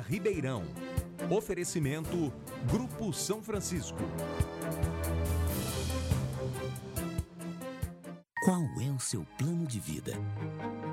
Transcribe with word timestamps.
Ribeirão. 0.00 0.64
Oferecimento 1.30 2.32
Grupo 2.70 3.12
São 3.12 3.42
Francisco. 3.42 3.98
Qual 8.44 8.62
é 8.82 8.90
o 8.90 9.00
seu 9.00 9.26
plano 9.38 9.66
de 9.66 9.80
vida? 9.80 10.12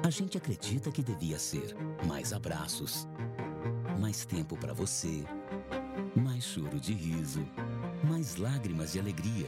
A 0.06 0.10
gente 0.10 0.38
acredita 0.38 0.90
que 0.90 1.04
devia 1.04 1.38
ser 1.38 1.76
mais 2.08 2.32
abraços, 2.32 3.08
mais 4.00 4.26
tempo 4.26 4.56
para 4.56 4.74
você, 4.74 5.26
mais 6.16 6.46
choro 6.46 6.80
de 6.80 6.94
riso, 6.94 7.46
mais 8.04 8.38
lágrimas 8.38 8.94
de 8.94 9.00
alegria. 9.00 9.48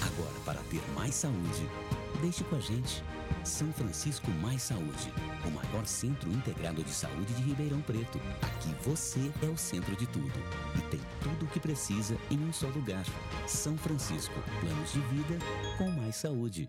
Agora, 0.00 0.40
para 0.46 0.60
ter 0.70 0.80
mais 0.94 1.14
saúde, 1.14 1.68
deixe 2.20 2.44
com 2.44 2.56
a 2.56 2.60
gente. 2.60 3.02
São 3.44 3.72
Francisco 3.72 4.30
Mais 4.42 4.62
Saúde, 4.62 5.12
o 5.46 5.50
maior 5.50 5.86
centro 5.86 6.30
integrado 6.30 6.82
de 6.82 6.90
saúde 6.90 7.32
de 7.34 7.42
Ribeirão 7.42 7.80
Preto. 7.80 8.20
Aqui 8.42 8.74
você 8.82 9.32
é 9.42 9.46
o 9.46 9.56
centro 9.56 9.96
de 9.96 10.06
tudo 10.06 10.38
e 10.76 10.82
tem 10.90 11.00
tudo 11.22 11.46
o 11.46 11.48
que 11.48 11.58
precisa 11.58 12.16
em 12.30 12.38
um 12.38 12.52
só 12.52 12.68
lugar. 12.68 13.04
São 13.46 13.76
Francisco, 13.78 14.34
planos 14.60 14.92
de 14.92 15.00
vida 15.00 15.38
com 15.78 15.90
mais 15.90 16.16
saúde. 16.16 16.68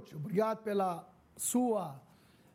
Noite, 0.00 0.16
obrigado 0.16 0.62
pela 0.62 1.06
sua 1.36 2.00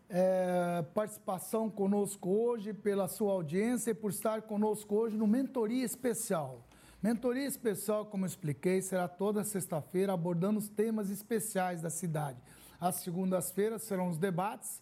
é, 0.09 0.83
participação 0.95 1.69
conosco 1.69 2.27
hoje, 2.27 2.73
pela 2.73 3.07
sua 3.07 3.33
audiência 3.33 3.91
e 3.91 3.93
por 3.93 4.09
estar 4.09 4.41
conosco 4.41 4.95
hoje 4.95 5.15
no 5.15 5.27
Mentoria 5.27 5.85
Especial. 5.85 6.65
Mentoria 7.03 7.45
Especial, 7.45 8.07
como 8.07 8.25
eu 8.25 8.27
expliquei, 8.27 8.81
será 8.81 9.07
toda 9.07 9.43
sexta-feira 9.43 10.13
abordando 10.13 10.57
os 10.57 10.69
temas 10.69 11.11
especiais 11.11 11.81
da 11.81 11.89
cidade. 11.91 12.41
Às 12.79 12.95
segundas-feiras 12.95 13.83
serão 13.83 14.09
os 14.09 14.17
debates, 14.17 14.81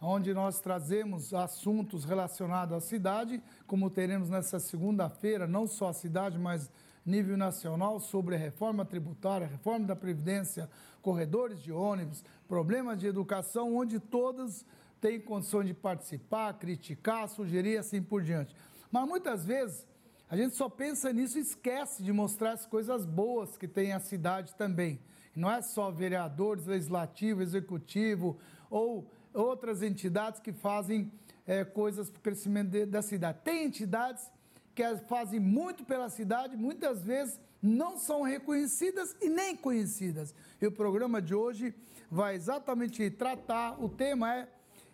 onde 0.00 0.32
nós 0.32 0.60
trazemos 0.60 1.34
assuntos 1.34 2.04
relacionados 2.04 2.74
à 2.74 2.80
cidade, 2.80 3.42
como 3.66 3.90
teremos 3.90 4.30
nessa 4.30 4.58
segunda-feira, 4.58 5.46
não 5.46 5.66
só 5.66 5.88
a 5.88 5.92
cidade, 5.92 6.38
mas 6.38 6.70
nível 7.08 7.36
nacional 7.36 7.98
sobre 7.98 8.34
a 8.34 8.38
reforma 8.38 8.84
tributária, 8.84 9.46
reforma 9.46 9.86
da 9.86 9.96
Previdência, 9.96 10.68
corredores 11.02 11.62
de 11.62 11.72
ônibus, 11.72 12.22
problemas 12.46 13.00
de 13.00 13.06
educação, 13.06 13.74
onde 13.74 13.98
todos 13.98 14.64
têm 15.00 15.20
condições 15.20 15.66
de 15.66 15.74
participar, 15.74 16.52
criticar, 16.54 17.28
sugerir 17.28 17.78
assim 17.78 18.02
por 18.02 18.22
diante. 18.22 18.54
Mas 18.90 19.08
muitas 19.08 19.44
vezes 19.44 19.86
a 20.28 20.36
gente 20.36 20.54
só 20.54 20.68
pensa 20.68 21.12
nisso 21.12 21.38
e 21.38 21.40
esquece 21.40 22.02
de 22.02 22.12
mostrar 22.12 22.52
as 22.52 22.66
coisas 22.66 23.06
boas 23.06 23.56
que 23.56 23.66
tem 23.66 23.92
a 23.92 24.00
cidade 24.00 24.54
também. 24.54 25.00
E 25.34 25.40
não 25.40 25.50
é 25.50 25.62
só 25.62 25.90
vereadores, 25.90 26.66
legislativo, 26.66 27.42
executivo 27.42 28.38
ou 28.70 29.10
outras 29.32 29.82
entidades 29.82 30.40
que 30.40 30.52
fazem 30.52 31.10
é, 31.46 31.64
coisas 31.64 32.10
para 32.10 32.18
o 32.18 32.22
crescimento 32.22 32.70
de, 32.70 32.84
da 32.84 33.00
cidade. 33.00 33.38
Tem 33.42 33.64
entidades 33.64 34.30
que 34.78 34.96
fazem 35.08 35.40
muito 35.40 35.84
pela 35.84 36.08
cidade, 36.08 36.56
muitas 36.56 37.02
vezes 37.02 37.40
não 37.60 37.98
são 37.98 38.22
reconhecidas 38.22 39.16
e 39.20 39.28
nem 39.28 39.56
conhecidas. 39.56 40.32
E 40.62 40.66
o 40.68 40.70
programa 40.70 41.20
de 41.20 41.34
hoje 41.34 41.74
vai 42.08 42.36
exatamente 42.36 43.10
tratar, 43.10 43.82
o 43.82 43.88
tema 43.88 44.32
é 44.32 44.48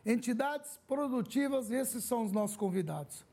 entidades 0.06 0.80
produtivas, 0.88 1.70
esses 1.70 2.02
são 2.02 2.24
os 2.24 2.32
nossos 2.32 2.56
convidados. 2.56 3.26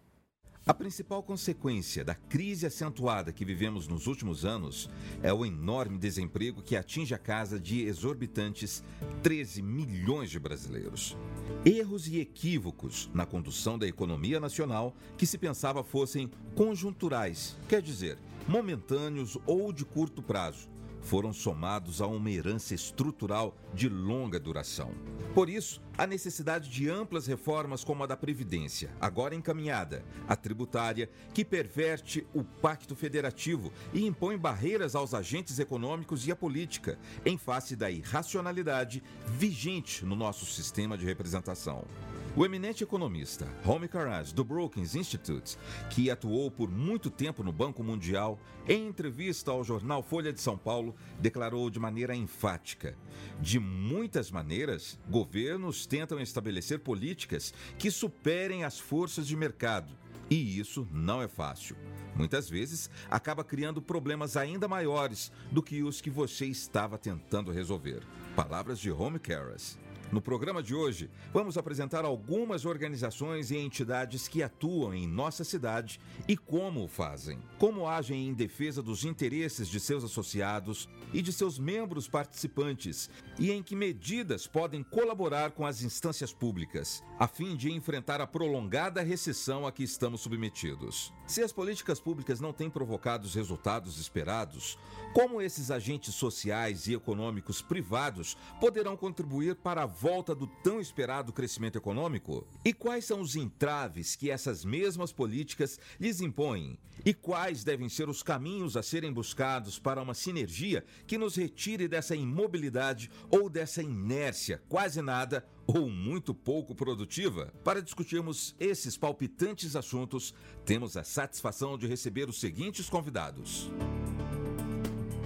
A 0.63 0.75
principal 0.75 1.23
consequência 1.23 2.05
da 2.05 2.13
crise 2.13 2.67
acentuada 2.67 3.33
que 3.33 3.43
vivemos 3.43 3.87
nos 3.87 4.05
últimos 4.05 4.45
anos 4.45 4.87
é 5.23 5.33
o 5.33 5.43
enorme 5.43 5.97
desemprego 5.97 6.61
que 6.61 6.75
atinge 6.75 7.15
a 7.15 7.17
casa 7.17 7.59
de 7.59 7.81
exorbitantes 7.81 8.83
13 9.23 9.63
milhões 9.63 10.29
de 10.29 10.37
brasileiros. 10.37 11.17
Erros 11.65 12.07
e 12.07 12.19
equívocos 12.19 13.09
na 13.11 13.25
condução 13.25 13.79
da 13.79 13.87
economia 13.87 14.39
nacional 14.39 14.95
que 15.17 15.25
se 15.25 15.35
pensava 15.35 15.83
fossem 15.83 16.29
conjunturais, 16.53 17.57
quer 17.67 17.81
dizer, 17.81 18.19
momentâneos 18.47 19.39
ou 19.47 19.73
de 19.73 19.83
curto 19.83 20.21
prazo, 20.21 20.69
foram 21.01 21.33
somados 21.33 22.01
a 22.01 22.07
uma 22.07 22.29
herança 22.29 22.73
estrutural 22.73 23.55
de 23.73 23.89
longa 23.89 24.39
duração. 24.39 24.93
Por 25.33 25.49
isso, 25.49 25.81
a 25.97 26.07
necessidade 26.07 26.69
de 26.69 26.89
amplas 26.89 27.27
reformas 27.27 27.83
como 27.83 28.03
a 28.03 28.07
da 28.07 28.17
Previdência, 28.17 28.91
agora 28.99 29.35
encaminhada, 29.35 30.03
a 30.27 30.35
tributária, 30.35 31.09
que 31.33 31.43
perverte 31.43 32.25
o 32.33 32.43
pacto 32.43 32.95
federativo 32.95 33.71
e 33.93 34.05
impõe 34.05 34.37
barreiras 34.37 34.95
aos 34.95 35.13
agentes 35.13 35.59
econômicos 35.59 36.27
e 36.27 36.31
à 36.31 36.35
política, 36.35 36.97
em 37.25 37.37
face 37.37 37.75
da 37.75 37.89
irracionalidade 37.89 39.03
vigente 39.27 40.05
no 40.05 40.15
nosso 40.15 40.45
sistema 40.45 40.97
de 40.97 41.05
representação. 41.05 41.85
O 42.33 42.45
eminente 42.45 42.81
economista 42.81 43.45
Home 43.65 43.89
Karaj, 43.89 44.31
do 44.31 44.41
Brookings 44.45 44.95
Institute, 44.97 45.57
que 45.89 46.09
atuou 46.09 46.49
por 46.49 46.71
muito 46.71 47.09
tempo 47.09 47.43
no 47.43 47.51
Banco 47.51 47.83
Mundial, 47.83 48.39
em 48.65 48.87
entrevista 48.87 49.51
ao 49.51 49.65
jornal 49.65 50.01
Folha 50.01 50.31
de 50.31 50.39
São 50.39 50.57
Paulo, 50.57 50.95
declarou 51.19 51.69
de 51.69 51.77
maneira 51.77 52.15
enfática: 52.15 52.97
de 53.41 53.59
muitas 53.59 54.31
maneiras, 54.31 54.97
governos 55.09 55.85
tentam 55.85 56.21
estabelecer 56.21 56.79
políticas 56.79 57.53
que 57.77 57.91
superem 57.91 58.63
as 58.63 58.79
forças 58.79 59.27
de 59.27 59.35
mercado. 59.35 59.93
E 60.29 60.57
isso 60.57 60.87
não 60.89 61.21
é 61.21 61.27
fácil. 61.27 61.75
Muitas 62.15 62.49
vezes 62.49 62.89
acaba 63.09 63.43
criando 63.43 63.81
problemas 63.81 64.37
ainda 64.37 64.69
maiores 64.69 65.33
do 65.51 65.61
que 65.61 65.83
os 65.83 65.99
que 65.99 66.09
você 66.09 66.45
estava 66.45 66.97
tentando 66.97 67.51
resolver. 67.51 68.03
Palavras 68.37 68.79
de 68.79 68.89
Home 68.89 69.19
Caras. 69.19 69.77
No 70.11 70.21
programa 70.21 70.61
de 70.61 70.75
hoje, 70.75 71.09
vamos 71.31 71.57
apresentar 71.57 72.03
algumas 72.03 72.65
organizações 72.65 73.49
e 73.49 73.55
entidades 73.55 74.27
que 74.27 74.43
atuam 74.43 74.93
em 74.93 75.07
nossa 75.07 75.45
cidade 75.45 76.01
e 76.27 76.35
como 76.35 76.83
o 76.83 76.87
fazem. 76.87 77.39
Como 77.57 77.87
agem 77.87 78.27
em 78.27 78.33
defesa 78.33 78.83
dos 78.83 79.05
interesses 79.05 79.69
de 79.69 79.79
seus 79.79 80.03
associados 80.03 80.89
e 81.13 81.21
de 81.21 81.31
seus 81.31 81.57
membros 81.57 82.09
participantes 82.09 83.09
e 83.39 83.51
em 83.51 83.63
que 83.63 83.73
medidas 83.73 84.45
podem 84.45 84.83
colaborar 84.83 85.51
com 85.51 85.65
as 85.65 85.81
instâncias 85.81 86.33
públicas, 86.33 87.01
a 87.17 87.25
fim 87.25 87.55
de 87.55 87.71
enfrentar 87.71 88.19
a 88.19 88.27
prolongada 88.27 89.01
recessão 89.01 89.65
a 89.65 89.71
que 89.71 89.83
estamos 89.83 90.19
submetidos. 90.19 91.13
Se 91.25 91.41
as 91.41 91.53
políticas 91.53 92.01
públicas 92.01 92.41
não 92.41 92.51
têm 92.51 92.69
provocado 92.69 93.25
os 93.25 93.33
resultados 93.33 93.97
esperados, 93.97 94.77
como 95.13 95.41
esses 95.41 95.71
agentes 95.71 96.13
sociais 96.13 96.87
e 96.87 96.93
econômicos 96.93 97.61
privados 97.61 98.35
poderão 98.59 98.97
contribuir 98.97 99.55
para 99.55 99.83
a 99.83 100.00
volta 100.01 100.33
do 100.33 100.47
tão 100.47 100.81
esperado 100.81 101.31
crescimento 101.31 101.77
econômico? 101.77 102.47
E 102.65 102.73
quais 102.73 103.05
são 103.05 103.21
os 103.21 103.35
entraves 103.35 104.15
que 104.15 104.31
essas 104.31 104.65
mesmas 104.65 105.11
políticas 105.13 105.79
lhes 105.99 106.21
impõem? 106.21 106.79
E 107.05 107.13
quais 107.13 107.63
devem 107.63 107.87
ser 107.87 108.09
os 108.09 108.23
caminhos 108.23 108.75
a 108.75 108.81
serem 108.81 109.13
buscados 109.13 109.77
para 109.77 110.01
uma 110.01 110.15
sinergia 110.15 110.83
que 111.05 111.19
nos 111.19 111.35
retire 111.35 111.87
dessa 111.87 112.15
imobilidade 112.15 113.11
ou 113.29 113.47
dessa 113.47 113.83
inércia 113.83 114.59
quase 114.67 115.03
nada 115.03 115.45
ou 115.67 115.87
muito 115.87 116.33
pouco 116.33 116.73
produtiva? 116.73 117.53
Para 117.63 117.79
discutirmos 117.79 118.55
esses 118.59 118.97
palpitantes 118.97 119.75
assuntos, 119.75 120.33
temos 120.65 120.97
a 120.97 121.03
satisfação 121.03 121.77
de 121.77 121.85
receber 121.85 122.27
os 122.27 122.39
seguintes 122.39 122.89
convidados. 122.89 123.69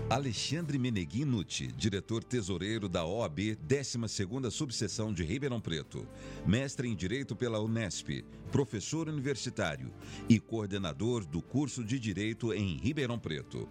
Alexandre 0.07 0.77
Meneguinucci, 0.77 1.71
diretor 1.71 2.23
tesoureiro 2.23 2.87
da 2.87 3.03
OAB 3.03 3.57
12ª 3.67 4.51
Subseção 4.51 5.11
de 5.11 5.23
Ribeirão 5.23 5.59
Preto, 5.59 6.07
mestre 6.45 6.87
em 6.87 6.95
Direito 6.95 7.35
pela 7.35 7.59
Unesp, 7.59 8.23
professor 8.51 9.09
universitário 9.09 9.91
e 10.29 10.39
coordenador 10.39 11.25
do 11.25 11.41
curso 11.41 11.83
de 11.83 11.99
Direito 11.99 12.53
em 12.53 12.77
Ribeirão 12.77 13.17
Preto. 13.17 13.67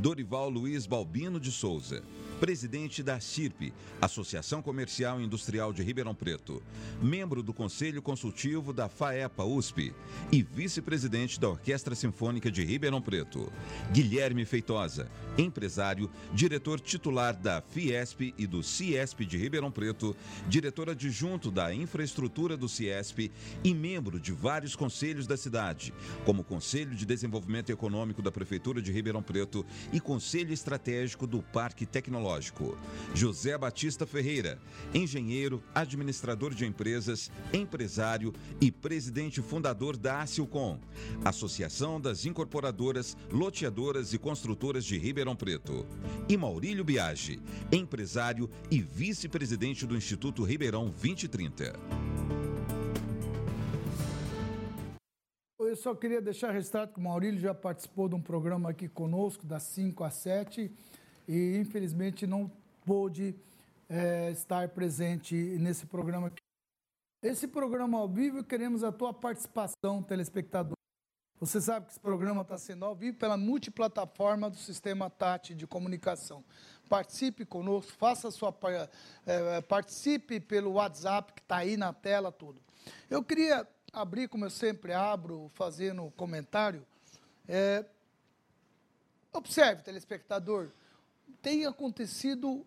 Dorival 0.00 0.48
Luiz 0.48 0.86
Balbino 0.86 1.40
de 1.40 1.50
Souza, 1.50 2.04
presidente 2.42 3.04
da 3.04 3.20
CIRP, 3.20 3.72
Associação 4.00 4.60
Comercial 4.60 5.20
e 5.20 5.24
Industrial 5.24 5.72
de 5.72 5.80
Ribeirão 5.80 6.12
Preto, 6.12 6.60
membro 7.00 7.40
do 7.40 7.54
Conselho 7.54 8.02
Consultivo 8.02 8.72
da 8.72 8.88
FAEPA 8.88 9.44
USP 9.44 9.94
e 10.32 10.42
vice-presidente 10.42 11.38
da 11.38 11.48
Orquestra 11.48 11.94
Sinfônica 11.94 12.50
de 12.50 12.64
Ribeirão 12.64 13.00
Preto. 13.00 13.52
Guilherme 13.92 14.44
Feitosa, 14.44 15.08
empresário, 15.38 16.10
diretor 16.34 16.80
titular 16.80 17.36
da 17.36 17.62
Fiesp 17.62 18.34
e 18.36 18.44
do 18.44 18.60
Ciesp 18.60 19.20
de 19.24 19.38
Ribeirão 19.38 19.70
Preto, 19.70 20.16
diretor 20.48 20.90
adjunto 20.90 21.48
da 21.48 21.72
Infraestrutura 21.72 22.56
do 22.56 22.68
Ciesp 22.68 23.30
e 23.62 23.72
membro 23.72 24.18
de 24.18 24.32
vários 24.32 24.74
conselhos 24.74 25.28
da 25.28 25.36
cidade, 25.36 25.94
como 26.24 26.42
Conselho 26.42 26.96
de 26.96 27.06
Desenvolvimento 27.06 27.70
Econômico 27.70 28.20
da 28.20 28.32
Prefeitura 28.32 28.82
de 28.82 28.90
Ribeirão 28.90 29.22
Preto 29.22 29.64
e 29.92 30.00
Conselho 30.00 30.52
Estratégico 30.52 31.24
do 31.24 31.40
Parque 31.40 31.86
Tecnológico. 31.86 32.31
José 33.14 33.58
Batista 33.58 34.06
Ferreira, 34.06 34.58
engenheiro, 34.94 35.62
administrador 35.74 36.54
de 36.54 36.64
empresas, 36.64 37.30
empresário 37.52 38.32
e 38.60 38.70
presidente 38.70 39.42
fundador 39.42 39.96
da 39.96 40.22
Acilcom, 40.22 40.78
Associação 41.24 42.00
das 42.00 42.24
Incorporadoras, 42.24 43.16
Loteadoras 43.30 44.12
e 44.12 44.18
Construtoras 44.18 44.84
de 44.84 44.98
Ribeirão 44.98 45.36
Preto. 45.36 45.86
E 46.28 46.36
Maurílio 46.36 46.84
Biagi, 46.84 47.40
empresário 47.70 48.48
e 48.70 48.80
vice-presidente 48.80 49.86
do 49.86 49.96
Instituto 49.96 50.44
Ribeirão 50.44 50.84
2030. 50.84 51.72
Eu 55.72 55.76
só 55.76 55.94
queria 55.94 56.20
deixar 56.20 56.50
registrado 56.50 56.92
que 56.92 57.00
o 57.00 57.02
Maurílio 57.02 57.40
já 57.40 57.54
participou 57.54 58.06
de 58.06 58.14
um 58.14 58.20
programa 58.20 58.68
aqui 58.68 58.90
conosco, 58.90 59.46
das 59.46 59.62
5 59.62 60.04
às 60.04 60.12
7, 60.16 60.70
e 61.32 61.56
infelizmente 61.56 62.26
não 62.26 62.52
pôde 62.84 63.34
é, 63.88 64.30
estar 64.30 64.68
presente 64.68 65.34
nesse 65.34 65.86
programa. 65.86 66.30
Esse 67.22 67.48
programa 67.48 67.98
ao 67.98 68.06
vivo, 68.06 68.44
queremos 68.44 68.84
a 68.84 68.92
tua 68.92 69.14
participação, 69.14 70.02
telespectador. 70.02 70.76
Você 71.40 71.58
sabe 71.58 71.86
que 71.86 71.92
esse 71.92 72.00
programa 72.00 72.42
está 72.42 72.58
sendo 72.58 72.84
ao 72.84 72.94
vivo 72.94 73.16
pela 73.16 73.36
multiplataforma 73.36 74.50
do 74.50 74.56
Sistema 74.56 75.08
TAT 75.08 75.54
de 75.54 75.66
comunicação. 75.66 76.44
Participe 76.88 77.46
conosco, 77.46 77.92
faça 77.92 78.30
sua 78.30 78.54
é, 79.24 79.60
participe 79.62 80.38
pelo 80.38 80.72
WhatsApp 80.72 81.32
que 81.32 81.40
está 81.40 81.56
aí 81.56 81.78
na 81.78 81.94
tela, 81.94 82.30
tudo. 82.30 82.60
Eu 83.08 83.24
queria 83.24 83.66
abrir, 83.90 84.28
como 84.28 84.44
eu 84.44 84.50
sempre 84.50 84.92
abro, 84.92 85.50
fazendo 85.54 86.12
comentário. 86.12 86.86
É, 87.48 87.84
observe, 89.32 89.82
telespectador, 89.82 90.70
tem 91.42 91.66
acontecido 91.66 92.64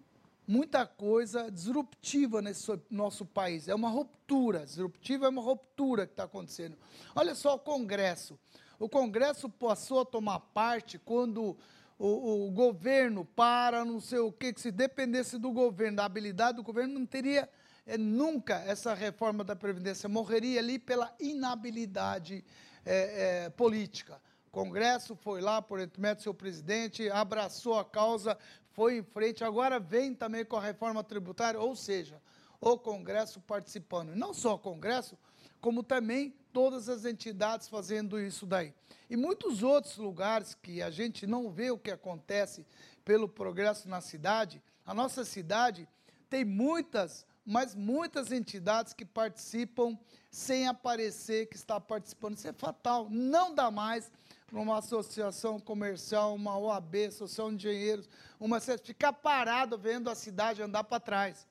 muita 0.48 0.86
coisa 0.86 1.50
disruptiva 1.50 2.42
nesse 2.42 2.80
nosso 2.92 3.26
país. 3.26 3.68
É 3.68 3.74
uma 3.74 3.90
ruptura. 3.90 4.66
Disruptiva 4.66 5.26
é 5.26 5.30
uma 5.30 5.42
ruptura 5.42 6.06
que 6.06 6.14
está 6.14 6.26
acontecendo. 6.26 6.78
Olha 7.16 7.34
só 7.34 7.56
o 7.56 7.60
Congresso. 7.60 8.38
O 8.78 8.90
Congresso 8.90 9.50
passou 9.50 10.02
a 10.02 10.06
tomar 10.06 10.40
parte 10.40 11.00
quando 11.00 11.58
o, 11.98 12.48
o, 12.48 12.52
governo 12.52 13.24
para, 13.24 13.86
não 13.86 14.02
sei 14.02 14.20
o 14.20 14.32
que, 14.32 14.52
que 14.52 14.60
se 14.60 14.70
dependesse 14.70 15.38
do 15.38 15.52
governo, 15.52 15.98
da 15.98 16.06
habilidade 16.06 16.58
do 16.58 16.64
governo, 16.64 17.00
não 17.00 17.06
teria 17.06 17.50
é, 17.86 17.98
nunca 17.98 18.56
essa 18.68 18.94
reforma 18.94 19.44
da 19.46 19.56
Previdência 19.56 20.10
morreria 20.10 20.60
ali 20.60 20.78
pela 20.78 21.16
inabilidade 21.20 22.44
é, 22.86 23.46
é, 23.46 23.50
política. 23.50 24.22
Congresso 24.56 25.18
foi 25.18 25.42
lá, 25.42 25.62
por 25.62 25.82
intermédio 25.82 26.22
do 26.22 26.24
seu 26.24 26.34
presidente, 26.34 27.10
abraçou 27.10 27.78
a 27.78 27.84
causa, 27.84 28.38
foi 28.72 29.00
em 29.00 29.04
frente, 29.04 29.44
agora 29.44 29.82
vem 29.82 30.16
também 30.16 30.46
com 30.46 30.56
a 30.56 30.62
reforma 30.62 31.04
tributária, 31.04 31.60
ou 31.60 31.76
seja, 31.76 32.22
o 32.62 32.78
Congresso 32.78 33.42
participando. 33.42 34.16
Não 34.16 34.34
só 34.34 34.54
o 34.56 34.58
Congresso, 34.58 35.18
como 35.60 35.84
também 35.84 36.34
todas 36.54 36.88
as 36.88 37.04
entidades 37.04 37.68
fazendo 37.68 38.18
isso 38.18 38.46
daí. 38.46 38.74
E 39.10 39.18
muitos 39.18 39.62
outros 39.62 39.98
lugares 39.98 40.54
que 40.54 40.82
a 40.82 40.90
gente 40.90 41.28
não 41.28 41.52
vê 41.52 41.70
o 41.70 41.78
que 41.78 41.92
acontece 41.92 42.66
pelo 43.04 43.28
progresso 43.28 43.90
na 43.90 44.00
cidade, 44.00 44.64
a 44.86 44.94
nossa 44.94 45.26
cidade 45.26 45.86
tem 46.30 46.46
muitas 46.46 47.26
mas 47.46 47.76
muitas 47.76 48.32
entidades 48.32 48.92
que 48.92 49.06
participam 49.06 49.96
sem 50.32 50.68
aparecer 50.68 51.46
que 51.46 51.56
está 51.56 51.80
participando. 51.80 52.36
Isso 52.36 52.48
é 52.48 52.54
fatal. 52.54 53.08
Não 53.08 53.54
dá 53.54 53.70
mais 53.70 54.12
para 54.48 54.60
uma 54.60 54.78
associação 54.78 55.60
comercial, 55.60 56.36
uma 56.36 56.58
OAB, 56.58 56.96
associação 57.08 57.56
de 57.56 57.68
engenheiros, 57.68 58.10
uma 58.40 58.60
ficar 58.60 59.14
parado 59.14 59.78
vendo 59.78 60.10
a 60.10 60.16
cidade 60.16 60.62
andar 60.62 60.84
para 60.84 61.00
trás. 61.00 61.48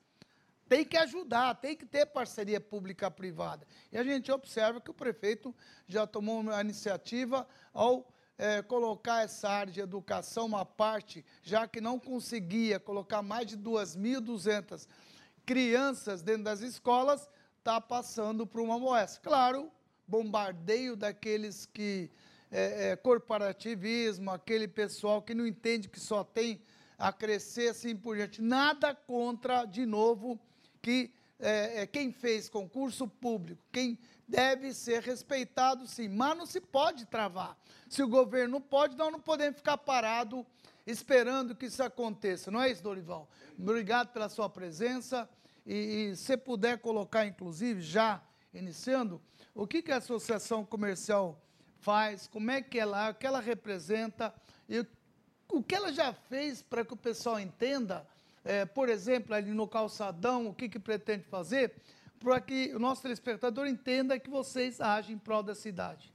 Tem 0.67 0.83
que 0.83 0.97
ajudar, 0.97 1.55
tem 1.55 1.75
que 1.75 1.85
ter 1.85 2.05
parceria 2.07 2.59
pública-privada. 2.59 3.67
E 3.91 3.97
a 3.97 4.03
gente 4.03 4.31
observa 4.31 4.81
que 4.81 4.89
o 4.89 4.93
prefeito 4.93 5.53
já 5.87 6.07
tomou 6.07 6.39
uma 6.39 6.59
iniciativa 6.59 7.47
ao 7.71 8.07
é, 8.37 8.61
colocar 8.61 9.23
essa 9.23 9.47
área 9.47 9.71
de 9.71 9.79
educação, 9.79 10.45
uma 10.45 10.65
parte, 10.65 11.23
já 11.43 11.67
que 11.67 11.79
não 11.79 11.99
conseguia 11.99 12.79
colocar 12.79 13.21
mais 13.21 13.47
de 13.47 13.57
2.200 13.57 14.87
crianças 15.45 16.21
dentro 16.21 16.43
das 16.43 16.61
escolas, 16.61 17.29
está 17.59 17.79
passando 17.79 18.45
por 18.45 18.61
uma 18.61 18.77
moessa. 18.79 19.19
Claro, 19.21 19.71
bombardeio 20.07 20.95
daqueles 20.95 21.65
que. 21.65 22.11
É, 22.51 22.89
é, 22.89 22.95
corporativismo, 22.95 24.31
aquele 24.31 24.67
pessoal 24.67 25.21
que 25.21 25.33
não 25.33 25.45
entende 25.45 25.89
que 25.89 25.99
só 25.99 26.23
tem 26.23 26.61
a 26.97 27.11
crescer 27.11 27.69
assim 27.69 27.95
por 27.95 28.15
diante. 28.15 28.41
Nada 28.41 28.93
contra, 28.93 29.65
de 29.65 29.85
novo, 29.85 30.39
que 30.81 31.11
é, 31.39 31.81
é, 31.81 31.87
quem 31.87 32.11
fez 32.11 32.47
concurso 32.47 33.07
público, 33.07 33.61
quem 33.71 33.97
deve 34.27 34.73
ser 34.73 35.01
respeitado 35.01 35.85
sim, 35.85 36.07
mas 36.07 36.37
não 36.37 36.45
se 36.45 36.61
pode 36.61 37.05
travar. 37.05 37.57
Se 37.89 38.01
o 38.01 38.07
governo 38.07 38.61
pode, 38.61 38.95
nós 38.95 39.11
não 39.11 39.19
podemos 39.19 39.57
ficar 39.57 39.77
parado 39.77 40.45
esperando 40.85 41.55
que 41.55 41.65
isso 41.65 41.83
aconteça. 41.83 42.49
Não 42.49 42.61
é 42.61 42.71
isso, 42.71 42.83
Dorival? 42.83 43.29
Obrigado 43.57 44.13
pela 44.13 44.29
sua 44.29 44.49
presença. 44.49 45.27
E, 45.65 46.09
e 46.11 46.15
se 46.15 46.37
puder 46.37 46.77
colocar, 46.77 47.25
inclusive, 47.25 47.81
já 47.81 48.23
iniciando, 48.53 49.21
o 49.53 49.67
que, 49.67 49.81
que 49.81 49.91
a 49.91 49.97
associação 49.97 50.63
comercial 50.63 51.41
faz, 51.85 52.25
como 52.25 52.49
é 52.49 52.63
que 52.63 52.79
ela, 52.79 53.11
o 53.11 53.13
que 53.13 53.27
ela 53.27 53.39
representa 53.39 54.33
e 54.67 54.83
o 55.47 55.61
que 55.61 55.75
ela 55.75 55.93
já 55.93 56.11
fez 56.11 56.63
para 56.63 56.83
que 56.83 56.93
o 56.93 56.97
pessoal 56.97 57.39
entenda, 57.39 58.07
é, 58.43 58.65
por 58.65 58.89
exemplo, 58.89 59.35
ali 59.35 59.51
no 59.51 59.67
calçadão, 59.67 60.47
o 60.47 60.53
que, 60.53 60.67
que 60.67 60.79
pretende 60.79 61.23
fazer, 61.25 61.75
para 62.19 62.41
que 62.41 62.73
o 62.73 62.79
nosso 62.79 63.03
telespectador 63.03 63.67
entenda 63.67 64.19
que 64.19 64.31
vocês 64.31 64.81
agem 64.81 65.15
em 65.15 65.19
prol 65.19 65.43
da 65.43 65.53
cidade. 65.53 66.11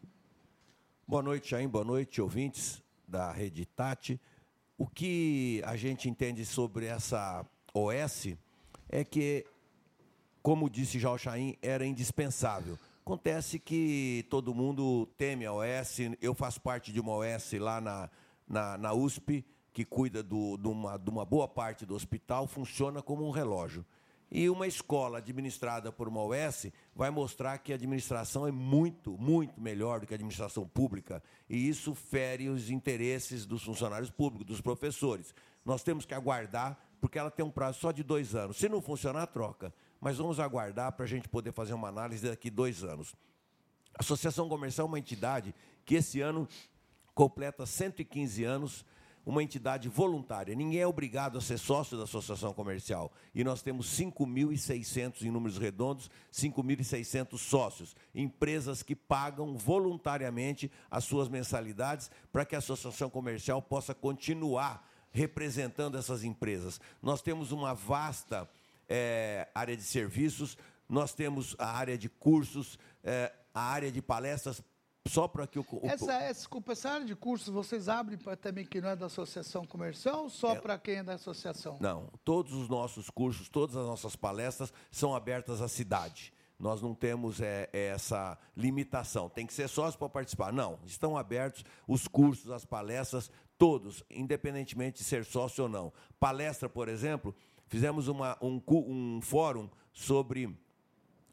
Boa 1.06 1.22
noite, 1.22 1.50
Jair, 1.50 1.68
boa 1.68 1.84
noite, 1.84 2.20
ouvintes 2.20 2.82
da 3.06 3.30
Rede 3.30 3.64
Tati. 3.64 4.20
O 4.76 4.88
que 4.88 5.62
a 5.64 5.76
gente 5.76 6.08
entende 6.08 6.44
sobre 6.44 6.86
essa 6.86 7.46
OS 7.72 8.36
é 8.88 9.04
que, 9.04 9.46
como 10.42 10.68
disse 10.68 10.98
já 10.98 11.12
o 11.12 11.18
Chaim, 11.18 11.56
era 11.62 11.86
indispensável. 11.86 12.76
Acontece 13.04 13.58
que 13.58 14.26
todo 14.30 14.54
mundo 14.54 15.06
teme 15.16 15.46
a 15.46 15.52
OS. 15.52 15.98
Eu 16.20 16.34
faço 16.34 16.60
parte 16.60 16.92
de 16.92 17.00
uma 17.00 17.12
OS 17.12 17.52
lá 17.54 17.80
na, 17.80 18.10
na, 18.46 18.78
na 18.78 18.92
USP, 18.92 19.44
que 19.72 19.84
cuida 19.84 20.22
do, 20.22 20.56
de, 20.56 20.68
uma, 20.68 20.96
de 20.96 21.10
uma 21.10 21.24
boa 21.24 21.48
parte 21.48 21.86
do 21.86 21.94
hospital, 21.94 22.46
funciona 22.46 23.02
como 23.02 23.26
um 23.26 23.30
relógio. 23.30 23.84
E 24.30 24.48
uma 24.48 24.66
escola 24.66 25.18
administrada 25.18 25.90
por 25.90 26.06
uma 26.06 26.22
OS 26.22 26.66
vai 26.94 27.10
mostrar 27.10 27.58
que 27.58 27.72
a 27.72 27.74
administração 27.74 28.46
é 28.46 28.52
muito, 28.52 29.18
muito 29.18 29.60
melhor 29.60 29.98
do 29.98 30.06
que 30.06 30.14
a 30.14 30.16
administração 30.16 30.68
pública. 30.68 31.20
E 31.48 31.68
isso 31.68 31.96
fere 31.96 32.48
os 32.48 32.70
interesses 32.70 33.44
dos 33.44 33.64
funcionários 33.64 34.10
públicos, 34.10 34.46
dos 34.46 34.60
professores. 34.60 35.34
Nós 35.64 35.82
temos 35.82 36.04
que 36.04 36.14
aguardar, 36.14 36.78
porque 37.00 37.18
ela 37.18 37.30
tem 37.30 37.44
um 37.44 37.50
prazo 37.50 37.80
só 37.80 37.90
de 37.90 38.04
dois 38.04 38.36
anos. 38.36 38.56
Se 38.56 38.68
não 38.68 38.80
funcionar, 38.80 39.26
troca. 39.26 39.74
Mas 40.00 40.16
vamos 40.16 40.40
aguardar 40.40 40.92
para 40.92 41.04
a 41.04 41.08
gente 41.08 41.28
poder 41.28 41.52
fazer 41.52 41.74
uma 41.74 41.88
análise 41.88 42.28
daqui 42.28 42.50
dois 42.50 42.82
anos. 42.82 43.14
A 43.94 44.00
Associação 44.00 44.48
Comercial 44.48 44.86
é 44.86 44.88
uma 44.88 44.98
entidade 44.98 45.54
que 45.84 45.96
esse 45.96 46.20
ano 46.20 46.48
completa 47.14 47.66
115 47.66 48.44
anos 48.44 48.84
uma 49.24 49.42
entidade 49.42 49.88
voluntária. 49.88 50.54
Ninguém 50.54 50.80
é 50.80 50.86
obrigado 50.86 51.36
a 51.36 51.40
ser 51.40 51.58
sócio 51.58 51.96
da 51.96 52.04
associação 52.04 52.52
comercial. 52.52 53.12
E 53.34 53.44
nós 53.44 53.62
temos 53.62 53.86
5.600, 53.98 55.22
em 55.22 55.30
números 55.30 55.58
redondos, 55.58 56.10
5.600 56.32 57.38
sócios. 57.38 57.94
Empresas 58.14 58.82
que 58.82 58.96
pagam 58.96 59.56
voluntariamente 59.56 60.70
as 60.90 61.04
suas 61.04 61.28
mensalidades 61.28 62.10
para 62.32 62.44
que 62.44 62.54
a 62.54 62.58
associação 62.58 63.10
comercial 63.10 63.60
possa 63.60 63.94
continuar 63.94 64.88
representando 65.12 65.98
essas 65.98 66.24
empresas. 66.24 66.80
Nós 67.02 67.20
temos 67.20 67.52
uma 67.52 67.74
vasta 67.74 68.48
é, 68.90 69.48
área 69.54 69.76
de 69.76 69.84
serviços, 69.84 70.58
nós 70.88 71.14
temos 71.14 71.54
a 71.58 71.70
área 71.70 71.96
de 71.96 72.08
cursos, 72.08 72.76
é, 73.04 73.32
a 73.54 73.62
área 73.62 73.92
de 73.92 74.02
palestras 74.02 74.60
só 75.08 75.26
para 75.26 75.46
que 75.46 75.58
o, 75.58 75.64
o 75.70 75.80
essa, 75.84 76.12
essa, 76.12 76.34
desculpa, 76.34 76.72
essa 76.72 76.90
área 76.90 77.06
de 77.06 77.16
cursos 77.16 77.48
vocês 77.48 77.88
abrem 77.88 78.18
para 78.18 78.36
também 78.36 78.66
quem 78.66 78.80
não 78.80 78.90
é 78.90 78.96
da 78.96 79.06
associação 79.06 79.64
comercial 79.64 80.24
ou 80.24 80.30
só 80.30 80.52
é, 80.52 80.60
para 80.60 80.78
quem 80.78 80.96
é 80.96 81.02
da 81.02 81.14
associação? 81.14 81.78
Não, 81.80 82.10
todos 82.24 82.52
os 82.52 82.68
nossos 82.68 83.08
cursos, 83.08 83.48
todas 83.48 83.76
as 83.76 83.86
nossas 83.86 84.14
palestras 84.14 84.72
são 84.90 85.14
abertas 85.14 85.62
à 85.62 85.68
cidade. 85.68 86.32
Nós 86.58 86.82
não 86.82 86.94
temos 86.94 87.40
é, 87.40 87.70
é 87.72 87.86
essa 87.86 88.36
limitação. 88.54 89.30
Tem 89.30 89.46
que 89.46 89.54
ser 89.54 89.66
sócio 89.68 89.98
para 89.98 90.10
participar. 90.10 90.52
Não, 90.52 90.78
estão 90.84 91.16
abertos 91.16 91.64
os 91.88 92.06
cursos, 92.06 92.50
as 92.50 92.66
palestras, 92.66 93.30
todos, 93.56 94.04
independentemente 94.10 94.98
de 94.98 95.04
ser 95.04 95.24
sócio 95.24 95.64
ou 95.64 95.70
não. 95.70 95.90
Palestra, 96.18 96.68
por 96.68 96.88
exemplo, 96.88 97.34
fizemos 97.70 98.08
uma, 98.08 98.36
um, 98.42 98.60
um 98.68 99.20
fórum 99.22 99.70
sobre 99.92 100.54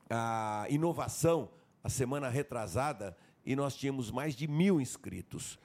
a 0.09 0.65
inovação 0.69 1.49
a 1.83 1.89
semana 1.89 2.29
retrasada 2.29 3.17
e 3.45 3.55
nós 3.55 3.75
tínhamos 3.75 4.11
mais 4.11 4.35
de 4.35 4.47
mil 4.47 4.79
inscritos. 4.79 5.57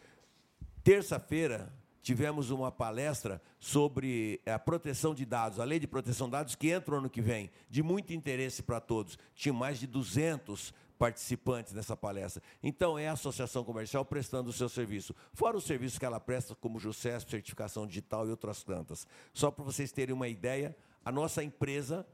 Terça-feira, 0.82 1.72
tivemos 2.02 2.50
uma 2.50 2.72
palestra 2.72 3.40
sobre 3.58 4.40
a 4.46 4.58
proteção 4.58 5.14
de 5.14 5.24
dados, 5.24 5.60
a 5.60 5.64
lei 5.64 5.78
de 5.78 5.86
proteção 5.86 6.26
de 6.26 6.32
dados 6.32 6.54
que 6.54 6.70
entra 6.70 6.92
no 6.92 7.00
ano 7.00 7.10
que 7.10 7.20
vem, 7.20 7.50
de 7.68 7.82
muito 7.82 8.12
interesse 8.12 8.62
para 8.62 8.80
todos. 8.80 9.18
Tinha 9.34 9.52
mais 9.52 9.78
de 9.78 9.86
200 9.86 10.72
participantes 11.02 11.72
nessa 11.72 11.96
palestra. 11.96 12.40
Então, 12.62 12.96
é 12.96 13.08
a 13.08 13.12
associação 13.14 13.64
comercial 13.64 14.04
prestando 14.04 14.50
o 14.50 14.52
seu 14.52 14.68
serviço. 14.68 15.12
Fora 15.32 15.56
os 15.56 15.64
serviços 15.64 15.98
que 15.98 16.04
ela 16.04 16.20
presta, 16.20 16.54
como 16.54 16.78
JUCESP, 16.78 17.28
certificação 17.28 17.88
digital 17.88 18.24
e 18.24 18.30
outras 18.30 18.62
tantas. 18.62 19.04
Só 19.34 19.50
para 19.50 19.64
vocês 19.64 19.90
terem 19.90 20.14
uma 20.14 20.28
ideia, 20.28 20.76
a 21.04 21.10
nossa 21.10 21.42
empresa 21.42 22.06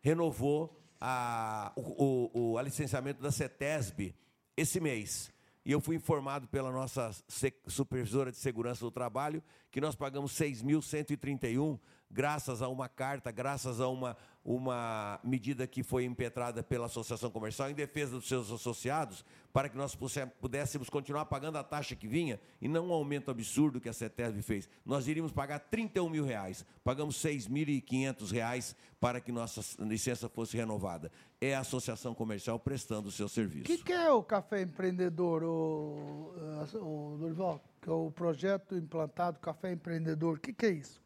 renovou 0.00 0.80
a, 1.00 1.72
o, 1.74 2.52
o, 2.52 2.56
a 2.56 2.62
licenciamento 2.62 3.20
da 3.20 3.32
CETESB 3.32 4.14
esse 4.56 4.78
mês. 4.78 5.32
E 5.64 5.72
eu 5.72 5.80
fui 5.80 5.96
informado 5.96 6.46
pela 6.46 6.70
nossa 6.70 7.10
supervisora 7.66 8.30
de 8.30 8.38
segurança 8.38 8.84
do 8.84 8.92
trabalho 8.92 9.42
que 9.72 9.80
nós 9.80 9.96
pagamos 9.96 10.32
6.131 10.34 11.80
graças 12.10 12.62
a 12.62 12.68
uma 12.68 12.88
carta, 12.88 13.30
graças 13.30 13.80
a 13.80 13.88
uma, 13.88 14.16
uma 14.44 15.18
medida 15.24 15.66
que 15.66 15.82
foi 15.82 16.04
impetrada 16.04 16.62
pela 16.62 16.86
Associação 16.86 17.30
Comercial 17.30 17.70
em 17.70 17.74
defesa 17.74 18.12
dos 18.12 18.28
seus 18.28 18.50
associados, 18.50 19.24
para 19.52 19.68
que 19.68 19.76
nós 19.76 19.96
pudéssemos 20.40 20.88
continuar 20.88 21.26
pagando 21.26 21.58
a 21.58 21.64
taxa 21.64 21.96
que 21.96 22.06
vinha 22.06 22.38
e 22.60 22.68
não 22.68 22.88
um 22.88 22.92
aumento 22.92 23.30
absurdo 23.30 23.80
que 23.80 23.88
a 23.88 23.92
CETESB 23.92 24.42
fez. 24.42 24.68
Nós 24.84 25.08
iríamos 25.08 25.32
pagar 25.32 25.58
31 25.58 26.08
mil 26.08 26.24
reais, 26.24 26.64
pagamos 26.84 27.16
6.500 27.16 28.30
reais 28.30 28.76
para 29.00 29.20
que 29.20 29.32
nossa 29.32 29.60
licença 29.84 30.28
fosse 30.28 30.56
renovada. 30.56 31.10
É 31.40 31.54
a 31.54 31.60
Associação 31.60 32.14
Comercial 32.14 32.58
prestando 32.58 33.08
o 33.08 33.12
seu 33.12 33.28
serviço. 33.28 33.64
O 33.64 33.76
que, 33.76 33.82
que, 33.82 33.92
é 33.92 34.10
o 34.10 34.22
Café 34.22 34.62
Empreendedor, 34.62 35.42
o, 35.42 36.32
o 36.74 37.16
Dorival? 37.18 37.62
É 37.86 37.90
o 37.90 38.10
projeto 38.10 38.76
implantado 38.76 39.38
Café 39.38 39.72
Empreendedor. 39.72 40.36
O 40.36 40.40
que, 40.40 40.52
que 40.52 40.66
é 40.66 40.70
isso? 40.70 41.05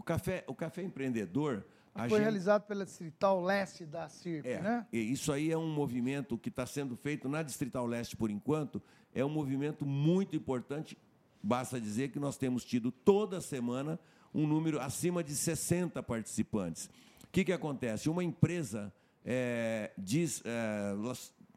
O 0.00 0.02
café, 0.02 0.42
o 0.46 0.54
café 0.54 0.82
empreendedor. 0.82 1.62
Foi 1.92 2.08
gente... 2.08 2.20
realizado 2.20 2.62
pela 2.62 2.86
Distrital 2.86 3.42
Leste 3.42 3.84
da 3.84 4.08
CIRP, 4.08 4.46
é, 4.48 4.62
né? 4.62 4.86
Isso 4.90 5.30
aí 5.30 5.52
é 5.52 5.58
um 5.58 5.70
movimento 5.70 6.38
que 6.38 6.48
está 6.48 6.64
sendo 6.64 6.96
feito 6.96 7.28
na 7.28 7.42
Distrital 7.42 7.84
Leste 7.84 8.16
por 8.16 8.30
enquanto. 8.30 8.82
É 9.14 9.22
um 9.22 9.28
movimento 9.28 9.84
muito 9.84 10.34
importante. 10.34 10.96
Basta 11.42 11.78
dizer 11.78 12.08
que 12.08 12.18
nós 12.18 12.38
temos 12.38 12.64
tido 12.64 12.90
toda 12.90 13.42
semana 13.42 14.00
um 14.34 14.46
número 14.46 14.80
acima 14.80 15.22
de 15.22 15.34
60 15.34 16.02
participantes. 16.02 16.86
O 17.24 17.28
que, 17.30 17.44
que 17.44 17.52
acontece? 17.52 18.08
Uma 18.08 18.24
empresa 18.24 18.90
é, 19.22 19.90
diz. 19.98 20.42
É, 20.46 20.94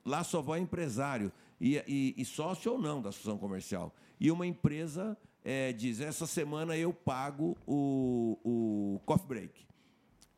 lá 0.05 0.21
só 0.21 0.41
vai 0.41 0.59
empresário, 0.59 1.31
e, 1.61 1.77
e, 1.87 2.13
e 2.17 2.25
sócio 2.25 2.73
ou 2.73 2.77
não 2.77 3.01
da 3.01 3.07
associação 3.07 3.37
comercial. 3.37 3.95
E 4.19 4.29
uma 4.29 4.45
empresa 4.45 5.17
é, 5.43 5.73
diz: 5.73 5.99
essa 5.99 6.25
semana 6.25 6.77
eu 6.77 6.93
pago 6.93 7.57
o, 7.67 8.37
o 8.43 8.99
coffee 9.05 9.27
break. 9.27 9.65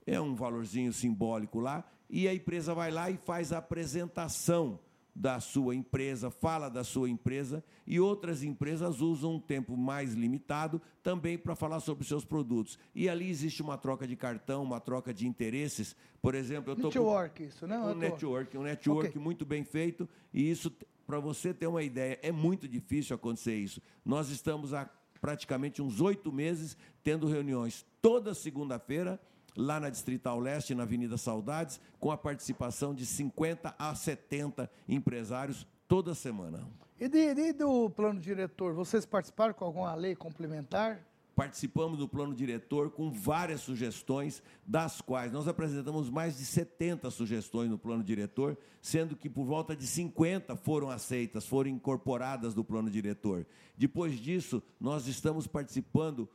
É 0.06 0.20
um 0.20 0.36
valorzinho 0.36 0.94
simbólico 0.94 1.60
lá, 1.60 1.84
e 2.10 2.28
a 2.28 2.34
empresa 2.34 2.74
vai 2.74 2.92
lá 2.92 3.10
e 3.10 3.18
faz 3.18 3.52
a 3.52 3.58
apresentação 3.58 4.80
da 5.16 5.40
sua 5.40 5.74
empresa, 5.74 6.30
fala 6.30 6.68
da 6.68 6.84
sua 6.84 7.10
empresa, 7.10 7.64
e 7.88 8.02
outras 8.02 8.44
empresas 8.44 9.00
usam 9.00 9.36
um 9.36 9.40
tempo 9.40 9.78
mais 9.78 10.14
limitado 10.14 10.82
também 11.02 11.38
para 11.38 11.56
falar 11.56 11.80
sobre 11.80 12.02
os 12.02 12.08
seus 12.10 12.26
produtos. 12.26 12.78
E 12.94 13.08
ali 13.08 13.30
existe 13.30 13.62
uma 13.62 13.78
troca 13.78 14.06
de 14.06 14.18
cartão, 14.18 14.62
uma 14.62 14.82
troca 14.82 15.14
de 15.14 15.26
interesses. 15.26 15.96
Por 16.22 16.36
exemplo, 16.36 16.72
eu 16.72 16.76
estou 16.76 16.90
network, 16.90 17.44
com 17.44 17.48
isso, 17.48 17.66
né? 17.66 17.80
Um 17.80 17.96
network, 17.96 18.58
um 18.58 18.64
network 18.64 19.10
okay. 19.10 19.22
muito 19.22 19.46
bem 19.46 19.64
feito, 19.64 20.08
e 20.34 20.52
isso 20.52 20.70
para 21.06 21.20
você 21.20 21.54
ter 21.54 21.68
uma 21.68 21.84
ideia, 21.84 22.20
é 22.22 22.32
muito 22.32 22.68
difícil 22.68 23.16
acontecer 23.16 23.56
isso. 23.56 23.82
Nós 24.04 24.30
estamos 24.30 24.74
há 24.74 24.90
praticamente 25.22 25.82
uns 25.82 26.02
oito 26.02 26.32
meses 26.32 26.78
tendo 27.04 27.28
reuniões 27.28 27.86
toda 28.02 28.34
segunda-feira, 28.34 29.20
lá 29.56 29.80
na 29.80 29.90
Distrital 29.90 30.40
Leste, 30.40 30.76
na 30.76 30.84
Avenida 30.84 31.18
Saudades, 31.18 31.80
com 32.00 32.12
a 32.12 32.18
participação 32.18 32.94
de 32.94 33.06
50 33.06 33.74
a 33.78 33.96
70 33.96 34.70
empresários 34.88 35.66
toda 35.88 36.14
semana. 36.14 36.68
E, 37.00 37.08
de, 37.08 37.18
e 37.18 37.54
do 37.54 37.90
plano 37.90 38.20
diretor, 38.20 38.74
vocês 38.74 39.06
participaram 39.06 39.54
com 39.54 39.66
alguma 39.66 39.94
lei 39.96 40.16
complementar? 40.16 41.06
Participamos 41.36 42.00
do 42.00 42.08
plano 42.08 42.34
diretor 42.34 42.90
com 42.90 43.12
várias 43.12 43.62
sugestões, 43.62 44.42
das 44.66 45.02
quais 45.02 45.32
nós 45.32 45.48
apresentamos 45.48 46.10
mais 46.10 46.38
de 46.38 46.46
70 46.46 47.12
sugestões 47.12 47.70
no 47.70 47.78
plano 47.78 48.04
diretor, 48.04 48.58
sendo 48.82 49.16
que 49.16 49.30
por 49.30 49.46
volta 49.46 49.76
de 49.76 49.86
50 49.86 50.56
foram 50.56 50.90
aceitas, 50.90 51.46
foram 51.46 51.70
incorporadas 51.70 52.56
no 52.56 52.64
plano 52.64 52.90
diretor. 52.90 53.46
Depois 53.78 54.18
disso, 54.18 54.64
nós 54.80 55.08
estamos 55.08 55.46
participando, 55.46 56.30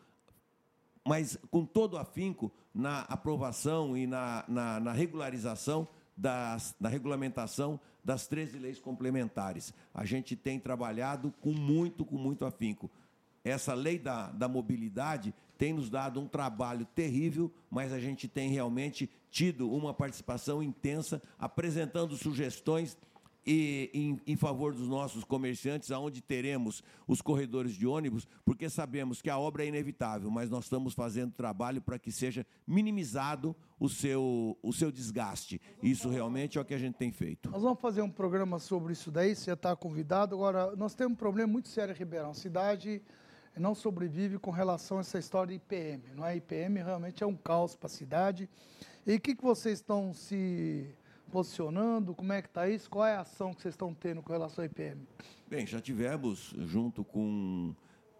mas 1.06 1.38
com 1.50 1.64
todo 1.64 1.96
afinco, 1.96 2.52
na 2.74 3.00
aprovação 3.02 3.96
e 3.96 4.06
na, 4.06 4.44
na, 4.46 4.80
na 4.80 4.92
regularização 4.92 5.88
das, 6.14 6.76
da 6.78 6.90
regulamentação 6.90 7.80
das 8.04 8.26
13 8.26 8.58
leis 8.58 8.78
complementares. 8.78 9.72
A 9.94 10.04
gente 10.04 10.36
tem 10.36 10.58
trabalhado 10.60 11.32
com 11.40 11.52
muito, 11.52 12.04
com 12.04 12.16
muito 12.16 12.44
afinco 12.44 12.90
essa 13.44 13.74
lei 13.74 13.98
da, 13.98 14.30
da 14.30 14.48
mobilidade 14.48 15.34
tem 15.56 15.72
nos 15.74 15.90
dado 15.90 16.20
um 16.20 16.26
trabalho 16.26 16.86
terrível, 16.86 17.52
mas 17.70 17.92
a 17.92 18.00
gente 18.00 18.26
tem 18.26 18.48
realmente 18.48 19.10
tido 19.30 19.70
uma 19.70 19.92
participação 19.92 20.62
intensa, 20.62 21.22
apresentando 21.38 22.16
sugestões 22.16 22.96
e, 23.46 23.90
em, 23.92 24.20
em, 24.26 24.36
favor 24.36 24.74
dos 24.74 24.88
nossos 24.88 25.24
comerciantes, 25.24 25.90
aonde 25.90 26.20
teremos 26.20 26.82
os 27.06 27.20
corredores 27.20 27.72
de 27.72 27.86
ônibus, 27.86 28.26
porque 28.44 28.68
sabemos 28.68 29.20
que 29.20 29.30
a 29.30 29.38
obra 29.38 29.64
é 29.64 29.68
inevitável, 29.68 30.30
mas 30.30 30.50
nós 30.50 30.64
estamos 30.64 30.94
fazendo 30.94 31.32
trabalho 31.32 31.80
para 31.80 31.98
que 31.98 32.12
seja 32.12 32.46
minimizado 32.66 33.56
o 33.78 33.88
seu, 33.88 34.58
o 34.62 34.72
seu 34.72 34.92
desgaste. 34.92 35.60
Isso 35.82 36.08
realmente 36.08 36.58
é 36.58 36.60
o 36.60 36.64
que 36.64 36.74
a 36.74 36.78
gente 36.78 36.94
tem 36.94 37.10
feito. 37.10 37.50
Nós 37.50 37.62
vamos 37.62 37.80
fazer 37.80 38.02
um 38.02 38.10
programa 38.10 38.58
sobre 38.58 38.92
isso 38.92 39.10
daí, 39.10 39.34
você 39.34 39.52
está 39.52 39.74
convidado. 39.74 40.34
Agora, 40.34 40.74
nós 40.76 40.94
temos 40.94 41.12
um 41.14 41.16
problema 41.16 41.50
muito 41.50 41.68
sério 41.68 41.94
em 41.94 41.98
Ribeirão. 41.98 42.34
Cidade 42.34 43.02
não 43.60 43.74
sobrevive 43.74 44.38
com 44.38 44.50
relação 44.50 44.98
a 44.98 45.00
essa 45.00 45.18
história 45.18 45.56
de 45.56 45.56
IPM. 45.56 46.02
Não 46.16 46.26
é? 46.26 46.36
IPM 46.36 46.82
realmente 46.82 47.22
é 47.22 47.26
um 47.26 47.36
caos 47.36 47.76
para 47.76 47.86
a 47.86 47.90
cidade. 47.90 48.48
E 49.06 49.14
o 49.14 49.20
que, 49.20 49.34
que 49.34 49.42
vocês 49.42 49.78
estão 49.78 50.12
se 50.12 50.92
posicionando? 51.30 52.14
Como 52.14 52.32
é 52.32 52.42
que 52.42 52.48
está 52.48 52.68
isso? 52.68 52.90
Qual 52.90 53.06
é 53.06 53.14
a 53.14 53.20
ação 53.20 53.54
que 53.54 53.62
vocês 53.62 53.74
estão 53.74 53.94
tendo 53.94 54.22
com 54.22 54.32
relação 54.32 54.64
ao 54.64 54.66
IPM? 54.66 55.06
Bem, 55.48 55.66
já 55.66 55.80
tivemos, 55.80 56.54
junto 56.58 57.04
com 57.04 57.74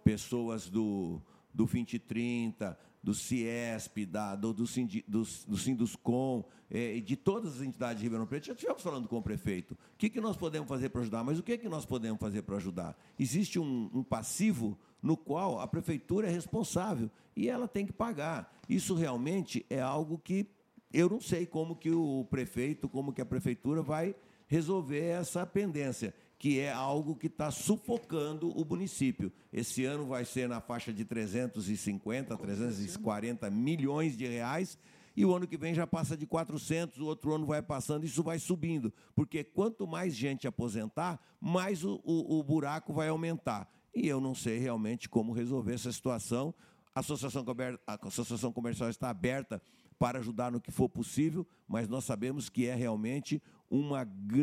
pessoas 0.05 0.69
do, 0.69 1.21
do 1.53 1.65
2030, 1.65 2.79
do 3.03 3.15
CIESP, 3.15 4.05
da, 4.07 4.37
do, 4.37 4.53
do, 4.53 4.65
do, 4.65 5.23
do 5.23 5.57
Sinduscom, 5.57 6.45
é, 6.71 7.01
de 7.01 7.17
todas 7.17 7.57
as 7.57 7.63
entidades 7.63 7.99
de 7.99 8.05
Ribeirão 8.05 8.27
Preto, 8.27 8.47
já 8.47 8.53
estivemos 8.53 8.83
falando 8.83 9.09
com 9.09 9.17
o 9.17 9.23
prefeito. 9.23 9.73
O 9.73 9.97
que, 9.97 10.11
que 10.11 10.21
nós 10.21 10.37
podemos 10.37 10.69
fazer 10.69 10.91
para 10.91 11.01
ajudar? 11.01 11.25
Mas 11.25 11.39
o 11.39 11.43
que, 11.43 11.57
que 11.59 11.69
nós 11.69 11.85
podemos 11.85 12.21
fazer 12.21 12.43
para 12.43 12.57
ajudar? 12.57 12.97
Existe 13.19 13.59
um, 13.59 13.91
um 13.93 14.03
passivo 14.03 14.79
no 15.03 15.17
qual 15.17 15.61
a 15.61 15.67
prefeitura 15.67 16.29
é 16.29 16.31
responsável 16.31 17.11
e 17.37 17.49
ela 17.49 17.67
tem 17.67 17.87
que 17.87 17.93
pagar. 17.93 18.53
Isso 18.69 18.95
realmente 18.95 19.65
é 19.71 19.81
algo 19.81 20.19
que 20.19 20.47
eu 20.93 21.09
não 21.09 21.21
sei 21.21 21.47
como 21.47 21.77
que 21.77 21.91
o 21.91 22.27
prefeito, 22.31 22.89
como 22.89 23.13
que 23.13 23.21
a 23.21 23.27
prefeitura 23.27 23.83
vai 23.83 24.15
resolver 24.49 25.05
essa 25.05 25.47
pendência, 25.47 26.13
que 26.37 26.59
é 26.59 26.73
algo 26.73 27.15
que 27.15 27.29
está 27.29 27.51
sufocando 27.51 28.51
o 28.51 28.65
município. 28.65 29.33
Esse 29.53 29.85
ano 29.85 30.07
vai 30.07 30.25
ser 30.25 30.49
na 30.49 30.61
faixa 30.61 30.93
de 30.93 31.05
350, 31.05 32.37
340 32.37 33.49
milhões 33.51 34.17
de 34.17 34.27
reais, 34.27 34.77
e 35.17 35.25
o 35.25 35.35
ano 35.35 35.47
que 35.47 35.57
vem 35.57 35.75
já 35.75 35.87
passa 35.87 36.17
de 36.17 36.27
400, 36.27 36.99
o 36.99 37.07
outro 37.07 37.33
ano 37.35 37.47
vai 37.47 37.63
passando, 37.63 38.05
isso 38.05 38.23
vai 38.23 38.39
subindo, 38.39 38.93
porque 39.15 39.45
quanto 39.45 39.87
mais 39.87 40.15
gente 40.15 40.49
aposentar, 40.49 41.21
mais 41.41 41.85
o, 41.85 42.01
o, 42.03 42.39
o 42.39 42.43
buraco 42.43 42.93
vai 42.93 43.09
aumentar 43.09 43.69
e 43.95 44.09
eu 44.09 44.21
não 44.21 44.35
sei 44.35 44.59
realmente 44.59 45.09
como 45.09 45.33
resolver 45.33 45.75
essa 45.75 45.93
situação. 45.93 46.55
A 46.95 47.01
Associação, 47.01 47.45
a 47.87 48.07
Associação 48.07 48.53
Comercial 48.53 48.91
está 48.91 49.11
aberta 49.11 49.63
para 49.99 50.19
ajudar 50.19 50.51
no 50.51 50.61
que 50.61 50.71
for 50.71 50.89
possível, 50.89 51.47
mas 51.69 51.87
nós 51.87 52.05
sabemos 52.05 52.49
que 52.49 52.67
é 52.67 52.75
realmente 52.75 53.43
uma, 53.71 54.03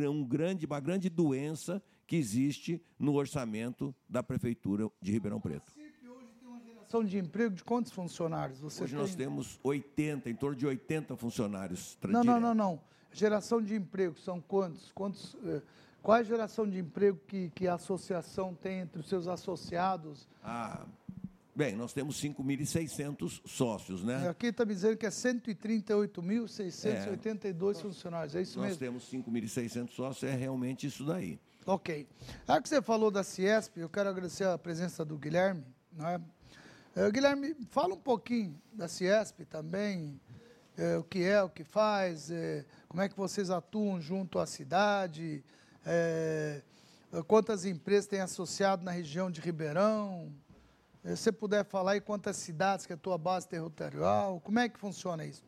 um 0.10 0.24
grande, 0.24 0.66
uma 0.66 0.80
grande 0.80 1.10
doença 1.10 1.82
que 2.06 2.16
existe 2.16 2.82
no 2.98 3.16
orçamento 3.16 3.94
da 4.08 4.22
Prefeitura 4.22 4.90
de 5.02 5.12
Ribeirão 5.12 5.42
Preto. 5.42 5.74
Hoje 5.76 5.94
tem 6.40 6.48
uma 6.48 6.62
geração 6.62 7.04
de 7.04 7.18
emprego 7.18 7.56
de 7.56 7.64
quantos 7.64 7.92
funcionários? 7.92 8.60
Você 8.60 8.84
hoje 8.84 8.94
tem? 8.94 9.02
nós 9.02 9.16
temos 9.16 9.60
80, 9.64 10.30
em 10.30 10.36
torno 10.36 10.56
de 10.56 10.66
80 10.66 11.18
funcionários. 11.18 11.98
Não, 12.08 12.24
não, 12.24 12.40
não, 12.40 12.54
não. 12.54 12.80
Geração 13.12 13.62
de 13.62 13.76
emprego 13.76 14.18
são 14.20 14.40
quantos? 14.40 14.92
Quantos? 14.92 15.36
Qual 16.02 16.18
é 16.18 16.22
a 16.22 16.24
geração 16.24 16.70
de 16.70 16.80
emprego 16.80 17.20
que, 17.28 17.50
que 17.50 17.68
a 17.68 17.76
associação 17.76 18.54
tem 18.54 18.80
entre 18.80 19.00
os 19.00 19.08
seus 19.08 19.28
associados? 19.28 20.28
Ah, 20.44 20.86
Bem, 21.58 21.76
nós 21.76 21.92
temos 21.92 22.22
5.600 22.22 23.42
sócios, 23.44 24.04
né? 24.04 24.30
Aqui 24.30 24.46
está 24.46 24.64
me 24.64 24.76
dizendo 24.76 24.96
que 24.96 25.08
é 25.08 25.10
138.682 25.10 27.72
é. 27.72 27.74
funcionários, 27.82 28.36
é 28.36 28.44
isso 28.44 28.60
nós 28.60 28.78
mesmo? 28.78 28.94
Nós 28.94 29.10
temos 29.10 29.26
5.600 29.26 29.90
sócios, 29.90 30.32
é 30.32 30.36
realmente 30.36 30.86
isso 30.86 31.04
daí. 31.04 31.40
Ok. 31.66 32.08
Já 32.48 32.62
que 32.62 32.70
você 32.70 32.80
falou 32.80 33.10
da 33.10 33.24
Ciesp, 33.24 33.80
eu 33.80 33.90
quero 33.90 34.08
agradecer 34.08 34.44
a 34.44 34.56
presença 34.56 35.04
do 35.04 35.18
Guilherme. 35.18 35.66
Né? 35.92 36.22
É, 36.96 37.10
Guilherme, 37.10 37.56
fala 37.72 37.96
um 37.96 38.00
pouquinho 38.00 38.56
da 38.72 38.88
Ciesp 38.88 39.44
também, 39.46 40.22
é, 40.78 40.96
o 40.98 41.04
que 41.04 41.24
é, 41.24 41.42
o 41.42 41.50
que 41.50 41.64
faz, 41.64 42.30
é, 42.30 42.68
como 42.88 43.02
é 43.02 43.10
que 43.10 43.18
vocês 43.18 43.50
atuam 43.50 44.00
junto 44.00 44.38
à 44.38 44.46
cidade, 44.46 45.44
é, 45.88 46.62
quantas 47.26 47.66
empresas 47.66 48.08
têm 48.08 48.20
associado 48.20 48.84
na 48.84 48.92
região 48.92 49.32
de 49.32 49.40
Ribeirão, 49.42 50.32
se 51.04 51.16
você 51.16 51.32
puder 51.32 51.64
falar 51.64 51.94
aí 51.94 52.02
quantas 52.02 52.36
cidades 52.36 52.86
que 52.86 52.92
é 52.92 52.96
a 52.96 53.00
tua 53.00 53.18
base 53.18 53.48
territorial, 53.48 54.42
como 54.42 54.60
é 54.60 54.68
que 54.68 54.78
funciona 54.78 55.26
isso? 55.26 55.42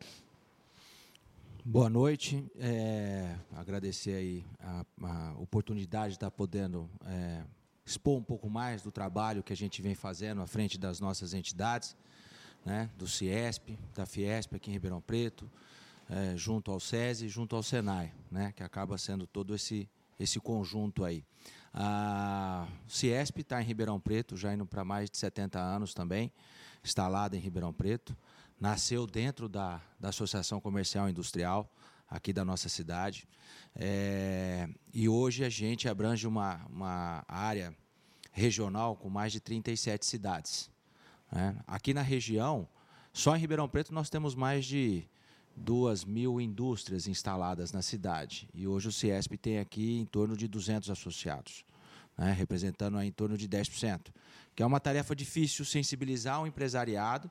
Boa 1.62 1.90
noite, 1.90 2.50
é, 2.58 3.36
agradecer 3.54 4.14
aí 4.14 4.46
a, 4.58 4.84
a, 5.02 5.34
oportunidade 5.38 6.12
de 6.12 6.16
estar 6.16 6.30
podendo 6.30 6.88
é, 7.04 7.42
expor 7.84 8.18
um 8.18 8.22
pouco 8.22 8.48
mais 8.48 8.80
do 8.80 8.90
trabalho 8.90 9.42
que 9.42 9.52
a 9.52 9.56
gente 9.56 9.82
vem 9.82 9.94
fazendo 9.94 10.40
à 10.40 10.46
frente 10.46 10.78
das 10.78 11.00
nossas 11.00 11.34
entidades, 11.34 11.94
né, 12.64 12.88
do 12.96 13.06
CIESP, 13.06 13.78
da 13.94 14.06
Fiesp 14.06 14.54
aqui 14.54 14.70
em 14.70 14.72
Ribeirão 14.72 15.02
Preto, 15.02 15.50
é, 16.08 16.34
junto 16.34 16.70
ao 16.70 16.80
SESI, 16.80 17.28
junto 17.28 17.54
ao 17.54 17.62
Senai, 17.62 18.12
né, 18.30 18.52
que 18.56 18.62
acaba 18.62 18.96
sendo 18.96 19.26
todo 19.26 19.54
esse, 19.54 19.86
esse 20.20 20.38
conjunto 20.38 21.02
aí. 21.02 21.24
A 21.72 22.68
Ciesp 22.86 23.40
está 23.40 23.60
em 23.62 23.64
Ribeirão 23.64 23.98
Preto, 23.98 24.36
já 24.36 24.52
indo 24.52 24.66
para 24.66 24.84
mais 24.84 25.08
de 25.08 25.16
70 25.16 25.58
anos 25.58 25.94
também, 25.94 26.30
instalada 26.84 27.36
em 27.36 27.40
Ribeirão 27.40 27.72
Preto. 27.72 28.16
Nasceu 28.60 29.06
dentro 29.06 29.48
da, 29.48 29.80
da 29.98 30.10
Associação 30.10 30.60
Comercial 30.60 31.08
e 31.08 31.12
Industrial, 31.12 31.72
aqui 32.08 32.32
da 32.32 32.44
nossa 32.44 32.68
cidade. 32.68 33.26
É, 33.74 34.68
e 34.92 35.08
hoje 35.08 35.42
a 35.44 35.48
gente 35.48 35.88
abrange 35.88 36.26
uma, 36.26 36.66
uma 36.66 37.24
área 37.26 37.74
regional 38.32 38.96
com 38.96 39.08
mais 39.08 39.32
de 39.32 39.40
37 39.40 40.04
cidades. 40.04 40.70
Né? 41.32 41.56
Aqui 41.66 41.94
na 41.94 42.02
região, 42.02 42.68
só 43.12 43.34
em 43.34 43.40
Ribeirão 43.40 43.68
Preto, 43.68 43.94
nós 43.94 44.10
temos 44.10 44.34
mais 44.34 44.66
de 44.66 45.08
duas 45.60 46.04
mil 46.04 46.40
indústrias 46.40 47.06
instaladas 47.06 47.70
na 47.70 47.82
cidade. 47.82 48.48
E 48.54 48.66
hoje 48.66 48.88
o 48.88 48.92
Ciesp 48.92 49.36
tem 49.36 49.58
aqui 49.58 49.98
em 49.98 50.06
torno 50.06 50.36
de 50.36 50.48
200 50.48 50.88
associados, 50.90 51.64
né, 52.16 52.32
representando 52.32 53.00
em 53.00 53.12
torno 53.12 53.36
de 53.36 53.46
10%. 53.46 54.12
Que 54.54 54.62
é 54.62 54.66
uma 54.66 54.80
tarefa 54.80 55.14
difícil 55.14 55.64
sensibilizar 55.64 56.42
o 56.42 56.46
empresariado 56.46 57.30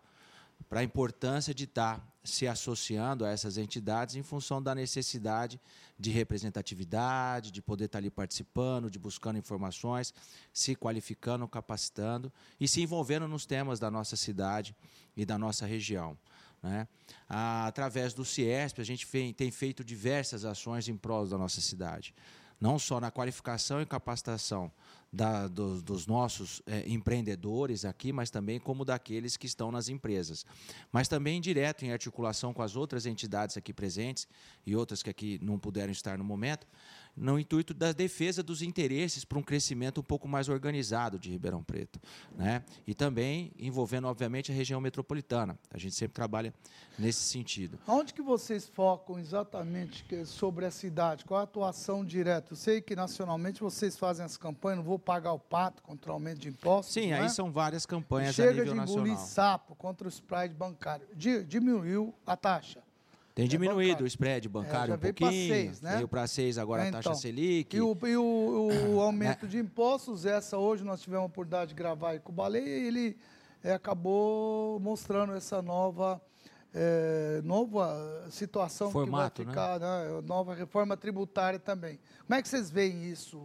para 0.67 0.81
a 0.81 0.83
importância 0.83 1.53
de 1.53 1.63
estar 1.63 2.05
se 2.23 2.47
associando 2.47 3.25
a 3.25 3.29
essas 3.29 3.57
entidades 3.57 4.15
em 4.15 4.21
função 4.21 4.61
da 4.61 4.75
necessidade 4.75 5.59
de 5.97 6.11
representatividade, 6.11 7.51
de 7.51 7.61
poder 7.61 7.85
estar 7.85 7.97
ali 7.97 8.11
participando, 8.11 8.91
de 8.91 8.99
buscando 8.99 9.39
informações, 9.39 10.13
se 10.53 10.75
qualificando, 10.75 11.47
capacitando 11.47 12.31
e 12.59 12.67
se 12.67 12.81
envolvendo 12.81 13.27
nos 13.27 13.45
temas 13.45 13.79
da 13.79 13.89
nossa 13.89 14.15
cidade 14.15 14.75
e 15.15 15.25
da 15.25 15.37
nossa 15.37 15.65
região. 15.65 16.17
Né? 16.61 16.87
Através 17.27 18.13
do 18.13 18.25
CIESP, 18.25 18.81
a 18.81 18.83
gente 18.83 19.07
tem 19.33 19.51
feito 19.51 19.83
diversas 19.83 20.45
ações 20.45 20.87
em 20.87 20.97
prol 20.97 21.27
da 21.27 21.37
nossa 21.37 21.61
cidade. 21.61 22.13
Não 22.59 22.77
só 22.77 22.99
na 22.99 23.09
qualificação 23.09 23.81
e 23.81 23.85
capacitação 23.85 24.69
da, 25.11 25.47
do, 25.47 25.81
dos 25.81 26.05
nossos 26.05 26.61
é, 26.67 26.87
empreendedores 26.87 27.83
aqui, 27.83 28.11
mas 28.13 28.29
também 28.29 28.59
como 28.59 28.85
daqueles 28.85 29.37
que 29.37 29.47
estão 29.47 29.71
nas 29.71 29.89
empresas. 29.89 30.45
Mas 30.91 31.07
também 31.07 31.41
direto 31.41 31.83
em 31.83 31.91
articulação 31.91 32.53
com 32.53 32.61
as 32.61 32.75
outras 32.75 33.05
entidades 33.05 33.57
aqui 33.57 33.73
presentes 33.73 34.27
e 34.65 34.75
outras 34.75 35.01
que 35.01 35.09
aqui 35.09 35.39
não 35.41 35.57
puderam 35.57 35.91
estar 35.91 36.17
no 36.17 36.23
momento, 36.23 36.67
no 37.19 37.37
intuito 37.37 37.73
da 37.73 37.91
defesa 37.91 38.41
dos 38.41 38.61
interesses 38.61 39.25
para 39.25 39.37
um 39.37 39.43
crescimento 39.43 39.99
um 39.99 40.03
pouco 40.03 40.27
mais 40.27 40.47
organizado 40.47 41.19
de 41.19 41.29
Ribeirão 41.29 41.61
Preto. 41.61 41.99
Né? 42.35 42.63
E 42.87 42.93
também 42.93 43.51
envolvendo, 43.59 44.07
obviamente, 44.07 44.51
a 44.51 44.55
região 44.55 44.79
metropolitana. 44.79 45.59
A 45.69 45.77
gente 45.77 45.95
sempre 45.95 46.13
trabalha 46.13 46.53
nesse 46.97 47.19
sentido. 47.19 47.77
Onde 47.87 48.13
que 48.13 48.21
vocês 48.21 48.67
focam 48.67 49.19
exatamente 49.19 50.05
sobre 50.25 50.65
a 50.65 50.71
cidade? 50.71 51.25
Qual 51.25 51.39
a 51.39 51.43
atuação 51.43 52.05
direta? 52.05 52.53
Eu 52.53 52.57
sei 52.57 52.81
que 52.81 52.95
nacionalmente 52.95 53.59
vocês 53.59 53.97
fazem 53.97 54.25
as 54.25 54.37
campanhas, 54.37 54.77
não 54.77 54.85
vou 54.85 54.97
pagar 54.97 55.33
o 55.33 55.39
pato 55.39 55.83
contra 55.83 56.11
o 56.11 56.13
aumento 56.13 56.39
de 56.39 56.49
impostos. 56.49 56.93
Sim, 56.93 57.11
aí 57.11 57.25
é? 57.25 57.29
são 57.29 57.51
várias 57.51 57.85
campanhas 57.85 58.35
Chega 58.35 58.49
a 58.49 58.53
nível 58.53 58.75
nacional. 58.75 58.87
Chega 58.87 59.03
de 59.03 59.11
engolir 59.11 59.27
sapo 59.27 59.75
contra 59.75 60.07
o 60.07 60.09
spread 60.09 60.53
bancário. 60.53 61.05
Diminuiu 61.15 62.13
a 62.25 62.37
taxa. 62.37 62.81
Tem 63.39 63.47
diminuído 63.47 64.01
é 64.01 64.03
o 64.03 64.07
spread 64.07 64.49
bancário 64.49 64.93
é, 64.93 64.95
um 64.97 64.99
pouquinho. 64.99 65.31
Seis, 65.31 65.81
né? 65.81 65.95
Veio 65.95 66.07
para 66.09 66.27
seis 66.27 66.57
agora 66.57 66.83
a 66.83 66.91
taxa 66.91 67.09
então, 67.09 67.15
Selic. 67.15 67.73
E 67.73 67.79
o, 67.79 67.97
e 68.03 68.17
o, 68.17 68.95
o 68.95 68.99
aumento 68.99 69.47
de 69.47 69.57
impostos, 69.57 70.25
essa 70.25 70.57
hoje 70.57 70.83
nós 70.83 71.01
tivemos 71.01 71.23
a 71.23 71.27
oportunidade 71.27 71.69
de 71.69 71.75
gravar 71.75 72.11
aí 72.11 72.19
com 72.19 72.33
o 72.33 72.35
Baleia 72.35 72.65
e 72.65 72.87
ele 72.87 73.17
é, 73.63 73.71
acabou 73.71 74.77
mostrando 74.81 75.33
essa 75.33 75.61
nova, 75.61 76.21
é, 76.73 77.39
nova 77.45 78.27
situação 78.29 78.91
Formato, 78.91 79.41
que 79.41 79.45
vai 79.45 79.53
ficar, 79.53 79.79
né? 79.79 80.15
né? 80.15 80.21
nova 80.25 80.53
reforma 80.53 80.97
tributária 80.97 81.59
também. 81.59 81.97
Como 82.27 82.37
é 82.37 82.41
que 82.41 82.49
vocês 82.49 82.69
veem 82.69 83.09
isso? 83.09 83.41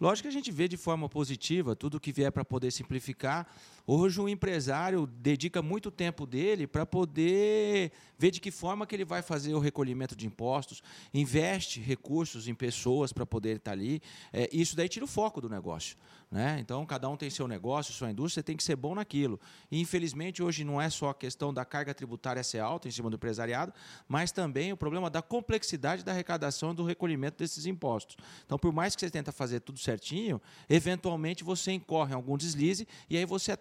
Lógico 0.00 0.28
que 0.28 0.28
a 0.28 0.38
gente 0.38 0.50
vê 0.50 0.66
de 0.66 0.78
forma 0.78 1.10
positiva 1.10 1.76
tudo 1.76 2.00
que 2.00 2.10
vier 2.10 2.32
para 2.32 2.44
poder 2.44 2.70
simplificar 2.70 3.46
Hoje 3.86 4.20
o 4.20 4.28
empresário 4.28 5.06
dedica 5.06 5.62
muito 5.62 5.92
tempo 5.92 6.26
dele 6.26 6.66
para 6.66 6.84
poder 6.84 7.92
ver 8.18 8.32
de 8.32 8.40
que 8.40 8.50
forma 8.50 8.84
que 8.84 8.96
ele 8.96 9.04
vai 9.04 9.22
fazer 9.22 9.54
o 9.54 9.60
recolhimento 9.60 10.16
de 10.16 10.26
impostos, 10.26 10.82
investe 11.14 11.80
recursos 11.80 12.48
em 12.48 12.54
pessoas 12.54 13.12
para 13.12 13.24
poder 13.24 13.58
estar 13.58 13.70
ali. 13.70 14.02
É, 14.32 14.48
isso 14.52 14.74
daí 14.74 14.88
tira 14.88 15.04
o 15.04 15.08
foco 15.08 15.40
do 15.40 15.48
negócio. 15.48 15.96
Né? 16.28 16.58
Então, 16.60 16.84
cada 16.84 17.08
um 17.08 17.16
tem 17.16 17.30
seu 17.30 17.46
negócio, 17.46 17.94
sua 17.94 18.10
indústria, 18.10 18.42
tem 18.42 18.56
que 18.56 18.64
ser 18.64 18.74
bom 18.74 18.96
naquilo. 18.96 19.38
E, 19.70 19.80
infelizmente, 19.80 20.42
hoje 20.42 20.64
não 20.64 20.80
é 20.80 20.90
só 20.90 21.10
a 21.10 21.14
questão 21.14 21.54
da 21.54 21.64
carga 21.64 21.94
tributária 21.94 22.42
ser 22.42 22.58
alta 22.58 22.88
em 22.88 22.90
cima 22.90 23.08
do 23.08 23.14
empresariado, 23.14 23.72
mas 24.08 24.32
também 24.32 24.72
o 24.72 24.76
problema 24.76 25.08
da 25.08 25.22
complexidade 25.22 26.04
da 26.04 26.10
arrecadação 26.10 26.72
e 26.72 26.74
do 26.74 26.84
recolhimento 26.84 27.38
desses 27.38 27.64
impostos. 27.64 28.16
Então, 28.44 28.58
por 28.58 28.72
mais 28.72 28.96
que 28.96 29.00
você 29.02 29.10
tenta 29.10 29.30
fazer 29.30 29.60
tudo 29.60 29.78
certinho, 29.78 30.42
eventualmente 30.68 31.44
você 31.44 31.70
incorre 31.70 32.10
em 32.10 32.16
algum 32.16 32.36
deslize 32.36 32.88
e 33.08 33.16
aí 33.16 33.24
você 33.24 33.52
é 33.52 33.56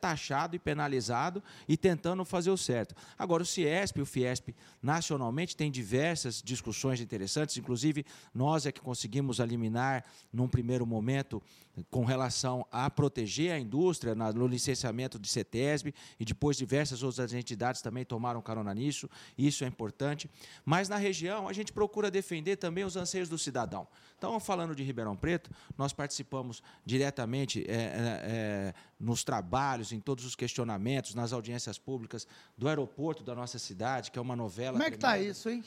e 0.55 0.59
penalizado 0.59 1.43
e 1.67 1.77
tentando 1.77 2.23
fazer 2.25 2.49
o 2.49 2.57
certo. 2.57 2.95
Agora, 3.17 3.43
o 3.43 3.45
Ciesp 3.45 3.97
e 3.97 4.01
o 4.01 4.05
Fiesp, 4.05 4.49
nacionalmente, 4.81 5.55
tem 5.55 5.71
diversas 5.71 6.41
discussões 6.41 6.99
interessantes, 6.99 7.57
inclusive 7.57 8.05
nós 8.33 8.65
é 8.65 8.71
que 8.71 8.81
conseguimos 8.81 9.39
eliminar, 9.39 10.03
num 10.31 10.47
primeiro 10.47 10.85
momento, 10.85 11.41
com 11.89 12.05
relação 12.05 12.65
a 12.71 12.89
proteger 12.89 13.51
a 13.51 13.59
indústria 13.59 14.15
no 14.15 14.47
licenciamento 14.47 15.19
de 15.19 15.27
CETESB 15.27 15.93
e 16.19 16.25
depois 16.25 16.57
diversas 16.57 17.03
outras 17.03 17.33
entidades 17.33 17.81
também 17.81 18.05
tomaram 18.05 18.41
carona 18.41 18.73
nisso, 18.73 19.09
isso 19.37 19.63
é 19.63 19.67
importante. 19.67 20.29
Mas 20.63 20.87
na 20.89 20.97
região 20.97 21.47
a 21.47 21.53
gente 21.53 21.73
procura 21.73 22.09
defender 22.09 22.55
também 22.55 22.83
os 22.83 22.95
anseios 22.95 23.29
do 23.29 23.37
cidadão. 23.37 23.87
Então, 24.17 24.39
falando 24.39 24.75
de 24.75 24.83
Ribeirão 24.83 25.15
Preto, 25.15 25.49
nós 25.77 25.91
participamos 25.91 26.63
diretamente 26.85 27.65
é, 27.67 27.73
é, 27.73 27.75
é, 27.75 28.73
nos 28.99 29.23
trabalhos, 29.23 29.91
em 29.91 29.99
todos 29.99 30.25
os 30.25 30.35
questionamentos, 30.35 31.13
nas 31.13 31.33
audiências 31.33 31.77
públicas 31.77 32.27
do 32.57 32.67
aeroporto 32.67 33.23
da 33.23 33.35
nossa 33.35 33.59
cidade, 33.59 34.11
que 34.11 34.17
é 34.17 34.21
uma 34.21 34.35
novela. 34.35 34.73
Como 34.73 34.83
é 34.83 34.89
que 34.89 34.95
está 34.95 35.17
isso, 35.19 35.49
hein? 35.49 35.63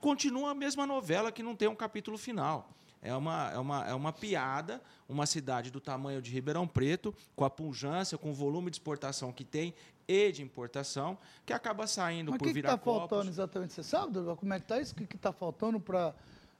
Continua 0.00 0.52
a 0.52 0.54
mesma 0.54 0.86
novela 0.86 1.30
que 1.30 1.42
não 1.42 1.54
tem 1.54 1.68
um 1.68 1.74
capítulo 1.74 2.16
final. 2.16 2.70
É 3.02 3.14
uma, 3.14 3.50
é, 3.50 3.58
uma, 3.58 3.88
é 3.88 3.94
uma 3.94 4.12
piada, 4.12 4.80
uma 5.08 5.24
cidade 5.24 5.70
do 5.70 5.80
tamanho 5.80 6.20
de 6.20 6.30
Ribeirão 6.30 6.66
Preto, 6.66 7.14
com 7.34 7.44
a 7.44 7.50
pujança, 7.50 8.18
com 8.18 8.30
o 8.30 8.34
volume 8.34 8.70
de 8.70 8.76
exportação 8.76 9.32
que 9.32 9.44
tem 9.44 9.74
e 10.06 10.32
de 10.32 10.42
importação, 10.42 11.16
que 11.46 11.52
acaba 11.52 11.86
saindo 11.86 12.32
Mas 12.32 12.38
por 12.38 12.52
virar 12.52 12.70
Mas 12.70 12.74
o 12.74 12.78
que 12.78 12.90
está 12.90 12.98
faltando 12.98 13.30
exatamente? 13.30 13.72
Você 13.72 13.82
sabe, 13.82 14.18
como 14.36 14.52
é 14.52 14.58
que 14.58 14.64
está 14.64 14.80
isso? 14.80 14.92
O 14.92 14.96
que 14.96 15.16
está 15.16 15.32
faltando 15.32 15.80
para... 15.80 16.14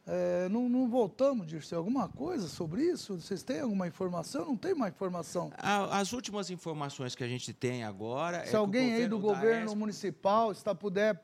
É, 0.07 0.49
não, 0.49 0.69
não, 0.69 0.89
voltamos, 0.89 1.47
Dirceu, 1.47 1.79
alguma 1.79 2.09
coisa 2.09 2.49
sobre 2.49 2.83
isso? 2.83 3.21
Vocês 3.21 3.43
têm 3.43 3.61
alguma 3.61 3.87
informação? 3.87 4.47
Não 4.47 4.57
tem 4.57 4.75
mais 4.75 4.95
informação. 4.95 5.53
As 5.59 6.13
últimas 6.13 6.49
informações 6.49 7.15
que 7.15 7.23
a 7.23 7.29
gente 7.29 7.53
tem 7.53 7.85
agora... 7.85 8.47
Se 8.47 8.55
é 8.55 8.59
alguém 8.59 8.95
aí 8.95 9.07
do 9.07 9.19
governo 9.19 9.77
municipal 9.77 10.51
está 10.53 10.75
puder 10.75 11.23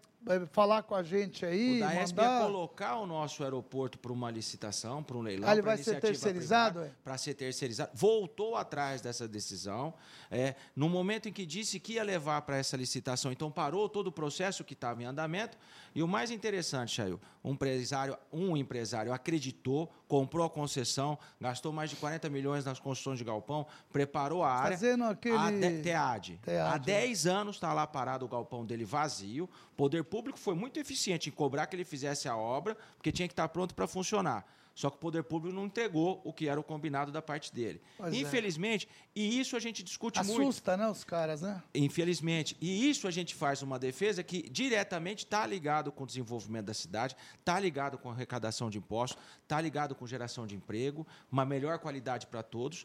falar 0.50 0.82
com 0.82 0.94
a 0.94 1.02
gente 1.02 1.44
aí. 1.44 1.76
O 1.76 1.80
Daesp 1.80 2.16
mandar... 2.16 2.40
ia 2.40 2.46
colocar 2.46 2.96
o 2.96 3.06
nosso 3.06 3.42
aeroporto 3.42 3.98
para 3.98 4.12
uma 4.12 4.30
licitação, 4.30 5.02
para 5.02 5.16
um 5.16 5.22
leilão. 5.22 5.48
Ah, 5.48 5.52
ele 5.52 5.62
vai 5.62 5.76
ser 5.76 6.00
terceirizado? 6.00 6.90
Para 7.04 7.16
ser 7.16 7.34
terceirizado. 7.34 7.90
Voltou 7.94 8.56
atrás 8.56 9.00
dessa 9.00 9.28
decisão. 9.28 9.94
É, 10.30 10.54
no 10.74 10.88
momento 10.88 11.28
em 11.28 11.32
que 11.32 11.46
disse 11.46 11.78
que 11.78 11.94
ia 11.94 12.02
levar 12.02 12.42
para 12.42 12.56
essa 12.56 12.76
licitação, 12.76 13.30
então 13.30 13.50
parou 13.50 13.88
todo 13.88 14.08
o 14.08 14.12
processo 14.12 14.64
que 14.64 14.74
estava 14.74 15.02
em 15.02 15.06
andamento. 15.06 15.56
E 15.96 16.02
o 16.02 16.06
mais 16.06 16.30
interessante, 16.30 16.92
Chayo, 16.92 17.18
um 17.42 17.52
empresário, 17.52 18.18
um 18.30 18.54
empresário 18.54 19.14
acreditou, 19.14 19.90
comprou 20.06 20.44
a 20.44 20.50
concessão, 20.50 21.18
gastou 21.40 21.72
mais 21.72 21.88
de 21.88 21.96
40 21.96 22.28
milhões 22.28 22.66
nas 22.66 22.78
construções 22.78 23.18
de 23.18 23.24
galpão, 23.24 23.66
preparou 23.90 24.42
a 24.44 24.50
área. 24.52 24.76
Fazendo 24.76 25.04
aquele... 25.04 25.38
A 25.38 25.50
de, 25.50 25.82
TEAD. 25.82 26.40
TEAD. 26.44 26.74
Há 26.74 26.76
10 26.76 27.26
anos 27.26 27.56
está 27.56 27.72
lá 27.72 27.86
parado 27.86 28.26
o 28.26 28.28
galpão 28.28 28.66
dele 28.66 28.84
vazio. 28.84 29.48
O 29.72 29.74
poder 29.74 30.04
público 30.04 30.38
foi 30.38 30.54
muito 30.54 30.78
eficiente 30.78 31.30
em 31.30 31.32
cobrar 31.32 31.66
que 31.66 31.74
ele 31.74 31.82
fizesse 31.82 32.28
a 32.28 32.36
obra, 32.36 32.76
porque 32.98 33.10
tinha 33.10 33.26
que 33.26 33.32
estar 33.32 33.48
pronto 33.48 33.74
para 33.74 33.86
funcionar. 33.86 34.44
Só 34.76 34.90
que 34.90 34.96
o 34.96 35.00
poder 35.00 35.22
público 35.22 35.56
não 35.56 35.64
entregou 35.64 36.20
o 36.22 36.34
que 36.34 36.50
era 36.50 36.60
o 36.60 36.62
combinado 36.62 37.10
da 37.10 37.22
parte 37.22 37.50
dele. 37.50 37.80
Pois 37.96 38.12
é. 38.12 38.18
Infelizmente, 38.18 38.86
e 39.14 39.40
isso 39.40 39.56
a 39.56 39.58
gente 39.58 39.82
discute 39.82 40.22
muito. 40.22 40.42
Assusta, 40.42 40.76
né, 40.76 40.86
os 40.86 41.02
caras, 41.02 41.40
né? 41.40 41.62
Infelizmente. 41.74 42.54
E 42.60 42.90
isso 42.90 43.08
a 43.08 43.10
gente 43.10 43.34
faz 43.34 43.62
uma 43.62 43.78
defesa 43.78 44.22
que 44.22 44.46
diretamente 44.50 45.24
está 45.24 45.46
ligado 45.46 45.90
com 45.90 46.04
o 46.04 46.06
desenvolvimento 46.06 46.66
da 46.66 46.74
cidade, 46.74 47.16
está 47.40 47.58
ligado 47.58 47.96
com 47.96 48.10
a 48.10 48.12
arrecadação 48.12 48.68
de 48.68 48.76
impostos, 48.76 49.18
está 49.42 49.58
ligado 49.58 49.94
com 49.94 50.06
geração 50.06 50.46
de 50.46 50.54
emprego, 50.54 51.06
uma 51.32 51.46
melhor 51.46 51.78
qualidade 51.78 52.26
para 52.26 52.42
todos. 52.42 52.84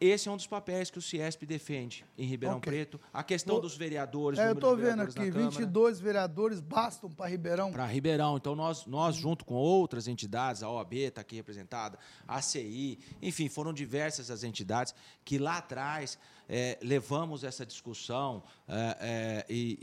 Esse 0.00 0.28
é 0.28 0.32
um 0.32 0.36
dos 0.36 0.46
papéis 0.46 0.90
que 0.90 0.98
o 0.98 1.02
Ciesp 1.02 1.42
defende 1.44 2.04
em 2.16 2.24
Ribeirão 2.26 2.58
Ok. 2.58 2.70
Preto. 2.72 3.00
A 3.12 3.22
questão 3.24 3.60
dos 3.60 3.76
vereadores. 3.76 4.38
É, 4.38 4.48
eu 4.48 4.52
estou 4.52 4.76
vendo 4.76 5.02
aqui, 5.02 5.14
Câmara. 5.14 5.50
22 5.50 5.98
vereadores 6.00 6.60
bastam 6.60 7.10
para 7.10 7.26
Ribeirão. 7.28 7.72
Para 7.72 7.86
Ribeirão. 7.86 8.36
Então, 8.36 8.54
nós, 8.54 8.86
nós, 8.86 9.16
junto 9.16 9.44
com 9.44 9.54
outras 9.54 10.06
entidades, 10.06 10.62
a 10.62 10.70
OAB 10.70 10.94
está 10.94 11.20
aqui 11.22 11.36
representada, 11.36 11.98
a 12.26 12.40
CI, 12.40 12.98
enfim, 13.20 13.48
foram 13.48 13.72
diversas 13.72 14.30
as 14.30 14.44
entidades 14.44 14.94
que 15.24 15.38
lá 15.38 15.58
atrás 15.58 16.18
eh, 16.48 16.78
levamos 16.82 17.42
essa 17.42 17.66
discussão 17.66 18.42
eh, 18.68 18.96
eh, 19.00 19.46
e, 19.48 19.78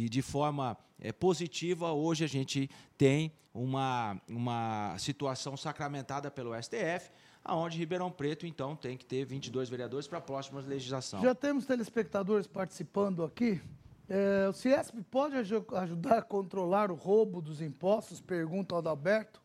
e- 0.00 0.04
e 0.04 0.08
de 0.08 0.20
forma 0.22 0.76
eh, 1.00 1.12
positiva, 1.12 1.92
hoje 1.92 2.24
a 2.24 2.28
gente 2.28 2.68
tem 2.98 3.32
uma, 3.54 4.20
uma 4.28 4.96
situação 4.98 5.56
sacramentada 5.56 6.28
pelo 6.30 6.60
STF, 6.60 7.10
aonde 7.44 7.78
Ribeirão 7.78 8.10
Preto, 8.10 8.46
então, 8.46 8.74
tem 8.74 8.96
que 8.96 9.04
ter 9.04 9.24
22 9.24 9.68
vereadores 9.68 10.06
para 10.08 10.18
a 10.18 10.20
próxima 10.22 10.60
legislação. 10.60 11.20
Já 11.20 11.34
temos 11.34 11.66
telespectadores 11.66 12.46
participando 12.46 13.22
aqui. 13.22 13.60
É, 14.08 14.46
o 14.48 14.52
Ciesp 14.52 14.94
pode 15.10 15.36
aju- 15.36 15.64
ajudar 15.76 16.18
a 16.18 16.22
controlar 16.22 16.90
o 16.90 16.94
roubo 16.94 17.40
dos 17.40 17.60
impostos? 17.60 18.20
Pergunta 18.20 18.74
o 18.74 18.78
Adalberto. 18.78 19.40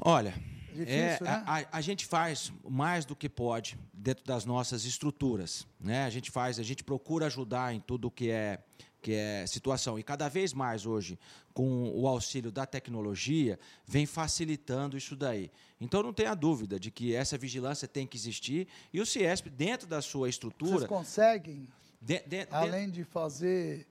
Olha, 0.00 0.32
Difícil, 0.72 0.86
é, 0.86 1.18
né? 1.20 1.42
a, 1.46 1.58
a- 1.60 1.66
a 1.72 1.80
gente 1.80 2.06
faz 2.06 2.52
mais 2.68 3.04
do 3.04 3.16
que 3.16 3.28
pode 3.28 3.78
dentro 3.92 4.24
das 4.24 4.44
nossas 4.44 4.84
estruturas, 4.84 5.66
né? 5.80 6.04
A 6.04 6.10
gente 6.10 6.30
faz, 6.30 6.58
a 6.58 6.62
gente 6.62 6.84
procura 6.84 7.26
ajudar 7.26 7.74
em 7.74 7.80
tudo 7.80 8.10
que 8.10 8.30
é 8.30 8.60
que 9.08 9.14
é 9.14 9.46
situação 9.46 9.98
e 9.98 10.02
cada 10.02 10.28
vez 10.28 10.52
mais 10.52 10.84
hoje 10.84 11.18
com 11.54 11.90
o 11.94 12.06
auxílio 12.06 12.52
da 12.52 12.66
tecnologia 12.66 13.58
vem 13.86 14.04
facilitando 14.04 14.98
isso 14.98 15.16
daí. 15.16 15.50
Então 15.80 16.02
não 16.02 16.12
tenha 16.12 16.34
dúvida 16.34 16.78
de 16.78 16.90
que 16.90 17.14
essa 17.14 17.38
vigilância 17.38 17.88
tem 17.88 18.06
que 18.06 18.18
existir 18.18 18.68
e 18.92 19.00
o 19.00 19.06
Ciesp 19.06 19.48
dentro 19.48 19.86
da 19.88 20.02
sua 20.02 20.26
Vocês 20.26 20.34
estrutura, 20.34 20.86
conseguem, 20.86 21.66
de- 22.02 22.22
de- 22.26 22.46
além 22.50 22.90
de 22.90 23.02
fazer 23.02 23.86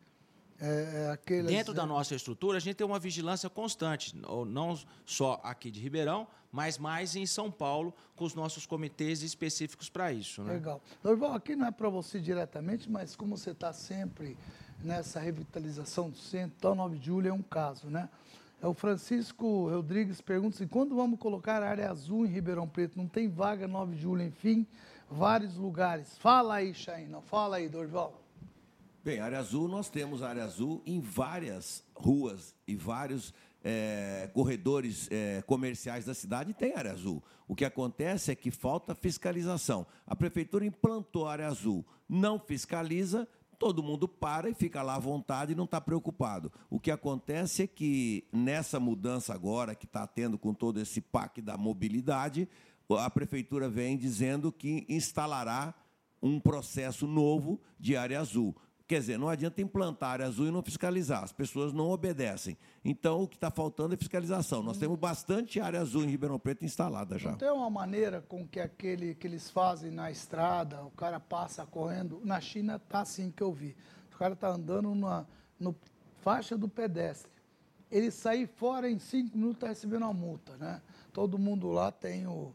é, 0.60 1.06
é, 1.08 1.12
aqueles... 1.12 1.48
Dentro 1.48 1.74
da 1.74 1.86
nossa 1.86 2.14
estrutura, 2.14 2.58
a 2.58 2.62
gente 2.62 2.76
tem 2.76 2.86
uma 2.86 3.00
vigilância 3.00 3.50
constante, 3.50 4.16
não 4.16 4.80
só 5.04 5.42
aqui 5.44 5.72
de 5.72 5.80
Ribeirão, 5.80 6.28
mas 6.52 6.78
mais 6.78 7.16
em 7.16 7.26
São 7.26 7.52
Paulo, 7.52 7.92
com 8.16 8.24
os 8.24 8.34
nossos 8.36 8.66
comitês 8.68 9.22
específicos 9.24 9.90
para 9.90 10.12
isso. 10.14 10.44
Né? 10.44 10.54
Legal. 10.54 10.82
Dorival, 11.04 11.34
aqui 11.34 11.56
não 11.56 11.68
é 11.68 11.72
para 11.72 11.90
você 11.90 12.20
diretamente, 12.20 12.90
mas 12.90 13.16
como 13.16 13.36
você 13.36 13.52
está 13.52 13.74
sempre 13.74 14.38
nessa 14.84 15.20
revitalização 15.20 16.10
do 16.10 16.18
centro, 16.18 16.56
então 16.58 16.76
9 16.76 16.98
de 16.98 17.06
julho 17.06 17.30
é 17.30 17.34
um 17.34 17.42
caso, 17.42 17.88
né? 17.88 18.10
É 18.62 18.68
o 18.68 18.74
Francisco 18.74 19.70
Rodrigues 19.70 20.20
pergunta 20.20 20.56
assim, 20.56 20.68
quando 20.68 20.96
vamos 20.96 21.20
colocar 21.20 21.62
a 21.62 21.70
área 21.70 21.92
azul 21.92 22.26
em 22.26 22.30
Ribeirão 22.30 22.68
Preto? 22.68 22.98
Não 22.98 23.08
tem 23.08 23.28
vaga 23.28 23.68
9 23.68 23.96
de 23.96 24.02
julho, 24.02 24.24
enfim, 24.24 24.66
vários 25.10 25.56
lugares. 25.56 26.18
Fala 26.18 26.56
aí, 26.56 26.74
Chaina, 26.74 27.22
fala 27.22 27.58
aí, 27.58 27.70
Dorival. 27.70 28.20
Bem, 29.04 29.20
área 29.20 29.40
azul, 29.40 29.68
nós 29.68 29.90
temos 29.90 30.24
área 30.24 30.44
azul 30.44 30.82
em 30.86 31.00
várias 31.00 31.84
ruas 31.96 32.54
e 32.68 32.76
vários 32.76 33.34
eh, 33.64 34.30
corredores 34.34 35.08
eh, 35.12 35.42
comerciais 35.46 36.06
da 36.06 36.14
cidade 36.14 36.54
tem 36.54 36.76
área 36.76 36.92
azul. 36.92 37.24
O 37.48 37.56
que 37.56 37.64
acontece 37.64 38.32
é 38.32 38.36
que 38.36 38.52
falta 38.52 38.96
fiscalização. 38.96 39.86
A 40.06 40.16
prefeitura 40.16 40.66
implantou 40.66 41.28
área 41.28 41.48
azul, 41.48 41.86
não 42.10 42.40
fiscaliza, 42.40 43.28
todo 43.58 43.84
mundo 43.84 44.08
para 44.08 44.50
e 44.50 44.54
fica 44.54 44.82
lá 44.82 44.96
à 44.96 45.00
vontade 45.00 45.52
e 45.52 45.56
não 45.56 45.66
está 45.66 45.82
preocupado. 45.82 46.52
O 46.70 46.80
que 46.80 46.92
acontece 46.92 47.64
é 47.64 47.68
que 47.68 48.28
nessa 48.32 48.80
mudança 48.80 49.34
agora 49.34 49.76
que 49.76 49.86
está 49.86 50.06
tendo 50.06 50.38
com 50.38 50.54
todo 50.54 50.80
esse 50.80 51.02
PAC 51.02 51.42
da 51.42 51.58
mobilidade, 51.58 52.48
a 52.90 53.10
prefeitura 53.10 53.68
vem 53.70 53.98
dizendo 53.98 54.52
que 54.52 54.86
instalará 54.88 55.74
um 56.22 56.40
processo 56.40 57.06
novo 57.06 57.60
de 57.80 57.96
área 57.96 58.20
azul. 58.20 58.56
Quer 58.88 59.02
dizer, 59.02 59.20
não 59.20 59.28
adianta 59.28 59.62
implantar 59.62 60.12
área 60.12 60.26
azul 60.26 60.48
e 60.48 60.52
não 60.52 60.64
fiscalizar, 60.64 61.22
as 61.22 61.34
pessoas 61.34 61.74
não 61.74 61.90
obedecem. 61.90 62.58
Então, 62.86 63.24
o 63.24 63.28
que 63.28 63.36
está 63.36 63.52
faltando 63.52 63.94
é 63.94 63.98
fiscalização. 63.98 64.64
Nós 64.64 64.78
temos 64.78 64.98
bastante 64.98 65.60
área 65.60 65.82
azul 65.82 66.04
em 66.06 66.08
Ribeirão 66.08 66.40
Preto 66.40 66.64
instalada 66.64 67.20
já. 67.20 67.32
Não 67.32 67.38
tem 67.38 67.52
uma 67.52 67.70
maneira 67.70 68.22
com 68.22 68.48
que 68.48 68.62
aquele 68.62 69.14
que 69.14 69.28
eles 69.28 69.50
fazem 69.50 69.92
na 69.92 70.10
estrada, 70.10 70.82
o 70.84 70.92
cara 70.92 71.20
passa 71.20 71.66
correndo. 71.66 72.22
Na 72.24 72.40
China 72.40 72.80
tá 72.80 73.02
assim 73.02 73.30
que 73.30 73.44
eu 73.44 73.52
vi. 73.52 73.76
O 74.14 74.18
cara 74.18 74.38
tá 74.38 74.48
andando 74.48 74.96
na 74.96 75.26
no 75.60 75.76
faixa 76.22 76.58
do 76.58 76.70
pedestre. 76.70 77.32
Ele 77.92 78.12
sair 78.12 78.48
fora 78.48 78.90
em 78.90 79.00
cinco 79.00 79.38
minutos 79.38 79.58
está 79.58 79.68
recebendo 79.68 80.04
uma 80.04 80.14
multa, 80.14 80.56
né? 80.58 80.82
Todo 81.12 81.38
mundo 81.38 81.70
lá 81.72 81.92
tem 81.92 82.28
o, 82.28 82.54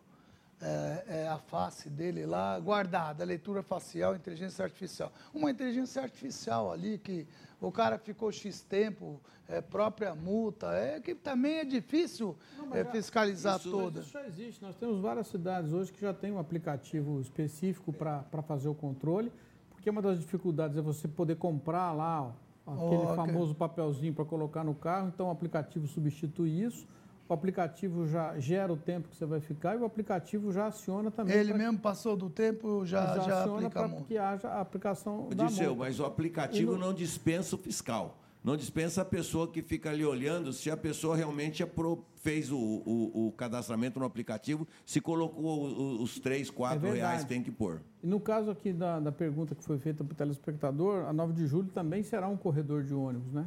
é, 0.62 1.05
é, 1.25 1.29
a 1.29 1.38
face 1.38 1.90
dele 1.90 2.25
lá 2.25 2.59
guardada, 2.61 3.25
leitura 3.25 3.62
facial, 3.62 4.14
inteligência 4.14 4.64
artificial. 4.64 5.12
Uma 5.35 5.51
inteligência 5.51 6.01
artificial 6.03 6.70
ali 6.72 6.98
que 6.98 7.27
o 7.61 7.70
cara 7.72 7.98
ficou 7.98 8.31
X 8.31 8.61
tempo, 8.62 9.20
é, 9.48 9.61
própria 9.61 10.14
multa, 10.14 10.72
é 10.72 11.01
que 11.01 11.14
também 11.14 11.59
é 11.59 11.64
difícil 11.64 12.37
é, 12.72 12.85
fiscalizar 12.85 13.59
isso- 13.59 13.70
toda. 13.70 14.01
Isso 14.01 14.12
já 14.12 14.25
existe. 14.27 14.62
Nós 14.62 14.77
temos 14.77 15.01
várias 15.01 15.27
cidades 15.27 15.72
hoje 15.72 15.92
que 15.92 16.01
já 16.01 16.14
tem 16.14 16.31
um 16.33 16.38
aplicativo 16.38 17.20
específico 17.20 17.92
para 17.92 18.22
fazer 18.46 18.68
o 18.68 18.75
controle, 18.75 19.33
porque 19.70 19.90
uma 19.90 20.01
das 20.01 20.18
dificuldades 20.20 20.77
é 20.77 20.81
você 20.81 21.09
poder 21.09 21.37
comprar 21.37 21.92
lá 21.92 22.22
ó, 22.66 22.72
aquele 22.72 23.03
Oh, 23.03 23.05
ok. 23.05 23.16
famoso 23.16 23.55
papelzinho 23.55 24.14
para 24.14 24.25
colocar 24.25 24.62
no 24.62 24.75
carro, 24.77 25.09
então 25.09 25.27
o 25.27 25.31
aplicativo 25.31 25.87
substitui 25.88 26.62
isso. 26.62 26.87
O 27.33 27.35
aplicativo 27.35 28.07
já 28.07 28.38
gera 28.38 28.71
o 28.71 28.77
tempo 28.77 29.09
que 29.09 29.16
você 29.16 29.25
vai 29.25 29.40
ficar 29.40 29.75
e 29.75 29.79
o 29.79 29.87
aplicativo 29.87 30.53
já 30.53 30.66
aciona 30.66 31.11
também. 31.11 31.35
Ele 31.35 31.55
mesmo 31.55 31.79
passou 31.79 32.14
do 32.14 32.29
tempo, 32.29 32.85
já, 32.85 33.07
já, 33.21 33.40
aciona 33.40 33.68
aplica 33.68 33.85
a 33.87 33.88
para 33.88 34.01
que 34.03 34.18
haja 34.18 34.49
a 34.49 34.61
aplicação 34.61 35.31
da 35.35 35.47
Disseu, 35.47 35.75
mas 35.75 35.99
o 35.99 36.05
aplicativo 36.05 36.73
no- 36.73 36.79
não 36.79 36.92
dispensa 36.92 37.57
o 37.57 37.59
fiscal. 37.59 38.18
Não 38.45 38.55
dispensa 38.55 39.01
a 39.01 39.05
pessoa 39.05 39.49
que 39.49 39.62
fica 39.62 39.88
ali 39.88 40.05
olhando 40.05 40.53
se 40.53 40.71
a 40.71 40.77
pessoa 40.77 41.16
realmente 41.16 41.62
apro- 41.62 42.05
fez 42.16 42.53
o, 42.53 42.59
o- 42.59 43.29
o 43.29 43.33
cadastramento 43.33 43.99
no 43.99 44.05
aplicativo, 44.05 44.68
se 44.85 45.01
colocou 45.01 45.42
o- 45.64 45.73
o- 46.01 46.03
os 46.03 46.18
três, 46.21 46.51
quatro 46.51 46.81
verdade. 46.81 47.01
reais 47.01 47.23
que 47.23 47.29
tem 47.31 47.42
que 47.42 47.51
pôr. 47.51 47.81
E 48.03 48.07
no 48.07 48.21
caso 48.21 48.51
aqui 48.51 48.75
da, 48.75 49.01
da 49.01 49.11
pergunta 49.12 49.55
que 49.55 49.64
foi 49.64 49.79
feita 49.79 50.05
para 50.05 50.12
o 50.12 50.16
telespectador, 50.16 51.07
a 51.07 51.12
9 51.14 51.33
de 51.33 51.47
julho 51.47 51.71
também 51.71 52.03
será 52.03 52.29
um 52.29 52.37
corredor 52.37 52.83
de 52.83 52.92
ônibus, 52.92 53.33
né? 53.33 53.47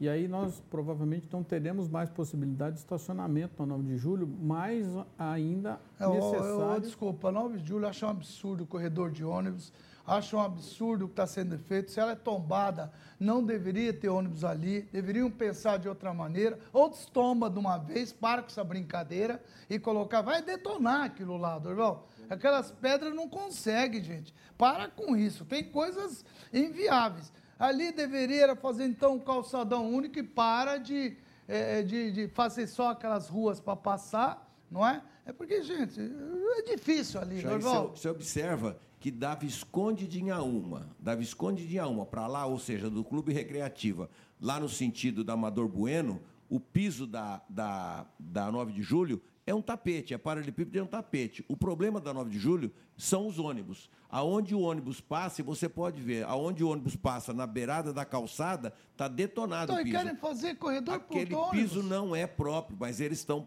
E 0.00 0.08
aí 0.08 0.26
nós 0.26 0.60
provavelmente 0.70 1.28
não 1.32 1.42
teremos 1.44 1.88
mais 1.88 2.10
possibilidade 2.10 2.74
de 2.74 2.80
estacionamento 2.80 3.54
na 3.64 3.66
9 3.76 3.84
de 3.84 3.96
julho, 3.96 4.26
mais 4.26 4.86
ainda 5.18 5.78
É, 6.00 6.06
necessário. 6.08 6.76
ô, 6.76 6.80
desculpa, 6.80 7.30
9 7.30 7.58
de 7.58 7.68
julho, 7.68 7.86
acho 7.86 8.04
um 8.04 8.08
absurdo 8.08 8.64
o 8.64 8.66
corredor 8.66 9.10
de 9.12 9.24
ônibus, 9.24 9.72
acho 10.04 10.36
um 10.36 10.40
absurdo 10.40 11.04
o 11.04 11.08
que 11.08 11.12
está 11.12 11.26
sendo 11.26 11.56
feito. 11.58 11.92
Se 11.92 12.00
ela 12.00 12.12
é 12.12 12.16
tombada, 12.16 12.90
não 13.20 13.44
deveria 13.44 13.92
ter 13.92 14.08
ônibus 14.08 14.42
ali, 14.44 14.82
deveriam 14.92 15.30
pensar 15.30 15.78
de 15.78 15.88
outra 15.88 16.12
maneira, 16.12 16.58
ou 16.72 16.88
destomba 16.90 17.48
de 17.48 17.58
uma 17.58 17.78
vez, 17.78 18.12
para 18.12 18.42
com 18.42 18.48
essa 18.48 18.64
brincadeira 18.64 19.40
e 19.70 19.78
colocar, 19.78 20.20
vai 20.22 20.42
detonar 20.42 21.02
aquilo 21.04 21.36
lá, 21.36 21.58
Dorval. 21.60 22.08
Aquelas 22.28 22.72
pedras 22.72 23.14
não 23.14 23.28
conseguem, 23.28 24.02
gente. 24.02 24.34
Para 24.58 24.88
com 24.88 25.16
isso, 25.16 25.44
tem 25.44 25.62
coisas 25.62 26.24
inviáveis. 26.52 27.32
Ali 27.62 27.92
deveria 27.92 28.56
fazer 28.56 28.86
então 28.86 29.14
um 29.14 29.20
calçadão 29.20 29.88
único 29.88 30.18
e 30.18 30.22
para 30.24 30.78
de, 30.78 31.16
eh, 31.46 31.84
de, 31.84 32.10
de 32.10 32.26
fazer 32.26 32.66
só 32.66 32.90
aquelas 32.90 33.28
ruas 33.28 33.60
para 33.60 33.76
passar, 33.76 34.52
não 34.68 34.84
é? 34.84 35.00
É 35.24 35.32
porque, 35.32 35.62
gente, 35.62 36.00
é 36.00 36.62
difícil 36.62 37.20
ali, 37.20 37.38
isso 37.38 37.46
Dorval. 37.46 37.90
você 37.94 38.08
observa 38.08 38.76
que 38.98 39.12
da 39.12 39.36
Visconde 39.36 40.08
de 40.08 40.18
Inhaúma, 40.18 40.88
da 40.98 41.14
Visconde 41.14 41.64
de 41.64 41.76
Inhaúma 41.76 42.04
para 42.04 42.26
lá, 42.26 42.46
ou 42.46 42.58
seja, 42.58 42.90
do 42.90 43.04
Clube 43.04 43.32
Recreativa, 43.32 44.10
lá 44.40 44.58
no 44.58 44.68
sentido 44.68 45.22
da 45.22 45.34
Amador 45.34 45.68
Bueno, 45.68 46.20
o 46.48 46.58
piso 46.58 47.06
da, 47.06 47.42
da, 47.48 48.04
da 48.18 48.50
9 48.50 48.72
de 48.72 48.82
julho 48.82 49.22
é 49.46 49.54
um 49.54 49.60
tapete, 49.60 50.14
é 50.14 50.18
paralelepípedo 50.18 50.78
é 50.78 50.82
um 50.82 50.86
tapete. 50.86 51.44
O 51.48 51.56
problema 51.56 52.00
da 52.00 52.14
9 52.14 52.30
de 52.30 52.38
julho 52.38 52.72
são 52.96 53.26
os 53.26 53.38
ônibus. 53.38 53.90
Aonde 54.08 54.54
o 54.54 54.60
ônibus 54.60 55.00
passa, 55.00 55.42
você 55.42 55.68
pode 55.68 56.00
ver, 56.00 56.24
aonde 56.24 56.62
o 56.62 56.68
ônibus 56.68 56.94
passa 56.94 57.32
na 57.32 57.46
beirada 57.46 57.92
da 57.92 58.04
calçada, 58.04 58.72
está 58.92 59.08
detonado 59.08 59.72
então, 59.72 59.82
o 59.82 59.84
piso. 59.84 59.96
querem 59.96 60.16
fazer 60.16 60.54
corredor 60.56 60.94
Aquele 60.94 61.34
piso 61.50 61.82
não 61.82 62.14
é 62.14 62.26
próprio, 62.26 62.76
mas 62.78 63.00
eles 63.00 63.18
estão. 63.18 63.46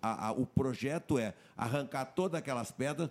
A, 0.00 0.28
a, 0.28 0.32
o 0.32 0.46
projeto 0.46 1.18
é 1.18 1.34
arrancar 1.56 2.06
todas 2.06 2.38
aquelas 2.38 2.70
pedras, 2.72 3.10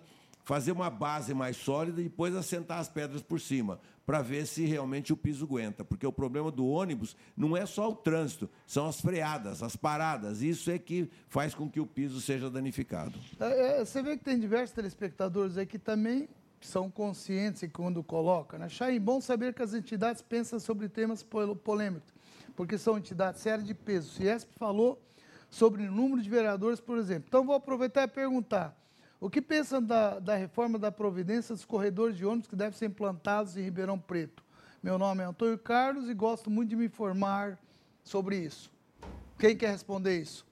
fazer 0.50 0.72
uma 0.72 0.90
base 0.90 1.32
mais 1.32 1.56
sólida 1.56 2.00
e 2.00 2.04
depois 2.04 2.34
assentar 2.34 2.80
as 2.80 2.88
pedras 2.88 3.22
por 3.22 3.40
cima 3.40 3.78
para 4.04 4.20
ver 4.20 4.44
se 4.48 4.64
realmente 4.64 5.12
o 5.12 5.16
piso 5.16 5.44
aguenta. 5.44 5.84
Porque 5.84 6.04
o 6.04 6.10
problema 6.12 6.50
do 6.50 6.66
ônibus 6.66 7.16
não 7.36 7.56
é 7.56 7.64
só 7.64 7.88
o 7.88 7.94
trânsito, 7.94 8.50
são 8.66 8.88
as 8.88 9.00
freadas, 9.00 9.62
as 9.62 9.76
paradas. 9.76 10.42
Isso 10.42 10.68
é 10.68 10.76
que 10.76 11.08
faz 11.28 11.54
com 11.54 11.70
que 11.70 11.78
o 11.78 11.86
piso 11.86 12.20
seja 12.20 12.50
danificado. 12.50 13.16
É, 13.38 13.78
é, 13.78 13.84
você 13.84 14.02
vê 14.02 14.16
que 14.16 14.24
tem 14.24 14.40
diversos 14.40 14.74
telespectadores 14.74 15.56
aí 15.56 15.64
que 15.64 15.78
também 15.78 16.28
são 16.60 16.90
conscientes 16.90 17.64
quando 17.72 18.02
colocam. 18.02 18.58
Né? 18.58 18.68
Chay, 18.68 18.98
bom 18.98 19.20
saber 19.20 19.54
que 19.54 19.62
as 19.62 19.72
entidades 19.72 20.20
pensam 20.20 20.58
sobre 20.58 20.88
temas 20.88 21.22
polêmicos, 21.22 22.12
porque 22.56 22.76
são 22.76 22.98
entidades 22.98 23.40
sérias 23.40 23.64
de 23.64 23.72
peso. 23.72 24.08
O 24.08 24.12
Ciesp 24.14 24.50
falou 24.58 25.00
sobre 25.48 25.86
o 25.86 25.92
número 25.92 26.20
de 26.20 26.28
vereadores, 26.28 26.80
por 26.80 26.98
exemplo. 26.98 27.26
Então, 27.28 27.46
vou 27.46 27.54
aproveitar 27.54 28.02
e 28.02 28.08
perguntar. 28.08 28.79
O 29.20 29.28
que 29.28 29.42
pensam 29.42 29.82
da, 29.82 30.18
da 30.18 30.34
reforma 30.34 30.78
da 30.78 30.90
providência 30.90 31.54
dos 31.54 31.66
corredores 31.66 32.16
de 32.16 32.24
ônibus 32.24 32.48
que 32.48 32.56
devem 32.56 32.72
ser 32.72 32.86
implantados 32.86 33.54
em 33.54 33.62
Ribeirão 33.62 33.98
Preto? 33.98 34.42
Meu 34.82 34.98
nome 34.98 35.22
é 35.22 35.26
Antônio 35.26 35.58
Carlos 35.58 36.08
e 36.08 36.14
gosto 36.14 36.48
muito 36.48 36.70
de 36.70 36.76
me 36.76 36.86
informar 36.86 37.58
sobre 38.02 38.38
isso. 38.38 38.70
Quem 39.38 39.54
quer 39.54 39.72
responder 39.72 40.18
isso? 40.18 40.46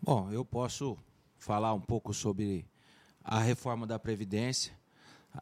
Bom, 0.00 0.30
eu 0.30 0.44
posso 0.44 0.96
falar 1.38 1.74
um 1.74 1.80
pouco 1.80 2.14
sobre 2.14 2.64
a 3.24 3.40
reforma 3.40 3.84
da 3.84 3.98
Previdência. 3.98 4.72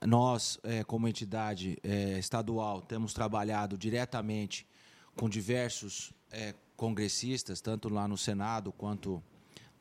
Nós, 0.06 0.58
é, 0.62 0.82
como 0.82 1.06
entidade 1.06 1.76
é, 1.82 2.18
estadual, 2.18 2.80
temos 2.80 3.12
trabalhado 3.12 3.76
diretamente 3.76 4.66
com 5.14 5.28
diversos 5.28 6.10
é, 6.30 6.54
congressistas, 6.74 7.60
tanto 7.60 7.90
lá 7.90 8.08
no 8.08 8.16
Senado 8.16 8.72
quanto 8.72 9.22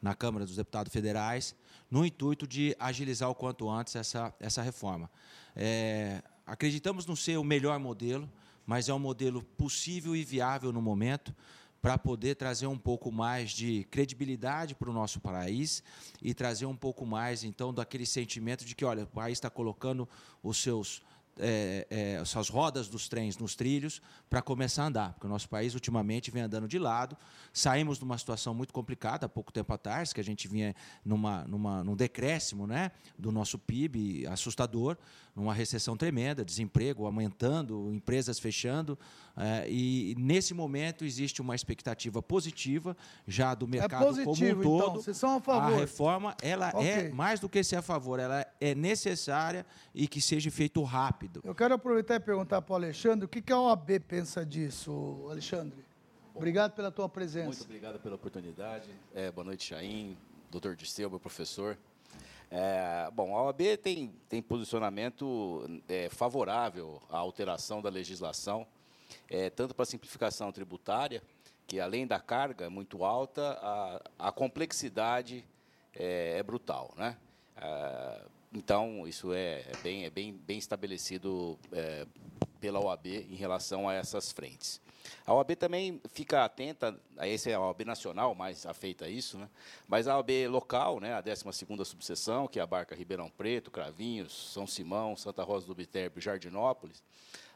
na 0.02 0.16
Câmara 0.16 0.46
dos 0.46 0.56
Deputados 0.56 0.92
Federais, 0.92 1.56
no 1.90 2.06
intuito 2.06 2.48
de 2.48 2.76
agilizar 2.80 3.30
o 3.30 3.36
quanto 3.36 3.70
antes 3.70 3.96
essa, 3.96 4.34
essa 4.40 4.62
reforma. 4.62 5.10
É, 5.56 6.24
acreditamos 6.46 7.06
no 7.06 7.16
ser 7.16 7.38
o 7.38 7.44
melhor 7.44 7.80
modelo, 7.80 8.30
mas 8.66 8.90
é 8.90 8.94
um 8.94 9.00
modelo 9.00 9.44
possível 9.44 10.16
e 10.16 10.24
viável 10.24 10.72
no 10.72 10.82
momento 10.82 11.36
para 11.82 11.98
poder 11.98 12.36
trazer 12.36 12.68
um 12.68 12.78
pouco 12.78 13.12
mais 13.12 13.52
de 13.52 13.86
credibilidade 13.90 14.76
para 14.76 14.90
o 14.90 14.94
nosso 14.94 15.20
país 15.20 15.84
e 16.22 16.34
trazer 16.34 16.68
um 16.68 16.76
pouco 16.76 17.06
mais, 17.06 17.44
então, 17.44 17.74
daquele 17.74 18.06
sentimento 18.06 18.64
de 18.64 18.76
que, 18.76 18.86
olha, 18.86 19.04
o 19.04 19.08
país 19.08 19.34
está 19.34 19.50
colocando 19.50 20.08
os 20.44 20.58
seus 20.58 21.02
é, 21.40 21.88
é, 21.90 22.14
essas 22.22 22.50
rodas 22.50 22.88
dos 22.88 23.08
trens 23.08 23.38
nos 23.38 23.56
trilhos 23.56 24.02
para 24.30 24.42
começar 24.42 24.84
a 24.84 24.88
andar, 24.88 25.14
porque 25.14 25.28
o 25.28 25.30
nosso 25.30 25.48
país 25.48 25.74
ultimamente 25.74 26.32
vem 26.32 26.44
andando 26.44 26.68
de 26.68 26.78
lado. 26.78 27.18
Saímos 27.54 27.98
de 27.98 28.04
uma 28.04 28.18
situação 28.18 28.54
muito 28.54 28.74
complicada 28.74 29.26
há 29.26 29.30
pouco 29.30 29.52
tempo 29.52 29.74
atrás, 29.74 30.14
que 30.14 30.20
a 30.20 30.24
gente 30.24 30.48
vinha 30.48 30.76
numa, 31.04 31.44
numa, 31.46 31.84
num 31.84 31.96
decréscimo 31.96 32.68
né, 32.68 32.92
do 33.18 33.32
nosso 33.32 33.58
PIB 33.58 34.26
assustador, 34.28 34.98
numa 35.36 35.54
recessão 35.54 35.96
tremenda, 35.96 36.44
desemprego 36.44 37.06
aumentando, 37.06 37.94
empresas 37.94 38.40
fechando. 38.40 38.98
É, 39.36 39.66
e 39.70 40.16
nesse 40.18 40.54
momento 40.54 41.06
existe 41.06 41.42
uma 41.42 41.56
expectativa 41.56 42.22
positiva 42.22 42.96
já 43.26 43.56
do 43.56 43.66
é 43.66 43.70
mercado 43.70 44.06
positivo, 44.06 44.64
como 44.64 44.76
um 44.76 44.80
todo. 44.80 44.90
Então, 44.92 45.02
vocês 45.02 45.18
são 45.18 45.38
a 45.38 45.42
favor. 45.42 45.74
A 45.74 45.78
reforma 45.78 46.36
ela 46.42 46.70
é 46.70 46.76
okay. 46.76 46.90
é 46.90 47.10
mais 47.10 47.40
do 47.40 47.48
que 47.48 47.64
ser 47.64 47.78
a 47.78 47.82
favor, 47.82 48.20
ela 48.20 48.46
é 48.60 48.76
necessária 48.76 49.66
e 49.96 50.08
que 50.08 50.20
seja 50.20 50.52
feito 50.52 50.84
rápido. 50.84 51.21
Eu 51.44 51.54
quero 51.54 51.76
aproveitar 51.76 52.16
e 52.16 52.20
perguntar 52.20 52.62
para 52.62 52.74
o 52.74 52.76
Alexandre 52.76 53.26
o 53.26 53.28
que, 53.28 53.42
que 53.42 53.54
a 53.54 53.60
OAB 53.60 54.00
pensa 54.08 54.46
disso, 54.46 55.28
Alexandre. 55.30 55.86
Obrigado 56.34 56.74
pela 56.74 56.90
tua 56.90 57.08
presença. 57.08 57.48
Muito 57.48 57.64
obrigado 57.64 58.00
pela 58.00 58.16
oportunidade. 58.16 58.90
É, 59.14 59.32
boa 59.32 59.46
noite, 59.46 59.66
Chaim, 59.66 60.18
doutor 60.50 60.76
Dirceu, 60.76 61.10
meu 61.10 61.20
professor. 61.20 61.78
É, 62.50 63.10
bom, 63.14 63.36
a 63.36 63.44
OAB 63.44 63.78
tem, 63.82 64.14
tem 64.28 64.42
posicionamento 64.42 65.64
é, 65.88 66.10
favorável 66.10 67.02
à 67.10 67.18
alteração 67.18 67.82
da 67.82 67.90
legislação, 67.90 68.66
é, 69.30 69.50
tanto 69.50 69.76
para 69.76 69.84
a 69.84 69.86
simplificação 69.86 70.52
tributária, 70.52 71.22
que 71.68 71.80
além 71.80 72.08
da 72.08 72.20
carga 72.20 72.70
muito 72.70 73.06
alta, 73.06 73.58
a, 73.62 74.28
a 74.28 74.32
complexidade 74.32 75.46
é, 75.96 76.40
é 76.40 76.44
brutal. 76.44 76.94
Né? 76.98 77.16
É, 77.58 78.22
então, 78.54 79.08
isso 79.08 79.34
é, 79.34 79.62
é, 79.62 79.72
bem, 79.82 80.06
é 80.06 80.10
bem, 80.10 80.34
bem 80.34 80.58
estabelecido 80.58 81.58
é, 81.72 82.06
pela 82.60 82.80
OAB 82.80 83.08
em 83.08 83.36
relação 83.36 83.88
a 83.88 83.94
essas 83.94 84.32
frentes. 84.32 84.82
A 85.26 85.34
OAB 85.34 85.56
também 85.56 86.02
fica 86.14 86.44
atenta, 86.44 87.00
essa 87.18 87.50
é 87.50 87.54
a 87.54 87.60
OAB 87.60 87.86
nacional 87.86 88.36
mais 88.36 88.66
afeita 88.66 89.06
a 89.06 89.10
isso, 89.10 89.38
né? 89.38 89.50
mas 89.88 90.08
a 90.08 90.18
OAB 90.18 90.30
local, 90.50 91.00
né, 91.00 91.14
a 91.14 91.24
12ª 91.24 91.84
subseção, 91.86 92.48
que 92.48 92.60
abarca 92.60 92.96
Ribeirão 92.96 93.30
Preto, 93.30 93.72
Cravinhos, 93.72 94.52
São 94.54 94.68
Simão, 94.68 95.16
Santa 95.16 95.44
Rosa 95.44 95.66
do 95.66 95.74
Viterbo 95.74 96.20
e 96.20 96.22
Jardinópolis, 96.22 97.04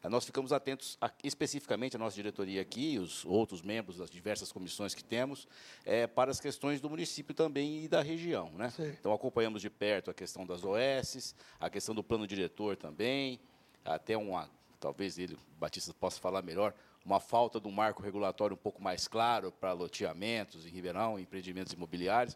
nós 0.10 0.26
ficamos 0.26 0.52
atentos 0.52 0.98
a, 1.02 1.12
especificamente 1.24 1.96
a 1.96 2.00
nossa 2.00 2.16
diretoria 2.16 2.62
aqui 2.62 2.94
e 2.94 3.00
os 3.00 3.26
outros 3.26 3.62
membros 3.62 3.98
das 3.98 4.10
diversas 4.10 4.52
comissões 4.52 4.94
que 4.94 5.04
temos 5.04 5.48
é, 5.86 6.06
para 6.06 6.32
as 6.32 6.40
questões 6.40 6.82
do 6.82 6.90
município 6.90 7.34
também 7.34 7.84
e 7.84 7.88
da 7.88 8.02
região. 8.02 8.52
Né? 8.52 8.72
Então, 9.00 9.14
acompanhamos 9.14 9.62
de 9.62 9.70
perto 9.70 10.12
a 10.12 10.14
questão 10.14 10.46
das 10.46 10.64
OS, 10.64 11.36
a 11.60 11.70
questão 11.70 11.96
do 11.96 12.04
plano 12.04 12.28
diretor 12.28 12.76
também, 12.76 13.40
até 13.84 14.18
uma, 14.18 14.50
talvez 14.80 15.18
ele, 15.18 15.38
Batista, 15.58 15.94
possa 15.94 16.20
falar 16.20 16.42
melhor, 16.42 16.74
uma 17.06 17.20
falta 17.20 17.60
de 17.60 17.68
um 17.68 17.72
marco 17.72 18.02
regulatório 18.02 18.56
um 18.56 18.58
pouco 18.58 18.82
mais 18.82 19.08
claro 19.08 19.52
para 19.52 19.74
loteamentos 19.74 20.66
em 20.66 20.70
Ribeirão, 20.70 21.20
empreendimentos 21.20 21.72
imobiliários. 21.74 22.36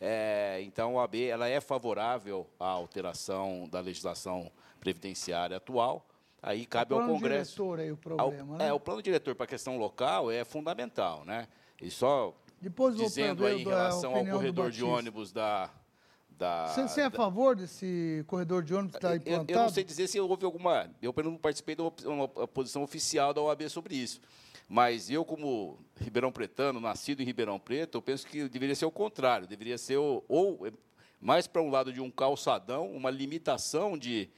É, 0.00 0.60
então, 0.62 0.98
a 0.98 1.04
AB 1.04 1.24
ela 1.24 1.48
é 1.48 1.60
favorável 1.60 2.48
à 2.60 2.66
alteração 2.66 3.68
da 3.70 3.80
legislação 3.80 4.50
previdenciária 4.80 5.56
atual. 5.56 6.06
Aí 6.42 6.66
cabe 6.66 6.92
ao 6.92 7.06
Congresso. 7.06 7.62
O 7.62 7.66
plano 7.66 7.76
diretor 7.76 7.80
aí 7.80 7.92
o 7.92 7.96
problema, 7.96 8.52
ao, 8.54 8.58
né? 8.58 8.68
É, 8.68 8.72
o 8.72 8.80
plano 8.80 9.00
diretor 9.00 9.34
para 9.34 9.44
a 9.44 9.46
questão 9.46 9.78
local 9.78 10.30
é 10.30 10.44
fundamental, 10.44 11.24
né? 11.24 11.46
E 11.80 11.88
só 11.88 12.34
Depois 12.60 12.96
dizendo 12.96 13.46
aí 13.46 13.62
em 13.62 13.64
relação 13.64 14.14
ao 14.14 14.26
corredor 14.26 14.70
de 14.70 14.82
ônibus 14.82 15.30
da, 15.30 15.70
da. 16.30 16.66
Você, 16.66 16.82
você 16.82 17.00
é 17.02 17.04
a 17.04 17.10
favor 17.10 17.54
desse 17.54 18.24
corredor 18.26 18.64
de 18.64 18.74
ônibus 18.74 18.92
que 18.92 18.98
está 18.98 19.14
implantado? 19.14 19.52
Eu, 19.52 19.56
eu, 19.56 19.62
não 19.62 19.68
sei 19.68 19.84
dizer 19.84 20.08
se 20.08 20.18
houve 20.18 20.44
alguma. 20.44 20.90
Eu 21.00 21.14
não 21.22 21.36
participei 21.36 21.76
de 21.76 21.82
uma, 21.82 21.92
uma 22.06 22.28
posição 22.48 22.82
oficial 22.82 23.32
da 23.32 23.40
OAB 23.40 23.68
sobre 23.68 23.94
isso. 23.94 24.20
Mas 24.68 25.10
eu, 25.10 25.24
como 25.24 25.78
Ribeirão 26.00 26.32
Pretano, 26.32 26.80
nascido 26.80 27.20
em 27.20 27.24
Ribeirão 27.24 27.60
Preto, 27.60 27.98
eu 27.98 28.02
penso 28.02 28.26
que 28.26 28.48
deveria 28.48 28.74
ser 28.74 28.86
o 28.86 28.90
contrário. 28.90 29.46
Deveria 29.46 29.78
ser 29.78 29.98
o, 29.98 30.24
ou 30.28 30.66
mais 31.20 31.46
para 31.46 31.62
um 31.62 31.70
lado 31.70 31.92
de 31.92 32.00
um 32.00 32.10
calçadão, 32.10 32.90
uma 32.90 33.10
limitação 33.10 33.96
de, 33.96 34.28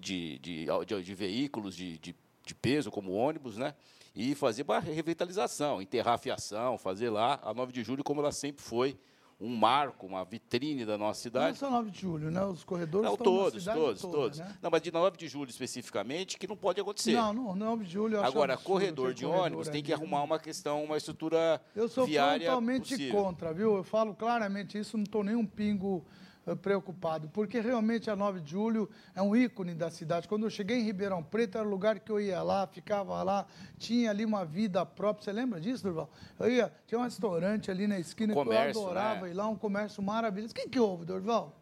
de, 0.00 0.38
de, 0.38 0.66
de, 0.86 1.02
de 1.02 1.14
veículos 1.14 1.76
de, 1.76 1.98
de, 1.98 2.14
de 2.44 2.54
peso, 2.54 2.90
como 2.90 3.12
ônibus, 3.12 3.56
né? 3.56 3.74
E 4.14 4.34
fazer 4.34 4.62
uma 4.62 4.78
revitalização, 4.78 5.82
enterrar 5.82 6.14
a 6.14 6.18
fiação, 6.18 6.78
fazer 6.78 7.10
lá 7.10 7.40
a 7.42 7.52
9 7.52 7.72
de 7.72 7.82
julho 7.82 8.04
como 8.04 8.20
ela 8.20 8.30
sempre 8.30 8.62
foi 8.62 8.96
um 9.40 9.48
marco, 9.48 10.06
uma 10.06 10.24
vitrine 10.24 10.84
da 10.84 10.96
nossa 10.96 11.20
cidade. 11.20 11.60
Não 11.60 11.68
só 11.68 11.70
9 11.70 11.90
de 11.90 12.00
julho, 12.00 12.30
né? 12.30 12.44
Os 12.44 12.64
corredores 12.64 13.10
não, 13.10 13.16
todos, 13.16 13.64
todos, 13.64 14.00
toda, 14.00 14.16
todos. 14.16 14.38
Né? 14.38 14.56
Não, 14.62 14.70
mas 14.70 14.80
de 14.80 14.92
9 14.92 15.16
de 15.16 15.28
julho 15.28 15.50
especificamente, 15.50 16.38
que 16.38 16.46
não 16.46 16.56
pode 16.56 16.80
acontecer. 16.80 17.12
Não, 17.12 17.32
não, 17.32 17.54
9 17.54 17.84
de 17.84 17.92
julho 17.92 18.16
eu 18.16 18.24
Agora, 18.24 18.56
corredor 18.56 19.12
de 19.12 19.24
corredor 19.24 19.46
ônibus 19.46 19.68
tem 19.68 19.82
que 19.82 19.92
arrumar 19.92 20.22
uma 20.22 20.38
questão, 20.38 20.84
uma 20.84 20.96
estrutura 20.96 21.60
Eu 21.74 21.88
sou 21.88 22.06
viária 22.06 22.46
totalmente 22.46 22.90
possível. 22.90 23.22
contra, 23.22 23.52
viu? 23.52 23.76
Eu 23.76 23.84
falo 23.84 24.14
claramente 24.14 24.78
isso, 24.78 24.96
não 24.96 25.04
estou 25.04 25.24
nem 25.24 25.34
um 25.34 25.46
pingo 25.46 26.04
preocupado, 26.60 27.28
porque 27.28 27.60
realmente 27.60 28.10
a 28.10 28.16
9 28.16 28.40
de 28.40 28.50
julho 28.50 28.90
é 29.14 29.22
um 29.22 29.34
ícone 29.34 29.74
da 29.74 29.90
cidade. 29.90 30.28
Quando 30.28 30.44
eu 30.44 30.50
cheguei 30.50 30.78
em 30.78 30.82
Ribeirão 30.82 31.22
Preto, 31.22 31.56
era 31.56 31.66
o 31.66 31.70
lugar 31.70 31.98
que 32.00 32.10
eu 32.10 32.20
ia 32.20 32.42
lá, 32.42 32.66
ficava 32.66 33.22
lá, 33.22 33.46
tinha 33.78 34.10
ali 34.10 34.24
uma 34.24 34.44
vida 34.44 34.84
própria. 34.84 35.24
Você 35.24 35.32
lembra 35.32 35.60
disso, 35.60 35.82
Durval? 35.82 36.10
Eu 36.38 36.50
ia, 36.50 36.72
tinha 36.86 36.98
um 36.98 37.04
restaurante 37.04 37.70
ali 37.70 37.86
na 37.86 37.98
esquina 37.98 38.34
comércio, 38.34 38.72
que 38.72 38.78
eu 38.78 38.82
adorava 38.84 39.26
né? 39.26 39.30
ir 39.30 39.34
lá, 39.34 39.48
um 39.48 39.56
comércio 39.56 40.02
maravilhoso. 40.02 40.52
O 40.52 40.56
que, 40.56 40.68
que 40.68 40.78
houve, 40.78 41.04
Durval? 41.04 41.58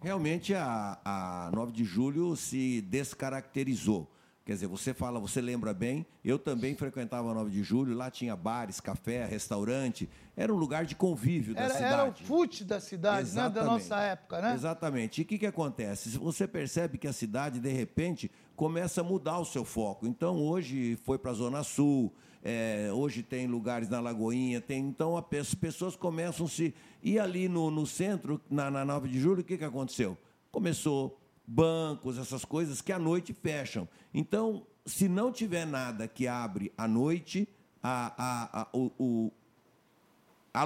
Realmente 0.00 0.54
a, 0.54 0.98
a 1.04 1.50
9 1.54 1.72
de 1.72 1.84
julho 1.84 2.36
se 2.36 2.80
descaracterizou. 2.82 4.10
Quer 4.44 4.54
dizer, 4.54 4.66
você 4.66 4.92
fala, 4.92 5.20
você 5.20 5.40
lembra 5.40 5.72
bem, 5.72 6.04
eu 6.24 6.36
também 6.36 6.74
frequentava 6.74 7.30
a 7.30 7.34
9 7.34 7.50
de 7.50 7.62
julho, 7.62 7.94
lá 7.94 8.10
tinha 8.10 8.34
bares, 8.34 8.80
café, 8.80 9.24
restaurante, 9.24 10.08
era 10.36 10.52
um 10.52 10.56
lugar 10.56 10.84
de 10.84 10.96
convívio 10.96 11.56
era, 11.56 11.68
da 11.68 11.74
cidade. 11.74 11.94
Era 11.94 12.08
o 12.10 12.12
fute 12.14 12.64
da 12.64 12.80
cidade, 12.80 13.32
né, 13.32 13.48
da 13.48 13.62
nossa 13.62 14.00
época, 14.00 14.40
né? 14.42 14.54
Exatamente. 14.54 15.20
E 15.20 15.22
o 15.22 15.26
que, 15.26 15.38
que 15.38 15.46
acontece? 15.46 16.18
Você 16.18 16.48
percebe 16.48 16.98
que 16.98 17.06
a 17.06 17.12
cidade, 17.12 17.60
de 17.60 17.70
repente, 17.70 18.32
começa 18.56 19.00
a 19.00 19.04
mudar 19.04 19.38
o 19.38 19.44
seu 19.44 19.64
foco. 19.64 20.08
Então, 20.08 20.36
hoje 20.36 20.98
foi 21.04 21.18
para 21.18 21.30
a 21.30 21.34
Zona 21.34 21.62
Sul, 21.62 22.12
é, 22.42 22.90
hoje 22.92 23.22
tem 23.22 23.46
lugares 23.46 23.88
na 23.88 24.00
Lagoinha, 24.00 24.60
tem, 24.60 24.84
então 24.84 25.16
as 25.16 25.54
pessoas 25.54 25.94
começam 25.94 26.46
a 26.46 26.48
se. 26.48 26.74
E 27.00 27.16
ali 27.16 27.48
no, 27.48 27.70
no 27.70 27.86
centro, 27.86 28.40
na, 28.50 28.68
na 28.72 28.84
9 28.84 29.08
de 29.08 29.20
julho, 29.20 29.42
o 29.42 29.44
que, 29.44 29.56
que 29.56 29.64
aconteceu? 29.64 30.18
Começou 30.50 31.21
bancos, 31.54 32.18
essas 32.18 32.44
coisas 32.44 32.80
que 32.80 32.92
à 32.92 32.98
noite 32.98 33.34
fecham. 33.34 33.86
Então, 34.14 34.66
se 34.86 35.08
não 35.08 35.30
tiver 35.30 35.66
nada 35.66 36.08
que 36.08 36.26
abre 36.26 36.72
à 36.76 36.88
noite, 36.88 37.46
a, 37.82 38.14
a, 38.16 38.62
a, 38.62 38.68
o, 38.72 38.90
o, 38.98 39.32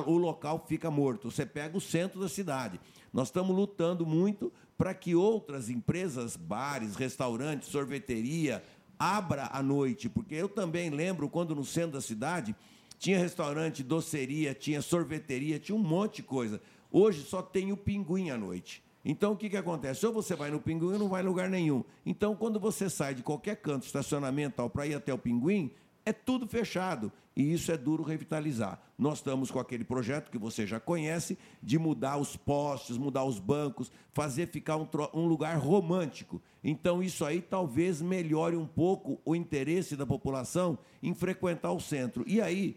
o 0.07 0.17
local 0.17 0.65
fica 0.69 0.91
morto. 0.91 1.31
Você 1.31 1.45
pega 1.45 1.77
o 1.77 1.81
centro 1.81 2.21
da 2.21 2.29
cidade. 2.29 2.81
Nós 3.13 3.29
estamos 3.29 3.55
lutando 3.55 4.07
muito 4.07 4.53
para 4.79 4.95
que 4.95 5.15
outras 5.15 5.69
empresas, 5.69 6.37
bares, 6.37 6.95
restaurantes, 6.95 7.69
sorveteria, 7.69 8.63
abra 8.99 9.51
à 9.53 9.63
noite, 9.63 10.09
porque 10.09 10.35
eu 10.35 10.49
também 10.49 10.91
lembro 10.91 11.29
quando 11.29 11.55
no 11.55 11.65
centro 11.65 11.93
da 11.93 12.01
cidade 12.01 12.55
tinha 12.99 13.19
restaurante, 13.19 13.83
doceria, 13.83 14.55
tinha 14.55 14.81
sorveteria, 14.81 15.59
tinha 15.59 15.77
um 15.77 15.83
monte 15.83 16.17
de 16.17 16.23
coisa. 16.23 16.61
Hoje 16.93 17.25
só 17.25 17.43
tem 17.43 17.73
o 17.73 17.77
pinguim 17.77 18.31
à 18.31 18.39
noite. 18.39 18.86
Então, 19.09 19.35
o 19.35 19.37
que, 19.37 19.49
que 19.49 19.57
acontece? 19.57 20.05
Ou 20.05 20.13
você 20.13 20.35
vai 20.35 20.51
no 20.51 20.61
Pinguim 20.61 20.95
ou 20.95 20.99
não 20.99 21.09
vai 21.09 21.23
em 21.23 21.27
lugar 21.27 21.49
nenhum. 21.49 21.85
Então, 22.05 22.35
quando 22.35 22.59
você 22.59 22.91
sai 22.91 23.15
de 23.15 23.23
qualquer 23.23 23.55
canto, 23.55 23.87
estacionamento, 23.87 24.69
para 24.69 24.85
ir 24.85 24.97
até 24.97 25.15
o 25.15 25.19
Pinguim, 25.19 25.71
é 26.05 26.13
tudo 26.13 26.45
fechado. 26.49 27.13
E 27.37 27.53
isso 27.53 27.71
é 27.71 27.77
duro 27.77 28.03
revitalizar. 28.03 28.81
Nós 28.99 29.19
estamos 29.19 29.49
com 29.49 29.61
aquele 29.61 29.85
projeto 29.85 30.29
que 30.29 30.39
você 30.39 30.67
já 30.67 30.81
conhece, 30.81 31.39
de 31.63 31.79
mudar 31.79 32.17
os 32.17 32.37
postes, 32.37 32.99
mudar 32.99 33.23
os 33.23 33.39
bancos, 33.39 33.93
fazer 34.13 34.49
ficar 34.49 34.77
um, 34.77 34.89
um 35.15 35.27
lugar 35.29 35.57
romântico. 35.57 36.43
Então, 36.65 37.01
isso 37.01 37.25
aí 37.25 37.41
talvez 37.41 38.03
melhore 38.03 38.57
um 38.57 38.67
pouco 38.67 39.21
o 39.25 39.37
interesse 39.37 39.95
da 39.95 40.05
população 40.05 40.77
em 41.01 41.15
frequentar 41.15 41.71
o 41.71 41.79
centro. 41.79 42.25
E 42.27 42.41
aí, 42.41 42.77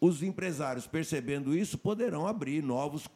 os 0.00 0.22
empresários, 0.22 0.86
percebendo 0.86 1.56
isso, 1.56 1.76
poderão 1.76 2.24
abrir 2.24 2.62
novos 2.62 3.08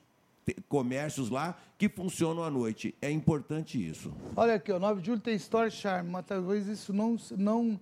comércios 0.68 1.30
lá 1.30 1.56
que 1.78 1.88
funcionam 1.88 2.42
à 2.42 2.50
noite. 2.50 2.94
É 3.00 3.10
importante 3.10 3.78
isso. 3.78 4.12
Olha 4.36 4.54
aqui, 4.54 4.72
o 4.72 4.78
9 4.78 5.00
de 5.00 5.06
julho 5.06 5.20
tem 5.20 5.34
história 5.34 5.70
charme, 5.70 6.10
mas 6.10 6.24
talvez 6.26 6.66
isso 6.66 6.92
não, 6.92 7.16
não, 7.36 7.80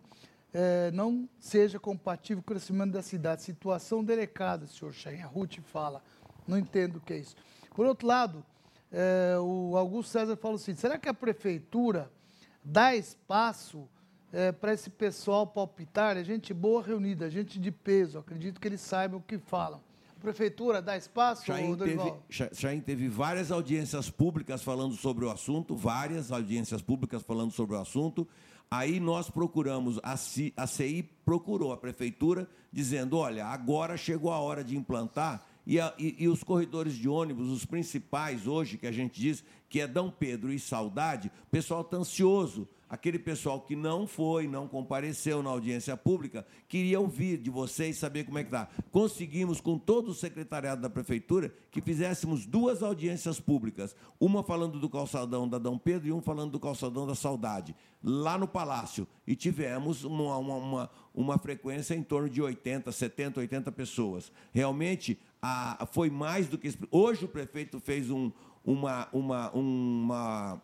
é, 0.53 0.91
não 0.93 1.29
seja 1.39 1.79
compatível 1.79 2.43
com 2.43 2.51
o 2.51 2.55
crescimento 2.55 2.93
da 2.93 3.03
cidade. 3.03 3.43
Situação 3.43 4.05
delicada, 4.05 4.67
senhor 4.67 4.93
Chain. 4.93 5.23
A 5.23 5.27
Ruth 5.27 5.59
fala. 5.73 6.03
Não 6.47 6.59
entendo 6.59 6.97
o 6.97 7.01
que 7.01 7.13
é 7.13 7.19
isso. 7.19 7.37
Por 7.75 7.87
outro 7.87 8.07
lado, 8.07 8.45
é, 8.91 9.37
o 9.39 9.77
Augusto 9.77 10.11
César 10.13 10.37
fala 10.37 10.55
assim: 10.55 10.75
será 10.75 10.99
que 10.99 11.09
a 11.09 11.15
prefeitura 11.15 12.11
dá 12.65 12.95
espaço 12.95 13.89
é, 14.33 14.51
para 14.51 14.73
esse 14.73 14.89
pessoal 14.89 15.47
palpitar? 15.47 16.17
É 16.17 16.25
gente 16.25 16.55
boa 16.55 16.83
reunida, 16.83 17.31
gente 17.31 17.59
de 17.59 17.71
peso. 17.71 18.19
Acredito 18.19 18.61
que 18.61 18.67
eles 18.67 18.81
saibam 18.81 19.21
o 19.21 19.23
que 19.23 19.39
falam 19.39 19.88
prefeitura 20.19 20.83
dá 20.83 20.97
espaço, 20.97 21.47
Chain 21.47 21.77
teve, 21.77 22.15
Chain 22.55 22.81
teve 22.81 23.09
várias 23.09 23.51
audiências 23.51 24.11
públicas 24.11 24.63
falando 24.63 24.95
sobre 24.95 25.25
o 25.25 25.31
assunto, 25.31 25.77
várias 25.77 26.31
audiências 26.33 26.83
públicas 26.83 27.23
falando 27.23 27.53
sobre 27.53 27.77
o 27.77 27.81
assunto. 27.81 28.27
Aí 28.71 29.01
nós 29.01 29.31
procuramos, 29.31 29.99
a, 30.03 30.17
CI, 30.17 30.53
a 30.57 30.67
CI 30.67 31.03
procurou 31.25 31.73
a 31.73 31.77
prefeitura, 31.77 32.49
dizendo: 32.71 33.17
olha, 33.17 33.47
agora 33.47 33.97
chegou 33.97 34.31
a 34.31 34.39
hora 34.39 34.63
de 34.63 34.77
implantar. 34.77 35.47
E, 35.67 35.79
a, 35.79 35.93
e, 35.99 36.17
e 36.19 36.29
os 36.29 36.43
corredores 36.43 36.95
de 36.95 37.09
ônibus, 37.09 37.49
os 37.49 37.65
principais 37.65 38.47
hoje, 38.47 38.79
que 38.79 38.87
a 38.87 38.93
gente 38.93 39.21
diz 39.21 39.45
que 39.69 39.81
é 39.81 39.87
Dom 39.87 40.11
Pedro 40.11 40.53
e 40.53 40.59
Saudade, 40.59 41.31
o 41.47 41.51
pessoal 41.51 41.83
está 41.83 41.99
ansioso 41.99 42.67
aquele 42.89 43.19
pessoal 43.19 43.61
que 43.61 43.77
não 43.77 44.07
foi, 44.07 44.49
não 44.49 44.67
compareceu 44.67 45.43
na 45.43 45.51
audiência 45.51 45.97
pública, 45.97 46.47
queria 46.67 46.99
ouvir 46.99 47.39
de 47.39 47.51
vocês, 47.51 47.99
saber 47.99 48.25
como 48.25 48.39
é 48.39 48.43
que 48.43 48.49
está. 48.49 48.69
Conseguimos, 48.91 49.61
com 49.61 49.79
todo 49.79 50.11
o 50.11 50.15
secretariado 50.15 50.81
da 50.81 50.89
prefeitura, 50.89 51.53
que 51.71 51.81
fizéssemos 51.81 52.47
duas 52.47 52.83
audiências 52.83 53.39
públicas, 53.39 53.95
uma 54.19 54.43
falando 54.43 54.81
do 54.81 54.89
calçadão 54.89 55.49
da 55.49 55.59
Dom 55.59 55.77
Pedro 55.77 56.09
e 56.09 56.13
uma 56.13 56.23
falando 56.23 56.53
do 56.53 56.61
calçadão 56.61 57.07
da 57.07 57.15
Saudade, 57.15 57.75
lá 58.03 58.39
no 58.39 58.49
Palácio. 58.49 59.07
E 59.27 59.37
tivemos 59.37 60.05
uma, 60.05 60.37
uma, 60.39 60.55
uma, 60.57 60.91
uma 61.15 61.39
frequência 61.39 61.95
em 61.95 62.03
torno 62.03 62.29
de 62.29 62.41
80, 62.41 62.91
70, 62.91 63.41
80 63.41 63.73
pessoas. 63.73 64.33
Realmente, 64.53 65.21
a, 65.43 65.87
foi 65.93 66.09
mais 66.11 66.49
do 66.49 66.57
que... 66.57 66.73
Hoje 66.91 67.25
o 67.25 67.29
prefeito 67.29 67.79
fez 67.81 68.11
um, 68.11 68.33
uma, 68.65 69.09
uma, 69.13 69.51
uma 69.51 70.63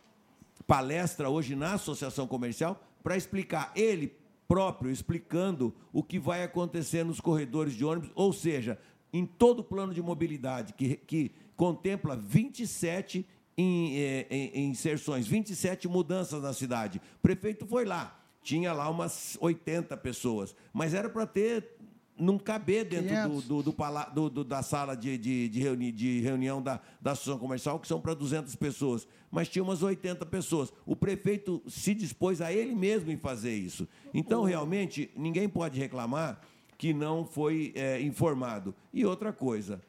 palestra 0.67 1.29
hoje 1.29 1.55
na 1.55 1.75
Associação 1.75 2.27
Comercial 2.27 2.83
para 3.03 3.17
explicar 3.17 3.73
ele 3.75 4.17
próprio 4.47 4.91
explicando 4.91 5.75
o 5.93 6.03
que 6.03 6.19
vai 6.19 6.43
acontecer 6.43 7.05
nos 7.05 7.21
corredores 7.21 7.75
de 7.75 7.85
ônibus, 7.85 8.11
ou 8.15 8.33
seja, 8.33 8.79
em 9.13 9.25
todo 9.25 9.61
o 9.61 9.65
plano 9.65 9.95
de 9.95 10.03
mobilidade 10.03 10.75
que, 10.75 10.97
que 10.97 11.33
contempla 11.57 12.17
27 12.17 13.27
em, 13.57 13.97
em, 13.97 14.27
em 14.31 14.71
inserções, 14.71 15.27
27 15.27 15.89
mudanças 15.89 16.43
na 16.43 16.53
cidade. 16.53 17.01
O 17.17 17.21
prefeito 17.21 17.67
foi 17.67 17.85
lá, 17.85 18.21
tinha 18.43 18.73
lá 18.73 18.89
umas 18.91 19.39
80 19.41 19.97
pessoas, 19.99 20.55
mas 20.73 20.95
era 20.95 21.09
para 21.09 21.27
ter 21.27 21.74
não 22.19 22.39
caber 22.39 22.85
dentro 22.85 23.41
do, 23.41 23.63
do, 23.63 23.75
do, 24.13 24.31
do, 24.31 24.45
da 24.45 24.63
sala 24.63 24.97
de, 24.97 25.19
de, 25.19 25.49
de, 25.49 25.61
reuni, 25.61 25.91
de 25.91 26.21
reunião 26.21 26.63
da, 26.63 26.81
da 27.01 27.13
Associação 27.13 27.39
Comercial, 27.39 27.79
que 27.79 27.89
são 27.89 28.01
para 28.01 28.15
200 28.15 28.55
pessoas, 28.57 29.07
mas 29.31 29.49
tinha 29.49 29.63
umas 29.63 29.83
80 29.83 30.25
pessoas. 30.27 30.73
O 30.87 30.95
prefeito 30.95 31.63
se 31.67 31.95
dispôs 31.95 32.41
a 32.41 32.53
ele 32.53 32.75
mesmo 32.75 33.11
em 33.11 33.17
fazer 33.17 33.55
isso. 33.55 33.89
Então, 34.13 34.45
realmente, 34.45 35.11
ninguém 35.17 35.49
pode 35.49 35.79
reclamar 35.79 36.41
que 36.79 36.93
não 36.93 37.25
foi 37.25 37.73
é, 37.75 38.01
informado. 38.01 38.75
E 38.93 39.05
outra 39.05 39.33
coisa, 39.33 39.83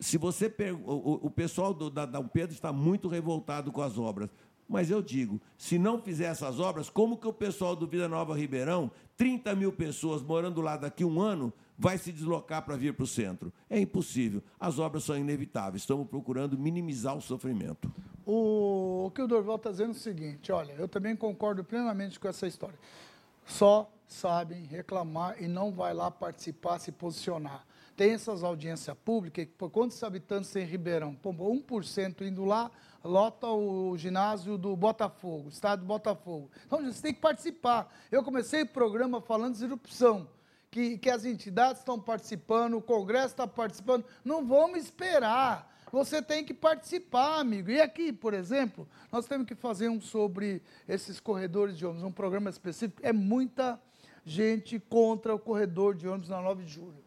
se 0.00 0.18
você 0.18 0.48
per... 0.48 0.74
o, 0.74 1.30
pessoal 1.30 1.72
do, 1.72 1.88
da 1.88 2.04
Dom 2.04 2.26
Pedro 2.26 2.54
está 2.54 2.72
muito 2.72 3.08
revoltado 3.08 3.70
com 3.70 3.82
as 3.82 3.98
obras. 3.98 4.30
Mas 4.68 4.90
eu 4.90 5.02
digo, 5.02 5.40
se 5.58 5.78
não 5.78 6.00
fizer 6.00 6.24
essas 6.24 6.58
obras, 6.58 6.88
como 6.88 7.18
que 7.18 7.28
o 7.28 7.32
pessoal 7.32 7.76
do 7.76 7.86
Vida 7.86 8.08
Nova 8.08 8.34
Ribeirão, 8.34 8.90
30 9.22 9.54
mil 9.54 9.72
pessoas 9.72 10.20
morando 10.20 10.60
lá 10.60 10.76
daqui 10.76 11.04
a 11.04 11.06
um 11.06 11.20
ano, 11.20 11.52
vai 11.78 11.96
se 11.96 12.10
deslocar 12.10 12.64
para 12.64 12.74
vir 12.74 12.92
para 12.92 13.04
o 13.04 13.06
centro? 13.06 13.52
É 13.70 13.78
impossível. 13.78 14.42
As 14.58 14.80
obras 14.80 15.04
são 15.04 15.16
inevitáveis. 15.16 15.84
Estamos 15.84 16.08
procurando 16.08 16.58
minimizar 16.58 17.16
o 17.16 17.20
sofrimento. 17.20 17.88
O, 18.26 19.12
que 19.14 19.22
o 19.22 19.28
Dorval 19.28 19.54
está 19.54 19.70
dizendo 19.70 19.90
é 19.90 19.92
o 19.92 19.94
seguinte: 19.94 20.50
olha, 20.50 20.72
eu 20.72 20.88
também 20.88 21.14
concordo 21.14 21.62
plenamente 21.62 22.18
com 22.18 22.26
essa 22.26 22.48
história. 22.48 22.76
Só 23.46 23.88
sabem 24.08 24.64
reclamar 24.64 25.40
e 25.40 25.46
não 25.46 25.70
vai 25.70 25.94
lá 25.94 26.10
participar, 26.10 26.80
se 26.80 26.90
posicionar. 26.90 27.64
Tem 27.96 28.14
essas 28.14 28.42
audiências 28.42 28.96
públicas, 29.04 29.46
quantos 29.70 30.02
habitantes 30.02 30.50
tem 30.50 30.64
em 30.64 30.66
Ribeirão? 30.66 31.14
Pô, 31.14 31.32
1% 31.32 32.22
indo 32.22 32.44
lá, 32.44 32.72
lota 33.04 33.48
o 33.48 33.96
ginásio 33.96 34.56
do 34.56 34.76
Botafogo, 34.76 35.48
estado 35.48 35.80
do 35.80 35.86
Botafogo. 35.86 36.50
Então, 36.66 36.82
você 36.82 37.02
tem 37.02 37.14
que 37.14 37.20
participar. 37.20 37.92
Eu 38.10 38.22
comecei 38.22 38.62
o 38.62 38.68
programa 38.68 39.20
falando 39.20 39.56
de 39.56 39.64
erupção, 39.64 40.28
que, 40.70 40.98
que 40.98 41.10
as 41.10 41.24
entidades 41.24 41.80
estão 41.80 42.00
participando, 42.00 42.74
o 42.74 42.82
Congresso 42.82 43.28
está 43.28 43.46
participando. 43.46 44.04
Não 44.24 44.46
vamos 44.46 44.78
esperar. 44.78 45.70
Você 45.92 46.22
tem 46.22 46.42
que 46.42 46.54
participar, 46.54 47.38
amigo. 47.38 47.70
E 47.70 47.78
aqui, 47.78 48.12
por 48.12 48.32
exemplo, 48.32 48.88
nós 49.12 49.26
temos 49.26 49.46
que 49.46 49.54
fazer 49.54 49.90
um 49.90 50.00
sobre 50.00 50.62
esses 50.88 51.20
corredores 51.20 51.76
de 51.76 51.84
ônibus, 51.84 52.02
um 52.02 52.10
programa 52.10 52.48
específico. 52.48 53.02
É 53.04 53.12
muita 53.12 53.78
gente 54.24 54.80
contra 54.80 55.34
o 55.34 55.38
corredor 55.38 55.94
de 55.94 56.08
ônibus 56.08 56.30
na 56.30 56.40
9 56.40 56.64
de 56.64 56.72
julho. 56.72 57.04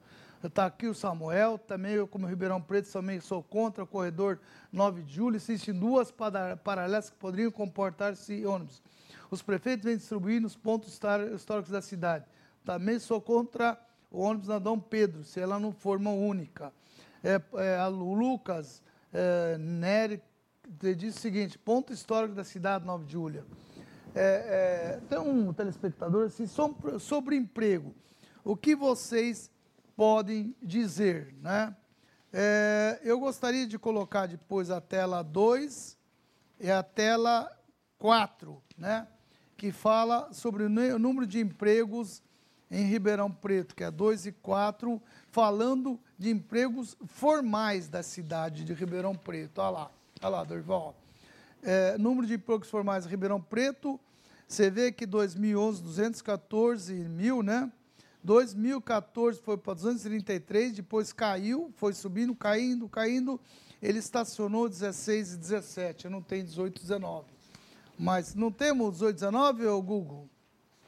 Está 0.47 0.67
aqui 0.67 0.87
o 0.87 0.93
Samuel, 0.93 1.57
também 1.57 1.93
eu, 1.93 2.07
como 2.07 2.27
Ribeirão 2.27 2.61
Preto, 2.61 2.91
também 2.91 3.19
sou 3.19 3.41
contra 3.41 3.83
o 3.83 3.87
corredor 3.87 4.39
9 4.71 5.01
de 5.01 5.15
julho. 5.15 5.37
Existem 5.37 5.73
duas 5.73 6.13
paralelas 6.63 7.09
que 7.09 7.15
poderiam 7.15 7.49
comportar 7.49 8.13
esse 8.13 8.45
ônibus. 8.45 8.81
Os 9.31 9.41
prefeitos 9.41 9.85
vêm 9.85 9.97
distribuir 9.97 10.39
nos 10.39 10.55
pontos 10.55 10.93
históricos 10.93 11.71
da 11.71 11.81
cidade. 11.81 12.25
Também 12.63 12.99
sou 12.99 13.19
contra 13.19 13.79
o 14.11 14.19
ônibus 14.19 14.47
na 14.47 14.59
Dom 14.59 14.79
Pedro, 14.79 15.23
se 15.23 15.39
ela 15.39 15.59
não 15.59 15.71
for 15.71 15.97
uma 15.97 16.11
única. 16.11 16.71
É, 17.23 17.41
é, 17.55 17.87
o 17.87 18.13
Lucas 18.13 18.83
é, 19.11 19.57
Nery 19.57 20.21
diz 20.95 21.15
o 21.15 21.19
seguinte: 21.19 21.57
ponto 21.57 21.91
histórico 21.91 22.35
da 22.35 22.43
cidade 22.43 22.85
9 22.85 23.05
de 23.05 23.13
julho. 23.13 23.45
É, 24.13 24.99
é, 24.99 24.99
tem 25.09 25.17
um 25.17 25.51
telespectador 25.51 26.27
assim, 26.27 26.45
sobre, 26.45 26.99
sobre 26.99 27.35
emprego. 27.35 27.93
O 28.43 28.55
que 28.55 28.75
vocês 28.75 29.49
podem 29.95 30.55
dizer, 30.61 31.33
né? 31.41 31.75
É, 32.31 32.99
eu 33.03 33.19
gostaria 33.19 33.65
de 33.65 33.79
colocar 33.79 34.25
depois 34.27 34.69
a 34.69 34.81
tela 34.81 35.23
2 35.23 35.97
e 36.59 36.69
a 36.69 36.83
tela 36.83 37.49
4, 37.97 38.61
né? 38.77 39.07
que 39.57 39.71
fala 39.71 40.31
sobre 40.33 40.63
o 40.63 40.99
número 40.99 41.25
de 41.25 41.39
empregos 41.39 42.21
em 42.69 42.83
Ribeirão 42.83 43.31
Preto, 43.31 43.75
que 43.75 43.83
é 43.83 43.91
2 43.91 44.27
e 44.27 44.31
4, 44.31 45.01
falando 45.31 45.99
de 46.17 46.29
empregos 46.29 46.97
formais 47.05 47.87
da 47.87 48.03
cidade 48.03 48.65
de 48.65 48.73
Ribeirão 48.73 49.15
Preto. 49.15 49.59
Olha 49.59 49.69
lá, 49.69 49.91
olha 50.21 50.29
lá, 50.29 50.43
Dorival. 50.43 50.95
É, 51.63 51.97
número 51.97 52.27
de 52.27 52.33
empregos 52.33 52.69
formais 52.69 53.05
em 53.05 53.09
Ribeirão 53.09 53.41
Preto, 53.41 53.99
você 54.47 54.69
vê 54.69 54.91
que 54.91 55.05
2011, 55.05 55.81
214 55.81 56.93
mil, 56.93 57.41
né? 57.41 57.71
2014 58.25 59.39
foi 59.39 59.55
para 59.55 59.75
233, 59.75 60.73
depois 60.73 61.13
caiu, 61.13 61.71
foi 61.75 61.93
subindo, 61.93 62.35
caindo, 62.35 62.89
caindo. 62.89 63.39
Ele 63.79 63.99
estacionou 63.99 64.67
16 64.67 65.33
e 65.33 65.37
17, 65.37 66.09
não 66.09 66.23
tem 66.23 66.43
18 66.43 66.75
e 66.75 66.81
19. 66.81 67.27
Mas 67.97 68.33
não 68.33 68.51
temos 68.51 68.93
18 68.93 69.11
e 69.11 69.13
19, 69.13 69.67
ô 69.67 69.81
Google? 69.81 70.27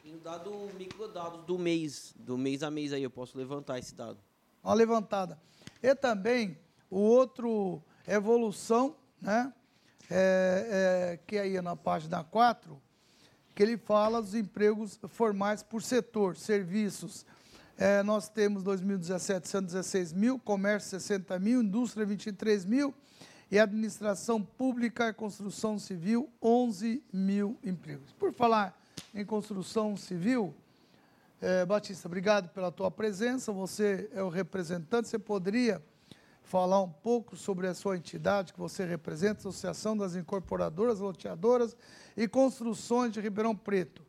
Tem 0.02 0.16
o 0.16 0.18
dado 0.18 0.50
microdados 0.76 1.44
do 1.44 1.56
mês, 1.56 2.12
do 2.18 2.36
mês 2.36 2.64
a 2.64 2.70
mês 2.72 2.92
aí, 2.92 3.04
eu 3.04 3.10
posso 3.10 3.38
levantar 3.38 3.78
esse 3.78 3.94
dado. 3.94 4.18
Uma 4.62 4.74
levantada. 4.74 5.40
E 5.80 5.94
também 5.94 6.58
o 6.90 6.98
outro 6.98 7.80
evolução, 8.06 8.96
né? 9.20 9.52
É, 10.10 11.12
é, 11.12 11.20
que 11.24 11.36
é 11.36 11.42
aí 11.42 11.60
na 11.60 11.76
página 11.76 12.24
4, 12.24 12.80
que 13.58 13.62
ele 13.64 13.76
fala 13.76 14.22
dos 14.22 14.36
empregos 14.36 15.00
formais 15.08 15.64
por 15.64 15.82
setor, 15.82 16.36
serviços. 16.36 17.26
É, 17.76 18.04
nós 18.04 18.28
temos 18.28 18.62
2017 18.62 19.48
116 19.48 20.12
mil, 20.12 20.38
comércio 20.38 20.90
60 20.90 21.36
mil, 21.40 21.60
indústria 21.60 22.06
23 22.06 22.64
mil 22.64 22.94
e 23.50 23.58
administração 23.58 24.40
pública 24.40 25.08
e 25.08 25.12
construção 25.12 25.76
civil 25.76 26.30
11 26.40 27.02
mil 27.12 27.58
empregos. 27.64 28.12
Por 28.12 28.32
falar 28.32 28.80
em 29.12 29.24
construção 29.24 29.96
civil, 29.96 30.54
é, 31.42 31.66
Batista, 31.66 32.06
obrigado 32.06 32.50
pela 32.50 32.70
tua 32.70 32.92
presença. 32.92 33.50
Você 33.50 34.08
é 34.14 34.22
o 34.22 34.28
representante. 34.28 35.08
Você 35.08 35.18
poderia 35.18 35.82
falar 36.48 36.80
um 36.82 36.88
pouco 36.88 37.36
sobre 37.36 37.66
a 37.66 37.74
sua 37.74 37.96
entidade 37.96 38.54
que 38.54 38.58
você 38.58 38.84
representa, 38.84 39.40
Associação 39.40 39.94
das 39.94 40.16
Incorporadoras, 40.16 40.98
Loteadoras 40.98 41.76
e 42.16 42.26
Construções 42.26 43.12
de 43.12 43.20
Ribeirão 43.20 43.54
Preto. 43.54 44.02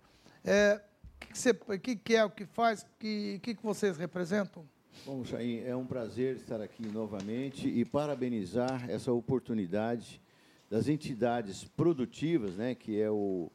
É, 0.43 0.81
que, 1.19 1.77
que, 1.79 1.95
que 1.97 2.15
é 2.15 2.23
o 2.23 2.29
que 2.29 2.45
faz? 2.45 2.83
O 2.83 2.85
que, 2.97 3.39
que, 3.43 3.55
que 3.55 3.61
vocês 3.61 3.97
representam? 3.97 4.65
Bom, 5.05 5.23
Chaim, 5.25 5.61
é 5.65 5.75
um 5.75 5.85
prazer 5.85 6.37
estar 6.37 6.61
aqui 6.61 6.87
novamente 6.87 7.67
e 7.67 7.83
parabenizar 7.83 8.89
essa 8.89 9.11
oportunidade 9.11 10.21
das 10.69 10.87
entidades 10.87 11.65
produtivas, 11.65 12.55
né, 12.55 12.73
que 12.73 13.01
é 13.01 13.11
o, 13.11 13.51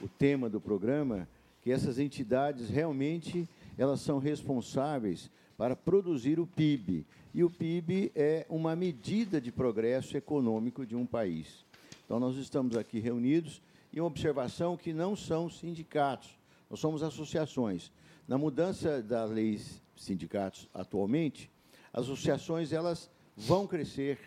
o 0.00 0.08
tema 0.16 0.48
do 0.48 0.60
programa, 0.60 1.28
que 1.60 1.72
essas 1.72 1.98
entidades 1.98 2.68
realmente 2.68 3.48
elas 3.76 4.00
são 4.00 4.18
responsáveis 4.18 5.28
para 5.56 5.74
produzir 5.74 6.38
o 6.38 6.46
PIB. 6.46 7.04
E 7.34 7.44
o 7.44 7.50
PIB 7.50 8.10
é 8.14 8.46
uma 8.48 8.74
medida 8.74 9.40
de 9.40 9.52
progresso 9.52 10.16
econômico 10.16 10.86
de 10.86 10.96
um 10.96 11.04
país. 11.04 11.64
Então, 12.04 12.18
nós 12.18 12.36
estamos 12.36 12.76
aqui 12.76 12.98
reunidos 12.98 13.60
e 13.92 14.00
uma 14.00 14.06
observação 14.06 14.76
que 14.76 14.92
não 14.92 15.14
são 15.14 15.48
sindicatos, 15.48 16.38
nós 16.70 16.80
somos 16.80 17.02
associações. 17.02 17.90
Na 18.26 18.36
mudança 18.36 19.02
da 19.02 19.24
lei 19.24 19.60
sindicatos 19.96 20.68
atualmente, 20.72 21.50
as 21.92 22.04
associações 22.04 22.72
elas 22.72 23.10
vão 23.36 23.66
crescer 23.66 24.18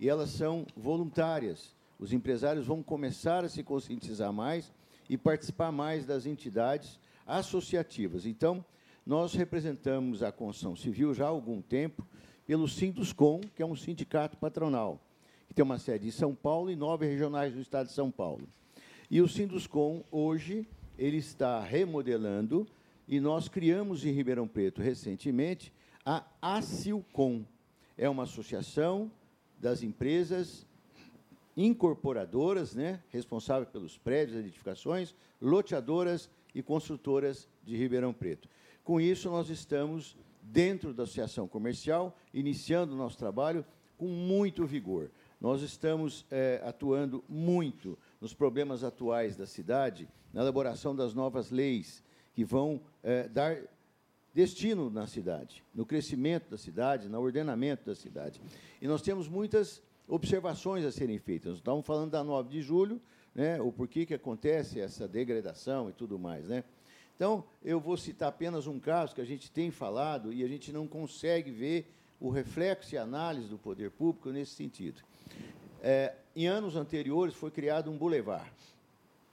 e 0.00 0.08
elas 0.08 0.30
são 0.30 0.66
voluntárias. 0.76 1.74
Os 1.98 2.12
empresários 2.12 2.66
vão 2.66 2.82
começar 2.82 3.44
a 3.44 3.48
se 3.48 3.62
conscientizar 3.62 4.32
mais 4.32 4.72
e 5.08 5.16
participar 5.16 5.70
mais 5.70 6.04
das 6.04 6.26
entidades 6.26 6.98
associativas. 7.26 8.26
Então, 8.26 8.64
nós 9.06 9.34
representamos 9.34 10.22
a 10.22 10.32
construção 10.32 10.74
civil 10.74 11.14
já 11.14 11.26
há 11.26 11.28
algum 11.28 11.60
tempo 11.60 12.06
pelo 12.46 12.68
Sinduscom, 12.68 13.40
que 13.54 13.62
é 13.62 13.66
um 13.66 13.76
sindicato 13.76 14.36
patronal, 14.36 15.00
que 15.48 15.54
tem 15.54 15.62
uma 15.62 15.78
sede 15.78 16.08
em 16.08 16.10
São 16.10 16.34
Paulo 16.34 16.70
e 16.70 16.76
nove 16.76 17.06
regionais 17.06 17.54
do 17.54 17.60
estado 17.60 17.86
de 17.86 17.92
São 17.92 18.10
Paulo. 18.10 18.48
E 19.10 19.20
o 19.20 19.28
Sinduscom, 19.28 20.02
hoje, 20.10 20.66
ele 20.98 21.16
está 21.18 21.60
remodelando 21.60 22.66
e 23.06 23.20
nós 23.20 23.48
criamos 23.48 24.04
em 24.04 24.12
Ribeirão 24.12 24.48
Preto, 24.48 24.80
recentemente, 24.80 25.72
a 26.04 26.24
ACILCOM. 26.40 27.44
É 27.96 28.08
uma 28.08 28.24
associação 28.24 29.10
das 29.58 29.82
empresas 29.82 30.66
incorporadoras, 31.56 32.74
né, 32.74 33.00
responsável 33.10 33.66
pelos 33.66 33.96
prédios, 33.96 34.38
edificações, 34.38 35.14
loteadoras 35.40 36.28
e 36.54 36.62
construtoras 36.62 37.48
de 37.64 37.76
Ribeirão 37.76 38.12
Preto. 38.12 38.48
Com 38.82 39.00
isso, 39.00 39.30
nós 39.30 39.48
estamos 39.48 40.16
dentro 40.44 40.92
da 40.92 41.04
associação 41.04 41.48
comercial, 41.48 42.16
iniciando 42.32 42.94
o 42.94 42.96
nosso 42.96 43.16
trabalho 43.16 43.64
com 43.96 44.06
muito 44.06 44.66
vigor. 44.66 45.10
Nós 45.40 45.62
estamos 45.62 46.26
é, 46.30 46.60
atuando 46.64 47.24
muito 47.28 47.98
nos 48.20 48.34
problemas 48.34 48.84
atuais 48.84 49.36
da 49.36 49.46
cidade, 49.46 50.08
na 50.32 50.42
elaboração 50.42 50.94
das 50.94 51.14
novas 51.14 51.50
leis 51.50 52.02
que 52.34 52.44
vão 52.44 52.80
é, 53.02 53.28
dar 53.28 53.58
destino 54.32 54.90
na 54.90 55.06
cidade, 55.06 55.62
no 55.72 55.86
crescimento 55.86 56.50
da 56.50 56.58
cidade, 56.58 57.08
no 57.08 57.20
ordenamento 57.20 57.86
da 57.86 57.94
cidade. 57.94 58.40
E 58.82 58.88
nós 58.88 59.00
temos 59.00 59.28
muitas 59.28 59.80
observações 60.08 60.84
a 60.84 60.90
serem 60.90 61.18
feitas. 61.18 61.50
Nós 61.50 61.58
estamos 61.58 61.86
falando 61.86 62.10
da 62.10 62.24
9 62.24 62.48
de 62.50 62.60
julho, 62.60 63.00
né, 63.34 63.60
o 63.60 63.72
porquê 63.72 64.04
que 64.04 64.14
acontece 64.14 64.80
essa 64.80 65.06
degradação 65.06 65.88
e 65.88 65.92
tudo 65.92 66.18
mais. 66.18 66.48
Né? 66.48 66.64
Então, 67.16 67.44
eu 67.62 67.78
vou 67.78 67.96
citar 67.96 68.28
apenas 68.28 68.66
um 68.66 68.80
caso 68.80 69.14
que 69.14 69.20
a 69.20 69.24
gente 69.24 69.50
tem 69.50 69.70
falado 69.70 70.32
e 70.32 70.42
a 70.42 70.48
gente 70.48 70.72
não 70.72 70.86
consegue 70.86 71.50
ver 71.50 71.92
o 72.20 72.28
reflexo 72.28 72.94
e 72.94 72.98
análise 72.98 73.48
do 73.48 73.58
poder 73.58 73.90
público 73.90 74.30
nesse 74.30 74.52
sentido. 74.52 75.00
É, 75.82 76.14
em 76.34 76.46
anos 76.46 76.74
anteriores 76.74 77.34
foi 77.34 77.50
criado 77.50 77.90
um 77.90 77.96
bulevar. 77.96 78.52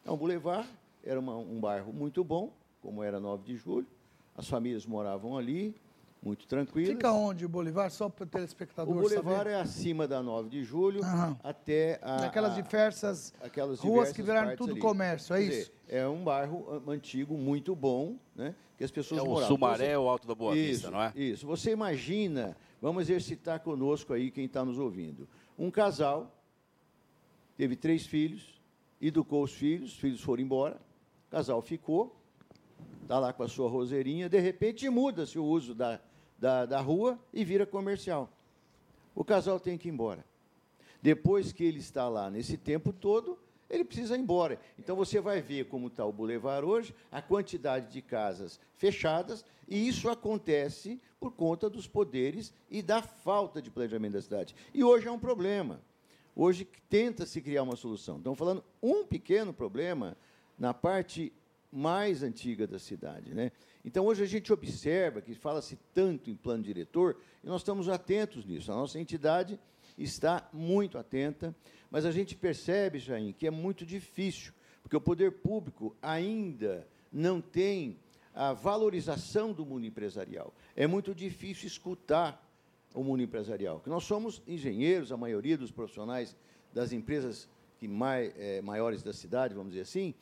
Então, 0.01 0.13
o 0.13 0.17
bulevar 0.17 0.67
era 1.03 1.19
uma, 1.19 1.35
um 1.35 1.59
bairro 1.59 1.91
muito 1.91 2.23
bom, 2.23 2.53
como 2.81 3.03
era 3.03 3.19
9 3.19 3.43
de 3.43 3.55
julho, 3.55 3.87
as 4.35 4.47
famílias 4.47 4.85
moravam 4.85 5.37
ali, 5.37 5.75
muito 6.23 6.45
tranquilas. 6.47 6.89
Fica 6.89 7.11
onde 7.11 7.45
o 7.45 7.49
Bolivar, 7.49 7.89
só 7.89 8.07
para 8.07 8.23
o 8.25 8.27
telespectador 8.27 8.95
O 8.95 9.01
Bolivar 9.01 9.37
saber. 9.37 9.49
é 9.51 9.55
acima 9.55 10.07
da 10.07 10.21
9 10.21 10.49
de 10.49 10.63
julho 10.63 11.03
Aham. 11.03 11.37
até 11.43 11.99
a... 12.01 12.25
Aquelas 12.25 12.53
diversas 12.55 13.33
aquelas 13.41 13.79
ruas 13.79 14.11
que 14.11 14.21
viraram 14.21 14.55
tudo 14.55 14.71
ali. 14.73 14.79
comércio, 14.79 15.33
é 15.33 15.39
Quer 15.39 15.45
isso? 15.45 15.71
Dizer, 15.71 15.73
é 15.87 16.07
um 16.07 16.23
bairro 16.23 16.83
antigo 16.87 17.35
muito 17.35 17.75
bom, 17.75 18.17
né, 18.35 18.53
que 18.77 18.83
as 18.83 18.91
pessoas 18.91 19.21
é 19.21 19.23
moravam. 19.23 19.45
o 19.45 19.47
Sumaré, 19.47 19.97
o 19.97 20.07
Alto 20.07 20.27
da 20.27 20.35
Boa 20.35 20.55
isso, 20.55 20.67
Vista, 20.73 20.91
não 20.91 21.01
é? 21.01 21.11
Isso. 21.15 21.47
Você 21.47 21.71
imagina, 21.71 22.55
vamos 22.79 23.01
exercitar 23.03 23.59
conosco 23.59 24.13
aí 24.13 24.29
quem 24.29 24.45
está 24.45 24.63
nos 24.63 24.77
ouvindo. 24.77 25.27
Um 25.57 25.71
casal 25.71 26.31
teve 27.57 27.75
três 27.75 28.05
filhos, 28.05 28.61
educou 29.01 29.43
os 29.43 29.53
filhos, 29.53 29.93
os 29.93 29.97
filhos 29.99 30.21
foram 30.21 30.43
embora, 30.43 30.79
o 31.27 31.31
casal 31.31 31.61
ficou, 31.63 32.15
está 33.01 33.17
lá 33.17 33.33
com 33.33 33.41
a 33.41 33.47
sua 33.47 33.67
roseirinha, 33.67 34.29
de 34.29 34.39
repente 34.39 34.87
muda-se 34.87 35.37
o 35.39 35.43
uso 35.43 35.73
da 35.73 35.99
da, 36.41 36.65
da 36.65 36.81
rua 36.81 37.19
e 37.31 37.45
vira 37.45 37.67
comercial. 37.67 38.27
O 39.13 39.23
casal 39.23 39.59
tem 39.59 39.77
que 39.77 39.87
ir 39.87 39.91
embora. 39.91 40.25
Depois 40.99 41.53
que 41.53 41.63
ele 41.63 41.79
está 41.79 42.09
lá 42.09 42.31
nesse 42.31 42.57
tempo 42.57 42.91
todo, 42.91 43.37
ele 43.69 43.85
precisa 43.85 44.17
ir 44.17 44.19
embora. 44.19 44.59
Então 44.77 44.95
você 44.95 45.21
vai 45.21 45.41
ver 45.41 45.67
como 45.67 45.87
está 45.87 46.03
o 46.03 46.11
Boulevard 46.11 46.65
hoje, 46.65 46.95
a 47.11 47.21
quantidade 47.21 47.93
de 47.93 48.01
casas 48.01 48.59
fechadas, 48.75 49.45
e 49.69 49.87
isso 49.87 50.09
acontece 50.09 50.99
por 51.19 51.31
conta 51.31 51.69
dos 51.69 51.87
poderes 51.87 52.51
e 52.69 52.81
da 52.81 53.01
falta 53.01 53.61
de 53.61 53.69
planejamento 53.69 54.13
da 54.13 54.21
cidade. 54.21 54.55
E 54.73 54.83
hoje 54.83 55.07
é 55.07 55.11
um 55.11 55.19
problema. 55.19 55.79
Hoje 56.35 56.67
tenta-se 56.89 57.39
criar 57.39 57.63
uma 57.63 57.75
solução. 57.75 58.17
Estamos 58.17 58.39
falando 58.39 58.63
um 58.81 59.05
pequeno 59.05 59.53
problema 59.53 60.17
na 60.57 60.73
parte 60.73 61.31
mais 61.71 62.21
antiga 62.21 62.67
da 62.67 62.77
cidade. 62.77 63.33
Né? 63.33 63.51
Então, 63.85 64.05
hoje 64.05 64.23
a 64.23 64.27
gente 64.27 64.51
observa 64.51 65.21
que 65.21 65.33
fala-se 65.33 65.77
tanto 65.93 66.29
em 66.29 66.35
plano 66.35 66.63
diretor, 66.63 67.17
e 67.43 67.47
nós 67.47 67.61
estamos 67.61 67.87
atentos 67.87 68.45
nisso. 68.45 68.71
A 68.71 68.75
nossa 68.75 68.99
entidade 68.99 69.59
está 69.97 70.49
muito 70.51 70.97
atenta, 70.97 71.55
mas 71.89 72.05
a 72.05 72.11
gente 72.11 72.35
percebe, 72.35 72.99
Jair, 72.99 73.33
que 73.33 73.47
é 73.47 73.51
muito 73.51 73.85
difícil, 73.85 74.53
porque 74.81 74.95
o 74.95 75.01
poder 75.01 75.31
público 75.31 75.95
ainda 76.01 76.87
não 77.11 77.39
tem 77.39 77.97
a 78.33 78.53
valorização 78.53 79.53
do 79.53 79.65
mundo 79.65 79.85
empresarial. 79.85 80.53
É 80.75 80.87
muito 80.87 81.13
difícil 81.13 81.67
escutar 81.67 82.47
o 82.93 83.03
mundo 83.03 83.21
empresarial. 83.21 83.81
Nós 83.85 84.03
somos 84.03 84.41
engenheiros, 84.47 85.11
a 85.11 85.17
maioria 85.17 85.57
dos 85.57 85.71
profissionais 85.71 86.35
das 86.73 86.91
empresas 86.91 87.49
que 87.77 87.87
mais, 87.87 88.31
é, 88.37 88.61
maiores 88.61 89.01
da 89.01 89.11
cidade, 89.11 89.55
vamos 89.55 89.71
dizer 89.71 89.83
assim. 89.83 90.13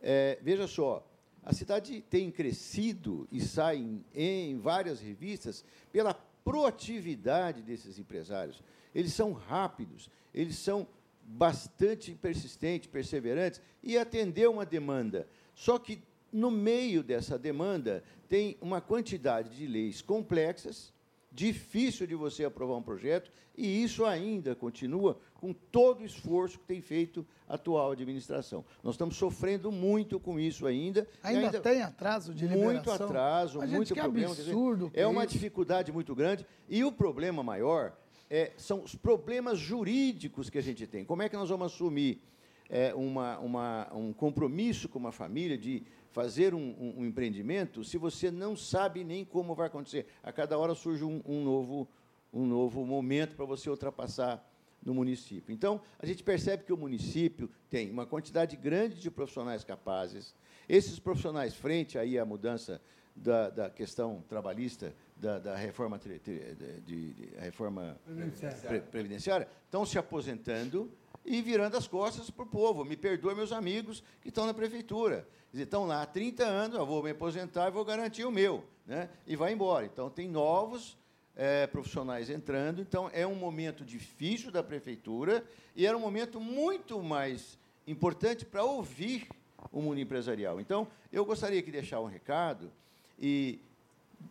É, 0.00 0.38
veja 0.42 0.66
só, 0.66 1.06
a 1.42 1.52
cidade 1.52 2.02
tem 2.10 2.30
crescido 2.30 3.28
e 3.30 3.40
sai 3.40 3.76
em, 3.76 4.04
em 4.14 4.58
várias 4.58 5.00
revistas 5.00 5.64
pela 5.92 6.14
proatividade 6.44 7.62
desses 7.62 7.98
empresários. 7.98 8.62
Eles 8.94 9.12
são 9.12 9.32
rápidos, 9.32 10.10
eles 10.32 10.56
são 10.56 10.86
bastante 11.22 12.14
persistentes, 12.14 12.88
perseverantes 12.88 13.60
e 13.82 13.98
atender 13.98 14.48
uma 14.48 14.64
demanda. 14.64 15.28
Só 15.54 15.78
que 15.78 16.02
no 16.32 16.50
meio 16.50 17.02
dessa 17.02 17.38
demanda 17.38 18.02
tem 18.28 18.56
uma 18.60 18.80
quantidade 18.80 19.56
de 19.56 19.66
leis 19.66 20.02
complexas, 20.02 20.92
difícil 21.36 22.06
de 22.06 22.14
você 22.14 22.46
aprovar 22.46 22.76
um 22.76 22.82
projeto, 22.82 23.30
e 23.54 23.84
isso 23.84 24.06
ainda 24.06 24.54
continua 24.54 25.18
com 25.34 25.52
todo 25.52 26.00
o 26.00 26.04
esforço 26.04 26.58
que 26.58 26.64
tem 26.64 26.80
feito 26.80 27.26
a 27.46 27.54
atual 27.54 27.90
administração. 27.90 28.64
Nós 28.82 28.94
estamos 28.94 29.16
sofrendo 29.16 29.70
muito 29.70 30.18
com 30.18 30.40
isso 30.40 30.66
ainda. 30.66 31.06
Ainda, 31.22 31.46
ainda 31.46 31.60
tem 31.60 31.82
atraso 31.82 32.32
de 32.32 32.46
liberação? 32.46 32.72
Muito 32.72 32.90
atraso, 32.90 33.60
a 33.60 33.66
muito 33.66 33.94
problema. 33.94 34.32
Absurdo 34.32 34.90
é 34.94 35.06
uma 35.06 35.24
isso. 35.24 35.34
dificuldade 35.34 35.92
muito 35.92 36.14
grande. 36.14 36.46
E 36.70 36.82
o 36.82 36.90
problema 36.90 37.42
maior 37.42 37.92
é, 38.30 38.52
são 38.56 38.82
os 38.82 38.94
problemas 38.94 39.58
jurídicos 39.58 40.48
que 40.48 40.56
a 40.56 40.62
gente 40.62 40.86
tem. 40.86 41.04
Como 41.04 41.22
é 41.22 41.28
que 41.28 41.36
nós 41.36 41.50
vamos 41.50 41.72
assumir 41.72 42.22
é, 42.68 42.94
uma, 42.94 43.38
uma, 43.38 43.94
um 43.94 44.12
compromisso 44.12 44.88
com 44.88 44.98
uma 44.98 45.12
família 45.12 45.56
de 45.56 45.84
fazer 46.10 46.54
um, 46.54 46.58
um, 46.58 46.94
um, 47.00 47.06
empreendimento 47.06 47.84
se 47.84 47.98
você 47.98 48.30
não 48.30 48.56
sabe 48.56 49.04
nem 49.04 49.24
como 49.24 49.54
vai 49.54 49.66
acontecer? 49.66 50.06
A 50.22 50.32
cada 50.32 50.58
hora 50.58 50.74
surge 50.74 51.04
um, 51.04 51.20
um 51.26 51.44
novo, 51.44 51.88
um 52.32 52.46
novo 52.46 52.84
momento 52.84 53.36
para 53.36 53.44
você 53.44 53.68
ultrapassar 53.68 54.44
no 54.82 54.94
município. 54.94 55.52
Então, 55.52 55.80
a 55.98 56.06
gente 56.06 56.22
percebe 56.22 56.64
que 56.64 56.72
o 56.72 56.76
município 56.76 57.50
tem 57.68 57.90
uma 57.90 58.06
quantidade 58.06 58.56
grande 58.56 59.00
de 59.00 59.10
profissionais 59.10 59.64
capazes. 59.64 60.34
Esses 60.68 60.98
profissionais, 60.98 61.54
frente 61.54 61.98
aí 61.98 62.18
à 62.18 62.24
mudança 62.24 62.80
da, 63.16 63.48
da 63.48 63.70
questão 63.70 64.22
trabalhista, 64.28 64.94
da, 65.16 65.38
da 65.38 65.56
reforma, 65.56 65.98
de, 65.98 66.18
de, 66.18 66.80
de, 67.12 67.28
reforma 67.38 67.98
previdenciária. 68.04 68.80
previdenciária, 68.82 69.48
estão 69.64 69.86
se 69.86 69.98
aposentando 69.98 70.90
e 71.26 71.42
virando 71.42 71.76
as 71.76 71.88
costas 71.88 72.30
para 72.30 72.44
o 72.44 72.48
povo. 72.48 72.84
Me 72.84 72.96
perdoe, 72.96 73.34
meus 73.34 73.52
amigos 73.52 74.02
que 74.22 74.28
estão 74.28 74.46
na 74.46 74.54
prefeitura. 74.54 75.26
Estão 75.52 75.86
lá 75.86 76.02
há 76.02 76.06
30 76.06 76.44
anos, 76.44 76.78
eu 76.78 76.86
vou 76.86 77.02
me 77.02 77.10
aposentar 77.10 77.68
e 77.68 77.70
vou 77.70 77.84
garantir 77.84 78.24
o 78.24 78.30
meu. 78.30 78.64
Né? 78.86 79.08
E 79.26 79.34
vai 79.34 79.52
embora. 79.52 79.84
Então, 79.84 80.08
tem 80.08 80.28
novos 80.28 80.96
é, 81.34 81.66
profissionais 81.66 82.30
entrando. 82.30 82.80
Então, 82.80 83.10
é 83.12 83.26
um 83.26 83.34
momento 83.34 83.84
difícil 83.84 84.50
da 84.50 84.62
prefeitura 84.62 85.44
e 85.74 85.86
era 85.86 85.96
um 85.96 86.00
momento 86.00 86.40
muito 86.40 87.02
mais 87.02 87.58
importante 87.86 88.44
para 88.44 88.64
ouvir 88.64 89.28
o 89.72 89.80
mundo 89.80 90.00
empresarial. 90.00 90.60
Então, 90.60 90.86
eu 91.12 91.24
gostaria 91.24 91.62
de 91.62 91.70
deixar 91.70 92.00
um 92.00 92.06
recado 92.06 92.70
e 93.18 93.60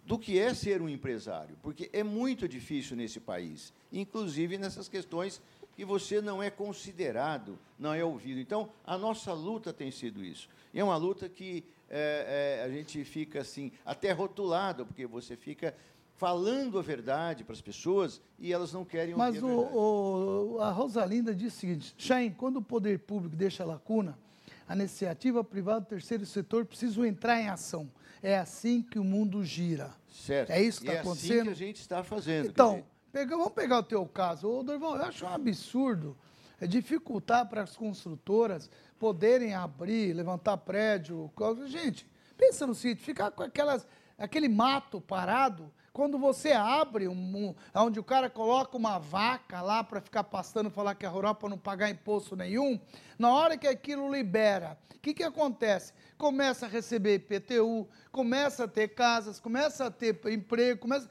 do 0.05 0.17
que 0.17 0.39
é 0.39 0.53
ser 0.53 0.81
um 0.81 0.89
empresário, 0.89 1.57
porque 1.61 1.89
é 1.93 2.03
muito 2.03 2.47
difícil 2.47 2.95
nesse 2.95 3.19
país, 3.19 3.73
inclusive 3.91 4.57
nessas 4.57 4.87
questões 4.87 5.41
que 5.75 5.83
você 5.83 6.21
não 6.21 6.41
é 6.41 6.49
considerado, 6.49 7.59
não 7.77 7.93
é 7.93 8.03
ouvido. 8.03 8.39
Então, 8.39 8.69
a 8.85 8.97
nossa 8.97 9.33
luta 9.33 9.73
tem 9.73 9.91
sido 9.91 10.23
isso. 10.23 10.47
E 10.73 10.79
é 10.79 10.83
uma 10.83 10.95
luta 10.95 11.27
que 11.27 11.65
é, 11.89 12.59
é, 12.61 12.63
a 12.63 12.69
gente 12.69 13.03
fica 13.03 13.41
assim, 13.41 13.71
até 13.85 14.11
rotulado, 14.11 14.85
porque 14.85 15.05
você 15.05 15.35
fica 15.35 15.75
falando 16.15 16.79
a 16.79 16.81
verdade 16.81 17.43
para 17.43 17.53
as 17.53 17.61
pessoas 17.61 18.21
e 18.39 18.53
elas 18.53 18.71
não 18.71 18.85
querem 18.85 19.13
ouvir 19.13 19.17
Mas 19.17 19.43
o, 19.43 20.57
a 20.61 20.71
Rosalinda 20.71 21.35
diz 21.35 21.53
o 21.53 21.57
seguinte, 21.57 21.93
Chain, 21.97 22.31
quando 22.31 22.57
o 22.57 22.61
poder 22.61 22.99
público 22.99 23.35
deixa 23.35 23.65
lacuna, 23.65 24.17
a 24.67 24.75
iniciativa 24.75 25.43
privada 25.43 25.81
do 25.81 25.87
terceiro 25.87 26.25
setor 26.25 26.65
precisam 26.65 27.05
entrar 27.05 27.39
em 27.39 27.49
ação. 27.49 27.89
É 28.23 28.37
assim 28.37 28.81
que 28.81 28.97
o 28.97 29.03
mundo 29.03 29.43
gira. 29.43 29.93
Certo. 30.09 30.49
É 30.49 30.61
isso 30.61 30.79
que 30.79 30.87
está 30.87 30.97
é 30.97 31.01
acontecendo? 31.01 31.31
É 31.31 31.41
assim 31.41 31.43
que 31.43 31.49
a 31.49 31.67
gente 31.67 31.81
está 31.81 32.03
fazendo. 32.03 32.47
Então, 32.47 32.83
pega, 33.15 33.37
vamos 33.37 33.53
pegar 33.53 33.77
o 33.77 33.83
teu 33.83 34.05
caso. 34.05 34.45
Ô, 34.45 34.61
Dorval, 34.61 34.97
eu 34.97 35.05
acho 35.05 35.23
um 35.25 35.29
absurdo 35.29 36.17
é 36.59 36.67
dificultar 36.67 37.47
para 37.47 37.61
as 37.61 37.73
construtoras 37.73 38.69
poderem 38.99 39.53
abrir, 39.53 40.11
levantar 40.11 40.57
prédio. 40.57 41.31
Gente, 41.65 42.05
pensa 42.37 42.67
no 42.67 42.75
sítio, 42.75 43.05
ficar 43.05 43.31
com 43.31 43.43
aquelas, 43.43 43.87
aquele 44.17 44.49
mato 44.49 44.99
parado 44.99 45.71
quando 45.93 46.19
você 46.19 46.51
abre, 46.51 47.07
um, 47.07 47.13
um, 47.13 47.55
onde 47.73 48.01
o 48.01 48.03
cara 48.03 48.29
coloca 48.29 48.75
uma 48.75 48.99
vaca 48.99 49.61
lá 49.61 49.81
para 49.81 50.01
ficar 50.01 50.25
pastando, 50.25 50.69
falar 50.69 50.93
que 50.93 51.05
é 51.05 51.09
rural 51.09 51.35
para 51.35 51.47
não 51.47 51.57
pagar 51.57 51.89
imposto 51.89 52.35
nenhum, 52.35 52.77
na 53.17 53.31
hora 53.31 53.57
que 53.57 53.65
aquilo 53.65 54.11
libera, 54.11 54.77
o 54.93 54.99
que, 54.99 55.13
que 55.13 55.23
acontece? 55.23 55.93
Começa 56.17 56.65
a 56.65 56.69
receber 56.69 57.15
IPTU, 57.15 57.87
começa 58.11 58.65
a 58.65 58.67
ter 58.67 58.89
casas, 58.89 59.39
começa 59.39 59.85
a 59.85 59.91
ter 59.91 60.19
emprego, 60.27 60.81
começa. 60.81 61.09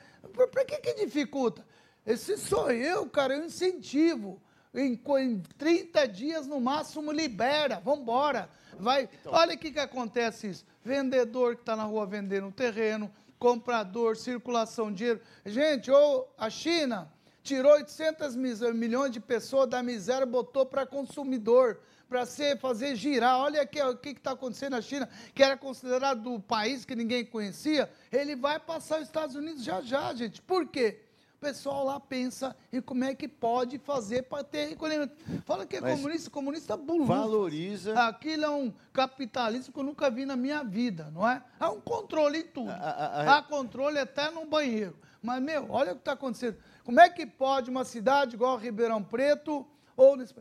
Para 0.52 0.64
que, 0.66 0.76
que 0.80 1.07
dificulta? 1.07 1.64
Esse 2.07 2.36
sou 2.36 2.70
eu, 2.70 3.07
cara, 3.09 3.34
eu 3.36 3.44
incentivo. 3.44 4.40
Em, 4.74 5.00
em 5.20 5.40
30 5.57 6.09
dias 6.09 6.46
no 6.46 6.61
máximo 6.61 7.12
libera, 7.12 7.80
vamos 7.84 8.00
embora. 8.00 8.50
Vai. 8.78 9.09
Então, 9.20 9.32
Olha 9.32 9.55
o 9.55 9.59
que, 9.59 9.70
que 9.70 9.78
acontece 9.78 10.48
isso. 10.48 10.66
Vendedor 10.84 11.55
que 11.55 11.62
está 11.62 11.76
na 11.76 11.84
rua 11.84 12.05
vendendo 12.05 12.50
terreno, 12.50 13.11
comprador, 13.38 14.16
circulação 14.16 14.90
de 14.90 14.96
dinheiro. 14.96 15.20
Gente, 15.46 15.90
ou 15.90 16.32
a 16.36 16.50
China 16.50 17.11
tirou 17.42 17.72
800 17.72 18.34
milhões 18.34 19.12
de 19.12 19.20
pessoas 19.20 19.68
da 19.68 19.82
miséria, 19.82 20.26
botou 20.26 20.66
para 20.66 20.84
consumidor, 20.86 21.78
para 22.09 22.26
fazer 22.59 22.96
girar. 22.96 23.38
Olha 23.38 23.62
aqui, 23.62 23.80
o 23.80 23.96
que 23.96 24.11
está 24.11 24.32
acontecendo 24.32 24.72
na 24.72 24.82
China, 24.82 25.09
que 25.34 25.42
era 25.42 25.57
considerado 25.57 26.34
o 26.34 26.40
país 26.40 26.84
que 26.84 26.96
ninguém 26.96 27.24
conhecia. 27.24 27.90
Ele 28.11 28.34
vai 28.34 28.59
passar 28.59 29.00
os 29.00 29.07
Estados 29.07 29.36
Unidos 29.36 29.62
já 29.62 29.80
já, 29.82 30.12
gente. 30.14 30.42
Por 30.42 30.66
quê? 30.66 31.03
Pessoal 31.41 31.85
lá 31.85 32.01
pensa 32.01 32.57
em 32.72 32.80
como 32.80 33.05
é 33.05 33.14
que 33.14 33.28
pode 33.28 33.78
fazer 33.78 34.22
para 34.22 34.43
ter 34.43 34.66
recolhimento. 34.70 35.14
Fala 35.45 35.66
que 35.66 35.76
é 35.76 35.80
Mas 35.80 35.97
comunista, 35.97 36.30
comunista 36.30 36.76
bulu. 36.76 37.07
Valoriza. 37.07 37.99
Aquilo 38.07 38.45
é 38.45 38.51
um 38.51 38.72
capitalismo 38.93 39.72
que 39.72 39.78
eu 39.78 39.85
nunca 39.85 40.11
vi 40.11 40.24
na 40.24 40.37
minha 40.37 40.62
vida, 40.62 41.11
não 41.12 41.28
é? 41.28 41.43
Há 41.59 41.70
um 41.70 41.80
controle 41.80 42.39
em 42.39 42.47
tudo. 42.47 42.70
A, 42.70 42.74
a, 42.74 43.07
a... 43.22 43.39
Há 43.39 43.43
controle 43.43 43.99
até 43.99 44.30
no 44.30 44.47
banheiro. 44.47 44.97
Mas, 45.22 45.43
meu, 45.43 45.70
olha 45.70 45.93
o 45.93 45.95
que 45.95 46.01
está 46.03 46.12
acontecendo. 46.12 46.57
Como 46.85 47.01
é 47.01 47.09
que 47.09 47.26
pode 47.26 47.70
uma 47.70 47.85
cidade 47.85 48.35
igual 48.35 48.57
Ribeirão 48.57 49.03
Preto 49.03 49.66
ou... 49.97 50.16
Nesse... 50.16 50.35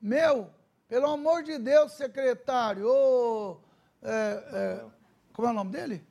Meu, 0.00 0.50
pelo 0.88 1.06
amor 1.10 1.42
de 1.42 1.58
Deus, 1.58 1.92
secretário, 1.92 2.86
ô... 2.86 3.58
É, 4.02 4.44
é, 4.52 4.84
como 5.32 5.48
é 5.48 5.50
o 5.50 5.54
nome 5.54 5.70
dele? 5.70 6.06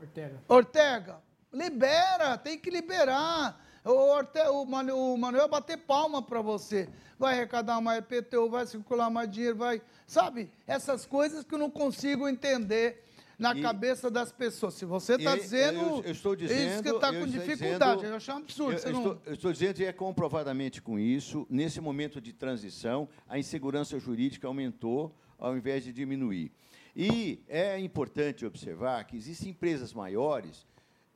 Ortega. 0.00 0.42
Ortega. 0.48 1.22
Libera, 1.52 2.36
tem 2.36 2.58
que 2.58 2.70
liberar. 2.70 3.64
O, 3.88 4.62
o, 4.62 4.66
Manuel, 4.66 5.16
Manuel 5.16 5.48
bater 5.48 5.78
palma 5.78 6.20
para 6.20 6.42
você. 6.42 6.88
Vai 7.18 7.34
arrecadar 7.34 7.80
mais 7.80 8.04
PTU, 8.04 8.50
vai 8.50 8.66
circular 8.66 9.10
mais 9.10 9.30
dinheiro, 9.30 9.56
vai. 9.56 9.80
Sabe? 10.06 10.50
Essas 10.66 11.06
coisas 11.06 11.42
que 11.42 11.54
eu 11.54 11.58
não 11.58 11.70
consigo 11.70 12.28
entender 12.28 13.02
na 13.38 13.56
e, 13.56 13.62
cabeça 13.62 14.10
das 14.10 14.30
pessoas. 14.30 14.74
Se 14.74 14.84
você 14.84 15.14
está 15.14 15.34
dizendo, 15.34 15.80
eu, 15.80 16.02
eu, 16.04 16.12
estou 16.12 16.36
dizendo 16.36 16.70
isso 16.72 16.82
que 16.82 16.90
está 16.90 17.12
com 17.12 17.26
dificuldade, 17.26 17.96
dizendo, 17.96 18.10
eu 18.10 18.16
acho 18.16 18.32
um 18.32 18.36
absurdo. 18.36 18.80
Eu, 18.80 18.84
eu, 18.84 18.92
não... 18.92 18.98
estou, 18.98 19.22
eu 19.24 19.34
estou 19.34 19.52
dizendo 19.52 19.80
e 19.80 19.84
é 19.84 19.92
comprovadamente 19.92 20.82
com 20.82 20.98
isso, 20.98 21.46
nesse 21.48 21.80
momento 21.80 22.20
de 22.20 22.32
transição, 22.32 23.08
a 23.26 23.38
insegurança 23.38 23.98
jurídica 23.98 24.46
aumentou 24.46 25.14
ao 25.38 25.56
invés 25.56 25.84
de 25.84 25.92
diminuir. 25.92 26.52
E 26.94 27.40
é 27.48 27.78
importante 27.78 28.44
observar 28.44 29.04
que 29.04 29.16
existem 29.16 29.50
empresas 29.50 29.94
maiores 29.94 30.66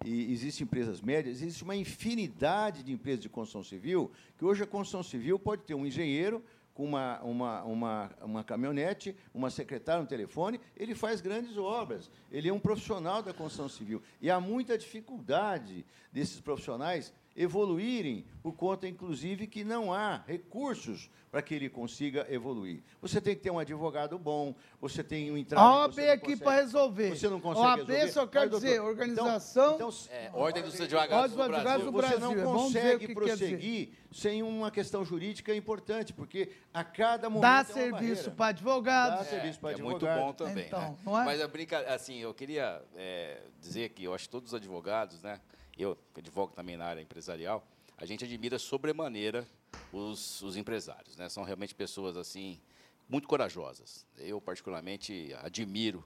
e 0.05 0.33
existem 0.33 0.65
empresas 0.65 1.01
médias, 1.01 1.43
existe 1.43 1.63
uma 1.63 1.77
infinidade 1.77 2.83
de 2.83 2.93
empresas 2.93 3.21
de 3.21 3.29
construção 3.29 3.63
civil, 3.63 4.11
que 4.37 4.45
hoje 4.45 4.63
a 4.63 4.67
construção 4.67 5.03
civil 5.03 5.39
pode 5.39 5.63
ter 5.63 5.75
um 5.75 5.87
engenheiro 5.87 6.43
com 6.75 6.85
uma, 6.85 7.21
uma, 7.21 7.63
uma, 7.65 8.11
uma 8.23 8.45
caminhonete, 8.45 9.15
uma 9.35 9.51
secretária, 9.51 10.03
um 10.03 10.07
telefone, 10.07 10.59
ele 10.77 10.95
faz 10.95 11.21
grandes 11.21 11.57
obras. 11.57 12.11
Ele 12.31 12.49
é 12.49 12.53
um 12.53 12.59
profissional 12.59 13.23
da 13.23 13.33
construção 13.33 13.69
civil. 13.69 14.03
E 14.21 14.31
há 14.31 14.41
muita 14.41 14.79
dificuldade 14.79 15.85
desses 16.11 16.41
profissionais 16.41 17.13
evoluírem, 17.37 18.27
por 18.43 18.55
conta, 18.55 18.87
inclusive, 18.87 19.47
que 19.47 19.65
não 19.65 19.93
há 19.93 20.23
recursos 20.27 21.11
para 21.31 21.41
que 21.41 21.55
ele 21.55 21.71
consiga 21.71 22.27
evoluir. 22.29 22.83
Você 23.01 23.19
tem 23.19 23.35
que 23.35 23.41
ter 23.41 23.51
um 23.51 23.59
advogado 23.59 24.19
bom, 24.19 24.55
você 24.79 25.03
tem 25.03 25.31
um 25.31 25.39
entrave... 25.39 25.65
A 25.65 25.81
OAB 25.81 25.99
aqui 26.13 26.37
para 26.37 26.61
resolver. 26.61 27.17
Você 27.17 27.27
não 27.27 27.41
consegue 27.41 27.67
OAB 27.67 27.89
resolver. 27.89 28.13
só 28.13 28.27
quer 28.27 28.49
dizer, 28.51 28.75
então, 28.75 28.87
organização... 28.87 29.75
Então, 29.77 29.89
então, 29.89 30.15
é, 30.15 30.31
Ordem 30.35 30.63
dos 30.63 30.79
Advogados, 30.79 31.35
do, 31.35 31.49
Brasil. 31.49 31.85
do 31.87 31.93
Brasil. 31.93 32.19
Você 32.19 32.21
não 32.21 32.33
é 32.33 32.45
consegue 32.45 33.15
prosseguir 33.15 33.93
sem 34.13 34.43
uma 34.43 34.71
questão 34.71 35.03
jurídica 35.07 35.55
importante, 35.55 36.13
porque 36.13 36.53
a 36.75 36.85
cada 36.85 37.31
momento 37.31 37.43
Dá 37.43 37.61
é 37.61 37.65
serviço 37.65 38.31
para 38.33 38.47
advogados. 38.49 39.21
Dá 39.21 39.25
serviço 39.25 39.59
para 39.59 39.71
advogados. 39.71 40.03
É 40.03 40.15
muito 40.15 40.23
bom 40.23 40.33
também. 40.35 40.67
Então, 40.67 40.81
né? 40.81 40.97
não 41.03 41.19
é? 41.19 41.25
Mas 41.25 41.41
a 41.41 41.49
brinca... 41.49 41.79
assim, 41.95 42.19
eu 42.19 42.35
queria 42.35 42.83
é, 42.95 43.41
dizer 43.59 43.89
que 43.89 44.05
eu 44.05 44.13
acho 44.13 44.25
que 44.25 44.31
todos 44.31 44.51
os 44.51 44.55
advogados, 44.55 45.23
né, 45.23 45.41
eu 45.77 45.97
advogo 46.17 46.53
também 46.55 46.77
na 46.77 46.87
área 46.87 47.01
empresarial, 47.01 47.67
a 47.97 48.05
gente 48.05 48.25
admira 48.25 48.59
sobremaneira 48.59 49.47
os, 49.93 50.43
os 50.43 50.57
empresários. 50.57 51.17
Né? 51.17 51.29
São 51.29 51.45
realmente 51.45 51.75
pessoas 51.75 52.17
assim 52.17 52.61
muito 53.09 53.29
corajosas. 53.29 54.07
Eu, 54.17 54.41
particularmente, 54.41 55.35
admiro, 55.43 56.05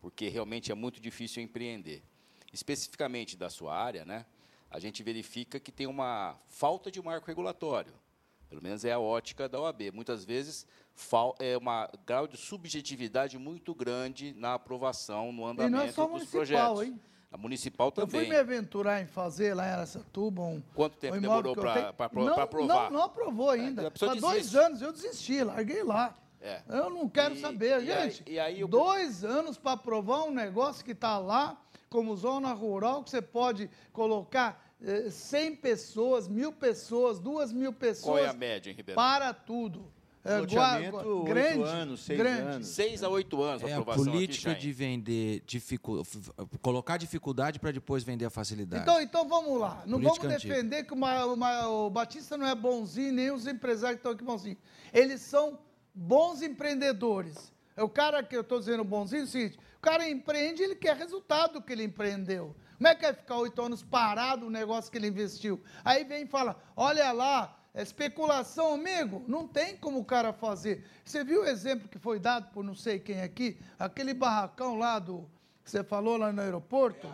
porque 0.00 0.28
realmente 0.28 0.70
é 0.72 0.74
muito 0.74 1.00
difícil 1.00 1.42
empreender. 1.42 2.02
Especificamente 2.52 3.36
da 3.36 3.50
sua 3.50 3.76
área, 3.76 4.04
né, 4.04 4.24
a 4.70 4.78
gente 4.78 5.02
verifica 5.02 5.60
que 5.60 5.72
tem 5.72 5.86
uma 5.86 6.38
falta 6.46 6.90
de 6.90 7.00
marco 7.00 7.26
regulatório. 7.26 7.92
Pelo 8.48 8.62
menos 8.62 8.84
é 8.84 8.92
a 8.92 8.98
ótica 8.98 9.48
da 9.48 9.60
OAB. 9.60 9.92
Muitas 9.92 10.24
vezes 10.24 10.66
é 11.38 11.56
um 11.58 11.98
grau 12.06 12.26
de 12.26 12.36
subjetividade 12.36 13.38
muito 13.38 13.74
grande 13.74 14.32
na 14.34 14.54
aprovação, 14.54 15.30
no 15.32 15.44
andamento 15.44 15.76
e 15.76 15.78
não 15.78 15.86
é 15.86 15.92
só 15.92 16.04
dos 16.04 16.12
municipal, 16.12 16.74
projetos. 16.74 16.82
Hein? 16.82 17.00
A 17.30 17.36
municipal 17.36 17.92
também. 17.92 18.20
Eu 18.20 18.26
fui 18.26 18.34
me 18.34 18.40
aventurar 18.40 19.02
em 19.02 19.06
fazer 19.06 19.52
lá 19.54 19.66
em 19.66 19.70
Aracatuba 19.72 20.42
um. 20.42 20.62
Quanto 20.74 20.96
tempo 20.96 21.20
demorou 21.20 21.54
para 21.54 21.88
aprovar? 21.90 22.90
Não, 22.90 22.90
não 22.90 23.02
aprovou 23.04 23.50
ainda. 23.50 23.82
É, 23.82 23.86
Há 24.06 24.14
dois 24.14 24.54
anos 24.56 24.80
eu 24.80 24.92
desisti, 24.92 25.42
larguei 25.44 25.82
lá. 25.82 26.16
É. 26.40 26.62
Eu 26.68 26.88
não 26.88 27.08
quero 27.08 27.34
E- 27.34 27.40
saber, 27.40 27.82
e 27.82 27.86
gente. 27.86 28.22
aí- 28.26 28.34
e 28.34 28.38
aí 28.40 28.64
o- 28.64 28.68
Dois 28.68 29.24
anos 29.24 29.58
para 29.58 29.72
aprovar 29.72 30.22
um 30.24 30.30
negócio 30.30 30.84
que 30.84 30.92
está 30.92 31.18
lá, 31.18 31.60
como 31.90 32.16
zona 32.16 32.52
rural, 32.52 33.02
que 33.02 33.10
você 33.10 33.20
pode 33.20 33.68
colocar 33.92 34.64
eh, 34.80 35.10
100 35.10 35.56
pessoas, 35.56 36.28
mil 36.28 36.52
pessoas, 36.52 37.18
duas 37.18 37.52
mil 37.52 37.72
pessoas. 37.72 38.04
Qual 38.04 38.18
é 38.18 38.28
a 38.28 38.32
média 38.32 38.70
em 38.70 38.74
Ribeirão? 38.74 39.02
Para 39.02 39.34
tudo. 39.34 39.92
É, 40.28 40.38
Loteamento, 40.40 41.22
grande, 41.24 41.62
anos, 41.62 42.00
seis 42.00 42.18
grande. 42.18 42.40
anos. 42.42 42.66
Seis 42.66 43.02
a 43.02 43.08
oito 43.08 43.42
anos 43.42 43.64
a 43.64 43.68
É 43.68 43.72
a 43.72 43.78
aprovação 43.78 44.12
política 44.12 44.50
aqui, 44.52 44.60
de 44.60 44.72
vender, 44.72 45.42
dificu... 45.46 46.02
colocar 46.60 46.96
dificuldade 46.96 47.58
para 47.58 47.70
depois 47.70 48.02
vender 48.04 48.24
a 48.26 48.30
facilidade. 48.30 48.82
Então, 48.82 49.00
então 49.00 49.28
vamos 49.28 49.58
lá. 49.58 49.82
Não 49.86 49.98
Política 49.98 50.22
vamos 50.28 50.36
antiga. 50.36 50.54
defender 50.54 50.84
que 50.84 50.92
o, 50.92 50.96
Ma- 50.96 51.24
o 51.24 51.36
Ma- 51.36 51.68
o 51.68 51.90
Batista 51.90 52.36
não 52.36 52.46
é 52.46 52.54
bonzinho, 52.54 53.12
nem 53.12 53.30
os 53.30 53.46
empresários 53.46 53.96
que 53.96 54.00
estão 54.00 54.12
aqui 54.12 54.24
bonzinhos. 54.24 54.58
Eles 54.92 55.20
são 55.22 55.58
bons 55.94 56.42
empreendedores. 56.42 57.52
É 57.76 57.82
o 57.82 57.88
cara 57.88 58.22
que 58.22 58.36
eu 58.36 58.40
estou 58.42 58.58
dizendo 58.58 58.84
bonzinho, 58.84 59.22
é 59.22 59.24
o 59.24 59.26
seguinte: 59.26 59.58
o 59.76 59.80
cara 59.80 60.08
empreende, 60.08 60.62
ele 60.62 60.74
quer 60.74 60.96
resultado 60.96 61.54
do 61.54 61.62
que 61.62 61.72
ele 61.72 61.84
empreendeu. 61.84 62.54
Como 62.76 62.86
é 62.88 62.94
que 62.94 63.02
vai 63.02 63.12
ficar 63.12 63.36
oito 63.38 63.60
anos 63.60 63.82
parado 63.82 64.46
o 64.46 64.50
negócio 64.50 64.90
que 64.90 64.98
ele 64.98 65.08
investiu? 65.08 65.60
Aí 65.84 66.04
vem 66.04 66.22
e 66.24 66.26
fala: 66.26 66.56
olha 66.76 67.10
lá, 67.12 67.57
é 67.78 67.82
especulação, 67.82 68.74
amigo. 68.74 69.22
Não 69.28 69.46
tem 69.46 69.76
como 69.76 70.00
o 70.00 70.04
cara 70.04 70.32
fazer. 70.32 70.84
Você 71.04 71.22
viu 71.22 71.42
o 71.42 71.46
exemplo 71.46 71.88
que 71.88 71.96
foi 71.96 72.18
dado 72.18 72.50
por 72.50 72.64
não 72.64 72.74
sei 72.74 72.98
quem 72.98 73.22
aqui? 73.22 73.56
Aquele 73.78 74.12
barracão 74.12 74.76
lá 74.76 74.98
do. 74.98 75.30
que 75.62 75.70
você 75.70 75.84
falou 75.84 76.16
lá 76.16 76.32
no 76.32 76.42
aeroporto? 76.42 77.08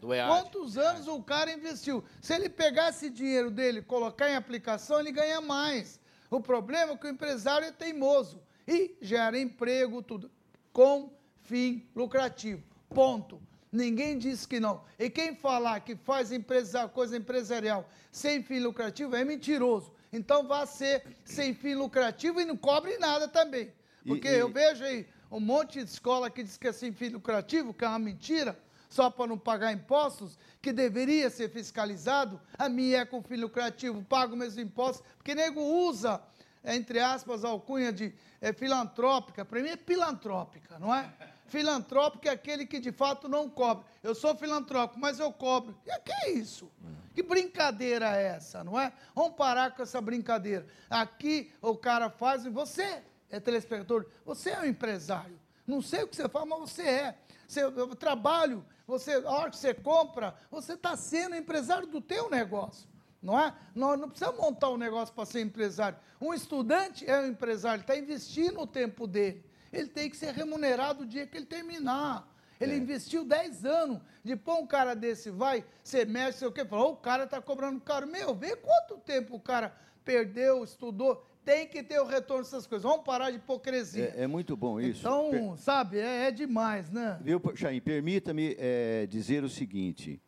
Do 0.00 0.14
EAD. 0.14 0.30
Quantos 0.30 0.78
anos 0.78 1.06
o 1.06 1.22
cara 1.22 1.52
investiu? 1.52 2.02
Se 2.22 2.34
ele 2.34 2.48
pegar 2.48 2.88
esse 2.88 3.10
dinheiro 3.10 3.50
dele 3.50 3.80
e 3.80 3.82
colocar 3.82 4.30
em 4.30 4.36
aplicação, 4.36 5.00
ele 5.00 5.12
ganha 5.12 5.42
mais. 5.42 6.00
O 6.30 6.40
problema 6.40 6.92
é 6.92 6.96
que 6.96 7.06
o 7.06 7.10
empresário 7.10 7.68
é 7.68 7.70
teimoso 7.70 8.40
e 8.66 8.96
gera 9.02 9.38
emprego, 9.38 10.00
tudo, 10.00 10.30
com 10.72 11.12
fim 11.42 11.86
lucrativo. 11.94 12.62
Ponto. 12.88 13.38
Ninguém 13.70 14.16
diz 14.16 14.46
que 14.46 14.58
não. 14.58 14.82
E 14.98 15.10
quem 15.10 15.36
falar 15.36 15.80
que 15.80 15.94
faz 15.94 16.32
empresa, 16.32 16.88
coisa 16.88 17.18
empresarial 17.18 17.86
sem 18.10 18.42
fim 18.42 18.60
lucrativo 18.60 19.14
é 19.14 19.22
mentiroso. 19.22 19.92
Então 20.12 20.46
vá 20.46 20.64
ser 20.66 21.02
sem 21.24 21.54
fim 21.54 21.74
lucrativo 21.74 22.40
e 22.40 22.44
não 22.44 22.56
cobre 22.56 22.96
nada 22.98 23.28
também. 23.28 23.72
E- 24.04 24.08
Porque 24.08 24.28
e- 24.28 24.38
eu 24.38 24.48
vejo 24.48 24.84
aí 24.84 25.06
um 25.30 25.40
monte 25.40 25.82
de 25.84 25.90
escola 25.90 26.30
que 26.30 26.42
diz 26.42 26.56
que 26.56 26.68
é 26.68 26.72
sem 26.72 26.92
fim 26.92 27.08
lucrativo, 27.08 27.74
que 27.74 27.84
é 27.84 27.88
uma 27.88 27.98
mentira, 27.98 28.58
só 28.88 29.10
para 29.10 29.26
não 29.26 29.36
pagar 29.38 29.72
impostos, 29.72 30.38
que 30.62 30.72
deveria 30.72 31.28
ser 31.28 31.50
fiscalizado. 31.50 32.40
A 32.56 32.68
minha 32.68 32.98
é 33.00 33.04
com 33.04 33.20
fim 33.22 33.36
lucrativo, 33.36 34.02
pago 34.04 34.36
meus 34.36 34.56
impostos, 34.56 35.04
porque 35.16 35.34
nego 35.34 35.60
usa, 35.60 36.20
entre 36.64 37.00
aspas, 37.00 37.44
a 37.44 37.48
alcunha 37.48 37.92
de 37.92 38.14
é, 38.40 38.52
filantrópica. 38.52 39.44
Para 39.44 39.60
mim 39.60 39.68
é 39.70 39.76
filantrópica, 39.76 40.78
não 40.78 40.94
é? 40.94 41.12
Filantrópico 41.46 42.28
é 42.28 42.30
aquele 42.30 42.66
que 42.66 42.78
de 42.78 42.92
fato 42.92 43.28
não 43.28 43.48
cobra. 43.48 43.84
Eu 44.02 44.14
sou 44.14 44.36
filantrópico, 44.36 44.98
mas 44.98 45.18
eu 45.18 45.32
cobro. 45.32 45.76
E 45.86 45.98
que 46.00 46.12
é 46.12 46.30
isso? 46.30 46.70
Que 47.14 47.22
brincadeira 47.22 48.16
é 48.16 48.26
essa, 48.28 48.62
não 48.62 48.78
é? 48.78 48.92
Vamos 49.14 49.36
parar 49.36 49.74
com 49.74 49.82
essa 49.82 50.00
brincadeira. 50.00 50.66
Aqui 50.90 51.52
o 51.62 51.76
cara 51.76 52.10
faz 52.10 52.44
e 52.44 52.50
você 52.50 53.02
é 53.30 53.40
telespectador, 53.40 54.06
você 54.24 54.50
é 54.50 54.60
um 54.60 54.64
empresário. 54.64 55.38
Não 55.66 55.80
sei 55.80 56.02
o 56.02 56.08
que 56.08 56.16
você 56.16 56.28
faz, 56.28 56.46
mas 56.46 56.58
você 56.58 56.82
é. 56.82 57.18
Você, 57.46 57.64
eu 57.64 57.94
trabalho, 57.94 58.64
você, 58.86 59.14
a 59.14 59.30
hora 59.30 59.50
que 59.50 59.56
você 59.56 59.72
compra, 59.72 60.34
você 60.50 60.72
está 60.74 60.96
sendo 60.96 61.36
empresário 61.36 61.86
do 61.86 62.00
teu 62.00 62.28
negócio. 62.28 62.88
Não 63.22 63.38
é? 63.38 63.54
Nós 63.74 63.98
não 63.98 64.08
precisamos 64.08 64.40
montar 64.40 64.70
um 64.70 64.76
negócio 64.76 65.14
para 65.14 65.24
ser 65.24 65.40
empresário. 65.40 65.98
Um 66.20 66.34
estudante 66.34 67.08
é 67.08 67.20
um 67.20 67.26
empresário, 67.26 67.80
está 67.80 67.96
investindo 67.96 68.60
o 68.60 68.66
tempo 68.66 69.06
dele. 69.06 69.44
Ele 69.72 69.88
tem 69.88 70.08
que 70.10 70.16
ser 70.16 70.32
remunerado 70.32 71.02
o 71.02 71.06
dia 71.06 71.26
que 71.26 71.36
ele 71.36 71.46
terminar. 71.46 72.32
Ele 72.60 72.72
É. 72.72 72.76
investiu 72.76 73.24
10 73.24 73.64
anos. 73.64 74.00
Depois 74.24 74.58
um 74.60 74.66
cara 74.66 74.94
desse 74.94 75.30
vai, 75.30 75.64
você 75.82 76.04
mexe, 76.04 76.38
sei 76.38 76.48
o 76.48 76.52
quê, 76.52 76.64
fala, 76.64 76.84
"Ô, 76.86 76.92
o 76.92 76.96
cara 76.96 77.24
está 77.24 77.40
cobrando 77.40 77.80
caro. 77.80 78.06
Meu, 78.06 78.34
vê 78.34 78.56
quanto 78.56 78.96
tempo 78.98 79.36
o 79.36 79.40
cara 79.40 79.76
perdeu, 80.04 80.64
estudou. 80.64 81.22
Tem 81.44 81.66
que 81.68 81.80
ter 81.82 82.00
o 82.00 82.06
retorno 82.06 82.42
dessas 82.42 82.66
coisas. 82.66 82.82
Vamos 82.82 83.04
parar 83.04 83.30
de 83.30 83.36
hipocrisia. 83.36 84.12
É, 84.16 84.22
é 84.22 84.26
muito 84.26 84.56
bom 84.56 84.80
isso. 84.80 85.00
então, 85.00 85.30
Per- 85.30 85.56
sabe, 85.58 85.98
é, 85.98 86.26
é 86.28 86.30
demais, 86.32 86.90
né? 86.90 87.20
Viu, 87.22 87.40
Chaim, 87.54 87.80
permita-me 87.80 88.56
eh, 88.58 89.06
dizer 89.08 89.44
o 89.44 89.48
seguinte. 89.48 90.20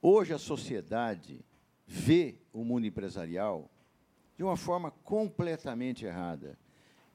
Hoje 0.00 0.32
a 0.32 0.38
sociedade 0.38 1.44
vê 1.86 2.36
o 2.52 2.62
mundo 2.64 2.86
empresarial 2.86 3.68
de 4.36 4.44
uma 4.44 4.56
forma 4.56 4.90
completamente 5.02 6.06
errada. 6.06 6.56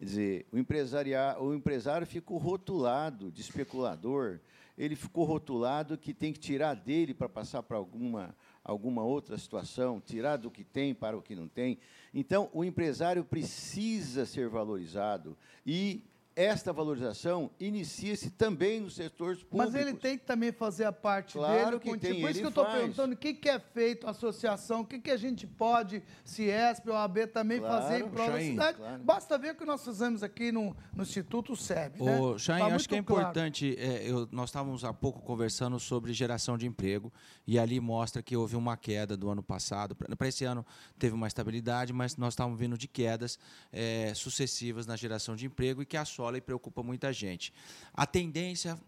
Quer 0.03 0.07
dizer, 0.07 0.45
o, 0.51 0.57
empresaria, 0.57 1.37
o 1.39 1.53
empresário 1.53 2.05
ficou 2.05 2.37
rotulado 2.37 3.31
de 3.31 3.39
especulador, 3.39 4.41
ele 4.77 4.97
ficou 4.97 5.23
rotulado 5.23 5.97
que 5.97 6.13
tem 6.13 6.33
que 6.33 6.39
tirar 6.41 6.73
dele 6.73 7.13
para 7.13 7.29
passar 7.29 7.63
para 7.63 7.77
alguma, 7.77 8.35
alguma 8.65 9.01
outra 9.01 9.37
situação, 9.37 10.01
tirar 10.01 10.35
do 10.35 10.51
que 10.51 10.61
tem 10.61 10.93
para 10.93 11.15
o 11.15 11.21
que 11.21 11.33
não 11.33 11.47
tem. 11.47 11.79
Então, 12.13 12.49
o 12.51 12.65
empresário 12.65 13.23
precisa 13.23 14.25
ser 14.25 14.49
valorizado 14.49 15.37
e 15.65 16.03
esta 16.35 16.73
valorização 16.73 17.51
inicia-se 17.59 18.29
também 18.31 18.79
nos 18.81 18.95
setores 18.95 19.43
públicos. 19.43 19.73
Mas 19.73 19.75
ele 19.75 19.93
tem 19.93 20.17
que 20.17 20.25
também 20.25 20.51
fazer 20.51 20.85
a 20.85 20.91
parte 20.91 21.33
Claro 21.33 21.79
dele. 21.79 21.79
que 21.79 21.97
tem, 21.99 22.21
Por 22.21 22.29
isso 22.31 22.39
que 22.39 22.45
eu 22.45 22.49
estou 22.49 22.65
perguntando 22.65 23.13
o 23.13 23.17
que, 23.17 23.33
que 23.33 23.49
é 23.49 23.59
feito, 23.59 24.07
a 24.07 24.11
associação, 24.11 24.81
o 24.81 24.85
que, 24.85 24.99
que 24.99 25.11
a 25.11 25.17
gente 25.17 25.45
pode, 25.45 26.01
Ciesp, 26.25 26.87
OAB, 26.89 27.27
também 27.27 27.59
Claro, 27.59 27.81
fazer 27.83 28.03
em 28.03 28.09
prol 28.09 28.31
da 28.31 28.39
cidade. 28.39 28.77
claro. 28.77 29.03
Basta 29.03 29.37
ver 29.37 29.51
o 29.53 29.55
que 29.55 29.65
nós 29.65 29.83
fizemos 29.83 30.23
aqui 30.23 30.51
no, 30.51 30.75
no 30.95 31.03
Instituto 31.03 31.55
SEB. 31.55 32.01
né? 32.03 32.19
Ô, 32.19 32.37
Chain, 32.37 32.59
Tá 32.59 32.65
acho 32.75 32.89
que 32.89 32.95
é 32.95 33.03
claro. 33.03 33.21
importante. 33.21 33.75
é, 33.77 34.09
eu- 34.09 34.27
nós 34.31 34.49
estávamos 34.49 34.83
há 34.83 34.93
pouco 34.93 35.21
conversando 35.21 35.79
sobre 35.79 36.13
geração 36.13 36.57
de 36.57 36.65
emprego 36.65 37.11
e 37.45 37.59
ali 37.59 37.79
mostra 37.79 38.21
que 38.23 38.35
houve 38.35 38.55
uma 38.55 38.75
queda 38.75 39.15
do 39.15 39.29
ano 39.29 39.43
passado. 39.43 39.95
Para 39.95 40.27
esse 40.27 40.43
ano 40.45 40.65
teve 40.97 41.13
uma 41.13 41.27
estabilidade, 41.27 41.93
mas 41.93 42.17
nós 42.17 42.33
estávamos 42.33 42.59
vindo 42.59 42.77
de 42.77 42.87
quedas 42.87 43.37
é, 43.71 44.13
sucessivas 44.15 44.87
na 44.87 44.95
geração 44.95 45.35
de 45.35 45.45
emprego 45.45 45.81
e 45.81 45.85
que 45.85 45.97
assola 46.23 46.37
e 46.37 46.41
preocupa 46.41 46.81
muita 46.81 47.11
gente. 47.11 47.53
A 47.93 48.05
tendência, 48.05 48.79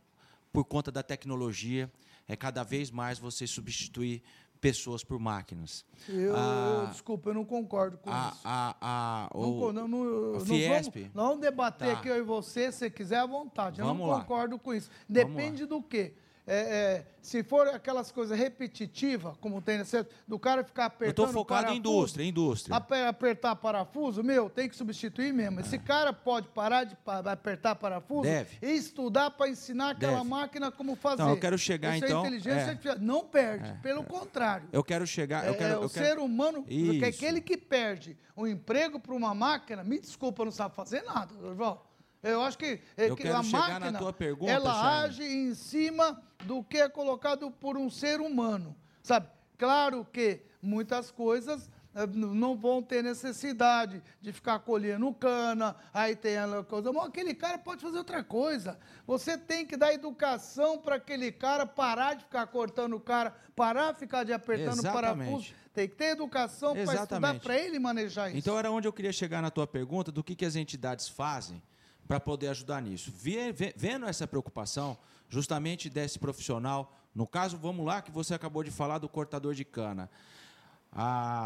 por 0.53 0.63
conta 0.65 0.91
da 0.91 1.03
tecnologia, 1.03 1.91
é 2.27 2.35
cada 2.35 2.63
vez 2.63 2.89
mais 2.89 3.19
você 3.19 3.45
substituir 3.45 4.23
pessoas 4.61 5.03
por 5.03 5.19
máquinas. 5.19 5.85
Eu, 6.07 6.33
Ah, 6.35 6.87
desculpa, 6.89 7.29
eu 7.29 7.33
não 7.33 7.45
concordo 7.45 7.97
com 7.97 8.09
a, 8.09 8.31
isso. 8.33 8.41
a, 8.45 8.75
a, 8.81 9.29
Não, 9.37 9.59
o- 9.59 9.73
não, 9.73 9.87
não, 9.87 10.39
Fiesp. 10.39 10.93
Vamos, 10.95 11.13
nós 11.13 11.25
vamos 11.27 11.41
debater 11.41 11.91
Tá. 11.93 11.99
aqui, 11.99 12.07
eu 12.07 12.17
e 12.17 12.21
você, 12.23 12.71
se 12.71 12.89
quiser, 12.89 13.17
à 13.19 13.25
vontade. 13.25 13.79
Eu 13.79 13.85
Vamos 13.85 14.01
não 14.07 14.13
lá. 14.13 14.21
concordo 14.21 14.57
com 14.57 14.73
isso. 14.73 14.89
Vamos 15.09 15.33
Depende 15.35 15.65
do 15.65 15.83
quê? 15.83 16.13
É, 16.47 16.55
é, 16.57 17.05
se 17.23 17.41
for 17.41 17.67
aquelas 17.69 18.11
coisas 18.11 18.37
repetitivas, 18.37 19.35
como 19.41 19.59
tem 19.63 19.79
nesse, 19.79 20.05
do 20.27 20.37
cara 20.37 20.63
ficar 20.63 20.83
eu 20.83 20.87
apertando 20.87 21.25
estou 21.27 21.41
focado 21.41 21.61
em 21.61 21.65
parafuso, 21.65 21.79
indústria, 21.79 22.23
indústria. 22.23 22.75
ape- 22.77 23.01
apertar 23.03 23.55
parafuso, 23.55 24.23
meu, 24.23 24.47
tem 24.47 24.69
que 24.69 24.75
substituir 24.75 25.33
mesmo. 25.33 25.59
Esse 25.59 25.79
cara 25.79 26.13
pode 26.13 26.47
parar 26.49 26.83
de 26.83 26.95
apertar 27.25 27.73
parafuso 27.75 28.21
Deve. 28.21 28.57
e 28.61 28.71
estudar 28.75 29.31
para 29.31 29.49
ensinar 29.49 29.91
aquela 29.91 30.17
Deve. 30.17 30.29
máquina 30.29 30.71
como 30.71 30.95
fazer. 30.95 31.23
Não, 31.23 31.31
eu 31.31 31.39
quero 31.39 31.57
chegar, 31.57 31.95
Isso 31.95 32.05
então, 32.05 32.23
É 32.23 32.27
inteligência 32.27 32.79
é. 32.91 32.95
Não 32.99 33.25
perde, 33.25 33.73
pelo 33.81 34.03
contrário. 34.03 34.69
Eu 34.71 34.83
quero 34.83 35.07
chegar. 35.07 35.45
É, 35.45 35.49
Eu 35.49 35.55
quero, 35.55 35.73
é, 35.73 35.77
o 35.79 35.83
eu 35.83 35.89
quero- 35.89 36.05
ser 36.05 36.19
humano, 36.19 36.63
Isso. 36.67 36.99
que 36.99 37.05
aquele 37.05 37.41
que 37.41 37.57
perde 37.57 38.15
um 38.37 38.45
emprego 38.45 38.99
para 38.99 39.15
uma 39.15 39.33
máquina, 39.33 39.83
me 39.83 39.99
desculpa, 39.99 40.45
não 40.45 40.51
sabe 40.51 40.75
fazer 40.75 41.01
nada, 41.03 41.33
Durval. 41.33 41.91
Eu 42.25 42.41
acho 42.41 42.57
que, 42.57 42.79
é 42.97 43.09
Eu 43.09 43.15
que 43.15 43.27
a 43.27 43.43
máquina, 43.43 44.13
pergunta, 44.13 44.51
ela 44.51 45.03
age 45.03 45.23
em 45.23 45.53
cima 45.53 46.19
do 46.43 46.63
que 46.63 46.79
é 46.79 46.89
colocado 46.89 47.51
por 47.51 47.77
um 47.77 47.87
ser 47.87 48.19
humano, 48.19 48.75
sabe? 49.03 49.27
Claro 49.59 50.05
que 50.11 50.41
muitas 50.59 51.11
coisas 51.11 51.69
eh, 51.93 52.07
não 52.07 52.57
vão 52.57 52.81
ter 52.81 53.03
necessidade 53.03 54.01
de 54.19 54.33
ficar 54.33 54.57
colhendo 54.57 55.13
cana, 55.13 55.75
aí 55.93 56.15
tem 56.15 56.35
a 56.37 56.63
coisa. 56.63 56.91
Mas 56.91 57.05
aquele 57.05 57.35
cara 57.35 57.59
pode 57.59 57.83
fazer 57.83 57.99
outra 57.99 58.23
coisa. 58.23 58.79
Você 59.05 59.37
tem 59.37 59.63
que 59.63 59.77
dar 59.77 59.93
educação 59.93 60.79
para 60.79 60.95
aquele 60.95 61.31
cara 61.31 61.63
parar 61.63 62.15
de 62.15 62.23
ficar 62.23 62.47
cortando 62.47 62.95
o 62.95 62.99
cara, 62.99 63.35
parar 63.55 63.93
de 63.93 63.99
ficar 63.99 64.23
de 64.23 64.33
apertando 64.33 64.79
o 64.79 64.83
parafuso. 64.83 65.53
Tem 65.75 65.87
que 65.87 65.95
ter 65.95 66.05
educação 66.05 66.73
para 66.73 66.95
estudar 66.95 67.39
para 67.39 67.55
ele 67.55 67.77
manejar 67.77 68.29
isso. 68.29 68.39
Então 68.39 68.57
era 68.57 68.71
onde 68.71 68.87
eu 68.87 68.93
queria 68.93 69.13
chegar 69.13 69.43
na 69.43 69.51
tua 69.51 69.67
pergunta 69.67 70.11
do 70.11 70.23
que, 70.23 70.35
que 70.35 70.45
as 70.45 70.55
entidades 70.55 71.07
fazem 71.07 71.61
para 72.07 72.19
poder 72.19 72.47
ajudar 72.49 72.81
nisso. 72.81 73.11
Ve- 73.15 73.51
ve- 73.51 73.73
Vendo 73.75 74.05
essa 74.05 74.27
preocupação, 74.27 74.97
justamente 75.29 75.89
desse 75.89 76.19
profissional, 76.19 76.95
no 77.13 77.25
caso, 77.25 77.57
vamos 77.57 77.85
lá, 77.85 78.01
que 78.01 78.11
você 78.11 78.33
acabou 78.33 78.63
de 78.63 78.71
falar 78.71 78.97
do 78.99 79.07
cortador 79.09 79.53
de 79.55 79.65
cana. 79.65 80.09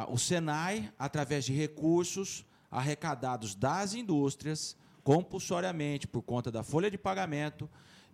o 0.09 0.17
Senai, 0.17 0.91
através 0.99 1.43
de 1.45 1.53
recursos 1.53 2.45
arrecadados 2.69 3.55
das 3.55 3.95
indústrias, 3.95 4.75
compulsoriamente 5.03 6.07
por 6.07 6.21
conta 6.21 6.51
da 6.51 6.61
folha 6.61 6.91
de 6.91 6.97
pagamento, 6.99 7.67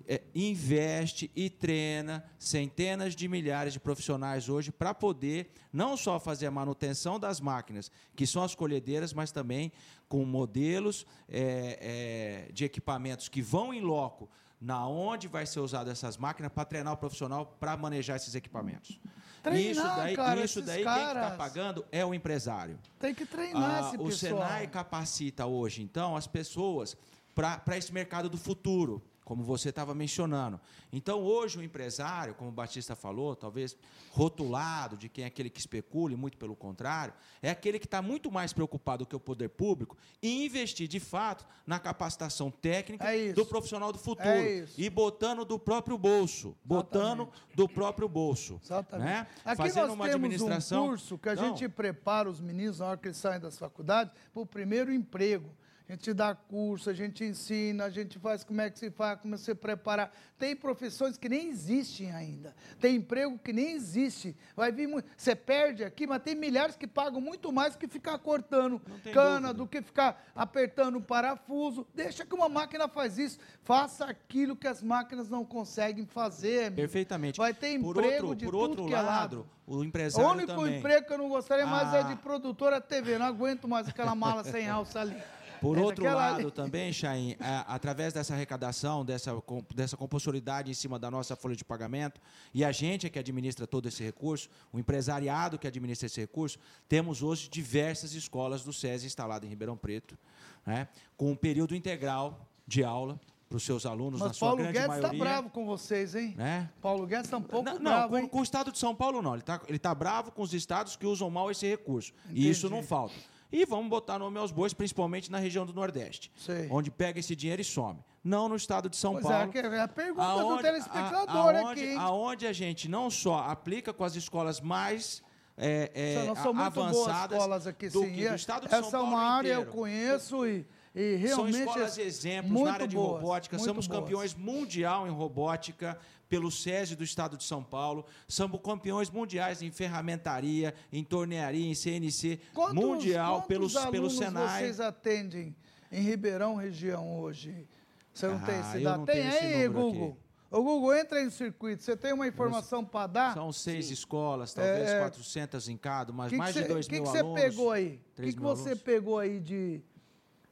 é, 0.07 0.21
investe 0.33 1.31
e 1.35 1.49
treina 1.49 2.23
centenas 2.37 3.15
de 3.15 3.27
milhares 3.27 3.73
de 3.73 3.79
profissionais 3.79 4.49
hoje 4.49 4.71
para 4.71 4.93
poder 4.93 5.51
não 5.71 5.97
só 5.97 6.19
fazer 6.19 6.45
a 6.45 6.51
manutenção 6.51 7.19
das 7.19 7.39
máquinas, 7.39 7.91
que 8.15 8.25
são 8.27 8.43
as 8.43 8.55
colhedeiras, 8.55 9.13
mas 9.13 9.31
também 9.31 9.71
com 10.07 10.23
modelos 10.25 11.05
é, 11.27 12.45
é, 12.47 12.51
de 12.51 12.65
equipamentos 12.65 13.27
que 13.27 13.41
vão 13.41 13.73
em 13.73 13.81
loco 13.81 14.29
na 14.61 14.87
onde 14.87 15.27
vai 15.27 15.45
ser 15.45 15.59
usado 15.59 15.89
essas 15.89 16.17
máquinas 16.17 16.51
para 16.51 16.65
treinar 16.65 16.93
o 16.93 16.97
profissional 16.97 17.45
para 17.59 17.75
manejar 17.75 18.15
esses 18.15 18.35
equipamentos. 18.35 18.99
Treinar, 19.43 19.71
isso 19.71 19.95
daí, 19.95 20.15
cara, 20.15 20.43
isso 20.45 20.61
daí 20.61 20.83
quem 20.83 20.91
está 20.93 21.13
caras. 21.13 21.37
pagando 21.37 21.85
é 21.91 22.03
o 22.03 22.13
empresário. 22.13 22.79
Tem 22.97 23.13
que 23.13 23.25
treinar 23.25 23.83
Ah, 23.83 23.87
esse 23.87 23.97
o 23.97 24.05
pessoal. 24.05 24.41
Senai 24.41 24.67
capacita 24.67 25.45
hoje, 25.45 25.83
então, 25.83 26.15
as 26.15 26.25
pessoas 26.25 26.97
para 27.35 27.77
esse 27.77 27.93
mercado 27.93 28.29
do 28.29 28.37
futuro, 28.37 29.03
como 29.25 29.43
você 29.43 29.69
estava 29.69 29.95
mencionando. 29.95 30.61
Então, 30.93 31.19
hoje, 31.23 31.57
o 31.57 31.63
empresário, 31.63 32.35
como 32.35 32.49
o 32.51 32.53
Batista 32.53 32.95
falou, 32.95 33.35
talvez 33.35 33.75
rotulado 34.11 34.95
de 34.95 35.09
quem 35.09 35.23
é 35.23 35.27
aquele 35.27 35.49
que 35.49 35.59
especula, 35.59 36.13
e 36.13 36.15
muito 36.15 36.37
pelo 36.37 36.55
contrário, 36.55 37.13
é 37.41 37.49
aquele 37.49 37.79
que 37.79 37.85
está 37.87 38.01
muito 38.01 38.31
mais 38.31 38.53
preocupado 38.53 39.05
que 39.05 39.15
o 39.15 39.19
poder 39.19 39.49
público 39.49 39.97
em 40.21 40.45
investir, 40.45 40.87
de 40.87 40.99
fato, 40.99 41.45
na 41.65 41.79
capacitação 41.79 42.51
técnica 42.51 43.03
É 43.13 43.33
do 43.33 43.45
profissional 43.45 43.91
do 43.91 43.97
futuro. 43.97 44.29
É. 44.29 44.65
E 44.77 44.89
botando 44.89 45.43
do 45.43 45.57
próprio 45.57 45.97
bolso. 45.97 46.55
Botando 46.63 47.27
do 47.55 47.67
próprio 47.67 48.07
bolso. 48.07 48.59
Exatamente. 48.63 49.07
Né? 49.07 49.27
Aqui 49.43 49.57
Fazendo 49.57 49.87
nós 49.87 49.95
uma 49.95 50.05
temos 50.05 50.25
administração. 50.25 50.85
um 50.85 50.87
curso 50.89 51.17
que 51.17 51.29
a 51.29 51.35
Não. 51.35 51.43
gente 51.47 51.67
prepara 51.67 52.29
os 52.29 52.39
meninos 52.39 52.79
na 52.79 52.85
hora 52.87 52.97
que 52.97 53.07
eles 53.07 53.17
saem 53.17 53.39
das 53.39 53.57
faculdades 53.57 54.13
para 54.31 54.41
o 54.43 54.45
primeiro 54.45 54.93
emprego. 54.93 55.49
A 55.87 55.91
gente 55.91 56.13
dá 56.13 56.33
curso, 56.33 56.89
a 56.89 56.93
gente 56.93 57.23
ensina, 57.23 57.85
a 57.85 57.89
gente 57.91 58.17
faz 58.17 58.43
como 58.43 58.59
é 58.59 58.71
que 58.71 58.79
se 58.79 58.89
faz, 58.89 59.19
como 59.19 59.37
se 59.37 59.53
preparar. 59.53 60.11
Tem 60.39 60.55
profissões 60.55 61.15
que 61.15 61.29
nem 61.29 61.47
existem 61.49 62.11
ainda. 62.11 62.55
Tem 62.79 62.95
emprego 62.95 63.37
que 63.37 63.53
nem 63.53 63.73
existe. 63.73 64.35
Vai 64.55 64.71
vir 64.71 64.87
muito. 64.87 65.07
Você 65.15 65.35
perde 65.35 65.83
aqui, 65.83 66.07
mas 66.07 66.23
tem 66.23 66.33
milhares 66.33 66.75
que 66.75 66.87
pagam 66.87 67.21
muito 67.21 67.51
mais 67.51 67.75
que 67.75 67.87
ficar 67.87 68.17
cortando 68.17 68.81
cana, 69.13 69.49
dúvida. 69.49 69.53
do 69.53 69.67
que 69.67 69.79
ficar 69.83 70.25
apertando 70.35 70.95
o 70.95 71.01
parafuso. 71.01 71.85
Deixa 71.93 72.25
que 72.25 72.33
uma 72.33 72.49
máquina 72.49 72.87
faz 72.87 73.19
isso. 73.19 73.37
Faça 73.61 74.05
aquilo 74.05 74.55
que 74.55 74.67
as 74.67 74.81
máquinas 74.81 75.29
não 75.29 75.45
conseguem 75.45 76.07
fazer. 76.07 76.61
amigo. 76.65 76.75
Perfeitamente. 76.77 77.37
Vai 77.37 77.53
ter 77.53 77.79
por 77.79 77.91
emprego 78.03 78.27
outro, 78.29 78.35
de 78.35 78.45
por 78.45 78.51
tudo 78.51 78.69
outro 78.69 78.85
que 78.87 78.93
é 78.93 79.01
lado, 79.01 79.07
lado. 79.37 79.49
o 79.67 79.77
O 79.77 79.83
empresário 79.83 80.31
único 80.31 80.47
também. 80.55 80.79
emprego 80.79 81.05
que 81.05 81.13
eu 81.13 81.17
não 81.19 81.29
gostaria 81.29 81.65
mais 81.67 81.93
é 81.93 81.99
Ah. 81.99 82.03
de 82.03 82.15
produtora 82.15 82.81
TV. 82.81 83.19
Não 83.19 83.27
aguento 83.27 83.67
mais 83.67 83.87
aquela 83.87 84.15
mala 84.15 84.43
sem 84.43 84.67
alça 84.67 84.99
ali. 85.01 85.15
Por 85.61 85.77
É 85.77 85.81
outro 85.81 86.03
lado 86.05 86.41
ali. 86.41 86.51
também, 86.51 86.91
Chain, 86.93 87.35
a- 87.39 87.75
através 87.75 88.13
dessa 88.13 88.33
arrecadação, 88.33 89.03
dessa, 89.05 89.31
dessa 89.73 89.97
compulsoriedade 89.97 90.69
em 90.71 90.73
cima 90.73 90.97
da 90.99 91.09
nossa 91.09 91.35
folha 91.35 91.55
de 91.55 91.63
pagamento, 91.65 92.19
e 92.53 92.63
a 92.63 92.71
gente 92.71 93.07
é 93.07 93.09
que 93.09 93.19
administra 93.19 93.65
todo 93.67 93.87
esse 93.87 94.03
recurso, 94.03 94.49
o 94.71 94.79
empresariado 94.79 95.57
que 95.57 95.67
administra 95.67 96.05
esse 96.05 96.19
recurso, 96.19 96.57
temos 96.87 97.21
hoje 97.23 97.49
diversas 97.49 98.13
escolas 98.13 98.63
do 98.63 98.71
SESI 98.73 99.05
instaladas 99.07 99.45
em 99.47 99.49
Ribeirão 99.49 99.77
Preto, 99.77 100.17
né, 100.65 100.87
com 101.17 101.31
um 101.31 101.35
período 101.35 101.75
integral 101.75 102.47
de 102.67 102.83
aula 102.83 103.19
para 103.47 103.57
os 103.57 103.63
seus 103.63 103.85
alunos, 103.85 104.19
na 104.19 104.27
Mas 104.27 104.37
sua 104.37 104.47
Paulo 104.47 104.63
grande 104.63 104.79
Guedes 104.79 104.95
está 104.95 105.01
maioria. 105.07 105.23
bravo 105.23 105.49
com 105.51 105.65
vocês, 105.67 106.15
hein? 106.15 106.33
Né? 106.35 106.67
Paulo 106.81 107.05
Guedes 107.05 107.25
está 107.25 107.37
um 107.37 107.41
pouco 107.43 107.69
Não, 107.69 107.79
bravo, 107.79 108.13
não 108.15 108.21
com, 108.23 108.29
com 108.29 108.39
o 108.39 108.43
Estado 108.43 108.71
de 108.71 108.79
São 108.79 108.95
Paulo 108.95 109.21
não. 109.21 109.33
Ele 109.33 109.41
está 109.43 109.61
ele 109.67 109.77
tá 109.79 109.93
bravo 109.93 110.31
com 110.31 110.41
os 110.41 110.51
estados 110.51 110.95
que 110.95 111.05
usam 111.05 111.29
mal 111.29 111.51
esse 111.51 111.67
recurso. 111.67 112.11
Entendi. 112.25 112.41
E 112.41 112.49
isso 112.49 112.69
não 112.71 112.81
falta. 112.81 113.13
E 113.55 113.63
vamos 113.63 113.87
botar 113.89 114.19
nome 114.19 114.37
aos 114.37 114.51
bois, 114.51 114.73
principalmente 114.73 115.31
na 115.31 115.37
região 115.37 115.65
do 115.65 115.71
Nordeste, 115.73 116.29
Sei. 116.35 116.67
onde 116.69 116.91
pega 116.91 117.21
esse 117.21 117.33
dinheiro 117.37 117.61
e 117.61 117.63
some. 117.63 117.97
Não 118.21 118.49
no 118.49 118.55
estado 118.57 118.89
de 118.89 118.97
São 118.97 119.13
Pois 119.13 119.23
Paulo. 119.23 119.43
é, 119.43 119.47
que 119.47 119.57
é 119.59 119.79
a 119.81 119.87
pergunta 119.87 120.21
do 120.33 120.39
aonde- 120.41 120.63
telespectador 120.63 121.55
a- 121.55 121.71
aqui, 121.71 121.85
hein? 121.85 121.97
Aonde 121.97 122.47
a 122.47 122.51
gente 122.51 122.89
não 122.89 123.09
só 123.09 123.37
aplica 123.47 123.93
com 123.93 124.03
as 124.03 124.13
escolas 124.17 124.59
mais 124.59 125.23
é, 125.57 125.89
é, 125.95 126.27
avançadas 126.65 127.37
escolas 127.37 127.65
aqui, 127.65 127.87
do, 127.87 128.01
sim. 128.01 128.13
que, 128.13 128.27
do 128.27 128.35
estado 128.35 128.67
de 128.67 128.73
Essa 128.75 128.89
São 128.89 128.99
é 128.99 129.03
Paulo 129.03 129.07
uma 129.15 129.21
área 129.21 129.47
inteiro. 129.53 129.69
eu 129.69 129.73
conheço 129.73 130.45
e, 130.45 130.65
e 130.95 131.15
realmente... 131.15 131.53
São 131.57 131.65
escolas 131.65 131.97
é 131.97 132.01
exemplos 132.03 132.61
na 132.63 132.71
área 132.73 132.87
de 132.87 132.95
boas, 132.95 133.21
robótica. 133.21 133.59
Somos 133.59 133.85
boas. 133.87 133.99
campeões 133.99 134.33
mundial 134.33 135.05
em 135.07 135.11
robótica 135.11 135.97
pelo 136.29 136.49
SESI 136.49 136.95
do 136.95 137.03
Estado 137.03 137.37
de 137.37 137.43
São 137.43 137.63
Paulo. 137.63 138.05
Somos 138.27 138.59
campeões 138.61 139.09
mundiais 139.11 139.61
em 139.61 139.69
ferramentaria, 139.71 140.73
em 140.91 141.03
tornearia, 141.03 141.65
em 141.67 141.75
CNC 141.75 142.39
Quantos- 142.53 142.73
mundial 142.73 143.41
quantos 143.43 143.47
pelo, 143.47 143.69
pelo 143.91 144.05
alunos 144.05 144.17
Senai. 144.17 144.59
vocês 144.63 144.79
atendem 144.79 145.55
em 145.91 146.01
Ribeirão 146.01 146.55
região 146.55 147.19
hoje? 147.19 147.67
Você 148.13 148.27
não 148.27 148.39
tem 148.39 148.55
Ah, 148.55 148.97
Tem 149.05 149.05
tenho 149.15 149.27
esse 149.29 149.45
aí, 149.45 149.67
Google? 149.67 150.07
aqui. 150.11 150.25
Ô, 150.51 150.63
Google, 150.63 150.95
entra 150.95 151.17
aí 151.17 151.25
no 151.25 151.31
circuito. 151.31 151.83
Você 151.83 151.97
tem 151.97 152.13
uma 152.13 152.25
informação 152.27 152.85
para 152.85 153.07
dar? 153.07 153.33
São 153.33 153.51
seis 153.51 153.91
escolas, 153.91 154.53
talvez 154.53 154.89
É, 154.89 154.99
400 154.99 155.67
em 155.67 155.75
cada, 155.75 156.13
mas 156.13 156.27
Que 156.29 156.35
que 156.35 156.37
mais 156.37 156.53
cê- 156.55 156.61
de 156.61 156.67
2 156.69 156.87
que 156.87 156.93
mil 156.93 157.03
que 157.03 157.09
você 157.09 157.17
alunos. 157.19 157.41
pegou 157.41 157.71
aí? 157.71 157.87
O 157.87 157.89
que, 157.91 158.11
3 158.15 158.33
que 158.35 158.39
mil 158.39 158.49
você 158.55 158.61
alunos. 158.69 158.83
pegou 158.83 159.19
aí 159.19 159.39
de... 159.41 159.81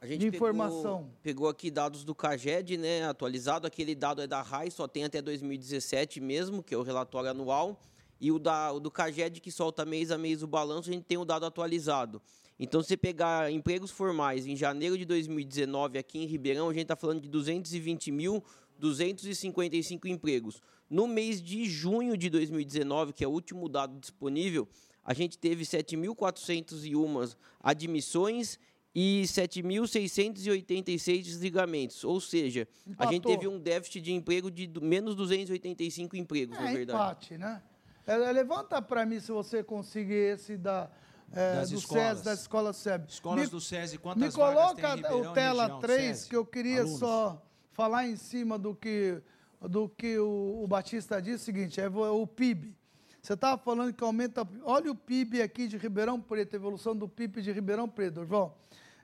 A 0.04 0.06
gente 0.06 0.20
de 0.20 0.30
pegou- 0.30 0.48
informação. 0.48 1.10
Pegou, 1.22 1.48
aqui 1.48 1.70
dados 1.70 2.04
do 2.04 2.14
CAGED, 2.14 2.76
né, 2.76 3.06
atualizado. 3.06 3.66
Aquele 3.66 3.94
dado 3.94 4.20
é 4.20 4.26
da 4.26 4.42
RAI, 4.42 4.70
só 4.70 4.86
tem 4.86 5.02
até 5.02 5.22
2017 5.22 6.20
mesmo, 6.20 6.62
que 6.62 6.74
é 6.74 6.76
o 6.76 6.82
relatório 6.82 7.30
anual. 7.30 7.80
E 8.20 8.30
o, 8.30 8.38
da, 8.38 8.70
o 8.70 8.78
do 8.78 8.90
CAGED, 8.90 9.40
que 9.40 9.50
solta 9.50 9.82
mês 9.86 10.10
a 10.10 10.18
mês 10.18 10.42
o 10.42 10.46
balanço, 10.46 10.90
a 10.90 10.92
gente 10.92 11.04
tem 11.04 11.16
o 11.16 11.24
dado 11.24 11.46
atualizado. 11.46 12.20
Então, 12.60 12.82
se 12.82 12.88
você 12.88 12.98
pegar 12.98 13.50
empregos 13.50 13.90
formais 13.90 14.46
em 14.46 14.54
janeiro 14.54 14.98
de 14.98 15.06
2019 15.06 15.96
aqui 15.96 16.18
em 16.18 16.26
Ribeirão, 16.26 16.68
a 16.68 16.72
gente 16.74 16.82
está 16.82 16.96
falando 16.96 17.22
de 17.22 17.28
220.255 17.30 20.04
empregos. 20.06 20.60
No 20.90 21.06
mês 21.06 21.40
de 21.42 21.64
junho 21.64 22.14
de 22.14 22.28
2019, 22.28 23.14
que 23.14 23.24
é 23.24 23.26
o 23.26 23.30
último 23.30 23.70
dado 23.70 23.98
disponível, 23.98 24.68
a 25.02 25.14
gente 25.14 25.38
teve 25.38 25.64
7.401 25.64 27.34
admissões 27.62 28.58
e 28.94 29.22
7.686 29.26 31.22
desligamentos. 31.22 32.04
Ou 32.04 32.20
seja, 32.20 32.68
a 32.98 33.06
gente 33.06 33.16
Empatou. 33.18 33.32
teve 33.32 33.48
um 33.48 33.58
déficit 33.58 34.00
de 34.00 34.12
emprego 34.12 34.50
de 34.50 34.70
menos 34.80 35.14
285 35.14 36.16
empregos, 36.16 36.56
na 36.58 36.70
É 36.70 36.74
verdade. 36.74 36.98
empate, 36.98 37.38
né? 37.38 37.62
É, 38.06 38.16
levanta 38.32 38.80
para 38.82 39.04
mim 39.06 39.18
se 39.18 39.32
você 39.32 39.64
conseguir 39.64 40.34
esse 40.34 40.56
da, 40.56 40.90
é, 41.32 41.54
Das 41.56 41.70
do 41.70 41.78
escolas. 41.78 42.16
SES, 42.18 42.24
da 42.24 42.34
escola 42.34 42.72
SEB. 42.72 43.04
Escolas 43.08 43.44
Me- 43.46 43.50
do 43.50 43.60
SESI, 43.60 43.92
Me 43.94 43.98
quantas 43.98 44.34
vagas 44.34 44.74
tem 44.74 44.84
em 44.84 45.02
coloca 45.02 45.30
o 45.30 45.32
tela 45.32 45.62
região, 45.62 45.80
3, 45.80 46.16
SESI? 46.18 46.28
que 46.28 46.36
eu 46.36 46.44
queria 46.44 46.80
Alunos? 46.82 46.98
só 46.98 47.42
falar 47.72 48.06
em 48.06 48.14
cima 48.16 48.58
do 48.58 48.74
que, 48.74 49.20
do 49.60 49.88
que 49.88 50.18
o, 50.18 50.60
o 50.62 50.66
Batista 50.68 51.20
disse. 51.20 51.36
O 51.36 51.46
seguinte, 51.46 51.80
é 51.80 51.88
o 51.88 52.26
PIB. 52.26 52.76
Você 53.22 53.32
estava 53.32 53.56
falando 53.56 53.92
que 53.94 54.04
aumenta... 54.04 54.46
Olha 54.64 54.92
o 54.92 54.94
PIB 54.94 55.40
aqui 55.40 55.66
de 55.66 55.78
Ribeirão 55.78 56.20
Preto, 56.20 56.52
a 56.52 56.56
evolução 56.56 56.94
do 56.94 57.08
PIB 57.08 57.40
de 57.40 57.50
Ribeirão 57.52 57.88
Preto, 57.88 58.22
João. 58.26 58.52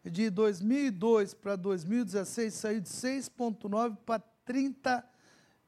De 0.05 0.31
2002 0.31 1.35
para 1.35 1.57
2016, 1.57 2.55
saiu 2.55 2.81
de 2.81 2.89
6,9 2.89 3.97
para 4.07 4.23
30 4.45 5.05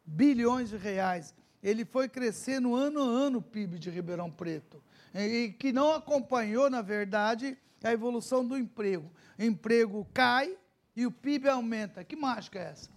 bilhões 0.05 0.71
de 0.71 0.77
reais. 0.77 1.35
Ele 1.63 1.85
foi 1.85 2.09
crescendo 2.09 2.75
ano 2.75 3.01
a 3.01 3.05
ano 3.05 3.39
o 3.39 3.43
PIB 3.43 3.79
de 3.79 3.91
Ribeirão 3.91 4.31
Preto. 4.31 4.83
E, 5.15 5.55
que 5.59 5.73
não 5.73 5.93
acompanhou, 5.93 6.71
na 6.71 6.81
verdade, 6.81 7.57
a 7.85 7.93
evolução 7.93 8.47
do 8.47 8.57
emprego. 8.57 9.11
O 9.39 9.43
emprego 9.43 10.07
cai 10.15 10.57
e 10.97 11.07
o 11.07 11.11
PIB 11.11 11.49
aumenta. 11.49 12.03
Que 12.03 12.17
mágica 12.17 12.59
é 12.59 12.71
essa? 12.71 12.91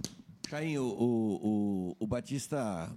Caim, 0.49 0.77
o, 0.77 0.85
o, 0.87 1.95
o, 1.99 2.07
Batista 2.07 2.89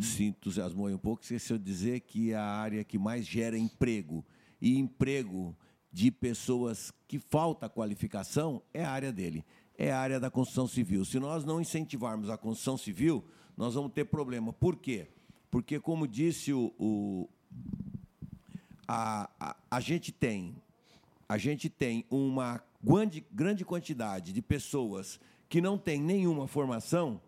se 0.00 0.24
entusiasmou 0.24 0.88
um 0.88 0.98
pouco, 0.98 1.22
esqueceu 1.22 1.58
de 1.58 1.64
dizer 1.64 2.00
que 2.00 2.34
a 2.34 2.42
área 2.42 2.82
que 2.82 2.98
mais 2.98 3.24
gera 3.24 3.56
emprego 3.56 4.24
e 4.60 4.78
emprego 4.78 5.56
de 5.94 6.10
pessoas 6.10 6.92
que 7.06 7.20
falta 7.20 7.68
qualificação 7.68 8.60
é 8.74 8.84
a 8.84 8.90
área 8.90 9.12
dele, 9.12 9.44
é 9.78 9.92
a 9.92 9.98
área 10.00 10.18
da 10.18 10.28
construção 10.28 10.66
civil. 10.66 11.04
Se 11.04 11.20
nós 11.20 11.44
não 11.44 11.60
incentivarmos 11.60 12.28
a 12.28 12.36
construção 12.36 12.76
civil, 12.76 13.24
nós 13.56 13.74
vamos 13.74 13.92
ter 13.92 14.04
problema. 14.04 14.52
Por 14.52 14.74
quê? 14.74 15.06
Porque, 15.52 15.78
como 15.78 16.08
disse 16.08 16.52
o, 16.52 16.74
o 16.80 17.28
a, 18.88 19.30
a, 19.38 19.56
a 19.70 19.78
gente 19.78 20.10
tem 20.10 20.56
a 21.28 21.38
gente 21.38 21.70
tem 21.70 22.04
uma 22.10 22.60
grande, 22.82 23.24
grande 23.32 23.64
quantidade 23.64 24.32
de 24.32 24.42
pessoas 24.42 25.20
que 25.48 25.60
não 25.60 25.78
têm 25.78 26.02
nenhuma 26.02 26.48
formação 26.48 27.20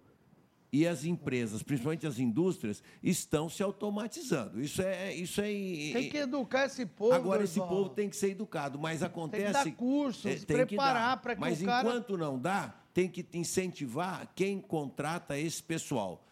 e 0.76 0.86
as 0.86 1.04
empresas, 1.06 1.62
principalmente 1.62 2.06
as 2.06 2.18
indústrias, 2.18 2.82
estão 3.02 3.48
se 3.48 3.62
automatizando. 3.62 4.60
Isso 4.60 4.82
é 4.82 5.14
isso 5.14 5.40
é 5.40 5.44
Tem 5.44 6.10
que 6.10 6.18
educar 6.18 6.66
esse 6.66 6.84
povo. 6.84 7.14
Agora 7.14 7.42
esse 7.42 7.58
Dorival. 7.58 7.76
povo 7.84 7.88
tem 7.94 8.10
que 8.10 8.16
ser 8.16 8.32
educado, 8.32 8.78
mas 8.78 9.02
acontece 9.02 9.52
dar 9.54 9.72
cursos, 9.72 10.26
é, 10.26 10.34
tem 10.34 10.44
que 10.44 10.66
preparar 10.66 11.22
para 11.22 11.34
que 11.34 11.40
Mas 11.40 11.62
o 11.62 11.64
cara- 11.64 11.88
enquanto 11.88 12.18
não 12.18 12.38
dá, 12.38 12.78
tem 12.92 13.08
que 13.08 13.24
incentivar 13.32 14.30
quem 14.34 14.60
contrata 14.60 15.38
esse 15.38 15.62
pessoal. 15.62 16.22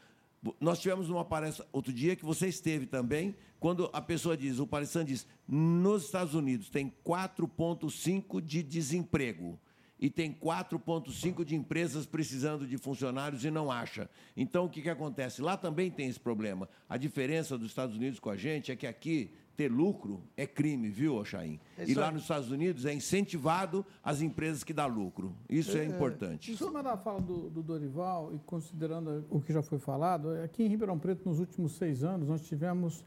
Nós 0.60 0.78
tivemos 0.78 1.08
uma 1.08 1.24
palestra 1.24 1.66
outro 1.72 1.90
dia 1.90 2.14
que 2.14 2.22
você 2.24 2.46
esteve 2.46 2.84
também, 2.84 3.34
quando 3.58 3.88
a 3.94 4.02
pessoa 4.02 4.36
diz, 4.36 4.58
o 4.58 4.66
palestrante 4.66 5.12
diz, 5.12 5.26
nos 5.48 6.04
Estados 6.04 6.34
Unidos 6.34 6.68
tem 6.68 6.92
4,5 7.02 8.42
de 8.42 8.62
desemprego 8.62 9.58
e 9.98 10.10
tem 10.10 10.32
4,5 10.32 11.44
de 11.44 11.54
empresas 11.54 12.06
precisando 12.06 12.66
de 12.66 12.76
funcionários 12.76 13.44
e 13.44 13.50
não 13.50 13.70
acha. 13.70 14.08
Então, 14.36 14.66
o 14.66 14.68
que, 14.68 14.82
que 14.82 14.90
acontece? 14.90 15.40
Lá 15.40 15.56
também 15.56 15.90
tem 15.90 16.08
esse 16.08 16.20
problema. 16.20 16.68
A 16.88 16.96
diferença 16.96 17.56
dos 17.56 17.68
Estados 17.68 17.96
Unidos 17.96 18.18
com 18.18 18.30
a 18.30 18.36
gente 18.36 18.72
é 18.72 18.76
que 18.76 18.86
aqui 18.86 19.30
ter 19.56 19.70
lucro 19.70 20.20
é 20.36 20.46
crime, 20.46 20.88
viu, 20.88 21.14
Oxaim? 21.16 21.60
É 21.78 21.84
e 21.84 21.94
lá 21.94 22.10
nos 22.10 22.22
Estados 22.22 22.50
Unidos 22.50 22.84
é 22.84 22.92
incentivado 22.92 23.86
as 24.02 24.20
empresas 24.20 24.64
que 24.64 24.72
dão 24.72 24.88
lucro. 24.88 25.34
Isso 25.48 25.76
é, 25.76 25.82
é 25.82 25.84
importante. 25.84 26.52
Em 26.52 26.56
cima 26.56 26.82
da 26.82 26.96
fala 26.96 27.20
do, 27.20 27.48
do, 27.48 27.62
Dorival, 27.62 28.34
e 28.34 28.38
considerando 28.40 29.24
o 29.30 29.40
que 29.40 29.52
já 29.52 29.62
foi 29.62 29.78
falado, 29.78 30.30
aqui 30.42 30.64
em 30.64 30.68
Ribeirão 30.68 30.98
Preto, 30.98 31.28
nos 31.28 31.38
últimos 31.38 31.72
seis 31.76 32.02
anos, 32.02 32.28
nós 32.28 32.44
tivemos 32.44 33.04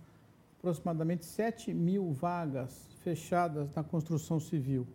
aproximadamente 0.58 1.26
7 1.26 1.74
mil 1.74 2.12
vagas 2.14 2.88
fechadas 3.04 3.74
na 3.76 3.84
construção 3.84 4.40
civil 4.40 4.88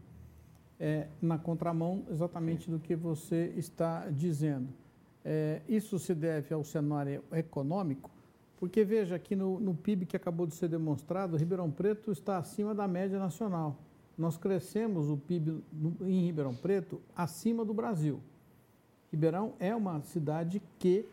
é, 0.83 1.07
na 1.23 1.39
contramão 1.39 2.03
exatamente 2.11 2.69
do 2.69 2.81
que 2.81 2.97
você 2.97 3.55
está 3.57 4.11
dizendo. 4.11 4.69
É, 5.25 5.63
isso 5.69 5.97
se 5.97 6.13
deve 6.13 6.53
ao 6.53 6.65
cenário 6.65 7.23
econômico, 7.31 8.11
porque 8.59 8.83
veja 8.83 9.17
que 9.17 9.37
no, 9.37 9.61
no, 9.61 9.77
PIB 9.77 10.07
que 10.07 10.17
acabou 10.17 10.45
de 10.45 10.57
ser 10.57 10.67
demonstrado, 10.67 11.37
Ribeirão 11.37 11.71
Preto 11.71 12.11
está 12.11 12.37
acima 12.37 12.75
da 12.75 12.89
média 12.89 13.17
nacional. 13.17 13.79
Nós 14.19 14.37
crescemos 14.37 15.09
o 15.09 15.17
PIB 15.17 15.63
em 16.01 16.27
Ribeirão 16.27 16.53
Preto 16.53 17.01
acima 17.15 17.65
do 17.65 17.73
Brasil. 17.73 18.19
Ribeirão 19.13 19.53
é 19.61 19.77
uma 19.77 20.03
cidade 20.03 20.61
que 20.81 21.07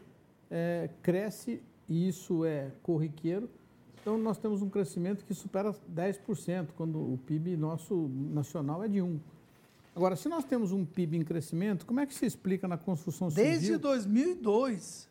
é, 0.49 0.89
cresce, 1.03 1.61
e 1.87 2.07
isso 2.07 2.43
é 2.43 2.71
corriqueiro, 2.81 3.47
então 4.01 4.17
nós 4.17 4.39
temos 4.39 4.63
um 4.63 4.69
crescimento 4.69 5.23
que 5.25 5.33
supera 5.35 5.75
10%, 5.93 6.69
quando 6.75 6.97
o 6.97 7.19
PIB 7.27 7.55
nosso 7.55 8.09
nacional 8.31 8.83
é 8.83 8.87
de 8.87 8.97
1%. 8.97 9.19
Agora, 9.99 10.15
se 10.15 10.29
nós 10.29 10.45
temos 10.45 10.71
um 10.71 10.85
PIB 10.85 11.17
em 11.17 11.23
crescimento, 11.25 11.85
como 11.85 11.99
é 11.99 12.05
que 12.05 12.13
se 12.13 12.25
explica 12.25 12.69
na 12.69 12.77
construção 12.77 13.29
civil? 13.29 13.43
Desde 13.43 13.75
2002. 13.75 15.09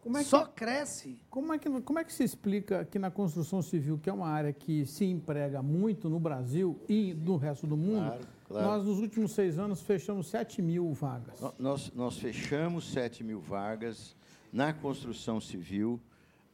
Como 0.00 0.18
é 0.18 0.24
que, 0.24 0.28
Só 0.28 0.46
cresce. 0.46 1.16
Como 1.30 1.52
é, 1.52 1.58
que, 1.60 1.80
como 1.82 2.00
é 2.00 2.04
que 2.04 2.12
se 2.12 2.24
explica 2.24 2.84
que 2.84 2.98
na 2.98 3.08
construção 3.08 3.62
civil, 3.62 4.00
que 4.00 4.10
é 4.10 4.12
uma 4.12 4.26
área 4.26 4.52
que 4.52 4.84
se 4.84 5.04
emprega 5.04 5.62
muito 5.62 6.10
no 6.10 6.18
Brasil 6.18 6.76
e 6.88 7.14
no 7.14 7.36
resto 7.36 7.68
do 7.68 7.76
mundo, 7.76 8.08
claro, 8.08 8.26
claro. 8.48 8.66
nós 8.66 8.84
nos 8.84 8.98
últimos 8.98 9.30
seis 9.30 9.60
anos 9.60 9.80
fechamos 9.82 10.26
7 10.26 10.60
mil 10.60 10.92
vagas? 10.92 11.40
Nós, 11.56 11.92
nós 11.94 12.18
fechamos 12.18 12.90
7 12.90 13.22
mil 13.22 13.38
vagas 13.38 14.16
na 14.52 14.72
construção 14.72 15.40
civil, 15.40 16.00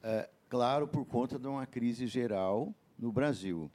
é, 0.02 0.28
claro, 0.46 0.86
por 0.86 1.06
conta 1.06 1.38
de 1.38 1.48
uma 1.48 1.64
crise 1.64 2.06
geral 2.06 2.74
no 2.98 3.10
Brasil. 3.10 3.70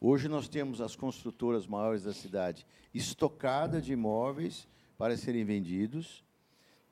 Hoje 0.00 0.28
nós 0.28 0.48
temos 0.48 0.80
as 0.80 0.96
construtoras 0.96 1.66
maiores 1.66 2.04
da 2.04 2.14
cidade 2.14 2.66
estocada 2.94 3.82
de 3.82 3.92
imóveis 3.92 4.66
para 4.96 5.14
serem 5.14 5.44
vendidos, 5.44 6.24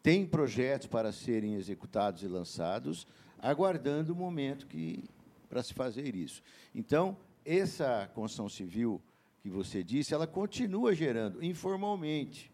tem 0.03 0.27
projetos 0.27 0.87
para 0.87 1.11
serem 1.11 1.55
executados 1.55 2.23
e 2.23 2.29
lançados, 2.29 3.07
aguardando 3.39 4.13
o 4.13 4.17
momento 4.17 4.67
que 4.67 5.05
para 5.49 5.63
se 5.63 5.73
fazer 5.73 6.15
isso. 6.15 6.43
Então, 6.75 7.17
essa 7.45 8.11
construção 8.15 8.47
civil 8.47 9.01
que 9.41 9.49
você 9.49 9.83
disse, 9.83 10.13
ela 10.13 10.27
continua 10.27 10.95
gerando 10.95 11.43
informalmente. 11.43 12.53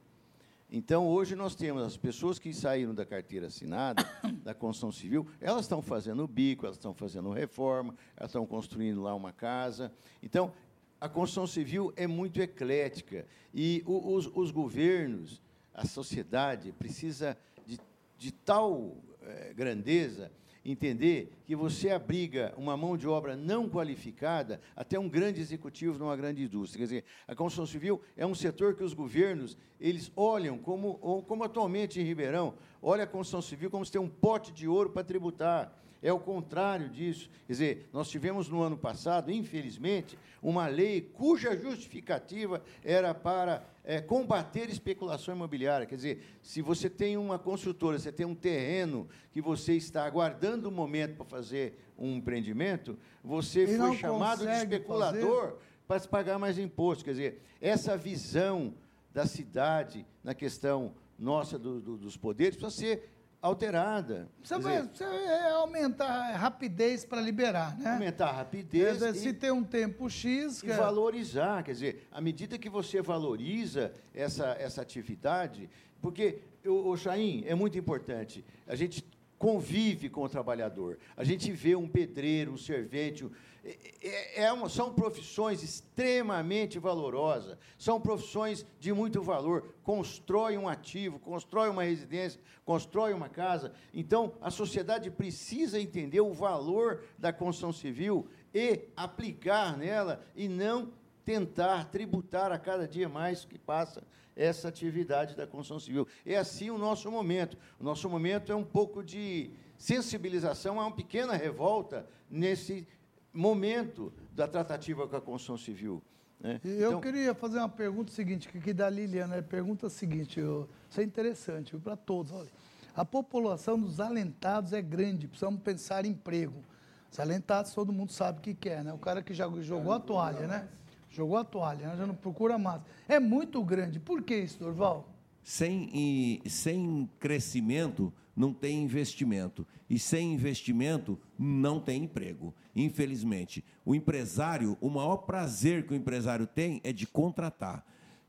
Então, 0.76 1.06
hoje 1.06 1.36
nós 1.36 1.54
temos 1.54 1.84
as 1.84 1.96
pessoas 1.96 2.36
que 2.36 2.52
saíram 2.52 2.92
da 2.92 3.06
carteira 3.06 3.46
assinada, 3.46 4.04
da 4.42 4.52
construção 4.52 4.90
civil, 4.90 5.24
elas 5.40 5.66
estão 5.66 5.80
fazendo 5.80 6.26
bico, 6.26 6.66
elas 6.66 6.74
estão 6.74 6.92
fazendo 6.92 7.30
reforma, 7.30 7.94
elas 8.16 8.30
estão 8.30 8.44
construindo 8.44 9.00
lá 9.00 9.14
uma 9.14 9.32
casa. 9.32 9.92
Então, 10.20 10.52
a 11.00 11.08
construção 11.08 11.46
civil 11.46 11.92
é 11.94 12.08
muito 12.08 12.42
eclética 12.42 13.24
e 13.54 13.84
os, 13.86 14.28
os 14.34 14.50
governos, 14.50 15.40
a 15.72 15.86
sociedade, 15.86 16.72
precisa 16.72 17.38
de, 17.64 17.78
de 18.18 18.32
tal 18.32 18.96
é, 19.22 19.54
grandeza 19.54 20.32
entender 20.64 21.32
que 21.44 21.54
você 21.54 21.90
abriga 21.90 22.54
uma 22.56 22.76
mão 22.76 22.96
de 22.96 23.06
obra 23.06 23.36
não 23.36 23.68
qualificada 23.68 24.60
até 24.74 24.98
um 24.98 25.08
grande 25.08 25.40
executivo 25.40 25.98
numa 25.98 26.16
grande 26.16 26.42
indústria. 26.42 26.80
Quer 26.80 26.84
dizer, 26.84 27.04
a 27.28 27.34
construção 27.34 27.66
civil 27.66 28.00
é 28.16 28.26
um 28.26 28.34
setor 28.34 28.74
que 28.74 28.82
os 28.82 28.94
governos 28.94 29.56
eles 29.78 30.10
olham 30.16 30.56
como, 30.56 30.94
como 31.26 31.44
atualmente 31.44 32.00
em 32.00 32.04
Ribeirão, 32.04 32.54
olha 32.80 33.04
a 33.04 33.06
construção 33.06 33.42
civil 33.42 33.70
como 33.70 33.84
se 33.84 33.92
tem 33.92 34.00
um 34.00 34.08
pote 34.08 34.52
de 34.52 34.66
ouro 34.66 34.90
para 34.90 35.04
tributar. 35.04 35.83
É 36.04 36.12
o 36.12 36.20
contrário 36.20 36.90
disso. 36.90 37.30
Quer 37.46 37.52
dizer, 37.54 37.88
nós 37.90 38.10
tivemos 38.10 38.46
no 38.46 38.60
ano 38.60 38.76
passado, 38.76 39.32
infelizmente, 39.32 40.18
uma 40.42 40.66
lei 40.66 41.00
cuja 41.00 41.56
justificativa 41.56 42.62
era 42.84 43.14
para 43.14 43.64
é, 43.82 44.02
combater 44.02 44.68
especulação 44.68 45.34
imobiliária. 45.34 45.86
Quer 45.86 45.94
dizer, 45.96 46.22
se 46.42 46.60
você 46.60 46.90
tem 46.90 47.16
uma 47.16 47.38
construtora, 47.38 47.98
você 47.98 48.12
tem 48.12 48.26
um 48.26 48.34
terreno 48.34 49.08
que 49.32 49.40
você 49.40 49.76
está 49.76 50.04
aguardando 50.04 50.68
o 50.68 50.70
um 50.70 50.74
momento 50.74 51.16
para 51.16 51.24
fazer 51.24 51.78
um 51.96 52.16
empreendimento, 52.16 52.98
você 53.22 53.64
e 53.64 53.78
foi 53.78 53.96
chamado 53.96 54.44
de 54.44 54.52
especulador 54.52 55.42
fazer. 55.42 55.56
para 55.88 55.98
se 56.00 56.08
pagar 56.08 56.38
mais 56.38 56.58
imposto. 56.58 57.02
Quer 57.02 57.12
dizer, 57.12 57.42
essa 57.62 57.96
visão 57.96 58.74
da 59.14 59.24
cidade 59.24 60.04
na 60.22 60.34
questão 60.34 60.92
nossa 61.18 61.58
do, 61.58 61.80
do, 61.80 61.96
dos 61.96 62.14
poderes 62.14 62.56
precisa 62.56 62.76
ser 62.78 63.13
alterada. 63.44 64.26
Você 64.42 64.58
vai, 64.58 64.82
você 64.82 65.04
vai 65.04 65.50
aumentar 65.50 66.06
a 66.06 66.36
rapidez 66.36 67.04
para 67.04 67.20
liberar, 67.20 67.78
né? 67.78 67.92
Aumentar 67.92 68.28
a 68.28 68.32
rapidez. 68.32 68.94
Dizer, 68.94 69.14
e, 69.14 69.18
se 69.18 69.32
tem 69.34 69.50
um 69.50 69.62
tempo 69.62 70.08
X. 70.08 70.62
E 70.62 70.68
valorizar, 70.68 71.62
quer 71.62 71.72
dizer, 71.72 72.08
à 72.10 72.22
medida 72.22 72.56
que 72.56 72.70
você 72.70 73.02
valoriza 73.02 73.92
essa, 74.14 74.56
essa 74.58 74.80
atividade, 74.80 75.68
porque, 76.00 76.38
o, 76.64 76.88
o 76.88 76.96
Chaim, 76.96 77.44
é 77.46 77.54
muito 77.54 77.76
importante, 77.76 78.42
a 78.66 78.74
gente 78.74 79.04
convive 79.38 80.08
com 80.08 80.22
o 80.22 80.28
trabalhador, 80.28 80.98
a 81.14 81.22
gente 81.22 81.52
vê 81.52 81.76
um 81.76 81.86
pedreiro, 81.86 82.52
um 82.52 82.56
servente, 82.56 83.26
é, 83.64 84.44
é 84.44 84.52
uma, 84.52 84.68
são 84.68 84.92
profissões 84.92 85.62
extremamente 85.62 86.78
valorosas, 86.78 87.56
são 87.78 88.00
profissões 88.00 88.66
de 88.78 88.92
muito 88.92 89.22
valor. 89.22 89.74
Constrói 89.82 90.58
um 90.58 90.68
ativo, 90.68 91.18
constrói 91.18 91.70
uma 91.70 91.84
residência, 91.84 92.40
constrói 92.64 93.14
uma 93.14 93.28
casa. 93.28 93.72
Então, 93.92 94.34
a 94.40 94.50
sociedade 94.50 95.10
precisa 95.10 95.80
entender 95.80 96.20
o 96.20 96.34
valor 96.34 97.02
da 97.18 97.32
construção 97.32 97.72
civil 97.72 98.28
e 98.52 98.82
aplicar 98.94 99.76
nela 99.76 100.22
e 100.36 100.46
não 100.48 100.92
tentar 101.24 101.86
tributar 101.86 102.52
a 102.52 102.58
cada 102.58 102.86
dia 102.86 103.08
mais 103.08 103.44
que 103.46 103.58
passa 103.58 104.04
essa 104.36 104.68
atividade 104.68 105.34
da 105.34 105.46
construção 105.46 105.80
civil. 105.80 106.06
É 106.26 106.36
assim 106.36 106.70
o 106.70 106.76
nosso 106.76 107.10
momento. 107.10 107.56
O 107.80 107.84
nosso 107.84 108.08
momento 108.10 108.52
é 108.52 108.54
um 108.54 108.64
pouco 108.64 109.02
de 109.02 109.50
sensibilização, 109.78 110.80
há 110.80 110.86
uma 110.86 110.94
pequena 110.94 111.34
revolta 111.34 112.06
nesse 112.30 112.86
momento 113.34 114.12
da 114.32 114.46
tratativa 114.46 115.08
com 115.08 115.16
a 115.16 115.20
construção 115.20 115.58
civil. 115.58 116.00
Né? 116.40 116.60
Eu 116.64 116.90
então, 116.90 117.00
queria 117.00 117.34
fazer 117.34 117.58
uma 117.58 117.68
pergunta 117.68 118.12
seguinte, 118.12 118.48
que 118.48 118.72
da 118.72 118.88
Liliana, 118.88 119.42
pergunta 119.42 119.90
seguinte, 119.90 120.38
eu, 120.38 120.68
isso 120.88 121.00
é 121.00 121.04
interessante 121.04 121.76
para 121.76 121.96
todos. 121.96 122.32
Olha, 122.32 122.48
a 122.94 123.04
população 123.04 123.78
dos 123.78 123.98
alentados 123.98 124.72
é 124.72 124.80
grande, 124.80 125.26
precisamos 125.26 125.60
pensar 125.60 126.04
em 126.04 126.10
emprego. 126.10 126.62
Os 127.10 127.18
alentados 127.18 127.72
todo 127.72 127.92
mundo 127.92 128.12
sabe 128.12 128.38
o 128.38 128.42
que 128.42 128.54
quer, 128.54 128.80
é, 128.80 128.82
né? 128.84 128.92
O 128.92 128.98
cara 128.98 129.22
que 129.22 129.34
já 129.34 129.48
jogou 129.60 129.92
a 129.92 130.00
toalha, 130.00 130.46
né? 130.46 130.68
Jogou 131.10 131.36
a 131.36 131.44
toalha, 131.44 131.88
né? 131.88 131.96
já 131.96 132.06
não 132.06 132.14
procura 132.14 132.58
mais. 132.58 132.82
É 133.08 133.20
muito 133.20 133.62
grande. 133.62 134.00
Por 134.00 134.22
que 134.22 134.36
isso, 134.36 134.58
Dorval? 134.58 135.08
Sem, 135.42 135.90
e, 135.94 136.50
sem 136.50 137.08
crescimento, 137.20 138.12
não 138.36 138.52
tem 138.52 138.82
investimento. 138.82 139.66
E 139.88 139.98
sem 139.98 140.32
investimento, 140.32 141.18
não 141.38 141.80
tem 141.80 142.04
emprego. 142.04 142.54
Infelizmente. 142.74 143.64
O 143.84 143.94
empresário, 143.94 144.76
o 144.80 144.88
maior 144.88 145.18
prazer 145.18 145.86
que 145.86 145.92
o 145.92 145.96
empresário 145.96 146.46
tem 146.46 146.80
é 146.82 146.92
de 146.92 147.06
contratar. 147.06 147.84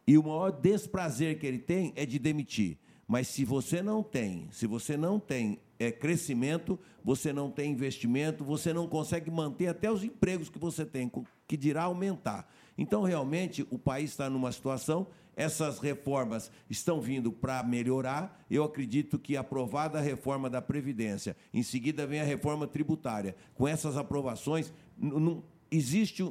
E 0.07 0.17
o 0.17 0.23
maior 0.23 0.51
desprazer 0.51 1.39
que 1.39 1.47
ele 1.47 1.59
tem 1.59 1.91
é 1.95 2.05
de 2.05 2.19
demitir. 2.19 2.77
Mas 3.07 3.27
se 3.27 3.45
você 3.45 3.81
não 3.81 4.01
tem, 4.01 4.47
se 4.51 4.65
você 4.65 4.97
não 4.97 5.19
tem 5.19 5.59
é, 5.77 5.91
crescimento, 5.91 6.79
você 7.03 7.31
não 7.31 7.51
tem 7.51 7.71
investimento, 7.71 8.43
você 8.43 8.73
não 8.73 8.87
consegue 8.87 9.29
manter 9.29 9.67
até 9.67 9.91
os 9.91 10.03
empregos 10.03 10.49
que 10.49 10.57
você 10.57 10.85
tem, 10.85 11.11
que 11.47 11.55
dirá 11.55 11.83
aumentar. 11.83 12.49
Então, 12.77 13.03
realmente, 13.03 13.65
o 13.69 13.77
país 13.77 14.11
está 14.11 14.29
numa 14.29 14.51
situação 14.51 15.07
essas 15.35 15.79
reformas 15.79 16.51
estão 16.69 17.01
vindo 17.01 17.31
para 17.31 17.61
melhorar. 17.63 18.45
Eu 18.49 18.63
acredito 18.63 19.19
que 19.19 19.35
aprovada 19.35 19.99
a 19.99 20.01
reforma 20.01 20.49
da 20.49 20.61
Previdência, 20.61 21.35
em 21.53 21.63
seguida 21.63 22.07
vem 22.07 22.21
a 22.21 22.25
reforma 22.25 22.67
tributária. 22.67 23.35
Com 23.53 23.67
essas 23.67 23.97
aprovações, 23.97 24.71
não, 24.97 25.43
existe 25.69 26.23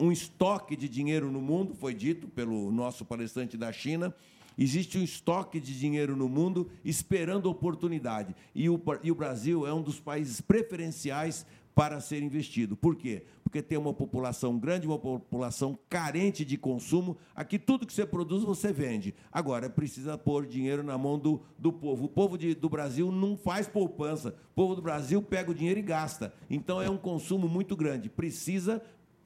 um 0.00 0.12
estoque 0.12 0.76
de 0.76 0.88
dinheiro 0.88 1.30
no 1.30 1.40
mundo, 1.40 1.74
foi 1.74 1.92
dito 1.92 2.28
pelo 2.28 2.70
nosso 2.70 3.04
palestrante 3.04 3.56
da 3.56 3.72
China, 3.72 4.14
Existe 4.58 4.98
um 4.98 5.04
estoque 5.04 5.60
de 5.60 5.78
dinheiro 5.78 6.16
no 6.16 6.28
mundo 6.28 6.68
esperando 6.84 7.46
oportunidade. 7.46 8.34
E 8.52 8.68
o, 8.68 8.82
e 9.04 9.12
o 9.12 9.14
Brasil 9.14 9.64
é 9.64 9.72
um 9.72 9.80
dos 9.80 10.00
países 10.00 10.40
preferenciais 10.40 11.46
para 11.78 12.00
ser 12.00 12.20
investido. 12.24 12.76
Por 12.76 12.96
quê? 12.96 13.22
Porque 13.44 13.62
tem 13.62 13.78
uma 13.78 13.94
população 13.94 14.58
grande, 14.58 14.84
uma 14.84 14.98
população 14.98 15.78
carente 15.88 16.44
de 16.44 16.58
consumo. 16.58 17.16
Aqui 17.36 17.56
tudo 17.56 17.86
que 17.86 17.92
você 17.92 18.04
produz, 18.04 18.42
você 18.42 18.72
vende. 18.72 19.14
Agora, 19.30 19.70
precisa 19.70 20.18
pôr 20.18 20.44
dinheiro 20.44 20.82
na 20.82 20.98
mão 20.98 21.16
do, 21.16 21.40
do 21.56 21.72
povo. 21.72 22.06
O 22.06 22.08
povo 22.08 22.36
de, 22.36 22.52
do 22.52 22.68
Brasil 22.68 23.12
não 23.12 23.36
faz 23.36 23.68
poupança. 23.68 24.30
O 24.50 24.54
povo 24.56 24.74
do 24.74 24.82
Brasil 24.82 25.22
pega 25.22 25.52
o 25.52 25.54
dinheiro 25.54 25.78
e 25.78 25.82
gasta. 25.84 26.34
Então, 26.50 26.82
é 26.82 26.90
um 26.90 26.98
consumo 26.98 27.48
muito 27.48 27.76
grande. 27.76 28.10
Precisa 28.10 28.82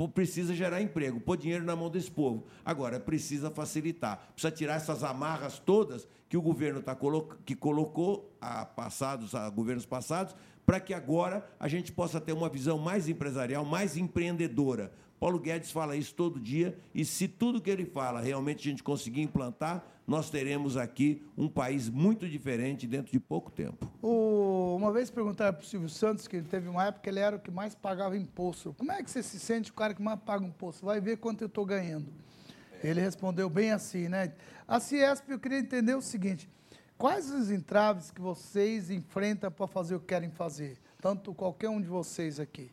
precisa 0.09 0.53
gerar 0.53 0.83
emprego, 0.83 1.21
pôr 1.21 1.37
dinheiro 1.37 1.65
na 1.65 1.77
mão 1.77 1.89
desse 1.89 2.11
povo. 2.11 2.45
Agora, 2.65 2.99
precisa 2.99 3.51
facilitar, 3.51 4.33
precisa 4.33 4.51
tirar 4.51 4.75
essas 4.75 5.05
amarras 5.05 5.61
todas 5.61 6.09
que 6.29 6.37
o 6.37 6.43
governo 6.43 6.83
tá 6.83 6.95
colo 6.95 7.29
que 7.45 7.55
colocou 7.55 8.35
a 8.41 8.65
passados, 8.65 9.35
a 9.35 9.51
governos 9.51 9.85
passados, 9.85 10.35
para 10.65 10.81
que 10.81 10.95
agora 10.95 11.47
a 11.59 11.69
gente 11.69 11.93
possa 11.93 12.21
ter 12.21 12.33
uma 12.33 12.49
visão 12.49 12.79
mais 12.79 13.09
empresarial, 13.09 13.65
mais 13.65 13.97
empreendedora. 13.97 14.93
Paulo 15.19 15.39
Guedes 15.39 15.71
fala 15.71 15.95
isso 15.95 16.15
todo 16.15 16.41
dia 16.41 16.77
e 16.93 17.05
se 17.05 17.29
tudo 17.29 17.61
que 17.61 17.71
ele 17.71 17.85
fala 17.85 18.21
realmente 18.21 18.67
a 18.67 18.71
gente 18.71 18.83
conseguir 18.83 19.23
implantar, 19.23 19.87
nós 20.05 20.29
teremos 20.29 20.77
aqui 20.77 21.23
um 21.39 21.49
país 21.49 21.89
muito 21.89 22.29
diferente 22.29 22.89
dentro 22.89 23.13
de 23.13 23.21
pouco 23.21 23.51
tempo. 23.51 23.89
O, 24.03 24.75
uma 24.77 24.93
vez 24.93 25.11
perguntaram 25.11 25.55
para 25.55 25.63
o 25.63 25.67
Silvio 25.67 25.89
Santos, 25.89 26.27
que 26.27 26.37
ele 26.37 26.49
teve 26.49 26.69
uma 26.69 26.87
época 26.87 27.09
ele 27.09 27.21
era 27.21 27.37
o 27.37 27.39
que 27.39 27.53
mais 27.53 27.73
pagava 27.73 28.17
imposto. 28.17 28.75
Como 28.77 28.91
é 28.91 29.01
que 29.01 29.09
você 29.09 29.23
se 29.23 29.39
sente 29.39 29.71
o 29.71 29.75
cara 29.75 29.95
que 29.95 30.03
mais 30.03 30.19
paga 30.19 30.45
imposto? 30.45 30.85
Vai 30.85 31.01
ver 31.01 31.19
quanto 31.19 31.43
eu 31.43 31.47
estou 31.47 31.65
ganhando. 31.65 32.13
Ele 32.83 33.01
respondeu 33.01 33.49
bem 33.49 33.71
assim, 33.71 34.09
né? 34.09 34.33
A 34.67 34.81
Ciesp, 34.81 35.31
eu 35.31 35.39
queria 35.39 35.59
entender 35.59 35.95
o 35.95 36.03
seguinte, 36.03 36.51
Quais 37.03 37.33
os 37.33 37.51
entraves 37.51 38.13
que 38.13 38.21
vocês 38.21 38.89
enfrentam 38.89 39.51
para 39.51 39.67
fazer 39.67 39.97
o 39.97 39.99
que 39.99 40.07
querem 40.07 40.31
fazer? 40.31 40.79
Tanto 41.01 41.35
qualquer 41.35 41.69
um 41.69 41.81
de 41.81 41.89
vocês 41.89 42.39
aqui. 42.39 42.71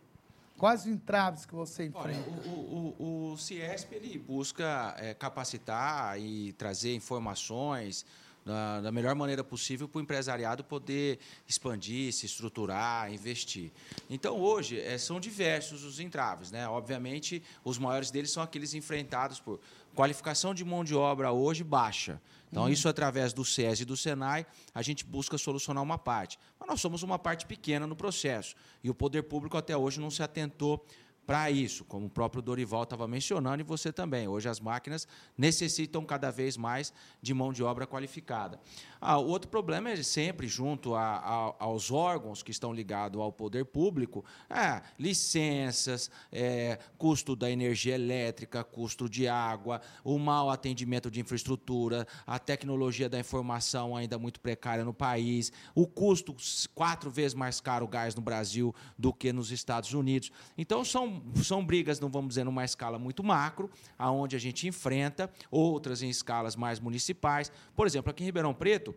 Quais 0.55 0.81
os 0.81 0.85
entraves 0.85 1.47
que 1.47 1.55
você 1.55 1.87
enfrenta? 1.87 2.29
Olha, 2.29 2.47
o, 2.47 2.95
o, 2.99 3.31
o 3.31 3.37
Ciesp 3.39 3.91
ele 3.91 4.19
busca 4.19 4.93
é, 4.99 5.15
capacitar 5.15 6.19
e 6.19 6.53
trazer 6.53 6.93
informações 6.93 8.05
da, 8.45 8.81
da 8.81 8.91
melhor 8.91 9.15
maneira 9.15 9.43
possível 9.43 9.87
para 9.87 9.97
o 9.97 10.01
empresariado 10.03 10.63
poder 10.63 11.17
expandir, 11.47 12.13
se 12.13 12.27
estruturar, 12.27 13.11
investir. 13.11 13.71
Então, 14.11 14.39
hoje, 14.39 14.79
é, 14.79 14.95
são 14.99 15.19
diversos 15.19 15.83
os 15.83 15.99
entraves. 15.99 16.51
Né? 16.51 16.67
Obviamente, 16.67 17.41
os 17.63 17.79
maiores 17.79 18.11
deles 18.11 18.29
são 18.29 18.43
aqueles 18.43 18.75
enfrentados 18.75 19.39
por 19.39 19.59
qualificação 19.95 20.53
de 20.53 20.63
mão 20.63 20.83
de 20.83 20.93
obra 20.93 21.31
hoje 21.31 21.63
baixa. 21.63 22.21
Então, 22.49 22.63
uhum. 22.63 22.69
isso 22.69 22.89
através 22.89 23.31
do 23.31 23.45
SES 23.45 23.81
e 23.81 23.85
do 23.85 23.95
SENAI, 23.95 24.45
a 24.73 24.81
gente 24.81 25.05
busca 25.05 25.37
solucionar 25.37 25.83
uma 25.83 25.97
parte. 25.97 26.39
Mas 26.59 26.67
nós 26.67 26.81
somos 26.81 27.03
uma 27.03 27.19
parte 27.19 27.45
pequena 27.45 27.85
no 27.85 27.95
processo. 27.95 28.55
E 28.83 28.89
o 28.89 28.95
poder 28.95 29.23
público 29.23 29.57
até 29.57 29.77
hoje 29.77 29.99
não 29.99 30.09
se 30.09 30.23
atentou 30.23 30.83
para 31.29 31.51
isso, 31.51 31.85
como 31.85 32.07
o 32.07 32.09
próprio 32.09 32.41
Dorival 32.41 32.81
estava 32.81 33.07
mencionando 33.07 33.61
e 33.61 33.63
você 33.63 33.93
também. 33.93 34.27
Hoje 34.27 34.49
as 34.49 34.59
máquinas 34.59 35.07
necessitam 35.37 36.03
cada 36.03 36.31
vez 36.31 36.57
mais 36.57 36.91
de 37.21 37.35
mão 37.35 37.53
de 37.53 37.61
obra 37.61 37.85
qualificada. 37.85 38.59
Ah, 39.01 39.17
o 39.17 39.27
outro 39.27 39.49
problema 39.49 39.89
é 39.89 40.03
sempre 40.03 40.47
junto 40.47 40.95
a, 40.95 41.01
a, 41.01 41.55
aos 41.59 41.91
órgãos 41.91 42.43
que 42.43 42.51
estão 42.51 42.73
ligados 42.73 43.19
ao 43.19 43.31
poder 43.31 43.65
público, 43.65 44.23
é, 44.49 44.81
licenças, 44.97 46.09
é, 46.31 46.79
custo 46.97 47.35
da 47.35 47.49
energia 47.49 47.95
elétrica, 47.95 48.63
custo 48.63 49.09
de 49.09 49.27
água, 49.27 49.81
o 50.03 50.17
mau 50.17 50.49
atendimento 50.49 51.09
de 51.09 51.19
infraestrutura, 51.19 52.07
a 52.25 52.39
tecnologia 52.39 53.09
da 53.09 53.19
informação 53.19 53.95
ainda 53.95 54.17
muito 54.17 54.39
precária 54.39 54.83
no 54.83 54.93
país, 54.93 55.51
o 55.73 55.87
custo 55.87 56.35
quatro 56.73 57.09
vezes 57.09 57.33
mais 57.33 57.59
caro 57.59 57.85
o 57.85 57.87
gás 57.87 58.15
no 58.15 58.21
Brasil 58.21 58.73
do 58.97 59.13
que 59.13 59.31
nos 59.33 59.51
Estados 59.51 59.93
Unidos. 59.93 60.31
Então 60.57 60.83
são 60.83 61.09
são, 61.43 61.65
brigas, 61.65 61.99
não 61.99 62.09
vamos 62.09 62.29
dizer, 62.29 62.43
numa 62.43 62.63
escala 62.63 62.99
muito 62.99 63.23
macro, 63.23 63.69
aonde 63.97 64.35
a 64.35 64.39
gente 64.39 64.67
enfrenta, 64.67 65.29
outras 65.49 66.01
em 66.01 66.09
escalas 66.09 66.55
mais 66.55 66.79
municipais. 66.79 67.51
Por 67.75 67.87
exemplo, 67.87 68.09
aqui 68.09 68.23
em 68.23 68.25
Ribeirão 68.25 68.53
Preto, 68.53 68.88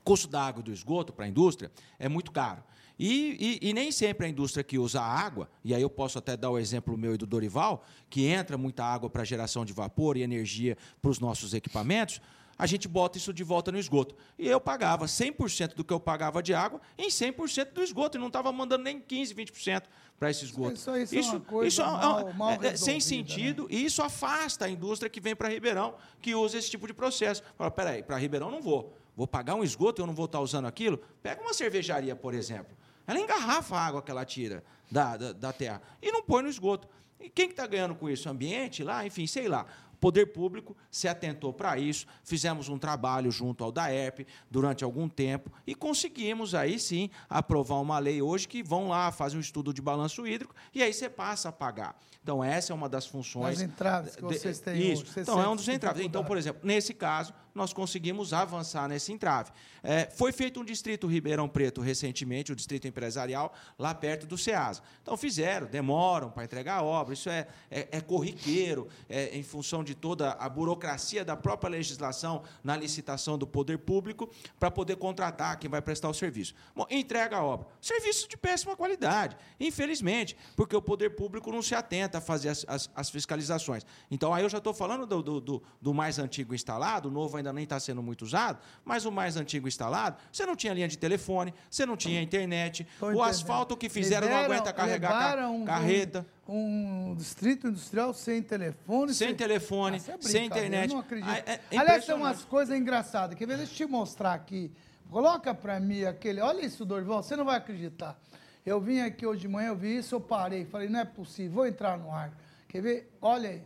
o 0.00 0.02
custo 0.02 0.26
da 0.26 0.42
água 0.42 0.60
e 0.60 0.64
do 0.64 0.72
esgoto 0.72 1.12
para 1.12 1.26
a 1.26 1.28
indústria 1.28 1.70
é 1.98 2.08
muito 2.08 2.32
caro. 2.32 2.62
E, 2.98 3.58
e, 3.62 3.70
e, 3.70 3.72
nem 3.72 3.90
sempre 3.90 4.26
a 4.26 4.28
indústria 4.28 4.62
que 4.62 4.78
usa 4.78 5.00
água, 5.00 5.48
e 5.64 5.74
aí 5.74 5.80
eu 5.80 5.88
posso 5.88 6.18
até 6.18 6.36
dar 6.36 6.50
o 6.50 6.58
exemplo 6.58 6.98
meu 6.98 7.14
e 7.14 7.16
do 7.16 7.26
Dorival, 7.26 7.82
que 8.10 8.26
entra 8.26 8.58
muita 8.58 8.84
água 8.84 9.08
para 9.08 9.24
geração 9.24 9.64
de 9.64 9.72
vapor 9.72 10.18
e 10.18 10.22
energia 10.22 10.76
para 11.00 11.10
os 11.10 11.18
nossos 11.18 11.54
equipamentos, 11.54 12.20
a 12.58 12.66
gente 12.66 12.86
bota 12.86 13.16
isso 13.16 13.32
de 13.32 13.42
volta 13.42 13.72
no 13.72 13.78
esgoto. 13.78 14.14
E 14.38 14.46
eu 14.46 14.60
pagava 14.60 15.06
100% 15.06 15.74
do 15.74 15.82
que 15.82 15.94
eu 15.94 15.98
pagava 15.98 16.42
de 16.42 16.52
água 16.52 16.78
em 16.98 17.08
100% 17.08 17.72
do 17.72 17.82
esgoto, 17.82 18.18
e 18.18 18.20
não 18.20 18.26
estava 18.26 18.52
mandando 18.52 18.84
nem 18.84 19.00
15%, 19.00 19.34
20% 19.34 19.84
para 20.18 20.30
esse 20.30 20.44
esgoto. 20.44 20.74
Isso, 20.74 20.94
isso, 20.98 21.16
isso 21.16 21.30
é 21.30 21.32
uma 21.32 21.40
coisa 21.40 21.68
isso 21.68 21.80
é 21.80 21.84
mal, 21.86 22.32
mal 22.34 22.50
é, 22.62 22.66
é 22.66 22.76
sem 22.76 23.00
sentido, 23.00 23.62
né? 23.62 23.68
e 23.70 23.86
isso 23.86 24.02
afasta 24.02 24.66
a 24.66 24.68
indústria 24.68 25.08
que 25.08 25.22
vem 25.22 25.34
para 25.34 25.48
Ribeirão, 25.48 25.94
que 26.20 26.34
usa 26.34 26.58
esse 26.58 26.70
tipo 26.70 26.86
de 26.86 26.92
processo. 26.92 27.42
Fala, 27.56 27.70
peraí, 27.70 28.02
para 28.02 28.18
Ribeirão 28.18 28.50
não 28.50 28.60
vou. 28.60 28.94
Vou 29.20 29.26
pagar 29.26 29.54
um 29.54 29.62
esgoto 29.62 30.00
e 30.00 30.02
eu 30.02 30.06
não 30.06 30.14
vou 30.14 30.24
estar 30.24 30.40
usando 30.40 30.64
aquilo? 30.64 30.96
Pega 31.22 31.42
uma 31.42 31.52
cervejaria, 31.52 32.16
por 32.16 32.32
exemplo. 32.32 32.74
Ela 33.06 33.20
engarrafa 33.20 33.76
a 33.76 33.86
água 33.86 34.00
que 34.00 34.10
ela 34.10 34.24
tira 34.24 34.64
da, 34.90 35.14
da, 35.14 35.32
da 35.34 35.52
terra 35.52 35.82
e 36.00 36.10
não 36.10 36.22
põe 36.22 36.42
no 36.42 36.48
esgoto. 36.48 36.88
E 37.20 37.28
quem 37.28 37.50
está 37.50 37.64
tá 37.64 37.68
ganhando 37.68 37.94
com 37.94 38.08
isso? 38.08 38.30
Ambiente 38.30 38.82
lá, 38.82 39.04
enfim, 39.04 39.26
sei 39.26 39.46
lá 39.46 39.66
poder 40.00 40.26
público 40.26 40.76
se 40.90 41.06
atentou 41.06 41.52
para 41.52 41.78
isso, 41.78 42.06
fizemos 42.24 42.68
um 42.68 42.78
trabalho 42.78 43.30
junto 43.30 43.62
ao 43.62 43.70
DAERP 43.70 44.26
durante 44.50 44.82
algum 44.82 45.08
tempo 45.08 45.52
e 45.66 45.74
conseguimos 45.74 46.54
aí 46.54 46.78
sim 46.78 47.10
aprovar 47.28 47.80
uma 47.80 47.98
lei 47.98 48.22
hoje 48.22 48.48
que 48.48 48.62
vão 48.62 48.88
lá, 48.88 49.12
fazem 49.12 49.36
um 49.36 49.40
estudo 49.40 49.74
de 49.74 49.82
balanço 49.82 50.26
hídrico 50.26 50.54
e 50.74 50.82
aí 50.82 50.92
você 50.92 51.08
passa 51.08 51.50
a 51.50 51.52
pagar. 51.52 51.96
Então, 52.22 52.42
essa 52.42 52.72
é 52.72 52.74
uma 52.74 52.88
das 52.88 53.06
funções. 53.06 53.58
As 53.58 53.62
entraves 53.62 54.16
que 54.16 54.22
vocês 54.22 54.58
têm 54.58 54.92
Isso. 54.92 55.02
Hoje, 55.02 55.20
então, 55.20 55.40
é 55.40 55.48
um 55.48 55.56
dos 55.56 55.68
entraves. 55.68 56.04
Então, 56.04 56.24
por 56.24 56.36
exemplo, 56.36 56.62
nesse 56.64 56.94
caso, 56.94 57.32
nós 57.54 57.72
conseguimos 57.72 58.32
avançar 58.32 58.88
nesse 58.88 59.12
entrave. 59.12 59.50
É, 59.82 60.08
foi 60.10 60.32
feito 60.32 60.60
um 60.60 60.64
distrito 60.64 61.06
Ribeirão 61.06 61.48
Preto 61.48 61.80
recentemente, 61.80 62.52
o 62.52 62.56
distrito 62.56 62.86
empresarial, 62.86 63.52
lá 63.78 63.94
perto 63.94 64.26
do 64.26 64.36
SEASA. 64.36 64.82
Então, 65.02 65.16
fizeram, 65.16 65.66
demoram 65.66 66.30
para 66.30 66.44
entregar 66.44 66.76
a 66.76 66.82
obra, 66.82 67.14
isso 67.14 67.28
é, 67.28 67.46
é, 67.70 67.88
é 67.92 68.00
corriqueiro, 68.00 68.88
é, 69.08 69.36
em 69.36 69.42
função 69.42 69.82
de 69.82 69.94
toda 69.94 70.32
a 70.32 70.48
burocracia 70.48 71.24
da 71.24 71.36
própria 71.36 71.70
legislação 71.70 72.42
na 72.62 72.76
licitação 72.76 73.38
do 73.38 73.46
poder 73.46 73.78
público, 73.78 74.30
para 74.58 74.70
poder 74.70 74.96
contratar 74.96 75.58
quem 75.58 75.70
vai 75.70 75.80
prestar 75.80 76.08
o 76.08 76.14
serviço. 76.14 76.54
Bom, 76.74 76.86
entrega 76.90 77.38
a 77.38 77.42
obra. 77.42 77.66
Serviço 77.80 78.28
de 78.28 78.36
péssima 78.36 78.76
qualidade, 78.76 79.36
infelizmente, 79.58 80.36
porque 80.54 80.76
o 80.76 80.82
poder 80.82 81.10
público 81.10 81.50
não 81.50 81.62
se 81.62 81.74
atenta 81.74 82.18
a 82.18 82.20
fazer 82.20 82.50
as, 82.50 82.64
as, 82.68 82.90
as 82.94 83.10
fiscalizações. 83.10 83.84
Então, 84.10 84.32
aí 84.34 84.42
eu 84.42 84.48
já 84.48 84.58
estou 84.58 84.74
falando 84.74 85.06
do, 85.06 85.22
do, 85.22 85.40
do, 85.40 85.62
do 85.80 85.94
mais 85.94 86.18
antigo 86.18 86.54
instalado, 86.54 87.08
o 87.08 87.12
novo 87.12 87.39
ainda 87.40 87.52
nem 87.52 87.64
está 87.64 87.78
sendo 87.80 88.02
muito 88.02 88.22
usado, 88.22 88.58
mas 88.84 89.04
o 89.04 89.10
mais 89.12 89.36
antigo 89.36 89.66
instalado, 89.66 90.16
você 90.32 90.46
não 90.46 90.54
tinha 90.54 90.72
linha 90.72 90.88
de 90.88 90.96
telefone, 90.96 91.52
você 91.68 91.84
não 91.84 91.96
tinha 91.96 92.22
internet, 92.22 92.86
o 93.00 93.06
entendendo. 93.06 93.22
asfalto 93.22 93.76
que 93.76 93.88
fizeram 93.88 94.28
não 94.28 94.36
aguenta 94.36 94.72
carregar 94.72 95.38
um, 95.50 95.64
carreta. 95.64 96.26
Um, 96.48 97.10
um, 97.10 97.14
distrito 97.14 97.68
industrial 97.68 98.14
sem 98.14 98.42
telefone. 98.42 99.14
Sem, 99.14 99.28
sem... 99.28 99.36
telefone, 99.36 100.02
ah, 100.08 100.12
é 100.12 100.22
sem 100.22 100.46
internet. 100.46 100.90
Eu 100.90 100.94
não 100.94 101.00
acredito. 101.00 101.30
É, 101.30 101.60
é 101.70 101.78
Aliás, 101.78 102.04
tem 102.04 102.14
umas 102.14 102.44
coisas 102.44 102.76
engraçadas. 102.76 103.36
Quer 103.36 103.46
ver? 103.46 103.56
Deixa 103.56 103.72
eu 103.72 103.76
te 103.76 103.86
mostrar 103.86 104.34
aqui. 104.34 104.70
Coloca 105.10 105.52
para 105.52 105.80
mim 105.80 106.04
aquele. 106.04 106.40
Olha 106.40 106.64
isso, 106.64 106.84
Dorval, 106.84 107.22
você 107.22 107.36
não 107.36 107.44
vai 107.44 107.56
acreditar. 107.56 108.18
Eu 108.64 108.80
vim 108.80 109.00
aqui 109.00 109.26
hoje 109.26 109.40
de 109.40 109.48
manhã, 109.48 109.68
eu 109.68 109.76
vi 109.76 109.96
isso, 109.96 110.14
eu 110.14 110.20
parei. 110.20 110.64
Falei, 110.64 110.88
não 110.88 111.00
é 111.00 111.04
possível, 111.04 111.52
vou 111.52 111.66
entrar 111.66 111.98
no 111.98 112.12
ar. 112.12 112.30
Quer 112.68 112.82
ver? 112.82 113.16
Olha 113.20 113.50
aí. 113.50 113.62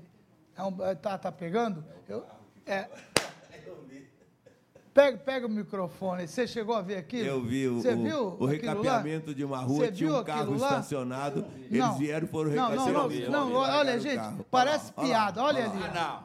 É 0.56 0.62
um, 0.62 0.72
tá, 0.96 1.18
tá 1.18 1.32
pegando? 1.32 1.84
Eu, 2.08 2.24
é, 2.64 2.88
Pega, 4.94 5.18
pega 5.18 5.46
o 5.48 5.50
microfone. 5.50 6.28
Você 6.28 6.46
chegou 6.46 6.76
a 6.76 6.80
ver 6.80 6.98
aquilo? 6.98 7.26
Eu 7.26 7.42
vi 7.42 7.66
o, 7.66 7.82
Você 7.82 7.96
viu 7.96 8.36
o 8.38 8.46
recapeamento 8.46 9.30
lá? 9.30 9.34
de 9.34 9.44
uma 9.44 9.58
rua, 9.58 9.86
Você 9.86 9.92
tinha 9.92 10.14
um 10.14 10.22
carro 10.22 10.54
estacionado. 10.54 11.44
Eles 11.56 11.80
não. 11.80 11.98
vieram 11.98 12.28
foram 12.28 12.50
recapear. 12.50 12.76
Não, 12.76 12.92
não, 12.92 13.08
não, 13.08 13.50
não, 13.50 13.52
olha, 13.54 13.98
gente, 13.98 14.22
parece 14.48 14.92
piada. 14.92 15.42
Olha 15.42 15.64
ali. 15.64 16.24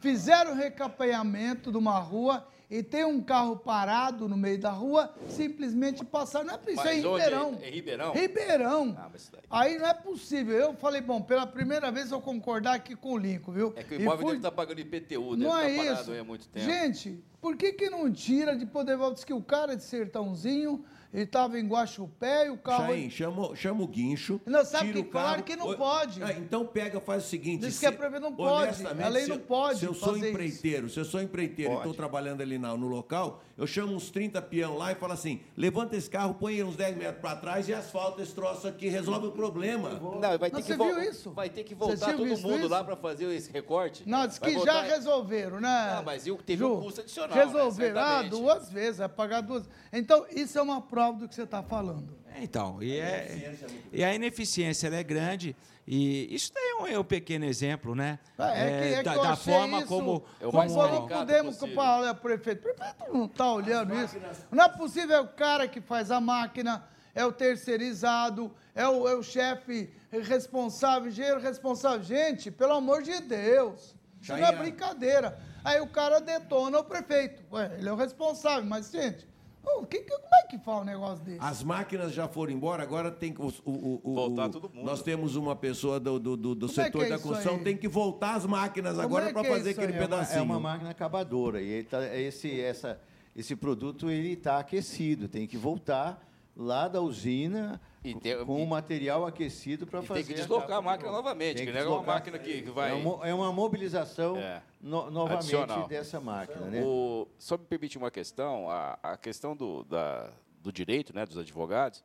Fizeram 0.00 0.52
o 0.52 0.54
recapeamento 0.54 1.72
de 1.72 1.78
uma 1.78 1.98
rua 1.98 2.46
e 2.70 2.84
tem 2.84 3.04
um 3.04 3.20
carro 3.20 3.56
parado 3.56 4.28
no 4.28 4.36
meio 4.36 4.58
da 4.58 4.70
rua, 4.70 5.12
simplesmente 5.28 6.04
passar. 6.04 6.44
Não 6.44 6.54
é 6.54 6.58
possível, 6.58 6.86
é 6.86 6.94
em 6.94 7.02
Ribeirão. 7.02 7.58
É, 7.60 7.66
é 7.66 7.70
Ribeirão? 7.70 8.12
Ribeirão. 8.12 8.96
Ah, 8.96 9.10
Aí 9.50 9.76
não 9.76 9.88
é 9.88 9.94
possível. 9.94 10.56
Eu 10.56 10.74
falei, 10.74 11.00
bom, 11.00 11.20
pela 11.20 11.46
primeira 11.46 11.90
vez 11.90 12.12
eu 12.12 12.20
concordar 12.20 12.74
aqui 12.74 12.94
com 12.94 13.14
o 13.14 13.18
Lincoln, 13.18 13.52
viu? 13.52 13.72
É 13.74 13.82
que 13.82 13.96
o 13.96 14.00
imóvel 14.00 14.18
fui... 14.18 14.26
deve 14.26 14.38
estar 14.38 14.50
tá 14.50 14.56
pagando 14.56 14.80
IPTU, 14.80 15.36
deve 15.36 15.42
não 15.42 15.48
estar 15.48 15.60
tá 15.60 15.68
é 15.68 15.92
isso. 15.92 16.12
há 16.12 16.24
muito 16.24 16.48
tempo. 16.48 16.66
Gente, 16.66 17.24
por 17.40 17.56
que, 17.56 17.72
que 17.72 17.90
não 17.90 18.10
tira 18.12 18.56
de 18.56 18.64
poder 18.66 18.96
diz 19.14 19.24
que 19.24 19.32
o 19.32 19.42
cara 19.42 19.74
de 19.74 19.82
sertãozinho 19.82 20.84
Ele 21.12 21.24
estava 21.24 21.58
em 21.58 21.66
Guaxupé 21.66 22.46
e 22.46 22.50
o 22.50 22.56
carro. 22.56 22.86
Chain, 22.86 23.10
chama, 23.10 23.56
chama 23.56 23.82
o 23.82 23.86
guincho. 23.88 24.40
Não, 24.46 24.64
sabe 24.64 24.86
tira 24.92 25.02
que 25.02 25.08
o 25.08 25.10
carro. 25.10 25.24
falaram 25.24 25.42
que 25.42 25.56
não 25.56 25.74
pode. 25.76 26.22
ah, 26.22 26.32
então 26.32 26.64
pega, 26.64 27.00
faz 27.00 27.24
o 27.24 27.28
seguinte. 27.28 27.62
Diz 27.62 27.80
que 27.80 27.86
a 27.86 27.90
prefeitura 27.90 28.20
não 28.20 28.32
pode, 28.36 28.62
honestamente, 28.68 29.02
a 29.04 29.08
lei 29.08 29.22
se 29.24 29.28
não 29.28 29.36
eu- 29.36 29.42
pode 29.42 29.78
Se 29.80 29.84
eu 29.86 29.94
sou 29.94 30.16
empreiteiro, 30.16 30.88
se 30.88 31.00
eu 31.00 31.04
sou 31.04 31.20
empreiteiro 31.20 31.72
e 31.72 31.74
Pode. 31.74 31.88
estou 31.88 31.94
trabalhando 31.94 32.42
ali 32.42 32.58
na- 32.58 32.76
no 32.76 32.86
local, 32.86 33.42
eu 33.60 33.66
chamo 33.66 33.94
uns 33.94 34.10
30 34.10 34.40
peão 34.42 34.76
lá 34.78 34.90
e 34.90 34.94
falo 34.94 35.12
assim: 35.12 35.40
levanta 35.56 35.94
esse 35.96 36.08
carro, 36.08 36.34
põe 36.34 36.62
uns 36.62 36.74
10 36.76 36.96
metros 36.96 37.20
para 37.20 37.36
trás 37.36 37.68
e 37.68 37.74
asfalta 37.74 38.22
esse 38.22 38.34
troço 38.34 38.66
aqui, 38.66 38.88
resolve 38.88 39.26
o 39.26 39.32
problema. 39.32 39.90
Não, 39.90 40.20
vai 40.38 40.50
ter 40.50 40.52
Mas 40.54 40.64
que 40.66 40.74
viu 40.74 41.02
isso? 41.02 41.30
Vai 41.30 41.50
ter 41.50 41.62
que 41.62 41.74
voltar 41.74 42.16
todo 42.16 42.26
mundo 42.26 42.56
isso? 42.58 42.68
lá 42.68 42.82
para 42.82 42.96
fazer 42.96 43.26
esse 43.34 43.52
recorte. 43.52 44.02
Não, 44.08 44.26
diz 44.26 44.38
Vai 44.38 44.50
que 44.50 44.56
voltar- 44.56 44.86
já 44.88 44.94
resolveram, 44.94 45.60
né? 45.60 45.92
Não, 45.96 46.02
mas 46.02 46.26
e 46.26 46.30
o- 46.30 46.36
teve 46.38 46.58
Ju? 46.64 46.72
um 46.74 46.80
custo 46.82 47.02
adicional, 47.02 47.36
né? 47.36 47.44
Resolveram, 47.44 48.00
ah, 48.00 48.04
Certamente. 48.06 48.30
duas 48.30 48.70
vezes, 48.72 48.98
vai 48.98 49.08
pagar 49.08 49.40
duas. 49.42 49.68
Então, 49.92 50.24
isso 50.30 50.58
é 50.58 50.62
uma 50.62 50.80
prova 50.80 51.18
do 51.18 51.28
que 51.28 51.34
você 51.34 51.42
está 51.42 51.62
falando. 51.62 52.18
Então, 52.36 52.82
e, 52.82 52.98
é, 52.98 53.54
e 53.92 54.04
a 54.04 54.14
ineficiência 54.14 54.86
ela 54.86 54.96
é 54.96 55.02
grande. 55.02 55.54
E 55.86 56.32
isso 56.34 56.52
daí 56.54 56.64
é 56.64 56.74
um, 56.76 56.86
é 56.86 56.98
um 56.98 57.04
pequeno 57.04 57.44
exemplo, 57.44 57.94
né? 57.94 58.18
É, 58.38 58.42
que, 58.42 58.94
é 58.94 58.96
que 58.98 59.02
da, 59.02 59.14
eu 59.14 59.22
da 59.22 59.30
achei 59.30 59.52
forma 59.52 59.78
isso, 59.78 59.86
como. 59.88 60.24
É 60.40 60.46
o 60.46 60.50
como 60.52 60.68
não 60.68 61.08
podemos 61.08 61.60
o 61.60 62.14
prefeito. 62.14 62.60
O 62.60 62.74
prefeito 62.74 63.12
não 63.12 63.24
está 63.24 63.52
olhando 63.52 63.94
isso. 63.96 64.16
Não 64.50 64.64
é 64.64 64.68
possível, 64.68 65.16
é 65.16 65.20
o 65.20 65.28
cara 65.28 65.66
que 65.66 65.80
faz 65.80 66.10
a 66.10 66.20
máquina, 66.20 66.84
é 67.14 67.24
o 67.24 67.32
terceirizado, 67.32 68.52
é 68.74 68.86
o, 68.86 69.08
é 69.08 69.14
o 69.14 69.22
chefe 69.22 69.90
responsável, 70.12 71.08
engenheiro 71.08 71.40
responsável. 71.40 72.02
Gente, 72.02 72.50
pelo 72.50 72.74
amor 72.74 73.02
de 73.02 73.20
Deus, 73.20 73.96
isso 74.20 74.32
não 74.32 74.46
é 74.46 74.52
brincadeira. 74.52 75.38
Aí 75.64 75.80
o 75.80 75.86
cara 75.86 76.20
detona 76.20 76.78
o 76.78 76.84
prefeito. 76.84 77.42
Ué, 77.52 77.76
ele 77.78 77.88
é 77.88 77.92
o 77.92 77.96
responsável, 77.96 78.64
mas, 78.64 78.90
gente, 78.90 79.26
ô, 79.62 79.86
que, 79.86 79.98
que- 80.02 80.10
como 80.18 80.34
é 80.34 80.46
que 80.48 80.58
faz 80.58 80.82
um 80.82 80.84
negócio 80.84 81.24
desse? 81.24 81.38
As 81.40 81.62
máquinas 81.62 82.12
já 82.12 82.26
foram 82.28 82.52
embora, 82.52 82.82
agora 82.82 83.10
tem 83.10 83.32
que. 83.32 83.40
O, 83.40 83.52
o- 83.64 84.00
o- 84.02 84.14
Voltar 84.14 84.48
todo 84.48 84.68
mundo. 84.72 84.84
Nós 84.84 85.02
temos 85.02 85.36
uma 85.36 85.54
pessoa 85.56 85.98
do, 86.00 86.18
do, 86.18 86.36
do- 86.36 86.54
do 86.54 86.66
é 86.66 86.68
setor 86.68 87.00
que 87.00 87.06
é 87.06 87.08
da 87.10 87.18
construção, 87.18 87.56
aí? 87.56 87.64
tem 87.64 87.76
que 87.76 87.88
voltar 87.88 88.34
as 88.34 88.46
máquinas 88.46 88.92
Como 88.94 89.04
agora 89.04 89.30
é 89.30 89.32
para 89.32 89.46
é 89.46 89.50
fazer 89.50 89.70
aquele 89.70 89.86
aí? 89.86 89.92
É 89.92 89.96
uma- 90.00 90.08
pedacinho. 90.08 90.38
É 90.38 90.42
uma 90.42 90.60
máquina 90.60 90.90
acabadora. 90.90 91.60
E 91.60 91.68
ele 91.68 91.84
tá, 91.84 92.16
esse, 92.16 92.60
essa, 92.60 93.00
esse 93.36 93.54
produto 93.56 94.10
ele 94.10 94.32
está 94.32 94.58
aquecido, 94.58 95.28
tem 95.28 95.46
que 95.46 95.56
voltar 95.56 96.26
lá 96.56 96.88
da 96.88 97.00
usina 97.00 97.80
E 98.04 98.14
tem- 98.14 98.44
com 98.44 98.62
o 98.62 98.66
material 98.66 99.26
aquecido 99.26 99.86
para 99.86 100.02
fazer. 100.02 100.24
tem 100.24 100.34
que 100.34 100.40
deslocar 100.40 100.78
a 100.78 100.82
máquina 100.82 101.10
novamente, 101.10 101.56
Tem 101.56 101.66
que 101.66 101.72
que 101.72 101.78
não 101.78 101.84
é 101.86 101.88
uma 101.96 102.02
máquina 102.02 102.38
que 102.38 102.62
que 102.62 102.70
vai. 102.70 102.90
É 102.90 102.94
uma, 102.94 103.28
é 103.28 103.32
uma 103.34 103.52
mobilização 103.52 104.36
É. 104.36 104.62
no- 104.80 105.10
novamente 105.10 105.38
Adicional. 105.54 105.88
dessa 105.88 106.20
máquina, 106.20 106.66
né? 106.66 106.82
O, 106.84 107.26
só 107.38 107.56
me 107.56 107.64
permite 107.64 107.96
uma 107.96 108.10
questão, 108.10 108.68
a, 108.68 108.98
a 109.02 109.16
questão 109.16 109.56
do, 109.56 109.84
da- 109.84 110.30
do 110.60 110.70
direito, 110.70 111.14
né, 111.14 111.24
dos 111.24 111.38
advogados, 111.38 112.04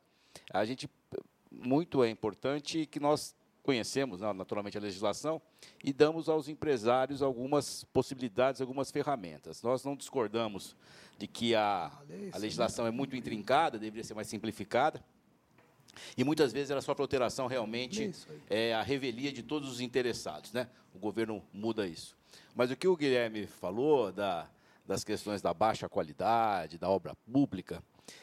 a 0.50 0.64
gente, 0.64 0.88
muito 1.50 2.02
é 2.02 2.08
importante 2.08 2.86
que 2.86 2.98
nós 2.98 3.35
conhecemos, 3.66 4.20
né, 4.20 4.32
naturalmente, 4.32 4.78
a 4.78 4.80
legislação 4.80 5.42
e 5.82 5.92
damos 5.92 6.28
aos 6.28 6.48
empresários 6.48 7.20
algumas 7.20 7.84
possibilidades, 7.92 8.60
algumas 8.60 8.90
ferramentas. 8.92 9.60
Nós 9.62 9.84
não 9.84 9.96
discordamos 9.96 10.76
de 11.18 11.26
que 11.26 11.54
a, 11.54 11.90
a 12.32 12.38
legislação 12.38 12.86
é 12.86 12.90
muito 12.90 13.16
intrincada, 13.16 13.78
deveria 13.78 14.04
ser 14.04 14.14
mais 14.14 14.28
simplificada, 14.28 15.04
e 16.16 16.22
muitas 16.22 16.52
vezes 16.52 16.70
era 16.70 16.80
só 16.80 16.94
para 16.94 17.02
alteração 17.02 17.46
realmente 17.46 18.12
é 18.48 18.74
a 18.74 18.82
revelia 18.82 19.32
de 19.32 19.42
todos 19.42 19.68
os 19.68 19.80
interessados, 19.80 20.52
né? 20.52 20.68
O 20.94 20.98
governo 20.98 21.42
muda 21.52 21.86
isso. 21.86 22.16
Mas 22.54 22.70
o 22.70 22.76
que 22.76 22.86
o 22.86 22.96
Guilherme 22.96 23.46
falou 23.46 24.12
da, 24.12 24.46
das 24.86 25.02
questões 25.02 25.42
da 25.42 25.52
baixa 25.52 25.88
qualidade, 25.88 26.78
da 26.78 26.88
obra 26.88 27.14
pública, 27.32 27.82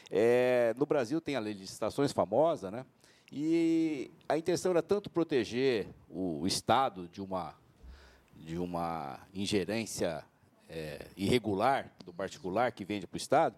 é, 0.09 0.73
no 0.77 0.85
Brasil 0.85 1.19
tem 1.19 1.35
a 1.35 1.39
lei 1.39 1.53
de 1.53 1.61
licitações 1.61 2.11
famosa, 2.11 2.71
né? 2.71 2.85
E 3.36 4.11
a 4.29 4.38
intenção 4.38 4.69
era 4.69 4.84
tanto 4.84 5.09
proteger 5.09 5.88
o 6.07 6.45
Estado 6.45 7.07
de 7.07 7.19
uma 7.19 7.55
de 8.36 8.57
uma 8.57 9.19
ingerência 9.34 10.23
é, 10.69 11.07
irregular 11.15 11.91
do 12.05 12.13
particular 12.13 12.71
que 12.71 12.86
vende 12.86 13.07
para 13.07 13.15
o 13.15 13.17
Estado. 13.17 13.55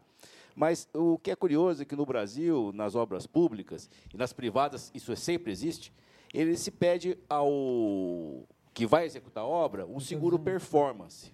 Mas 0.56 0.88
o 0.94 1.18
que 1.18 1.32
é 1.32 1.36
curioso 1.36 1.82
é 1.82 1.86
que 1.86 1.96
no 1.96 2.06
Brasil, 2.06 2.72
nas 2.74 2.96
obras 2.96 3.28
públicas 3.28 3.90
e 4.14 4.18
nas 4.18 4.32
privadas, 4.32 4.92
isso 4.94 5.14
sempre 5.16 5.52
existe, 5.52 5.92
ele 6.34 6.56
se 6.56 6.72
pede 6.72 7.18
ao 7.28 8.48
que 8.74 8.86
vai 8.86 9.06
executar 9.06 9.44
a 9.44 9.48
obra 9.48 9.86
um 9.86 10.00
seguro 10.00 10.38
performance, 10.38 11.34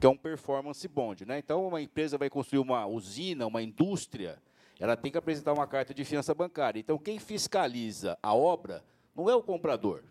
que 0.00 0.06
é 0.06 0.08
um 0.08 0.16
performance 0.16 0.86
bond. 0.88 1.26
Né? 1.26 1.38
Então, 1.38 1.66
uma 1.66 1.82
empresa 1.82 2.16
vai 2.16 2.30
construir 2.30 2.60
uma 2.60 2.86
usina, 2.86 3.46
uma 3.46 3.60
indústria, 3.60 4.40
ela 4.78 4.96
tem 4.96 5.10
que 5.10 5.18
apresentar 5.18 5.52
uma 5.52 5.66
carta 5.66 5.92
de 5.92 6.04
fiança 6.04 6.34
bancária. 6.34 6.78
Então, 6.78 6.98
quem 6.98 7.18
fiscaliza 7.18 8.18
a 8.22 8.34
obra 8.34 8.84
não 9.14 9.28
é 9.28 9.34
o 9.34 9.42
comprador 9.42 10.04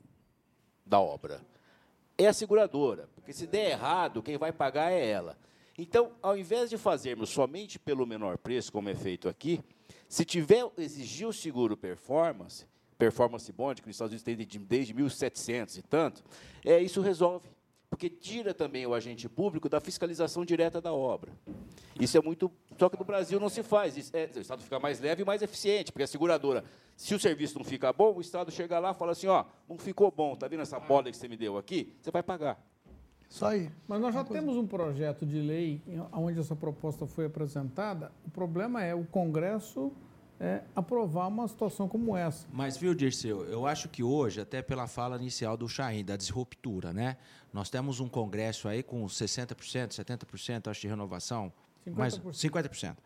da 0.86 1.00
obra, 1.00 1.42
é 2.18 2.28
a 2.28 2.34
seguradora, 2.34 3.10
porque 3.16 3.32
se 3.32 3.48
der 3.48 3.72
errado, 3.72 4.24
quem 4.24 4.38
vai 4.38 4.52
pagar 4.52 4.92
é 4.92 5.08
ela. 5.08 5.38
Então, 5.78 6.12
ao 6.22 6.38
invés 6.38 6.70
de 6.70 6.78
fazermos 6.78 7.30
somente 7.30 7.78
pelo 7.78 8.06
menor 8.06 8.38
preço, 8.38 8.72
como 8.72 8.90
é 8.90 8.96
feito 8.96 9.30
aqui, 9.30 9.64
se 10.10 10.26
tiver 10.26 10.70
exigir 10.78 11.28
o 11.28 11.34
seguro 11.34 11.78
performance, 11.78 12.66
performance 12.98 13.52
bond, 13.52 13.82
que 13.82 13.88
nos 13.88 13.96
Estados 13.96 14.12
Unidos 14.12 14.24
tem 14.24 14.36
desde, 14.36 14.58
desde 14.60 14.94
1700 14.94 15.78
e 15.78 15.82
tanto, 15.84 16.24
é 16.66 16.80
isso 16.82 17.02
resolve, 17.02 17.48
porque 17.90 18.10
tira 18.10 18.54
também 18.54 18.86
o 18.86 18.94
agente 18.94 19.28
público 19.30 19.70
da 19.70 19.80
fiscalização 19.80 20.44
direta 20.44 20.82
da 20.82 20.94
obra. 20.94 21.32
Isso 22.00 22.18
é 22.18 22.22
muito, 22.22 22.52
só 22.78 22.90
que 22.90 22.98
no 22.98 23.06
Brasil 23.06 23.40
não 23.40 23.50
se 23.50 23.64
faz. 23.64 23.98
Isso 23.98 24.16
é, 24.16 24.30
o 24.36 24.40
Estado 24.40 24.62
fica 24.62 24.80
mais 24.80 25.00
leve 25.00 25.22
e 25.22 25.26
mais 25.26 25.42
eficiente, 25.42 25.92
porque 25.92 26.04
a 26.04 26.08
seguradora, 26.08 26.64
se 26.96 27.16
o 27.16 27.20
serviço 27.20 27.58
não 27.58 27.66
fica 27.66 27.92
bom, 27.94 28.16
o 28.16 28.22
Estado 28.22 28.52
chega 28.52 28.78
lá 28.80 28.92
e 28.92 28.94
fala 28.94 29.14
assim, 29.14 29.28
ó, 29.28 29.46
não 29.68 29.78
ficou 29.78 30.12
bom, 30.12 30.36
tá 30.36 30.48
vendo 30.48 30.62
essa 30.62 30.80
bola 30.80 31.10
que 31.10 31.18
você 31.18 31.28
me 31.28 31.38
deu 31.38 31.58
aqui? 31.58 31.96
Você 32.02 32.12
vai 32.12 32.22
pagar. 32.22 32.62
Isso 33.30 33.46
aí. 33.46 33.70
Mas 33.88 34.00
nós 34.00 34.14
já 34.14 34.24
temos 34.24 34.56
um 34.56 34.66
projeto 34.66 35.26
de 35.26 35.42
lei 35.42 35.82
onde 36.14 36.40
essa 36.40 36.56
proposta 36.56 37.06
foi 37.06 37.26
apresentada. 37.26 38.12
O 38.26 38.30
problema 38.30 38.84
é 38.84 38.96
o 38.96 39.06
Congresso 39.06 39.92
é, 40.40 40.64
aprovar 40.76 41.28
uma 41.28 41.48
situação 41.48 41.88
como 41.88 42.16
essa. 42.16 42.48
Mas, 42.52 42.78
viu, 42.78 42.94
Dirceu, 42.94 43.46
eu 43.46 43.66
acho 43.66 43.90
que 43.90 44.04
hoje, 44.04 44.42
até 44.42 44.62
pela 44.62 44.88
fala 44.88 45.16
inicial 45.18 45.58
do 45.58 45.68
Chain, 45.68 46.06
da 46.06 46.16
disruptura, 46.16 46.94
né? 46.94 47.18
Nós 47.52 47.70
temos 47.70 48.00
um 48.00 48.08
Congresso 48.08 48.68
aí 48.68 48.84
com 48.84 49.06
60%, 49.06 49.90
70%, 49.90 50.70
acho, 50.70 50.82
de 50.82 50.88
renovação. 50.88 51.52
Mais 51.88 52.20
50%. 52.20 52.52
50%. 52.52 52.98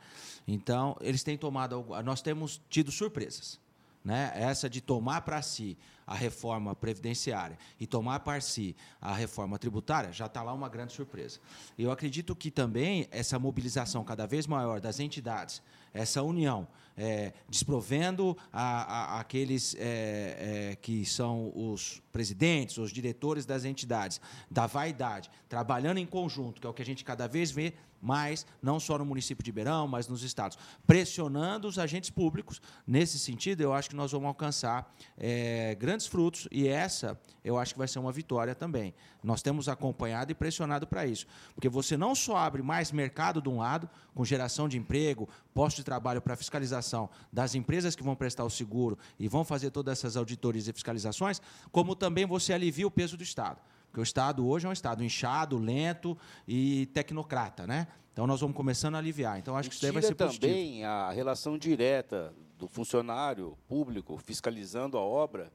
Então, 0.48 0.98
eles 1.02 1.24
têm 1.24 1.38
tomado. 1.38 1.86
Nós 2.04 2.22
temos 2.22 2.62
tido 2.70 2.92
surpresas. 2.92 3.60
Né? 4.04 4.32
Essa 4.34 4.68
de 4.68 4.82
tomar 4.82 5.22
para 5.22 5.42
si 5.44 5.78
a 6.08 6.16
reforma 6.16 6.76
previdenciária 6.76 7.58
e 7.80 7.86
tomar 7.86 8.22
para 8.22 8.42
si 8.42 8.76
a 9.00 9.14
reforma 9.14 9.60
tributária, 9.60 10.12
já 10.12 10.26
está 10.26 10.42
lá 10.42 10.52
uma 10.54 10.68
grande 10.68 10.92
surpresa. 10.92 11.40
Eu 11.78 11.92
acredito 11.92 12.36
que 12.36 12.50
também 12.50 13.08
essa 13.12 13.38
mobilização 13.38 14.04
cada 14.04 14.26
vez 14.26 14.48
maior 14.48 14.82
das 14.82 15.00
entidades, 15.00 15.62
essa 15.94 16.24
união, 16.24 16.68
é, 16.98 17.34
desprovendo 17.50 18.38
a, 18.52 19.16
a- 19.16 19.20
aqueles 19.20 19.76
é, 19.80 20.72
é, 20.72 20.78
que 20.82 21.06
são 21.06 21.52
os 21.56 22.02
presidentes, 22.12 22.78
os 22.78 22.92
diretores 22.92 23.46
das 23.46 23.66
entidades, 23.66 24.20
da 24.50 24.68
vaidade, 24.68 25.30
trabalhando 25.48 25.98
em 25.98 26.06
conjunto, 26.06 26.60
que 26.62 26.68
é 26.68 26.70
o 26.70 26.74
que 26.74 26.82
a 26.82 26.86
gente 26.86 27.04
cada 27.04 27.28
vez 27.28 27.52
vê 27.52 27.74
mais, 28.02 28.46
não 28.62 28.80
só 28.80 28.98
no 28.98 29.06
município 29.06 29.44
de 29.44 29.50
Ribeirão, 29.50 29.88
mas 29.88 30.08
nos 30.08 30.24
estados, 30.24 30.58
pressionando 30.88 31.68
os 31.68 31.78
agentes 31.78 32.10
públicos. 32.10 32.60
Nesse 32.86 33.20
sentido, 33.20 33.62
eu 33.62 33.74
acho 33.74 33.90
que 33.90 33.96
nós 33.96 34.12
vamos 34.12 34.28
alcançar 34.28 34.92
é, 35.18 35.76
grandes 35.76 36.08
frutos 36.08 36.48
e 36.52 36.68
essa 36.68 37.20
eu 37.44 37.58
acho 37.58 37.74
que 37.74 37.78
vai 37.78 37.88
ser 37.88 38.00
uma 38.00 38.12
vitória 38.12 38.56
também. 38.56 38.94
Nós 39.24 39.42
temos 39.42 39.70
acompanhado 39.70 40.32
e 40.32 40.36
pressionado 40.36 40.88
para 40.88 41.06
isso, 41.06 41.28
porque 41.54 41.70
você 41.70 41.96
não 41.96 42.16
só 42.16 42.38
abre 42.38 42.64
mais 42.64 42.92
mercado 42.92 43.42
de 43.42 43.50
um 43.50 43.58
lado, 43.58 43.88
com 44.16 44.26
geração 44.26 44.68
de 44.68 44.78
emprego, 44.78 45.30
posto 45.54 45.78
de 45.78 45.84
trabalho 45.84 46.22
para 46.22 46.36
fiscalização 46.36 47.10
das 47.32 47.56
empresas 47.56 47.96
que 47.96 48.04
vão 48.04 48.16
prestar 48.16 48.44
o 48.44 48.50
seguro 48.50 48.98
e 49.20 49.28
vão 49.28 49.44
fazer 49.44 49.70
todas 49.70 49.98
essas 49.98 50.18
auditorias 50.18 50.68
e 50.68 50.74
fiscalizações, 50.74 51.42
como 51.72 51.96
também 52.02 52.26
você 52.26 52.52
alivia 52.52 52.88
o 52.88 52.92
peso 52.92 53.16
do 53.16 53.22
Estado. 53.22 53.62
Porque 53.86 54.00
o 54.00 54.04
Estado 54.04 54.48
hoje 54.48 54.66
é 54.66 54.70
um 54.70 54.74
Estado 54.74 55.04
inchado, 55.04 55.60
lento 55.60 56.18
e 56.48 56.88
tecnocrata, 56.88 57.68
né? 57.68 57.88
Então 58.12 58.26
nós 58.26 58.42
vamos 58.42 58.56
começando 58.56 58.96
a 58.96 58.98
aliviar. 58.98 59.38
Então 59.38 59.56
acho 59.56 59.70
que 59.70 59.76
isso 59.76 59.84
daí 59.84 59.92
vai 59.92 60.02
ser 60.02 60.16
positivo. 60.16 60.52
também 60.52 60.84
a 60.84 61.12
relação 61.12 61.58
direta 61.60 62.34
do 62.58 62.68
funcionário 62.68 63.56
público 63.68 64.18
fiscalizando 64.18 64.98
a 64.98 65.02
obra 65.02 65.52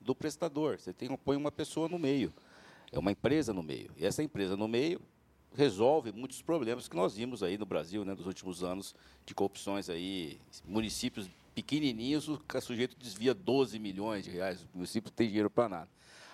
do 0.00 0.14
prestador. 0.14 0.80
Você 0.80 0.94
tem, 0.94 1.14
põe 1.18 1.36
uma 1.36 1.52
pessoa 1.52 1.86
no 1.86 1.98
meio, 1.98 2.32
é 2.90 2.98
uma 2.98 3.12
empresa 3.12 3.52
no 3.52 3.62
meio. 3.62 3.90
E 3.98 4.06
essa 4.06 4.22
empresa 4.22 4.56
no 4.56 4.66
meio 4.66 5.00
resolve 5.54 6.12
muitos 6.12 6.40
problemas 6.40 6.88
que 6.88 6.96
nós 6.96 7.16
vimos 7.16 7.42
aí 7.42 7.58
no 7.58 7.66
Brasil, 7.66 8.04
né, 8.04 8.14
nos 8.14 8.26
últimos 8.26 8.62
anos, 8.62 8.94
de 9.26 9.34
corrupções 9.34 9.90
aí, 9.90 10.38
municípios 10.64 11.28
pequenininhos, 11.60 12.26
o 12.26 12.40
sujeito 12.62 12.96
desvia 12.98 13.34
12 13.34 13.78
milhões 13.78 14.24
de 14.24 14.30
reais, 14.30 14.62
o 14.62 14.68
município 14.78 15.10
tem 15.10 15.28
dinheiro 15.28 15.50
para 15.50 15.68
nada. 15.68 15.88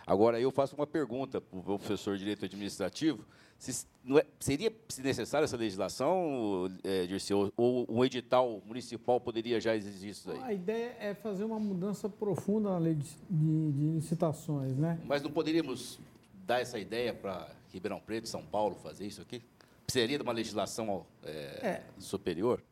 Agora, 0.07 0.41
eu 0.41 0.53
faço 0.53 0.77
uma 0.77 0.87
pergunta 0.87 1.41
para 1.41 1.59
o 1.59 1.63
professor 1.63 2.13
de 2.13 2.21
Direito 2.21 2.45
Administrativo. 2.45 3.25
Se, 3.59 3.87
é, 4.17 4.27
seria 4.39 4.73
necessária 4.99 5.45
essa 5.45 5.57
legislação, 5.57 6.71
é, 6.85 7.07
Dirceu, 7.07 7.53
ou 7.57 7.85
um 7.89 8.05
edital 8.05 8.63
municipal 8.65 9.21
poderia 9.21 9.61
já 9.61 9.75
exigir 9.75 10.11
isso 10.11 10.31
aí? 10.31 10.39
A 10.43 10.53
ideia 10.53 10.97
é 11.01 11.15
fazer 11.15 11.43
uma 11.43 11.59
mudança 11.59 12.09
profunda 12.09 12.71
na 12.71 12.79
lei 12.79 12.95
de, 12.95 13.09
de, 13.29 13.73
de 13.73 13.85
licitações, 13.97 14.77
né? 14.77 15.01
Mas 15.05 15.23
não 15.23 15.31
poderíamos 15.33 15.99
dar 16.47 16.61
essa 16.61 16.79
ideia 16.79 17.13
para 17.13 17.51
Ribeirão 17.73 17.99
Preto, 17.99 18.29
São 18.29 18.45
Paulo, 18.45 18.77
fazer 18.77 19.07
isso 19.07 19.23
aqui? 19.23 19.43
Seria 19.89 20.19
de 20.19 20.23
uma 20.23 20.33
legislação 20.33 21.05
é, 21.25 21.31
é. 21.31 21.83
superior? 21.99 22.63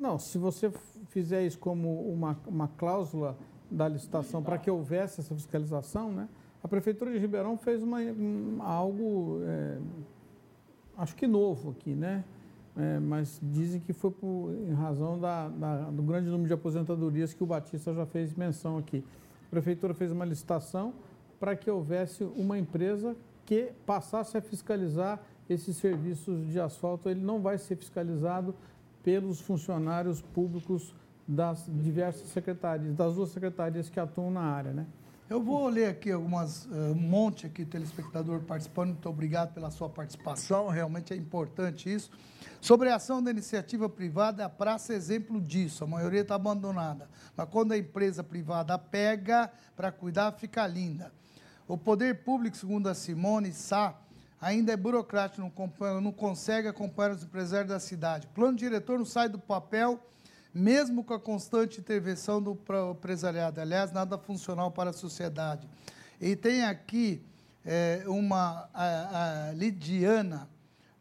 Não, 0.00 0.18
se 0.18 0.38
você 0.38 0.72
fizer 1.10 1.44
isso 1.44 1.58
como 1.58 2.10
uma, 2.10 2.34
uma 2.46 2.68
cláusula 2.68 3.36
da 3.70 3.86
licitação 3.86 4.42
para 4.42 4.56
que 4.56 4.70
houvesse 4.70 5.20
essa 5.20 5.34
fiscalização, 5.34 6.10
né? 6.10 6.26
A 6.64 6.68
Prefeitura 6.68 7.12
de 7.12 7.18
Ribeirão 7.18 7.58
fez 7.58 7.82
uma, 7.82 7.98
um, 8.00 8.56
algo, 8.60 9.40
é, 9.44 9.78
acho 10.96 11.14
que 11.14 11.26
novo 11.26 11.72
aqui, 11.72 11.94
né? 11.94 12.24
É, 12.74 12.98
mas 12.98 13.38
dizem 13.42 13.78
que 13.78 13.92
foi 13.92 14.10
por, 14.10 14.54
em 14.66 14.72
razão 14.72 15.18
da, 15.20 15.48
da, 15.48 15.90
do 15.90 16.02
grande 16.02 16.30
número 16.30 16.48
de 16.48 16.54
aposentadorias 16.54 17.34
que 17.34 17.42
o 17.42 17.46
Batista 17.46 17.92
já 17.92 18.06
fez 18.06 18.34
menção 18.34 18.78
aqui. 18.78 19.04
A 19.48 19.50
Prefeitura 19.50 19.92
fez 19.92 20.12
uma 20.12 20.24
licitação 20.24 20.94
para 21.38 21.54
que 21.54 21.70
houvesse 21.70 22.24
uma 22.24 22.58
empresa 22.58 23.14
que 23.44 23.70
passasse 23.84 24.34
a 24.38 24.40
fiscalizar 24.40 25.20
esses 25.48 25.76
serviços 25.76 26.46
de 26.46 26.58
asfalto. 26.58 27.10
Ele 27.10 27.20
não 27.20 27.40
vai 27.40 27.58
ser 27.58 27.76
fiscalizado 27.76 28.54
pelos 29.02 29.40
funcionários 29.40 30.20
públicos 30.20 30.94
das 31.26 31.64
diversas 31.68 32.28
secretarias, 32.28 32.94
das 32.94 33.14
duas 33.14 33.30
secretarias 33.30 33.88
que 33.88 34.00
atuam 34.00 34.30
na 34.30 34.42
área, 34.42 34.72
né? 34.72 34.86
Eu 35.28 35.40
vou 35.40 35.68
ler 35.68 35.86
aqui 35.86 36.10
algumas, 36.10 36.66
uh, 36.66 36.90
um 36.90 36.94
monte 36.96 37.46
aqui, 37.46 37.64
telespectador 37.64 38.40
participando, 38.40 38.88
muito 38.88 39.08
obrigado 39.08 39.54
pela 39.54 39.70
sua 39.70 39.88
participação, 39.88 40.66
realmente 40.68 41.14
é 41.14 41.16
importante 41.16 41.88
isso. 41.88 42.10
Sobre 42.60 42.90
a 42.90 42.96
ação 42.96 43.22
da 43.22 43.30
iniciativa 43.30 43.88
privada, 43.88 44.44
a 44.44 44.48
praça 44.48 44.92
é 44.92 44.96
exemplo 44.96 45.40
disso, 45.40 45.84
a 45.84 45.86
maioria 45.86 46.22
está 46.22 46.34
abandonada. 46.34 47.08
Mas 47.36 47.48
quando 47.48 47.70
a 47.70 47.78
empresa 47.78 48.24
privada 48.24 48.76
pega 48.76 49.48
para 49.76 49.92
cuidar, 49.92 50.32
fica 50.32 50.66
linda. 50.66 51.12
O 51.68 51.78
poder 51.78 52.24
público, 52.24 52.56
segundo 52.56 52.88
a 52.88 52.94
Simone 52.94 53.52
Sá, 53.52 53.96
ainda 54.40 54.72
é 54.72 54.76
burocrático, 54.76 55.40
não, 55.40 56.00
não 56.00 56.12
consegue 56.12 56.66
acompanhar 56.66 57.12
os 57.12 57.22
empresários 57.22 57.68
da 57.68 57.78
cidade. 57.78 58.26
Plano 58.28 58.56
diretor 58.56 58.98
não 58.98 59.04
sai 59.04 59.28
do 59.28 59.38
papel, 59.38 60.00
mesmo 60.52 61.04
com 61.04 61.14
a 61.14 61.20
constante 61.20 61.80
intervenção 61.80 62.42
do 62.42 62.58
empresariado. 62.90 63.60
Aliás, 63.60 63.92
nada 63.92 64.16
funcional 64.16 64.70
para 64.70 64.90
a 64.90 64.92
sociedade. 64.92 65.68
E 66.20 66.34
tem 66.34 66.64
aqui 66.64 67.22
é, 67.64 68.02
uma 68.06 68.68
a, 68.72 69.48
a 69.48 69.52
Lidiana, 69.52 70.48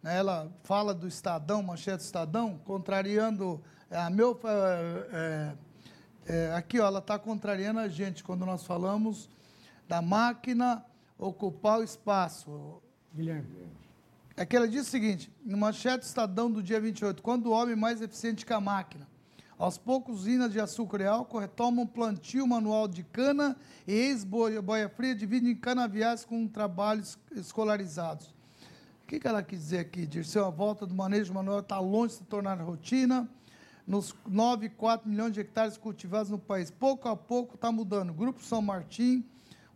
né, 0.04 0.18
ela 0.18 0.52
fala 0.64 0.94
do 0.94 1.08
Estadão, 1.08 1.64
manchete 1.64 1.98
do 1.98 2.06
Estadão, 2.06 2.60
contrariando 2.64 3.62
a 3.90 4.10
meu. 4.10 4.40
É, 4.44 5.54
é, 6.26 6.54
aqui, 6.54 6.80
ó, 6.80 6.86
ela 6.86 7.00
está 7.00 7.18
contrariando 7.18 7.80
a 7.80 7.88
gente 7.88 8.24
quando 8.24 8.46
nós 8.46 8.64
falamos 8.64 9.30
da 9.88 10.02
máquina 10.02 10.86
ocupar 11.18 11.80
o 11.80 11.84
espaço. 11.84 12.82
Guilherme. 13.14 13.48
Aqui 14.38 14.56
ela 14.56 14.68
diz 14.68 14.88
o 14.88 14.90
seguinte, 14.90 15.32
no 15.44 15.58
manchete 15.58 16.06
Estadão 16.06 16.50
do 16.50 16.64
dia 16.64 16.80
28, 16.80 17.22
quando 17.22 17.48
o 17.48 17.52
homem 17.52 17.76
mais 17.76 18.02
eficiente 18.02 18.46
que 18.46 18.54
a 18.54 18.62
máquina. 18.62 19.08
Aos 19.58 19.78
poucos, 19.78 20.22
usinas 20.22 20.54
de 20.54 20.62
açúcar 20.62 21.02
e 21.02 21.06
álcool 21.06 21.40
retomam 21.40 21.86
plantio 21.86 22.48
manual 22.48 22.88
de 22.88 23.04
cana 23.04 23.58
e 23.86 23.92
ex-boia 23.92 24.88
fria 24.88 25.14
dividem 25.14 25.54
canaviais 25.54 26.24
com 26.24 26.48
trabalhos 26.48 27.20
escolarizados. 27.36 28.28
O 29.04 29.08
que, 29.08 29.20
que 29.20 29.28
ela 29.28 29.44
quis 29.44 29.60
dizer 29.60 29.80
aqui, 29.80 30.08
Dirceu? 30.08 30.46
A 30.46 30.50
volta 30.50 30.86
do 30.86 30.96
manejo 30.96 31.34
manual 31.34 31.60
está 31.60 31.78
longe 31.78 32.14
de 32.14 32.20
se 32.20 32.24
tornar 32.24 32.62
rotina. 32.62 33.30
Nos 33.86 34.16
9,4 34.30 35.02
milhões 35.06 35.34
de 35.34 35.42
hectares 35.42 35.76
cultivados 35.76 36.30
no 36.30 36.40
país, 36.40 36.72
pouco 36.72 37.10
a 37.10 37.18
pouco 37.18 37.56
está 37.56 37.70
mudando. 37.70 38.14
Grupo 38.14 38.42
São 38.42 38.62
Martim 38.62 39.26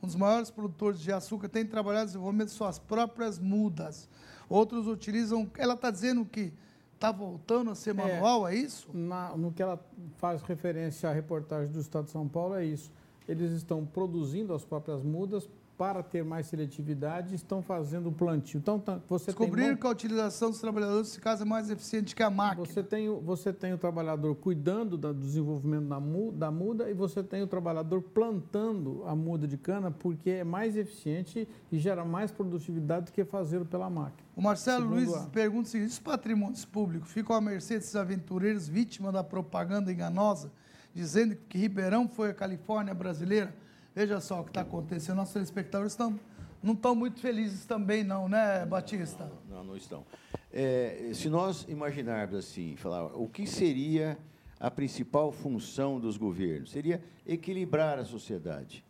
um 0.04 0.08
dos 0.08 0.16
maiores 0.18 0.52
produtores 0.52 1.00
de 1.00 1.12
açúcar, 1.14 1.48
tem 1.48 1.66
trabalhado 1.66 2.08
desenvolvimento 2.08 2.50
de 2.50 2.54
suas 2.54 2.78
próprias 2.78 3.40
mudas. 3.40 4.10
Outros 4.50 4.86
utilizam. 4.86 5.50
Ela 5.58 5.76
está 5.76 5.90
dizendo 5.90 6.26
que 6.26 6.52
está 6.94 7.10
voltando 7.10 7.72
a 7.72 7.76
ser 7.76 7.92
é. 7.92 7.94
manual, 7.94 8.48
é, 8.48 8.54
é 8.54 8.58
isso? 8.58 8.90
Na, 8.94 9.36
no 9.38 9.52
que 9.52 9.64
ela 9.64 9.80
faz 10.18 10.42
referência 10.42 11.10
à 11.10 11.14
reportagem 11.14 11.72
do 11.72 11.80
Estado 11.80 12.06
de 12.06 12.12
São 12.12 12.28
Paulo, 12.28 12.56
é 12.56 12.66
isso. 12.66 12.92
Eles 13.28 13.52
estão 13.54 13.86
produzindo 13.86 14.54
as 14.54 14.66
próprias 14.66 15.02
mudas 15.02 15.50
para 15.78 16.04
ter 16.04 16.24
mais 16.24 16.48
seletividade, 16.48 17.34
estão 17.34 17.62
fazendo 17.62 18.10
o 18.10 18.12
plantio. 18.12 18.60
Então, 18.60 18.80
tá, 18.80 19.00
você 19.08 19.28
Descobriram 19.28 19.70
tem... 19.70 19.78
que 19.78 19.88
a 19.88 19.90
utilização 19.90 20.50
dos 20.50 20.60
trabalhadores 20.60 21.08
nesse 21.08 21.20
caso 21.20 21.44
é 21.44 21.46
mais 21.46 21.70
eficiente 21.70 22.16
que 22.16 22.22
a 22.22 22.30
máquina. 22.30 22.66
Você 22.66 22.84
tem, 22.84 23.10
você 23.22 23.52
tem 23.52 23.74
o 23.74 23.78
trabalhador 23.78 24.36
cuidando 24.36 24.98
do 24.98 25.14
desenvolvimento 25.14 25.88
da, 25.88 26.00
da 26.46 26.52
muda 26.52 26.90
e 26.90 26.94
você 26.94 27.24
tem 27.24 27.42
o 27.42 27.48
trabalhador 27.48 28.02
plantando 28.02 29.04
a 29.06 29.16
muda 29.16 29.48
de 29.48 29.58
cana 29.58 29.90
porque 29.90 30.30
é 30.30 30.44
mais 30.44 30.78
eficiente 30.78 31.48
e 31.72 31.80
gera 31.80 32.06
mais 32.06 32.32
produtividade 32.32 33.08
do 33.08 33.12
que 33.12 33.26
fazê-lo 33.26 33.66
pela 33.66 33.90
máquina. 33.90 34.28
O 34.36 34.42
Marcelo 34.42 34.84
Segundo 34.84 34.96
Luiz 34.96 35.14
a... 35.14 35.30
pergunta 35.30 35.68
o 35.68 35.72
seguinte, 35.72 35.90
os 35.90 36.00
patrimônios 36.00 36.66
públicos 36.66 37.12
ficam 37.12 37.36
à 37.36 37.42
mercê 37.42 37.76
desses 37.76 37.96
aventureiros 37.96 38.68
vítimas 38.68 39.14
da 39.14 39.24
propaganda 39.24 39.92
enganosa, 39.92 40.52
dizendo 40.94 41.36
que 41.50 41.58
Ribeirão 41.58 42.08
foi 42.08 42.30
a 42.30 42.34
Califórnia 42.34 42.94
brasileira? 42.94 43.63
Veja 43.96 44.20
só 44.20 44.42
o 44.42 44.44
que 44.44 44.50
está 44.50 44.62
acontecendo. 44.62 45.18
Nossos 45.18 45.34
telespectadores 45.34 45.94
estão, 45.94 46.20
não 46.62 46.74
estão 46.74 46.96
muito 46.96 47.20
felizes 47.20 47.66
também, 47.66 48.04
não, 48.04 48.28
né, 48.28 48.66
Batista? 48.66 49.32
Não, 49.48 49.58
não, 49.58 49.64
não 49.66 49.78
estão. 49.78 50.06
É, 50.52 51.12
se 51.14 51.30
nós 51.30 51.66
imaginarmos 51.68 52.36
assim, 52.36 52.76
falar 52.76 53.06
o 53.06 53.28
que 53.28 53.46
seria 53.46 54.18
a 54.60 54.72
principal 54.72 55.32
função 55.32 56.00
dos 56.00 56.18
governos? 56.18 56.72
Seria 56.72 57.04
equilibrar 57.26 58.00
a 58.00 58.06
sociedade. 58.06 58.84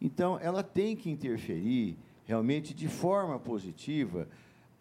Então, 0.00 0.38
ela 0.38 0.62
tem 0.62 0.94
que 0.94 1.10
interferir 1.10 1.96
realmente 2.24 2.72
de 2.72 2.88
forma 2.88 3.38
positiva 3.38 4.28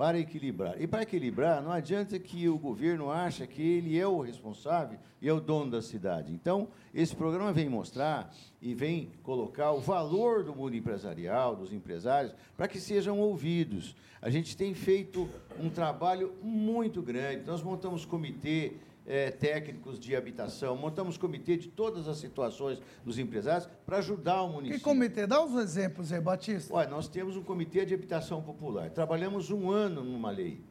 para 0.03 0.19
equilibrar. 0.19 0.81
E 0.81 0.85
para 0.85 1.03
equilibrar, 1.03 1.63
não 1.63 1.71
adianta 1.71 2.19
que 2.19 2.49
o 2.49 2.57
governo 2.57 3.09
acha 3.09 3.47
que 3.47 3.61
ele 3.61 3.97
é 3.97 4.05
o 4.05 4.19
responsável 4.19 4.99
e 5.21 5.29
é 5.29 5.31
o 5.31 5.39
dono 5.39 5.71
da 5.71 5.81
cidade. 5.81 6.33
Então, 6.33 6.67
esse 6.93 7.15
programa 7.15 7.53
vem 7.53 7.69
mostrar 7.69 8.29
e 8.61 8.73
vem 8.73 9.13
colocar 9.23 9.71
o 9.71 9.79
valor 9.79 10.43
do 10.43 10.53
mundo 10.53 10.75
empresarial, 10.75 11.55
dos 11.55 11.71
empresários, 11.71 12.35
para 12.57 12.67
que 12.67 12.81
sejam 12.81 13.17
ouvidos. 13.17 13.95
A 14.21 14.29
gente 14.29 14.57
tem 14.57 14.73
feito 14.73 15.29
um 15.57 15.69
trabalho 15.69 16.33
muito 16.43 17.01
grande. 17.01 17.45
Nós 17.45 17.63
montamos 17.63 18.03
comitê 18.03 18.73
é, 19.05 19.31
técnicos 19.31 19.99
de 19.99 20.15
habitação, 20.15 20.75
montamos 20.75 21.17
comitê 21.17 21.57
de 21.57 21.67
todas 21.67 22.07
as 22.07 22.17
situações 22.17 22.81
dos 23.03 23.19
empresários 23.19 23.69
para 23.85 23.97
ajudar 23.97 24.43
o 24.43 24.49
município. 24.49 24.79
Que 24.79 24.83
comitê? 24.83 25.27
Dá 25.27 25.43
uns 25.43 25.55
exemplos 25.59 26.11
aí, 26.11 26.21
Batista. 26.21 26.73
Olha, 26.73 26.89
nós 26.89 27.07
temos 27.07 27.35
um 27.35 27.43
comitê 27.43 27.85
de 27.85 27.93
habitação 27.93 28.41
popular. 28.41 28.89
Trabalhamos 28.89 29.51
um 29.51 29.69
ano 29.69 30.03
numa 30.03 30.31
lei. 30.31 30.63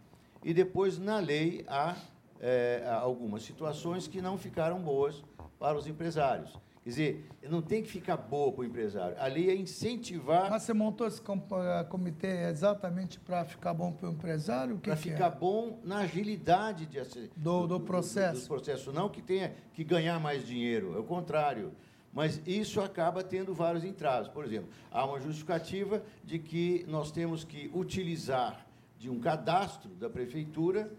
E 0.42 0.52
depois, 0.52 0.98
na 0.98 1.18
lei, 1.18 1.64
há 1.68 1.96
é, 2.40 2.84
algumas 3.00 3.42
situações 3.42 4.08
que 4.08 4.20
não 4.20 4.36
ficaram 4.36 4.80
boas 4.80 5.22
para 5.58 5.78
os 5.78 5.86
empresários. 5.86 6.52
Quer 6.82 6.88
dizer, 6.88 7.28
não 7.48 7.62
tem 7.62 7.80
que 7.80 7.88
ficar 7.88 8.16
boa 8.16 8.52
para 8.52 8.62
o 8.62 8.64
empresário. 8.64 9.16
A 9.20 9.26
lei 9.26 9.50
é 9.50 9.54
incentivar. 9.54 10.50
Mas 10.50 10.64
você 10.64 10.72
montou 10.72 11.06
esse 11.06 11.20
eh, 11.20 11.84
comitê 11.84 12.48
exatamente 12.48 13.20
para 13.20 13.44
ficar 13.44 13.72
bom 13.72 13.92
para 13.92 14.08
o 14.08 14.12
empresário? 14.12 14.76
Para 14.78 14.96
ficar 14.96 15.28
é? 15.28 15.30
bom 15.30 15.78
na 15.84 15.98
agilidade 15.98 16.86
de, 16.86 17.00
do, 17.36 17.68
do, 17.68 17.80
processo. 17.80 18.40
Do, 18.40 18.42
do, 18.42 18.48
processo. 18.48 18.92
Não 18.92 19.08
que 19.08 19.22
tenha 19.22 19.54
que 19.72 19.84
ganhar 19.84 20.18
mais 20.18 20.44
dinheiro, 20.44 20.96
é 20.96 20.98
o 20.98 21.04
contrário. 21.04 21.72
Mas 22.12 22.42
isso 22.44 22.80
acaba 22.80 23.22
tendo 23.22 23.54
vários 23.54 23.84
entraves. 23.84 24.28
Por 24.28 24.44
exemplo, 24.44 24.68
há 24.90 25.04
uma 25.04 25.20
justificativa 25.20 26.02
de 26.24 26.40
que 26.40 26.84
nós 26.88 27.12
temos 27.12 27.44
que 27.44 27.70
utilizar 27.72 28.66
de 28.98 29.08
um 29.08 29.20
cadastro 29.20 29.88
da 29.94 30.10
prefeitura 30.10 30.92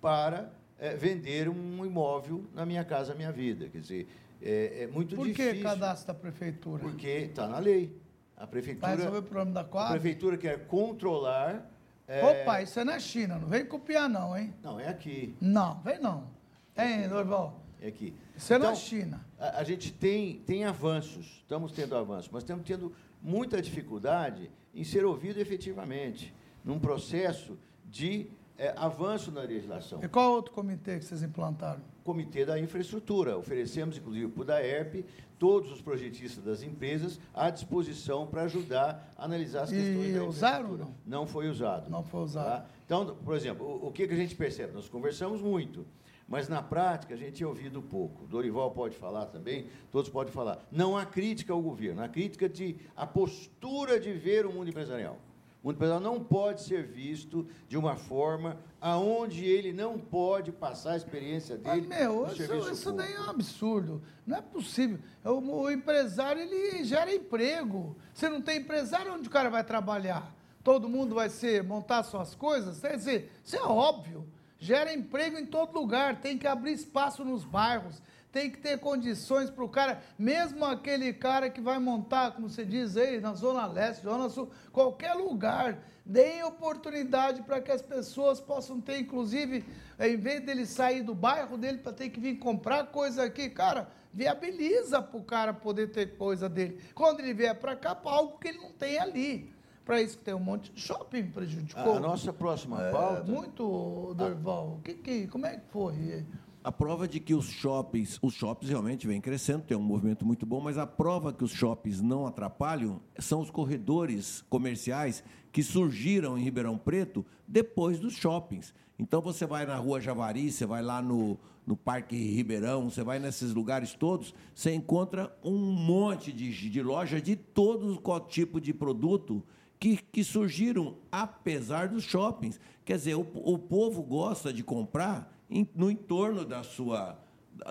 para 0.00 0.52
é, 0.78 0.94
vender 0.94 1.48
um 1.48 1.84
imóvel 1.84 2.44
na 2.54 2.64
minha 2.64 2.84
casa, 2.84 3.14
minha 3.14 3.32
vida. 3.32 3.68
Quer 3.68 3.80
dizer, 3.80 4.08
é, 4.40 4.82
é 4.82 4.86
muito 4.86 5.16
Por 5.16 5.26
difícil. 5.26 5.52
Por 5.52 5.56
que 5.56 5.62
cadastro 5.62 6.08
da 6.08 6.14
prefeitura? 6.14 6.82
Porque 6.82 7.08
está 7.08 7.46
na 7.46 7.58
lei. 7.58 7.96
A 8.36 8.46
prefeitura. 8.46 8.88
Vai 8.88 8.96
resolver 8.96 9.18
o 9.18 9.22
problema 9.22 9.52
da 9.52 9.64
quadra? 9.64 9.90
A 9.90 10.00
prefeitura 10.00 10.36
quer 10.36 10.66
controlar. 10.66 11.70
É... 12.06 12.24
Opa, 12.24 12.62
isso 12.62 12.78
é 12.78 12.84
na 12.84 12.98
China, 12.98 13.38
não 13.38 13.48
vem 13.48 13.64
copiar, 13.64 14.08
não, 14.08 14.36
hein? 14.36 14.52
Não, 14.62 14.78
é 14.78 14.88
aqui. 14.88 15.34
Não, 15.40 15.80
vem 15.80 15.98
não. 15.98 16.28
É, 16.76 17.02
hein, 17.02 17.08
Dorval? 17.08 17.62
É 17.80 17.88
aqui. 17.88 18.14
Isso 18.36 18.52
é 18.52 18.56
então, 18.56 18.70
na 18.70 18.76
China. 18.76 19.26
A, 19.38 19.60
a, 19.60 19.64
gente 19.64 19.92
tem, 19.92 20.38
tem 20.40 20.64
avanços, 20.64 21.38
estamos 21.42 21.72
tendo 21.72 21.96
avanços, 21.96 22.30
mas 22.30 22.42
estamos 22.42 22.66
tendo 22.66 22.92
muita 23.22 23.62
dificuldade 23.62 24.50
em 24.74 24.84
ser 24.84 25.04
ouvido 25.04 25.40
efetivamente, 25.40 26.34
num 26.64 26.78
processo 26.78 27.56
de 27.90 28.26
é, 28.58 28.74
avanço 28.76 29.30
na 29.30 29.42
legislação. 29.42 30.00
E 30.02 30.08
qual 30.08 30.32
outro 30.32 30.52
comitê 30.52 30.98
que 30.98 31.04
vocês 31.04 31.22
implantaram? 31.22 31.80
Comitê 32.04 32.44
da 32.44 32.60
Infraestrutura. 32.60 33.36
Oferecemos, 33.36 33.96
inclusive, 33.96 34.28
para 34.28 34.42
o 34.42 34.44
DAERP, 34.44 35.06
todos 35.38 35.72
os 35.72 35.80
projetistas 35.80 36.44
das 36.44 36.62
empresas 36.62 37.18
à 37.32 37.50
disposição 37.50 38.26
para 38.26 38.42
ajudar 38.42 39.10
a 39.16 39.24
analisar 39.24 39.62
as 39.62 39.72
E 39.72 39.76
questões 39.76 40.14
da 40.14 40.24
usaram 40.24 40.74
infraestrutura. 40.74 40.96
Não 41.06 41.26
foi 41.26 41.48
usado. 41.48 41.90
Não 41.90 42.04
foi 42.04 42.20
usado. 42.20 42.62
Tá? 42.62 42.70
Então, 42.84 43.16
por 43.24 43.34
exemplo, 43.34 43.66
o, 43.66 43.88
o 43.88 43.92
que, 43.92 44.06
que 44.06 44.14
a 44.14 44.16
gente 44.16 44.36
percebe? 44.36 44.74
Nós 44.74 44.88
conversamos 44.88 45.40
muito, 45.40 45.86
mas 46.28 46.48
na 46.48 46.62
prática 46.62 47.14
a 47.14 47.16
gente 47.16 47.32
tinha 47.32 47.48
ouvido 47.48 47.80
pouco. 47.80 48.26
Dorival 48.26 48.70
pode 48.70 48.96
falar 48.96 49.26
também, 49.26 49.66
todos 49.90 50.10
podem 50.10 50.32
falar. 50.32 50.64
Não 50.70 50.96
há 50.96 51.06
crítica 51.06 51.52
ao 51.52 51.62
governo, 51.62 52.02
há 52.02 52.08
crítica 52.08 52.48
de 52.48 52.76
a 52.94 53.06
postura 53.06 53.98
de 53.98 54.12
ver 54.12 54.44
o 54.44 54.52
mundo 54.52 54.68
empresarial. 54.68 55.18
O 55.64 55.68
mundo 55.68 55.76
empresarial 55.76 56.12
não 56.12 56.22
pode 56.22 56.60
ser 56.60 56.86
visto 56.86 57.48
de 57.66 57.78
uma 57.78 57.96
forma 57.96 58.58
aonde 58.78 59.46
ele 59.46 59.72
não 59.72 59.98
pode 59.98 60.52
passar 60.52 60.92
a 60.92 60.96
experiência 60.98 61.56
dele 61.56 61.86
Mas, 61.88 62.00
meu, 62.00 62.26
isso, 62.26 62.70
isso 62.70 62.92
daí 62.92 63.14
é 63.14 63.20
um 63.22 63.30
absurdo. 63.30 64.02
Não 64.26 64.36
é 64.36 64.42
possível. 64.42 64.98
O, 65.24 65.62
o 65.62 65.70
empresário, 65.70 66.42
ele 66.42 66.84
gera 66.84 67.14
emprego. 67.14 67.96
Se 68.12 68.28
não 68.28 68.42
tem 68.42 68.58
empresário, 68.58 69.14
onde 69.14 69.26
o 69.26 69.30
cara 69.30 69.48
vai 69.48 69.64
trabalhar? 69.64 70.36
Todo 70.62 70.86
mundo 70.86 71.14
vai 71.14 71.30
ser, 71.30 71.64
montar 71.64 72.02
suas 72.02 72.34
coisas? 72.34 72.80
Quer 72.80 72.98
dizer, 72.98 73.32
isso 73.42 73.56
é 73.56 73.62
óbvio. 73.62 74.28
Gera 74.58 74.92
emprego 74.92 75.38
em 75.38 75.46
todo 75.46 75.72
lugar. 75.72 76.20
Tem 76.20 76.36
que 76.36 76.46
abrir 76.46 76.72
espaço 76.72 77.24
nos 77.24 77.42
bairros. 77.42 78.02
Tem 78.34 78.50
que 78.50 78.58
ter 78.58 78.80
condições 78.80 79.48
para 79.48 79.62
o 79.62 79.68
cara, 79.68 80.02
mesmo 80.18 80.64
aquele 80.64 81.12
cara 81.12 81.48
que 81.48 81.60
vai 81.60 81.78
montar, 81.78 82.32
como 82.32 82.50
você 82.50 82.64
diz 82.64 82.96
aí, 82.96 83.20
na 83.20 83.32
Zona 83.32 83.64
Leste, 83.64 84.02
Zona 84.02 84.28
Sul, 84.28 84.50
qualquer 84.72 85.14
lugar. 85.14 85.78
Deem 86.04 86.42
oportunidade 86.42 87.42
para 87.44 87.60
que 87.60 87.70
as 87.70 87.80
pessoas 87.80 88.40
possam 88.40 88.80
ter, 88.80 88.98
inclusive, 88.98 89.64
eh, 89.96 90.08
em 90.08 90.16
vez 90.16 90.40
dele 90.44 90.66
sair 90.66 91.04
do 91.04 91.14
bairro 91.14 91.56
dele 91.56 91.78
para 91.78 91.92
ter 91.92 92.08
que 92.10 92.18
vir 92.18 92.34
comprar 92.40 92.88
coisa 92.88 93.22
aqui, 93.22 93.48
cara, 93.48 93.88
viabiliza 94.12 95.00
para 95.00 95.16
o 95.16 95.22
cara 95.22 95.54
poder 95.54 95.92
ter 95.92 96.16
coisa 96.16 96.48
dele. 96.48 96.80
Quando 96.92 97.20
ele 97.20 97.32
vier 97.34 97.54
para 97.54 97.76
cá, 97.76 97.94
para 97.94 98.10
algo 98.10 98.36
que 98.40 98.48
ele 98.48 98.58
não 98.58 98.72
tem 98.72 98.98
ali. 98.98 99.54
Para 99.84 100.00
isso 100.00 100.16
que 100.16 100.24
tem 100.24 100.32
um 100.34 100.40
monte 100.40 100.72
de 100.72 100.80
shopping 100.80 101.26
prejudicou. 101.30 101.98
A 101.98 102.00
nossa 102.00 102.32
próxima 102.32 102.82
É, 102.82 102.90
pauta. 102.90 103.22
muito, 103.30 104.14
Dorval. 104.16 104.80
Que, 104.82 104.94
que, 104.94 105.26
como 105.28 105.44
é 105.46 105.56
que 105.58 105.66
foi? 105.70 106.24
A 106.64 106.72
prova 106.72 107.06
de 107.06 107.20
que 107.20 107.34
os 107.34 107.44
shoppings, 107.44 108.18
os 108.22 108.32
shoppings 108.32 108.70
realmente 108.70 109.06
vêm 109.06 109.20
crescendo, 109.20 109.64
tem 109.64 109.76
um 109.76 109.82
movimento 109.82 110.24
muito 110.24 110.46
bom, 110.46 110.62
mas 110.62 110.78
a 110.78 110.86
prova 110.86 111.30
que 111.30 111.44
os 111.44 111.50
shoppings 111.50 112.00
não 112.00 112.26
atrapalham 112.26 113.02
são 113.18 113.42
os 113.42 113.50
corredores 113.50 114.42
comerciais 114.48 115.22
que 115.52 115.62
surgiram 115.62 116.38
em 116.38 116.42
Ribeirão 116.42 116.78
Preto 116.78 117.22
depois 117.46 118.00
dos 118.00 118.14
shoppings. 118.14 118.72
Então 118.98 119.20
você 119.20 119.44
vai 119.44 119.66
na 119.66 119.76
Rua 119.76 120.00
Javari, 120.00 120.50
você 120.50 120.64
vai 120.64 120.80
lá 120.80 121.02
no, 121.02 121.38
no 121.66 121.76
Parque 121.76 122.16
Ribeirão, 122.16 122.88
você 122.88 123.04
vai 123.04 123.18
nesses 123.18 123.52
lugares 123.52 123.92
todos, 123.92 124.34
você 124.54 124.72
encontra 124.72 125.36
um 125.44 125.58
monte 125.58 126.32
de, 126.32 126.50
de 126.70 126.82
loja 126.82 127.20
de 127.20 127.36
todo 127.36 128.00
tipo 128.26 128.58
de 128.58 128.72
produto 128.72 129.44
que, 129.78 129.98
que 129.98 130.24
surgiram 130.24 130.96
apesar 131.12 131.88
dos 131.88 132.04
shoppings. 132.04 132.58
Quer 132.86 132.96
dizer, 132.96 133.16
o, 133.16 133.26
o 133.34 133.58
povo 133.58 134.02
gosta 134.02 134.50
de 134.50 134.64
comprar 134.64 135.30
no 135.74 135.90
entorno 135.90 136.44
da 136.44 136.62
sua, 136.62 137.18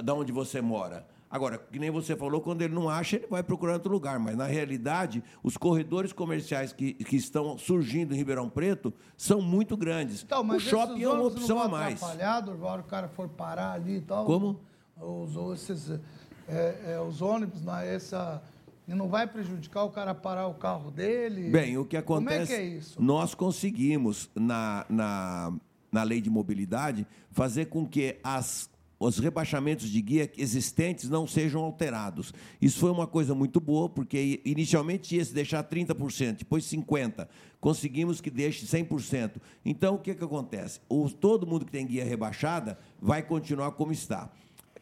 da 0.03 0.14
onde 0.14 0.31
você 0.31 0.61
mora. 0.61 1.05
Agora, 1.34 1.57
que 1.57 1.80
nem 1.80 1.89
você 1.89 2.15
falou, 2.15 2.41
quando 2.41 2.61
ele 2.61 2.76
não 2.76 2.88
acha, 2.88 3.15
ele 3.15 3.26
vai 3.27 3.41
procurar 3.41 3.73
outro 3.73 3.91
lugar. 3.91 4.19
Mas, 4.19 4.38
na 4.38 4.45
realidade, 4.45 5.23
os 5.41 5.57
corredores 5.57 6.14
comerciais 6.14 6.72
que, 6.72 6.93
que 6.93 7.15
estão 7.15 7.57
surgindo 7.57 8.14
em 8.14 8.18
Ribeirão 8.18 8.47
Preto 8.47 8.93
são 9.18 9.41
muito 9.41 9.76
grandes. 9.76 10.22
Então, 10.22 10.47
o 10.47 10.60
shopping 10.60 11.01
é 11.01 11.10
uma 11.10 11.23
opção 11.23 11.57
não 11.57 11.64
a 11.64 11.68
mais. 11.68 11.95
atrapalhar, 11.95 12.39
Durval, 12.41 12.80
o 12.81 12.84
cara 12.84 13.07
for 13.07 13.27
parar 13.27 13.72
ali 13.72 13.95
e 13.95 14.01
tal. 14.01 14.26
Como? 14.26 14.60
Os, 14.95 15.35
esses, 15.60 15.99
é, 16.47 16.93
é, 16.93 17.01
os 17.01 17.19
ônibus, 17.19 17.64
na, 17.64 17.84
essa, 17.84 18.39
e 18.88 18.93
não 18.93 19.07
vai 19.07 19.26
prejudicar 19.26 19.85
o 19.85 19.89
cara 19.89 20.14
parar 20.14 20.45
o 20.45 20.53
carro 20.53 20.91
dele? 20.91 21.49
Bem, 21.49 21.80
o 21.80 21.84
que 21.84 21.99
Como 22.03 22.30
é 22.30 22.35
acontece. 22.35 22.55
que 22.55 22.61
é 22.61 22.64
isso? 22.64 23.01
Nós 23.01 23.34
conseguimos, 23.34 24.30
na, 24.35 24.85
na, 24.88 25.51
na 25.93 26.03
lei 26.03 26.19
de 26.19 26.29
mobilidade, 26.29 27.07
fazer 27.31 27.67
com 27.67 27.87
que 27.87 28.17
as, 28.23 28.69
os 28.99 29.19
rebaixamentos 29.19 29.89
de 29.89 30.01
guia 30.01 30.31
existentes 30.37 31.09
não 31.09 31.27
sejam 31.27 31.61
alterados. 31.61 32.33
Isso 32.59 32.79
foi 32.79 32.89
uma 32.91 33.05
coisa 33.05 33.35
muito 33.35 33.59
boa, 33.59 33.87
porque 33.87 34.41
inicialmente 34.43 35.15
ia 35.15 35.23
se 35.23 35.33
deixar 35.33 35.63
30%, 35.63 36.39
depois 36.39 36.65
50%. 36.65 37.27
Conseguimos 37.61 38.19
que 38.19 38.29
deixe 38.29 38.65
100%. 38.65 39.35
Então, 39.63 39.95
o 39.95 39.99
que, 39.99 40.13
que 40.13 40.23
acontece? 40.23 40.81
O, 40.89 41.09
todo 41.09 41.47
mundo 41.47 41.63
que 41.63 41.71
tem 41.71 41.87
guia 41.87 42.03
rebaixada 42.03 42.77
vai 43.01 43.23
continuar 43.23 43.71
como 43.71 43.93
está. 43.93 44.29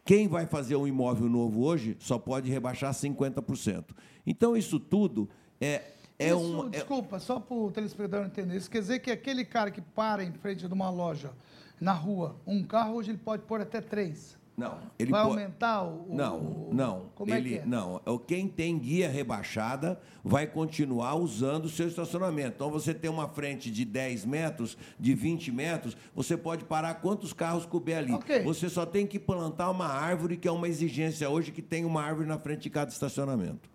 Quem 0.04 0.28
vai 0.28 0.48
fazer 0.48 0.76
um 0.76 0.88
imóvel 0.88 1.30
novo 1.30 1.62
hoje 1.62 1.96
só 2.00 2.18
pode 2.18 2.50
rebaixar 2.50 2.92
50%. 2.92 3.86
Então, 4.26 4.58
isso 4.58 4.80
tudo 4.80 5.30
é, 5.60 5.84
é 6.24 6.28
isso, 6.30 6.38
uma. 6.38 6.68
é- 6.68 6.70
desculpa, 6.70 7.20
só 7.20 7.40
para 7.40 7.56
o 7.56 7.72
telespectador 7.72 8.26
entender. 8.26 8.56
Isso 8.58 8.70
quer 8.70 8.80
dizer 8.80 9.00
que 9.00 9.12
aquele 9.12 9.44
cara 9.46 9.72
que 9.72 9.82
para 9.82 10.24
em 10.24 10.32
frente 10.34 10.68
de 10.68 10.74
uma 10.74 10.90
loja, 10.90 11.32
na 11.80 11.94
rua, 11.94 12.36
um 12.46 12.64
carro, 12.64 12.96
hoje 12.96 13.12
ele 13.12 13.18
pode 13.18 13.44
pôr 13.44 13.62
até 13.62 13.82
três. 13.82 14.40
Não, 14.58 14.78
ele 15.00 15.10
vai 15.10 15.24
po- 15.24 15.30
aumentar 15.30 15.82
o. 15.84 16.06
Não, 16.14 16.38
o- 16.38 16.70
não. 16.74 17.06
Como 17.16 17.34
ele, 17.34 17.56
é 17.56 17.58
que 17.60 17.64
é? 17.64 17.66
Não, 17.66 18.00
o- 18.06 18.20
quem 18.20 18.48
tem 18.48 18.78
guia 18.78 19.10
rebaixada 19.10 20.00
vai 20.24 20.46
continuar 20.46 21.16
usando 21.16 21.66
o 21.66 21.70
seu 21.70 21.88
estacionamento. 21.88 22.56
Então, 22.58 22.70
você 22.70 22.94
tem 22.94 23.10
uma 23.10 23.28
frente 23.30 23.72
de 23.72 23.84
10 23.86 24.24
metros, 24.26 24.78
de 25.00 25.16
20 25.16 25.52
metros, 25.52 25.98
você 26.14 26.38
pode 26.38 26.66
parar 26.66 26.96
quantos 26.96 27.34
carros 27.34 27.66
couber 27.66 27.98
ali. 27.98 28.12
Ok. 28.14 28.44
Você 28.44 28.70
só 28.70 28.86
tem 28.86 29.08
que 29.08 29.18
plantar 29.18 29.72
uma 29.72 29.88
árvore, 29.88 30.38
que 30.38 30.48
é 30.48 30.52
uma 30.52 30.68
exigência 30.68 31.28
hoje, 31.28 31.52
que 31.52 31.62
tem 31.62 31.84
uma 31.86 32.04
árvore 32.04 32.28
na 32.28 32.38
frente 32.38 32.64
de 32.64 32.70
cada 32.70 32.92
estacionamento. 32.92 33.68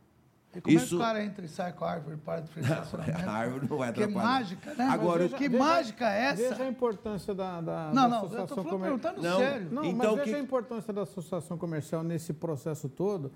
E 0.56 0.60
como 0.60 0.74
é 0.76 0.78
que 0.78 0.84
Isso- 0.84 0.96
o 0.96 0.98
cara 0.98 1.22
entra 1.22 1.44
e 1.44 1.48
sai 1.48 1.72
com 1.72 1.84
a 1.84 1.90
árvore 1.90 2.16
para 2.16 2.40
de 2.40 2.48
frente? 2.50 2.66
A 3.28 3.30
árvore 3.30 3.66
não 3.68 3.76
vai 3.76 3.92
Que 3.92 4.02
atrapalhar. 4.02 4.26
mágica, 4.26 4.74
né? 4.74 4.84
Agora, 4.86 5.22
Mas 5.30 5.34
que 5.34 5.48
mágica 5.50 6.08
é 6.10 6.22
essa? 6.24 6.48
Veja 6.48 6.62
a 6.64 6.68
importância 6.68 7.34
da, 7.34 7.60
da, 7.60 7.86
Não, 7.92 8.02
da 8.02 8.08
não, 8.08 8.16
associação 8.24 8.56
comercial. 8.64 8.80
perguntando 8.80 9.22
Não, 9.22 9.38
sério. 9.38 9.68
Não, 9.70 9.84
então 9.84 9.96
mas 10.16 10.18
veja 10.20 10.30
que- 10.30 10.34
a 10.36 10.38
importância 10.42 10.92
da 10.92 11.02
associação 11.02 11.58
comercial 11.58 12.02
nesse 12.02 12.32
processo 12.32 12.88
todo, 12.88 13.30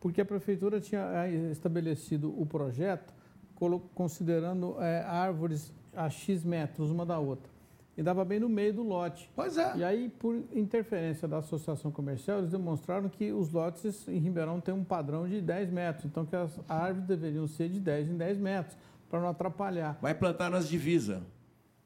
porque 0.00 0.20
a 0.20 0.24
prefeitura 0.24 0.80
tinha 0.80 1.00
eh, 1.26 1.50
estabelecido 1.52 2.34
o 2.40 2.44
projeto 2.44 3.14
considerando 3.94 4.76
eh, 4.80 5.04
árvores 5.06 5.72
a 5.96 6.10
X 6.10 6.42
metros 6.44 6.90
uma 6.90 7.06
da 7.06 7.18
outra. 7.18 7.53
E 7.96 8.02
dava 8.02 8.24
bem 8.24 8.40
no 8.40 8.48
meio 8.48 8.74
do 8.74 8.82
lote. 8.82 9.30
Pois 9.36 9.56
é. 9.56 9.76
E 9.76 9.84
aí, 9.84 10.08
por 10.08 10.42
interferência 10.52 11.28
da 11.28 11.38
associação 11.38 11.92
comercial, 11.92 12.38
eles 12.38 12.50
demonstraram 12.50 13.08
que 13.08 13.32
os 13.32 13.52
lotes 13.52 14.08
em 14.08 14.18
Ribeirão 14.18 14.60
têm 14.60 14.74
um 14.74 14.82
padrão 14.82 15.28
de 15.28 15.40
10 15.40 15.70
metros. 15.70 16.04
Então, 16.04 16.26
que 16.26 16.34
as 16.34 16.58
árvores 16.68 17.06
deveriam 17.06 17.46
ser 17.46 17.68
de 17.68 17.78
10 17.78 18.10
em 18.10 18.16
10 18.16 18.38
metros, 18.38 18.76
para 19.08 19.20
não 19.20 19.28
atrapalhar. 19.28 19.96
vai 20.02 20.14
plantar 20.14 20.50
nas 20.50 20.68
divisas. 20.68 21.22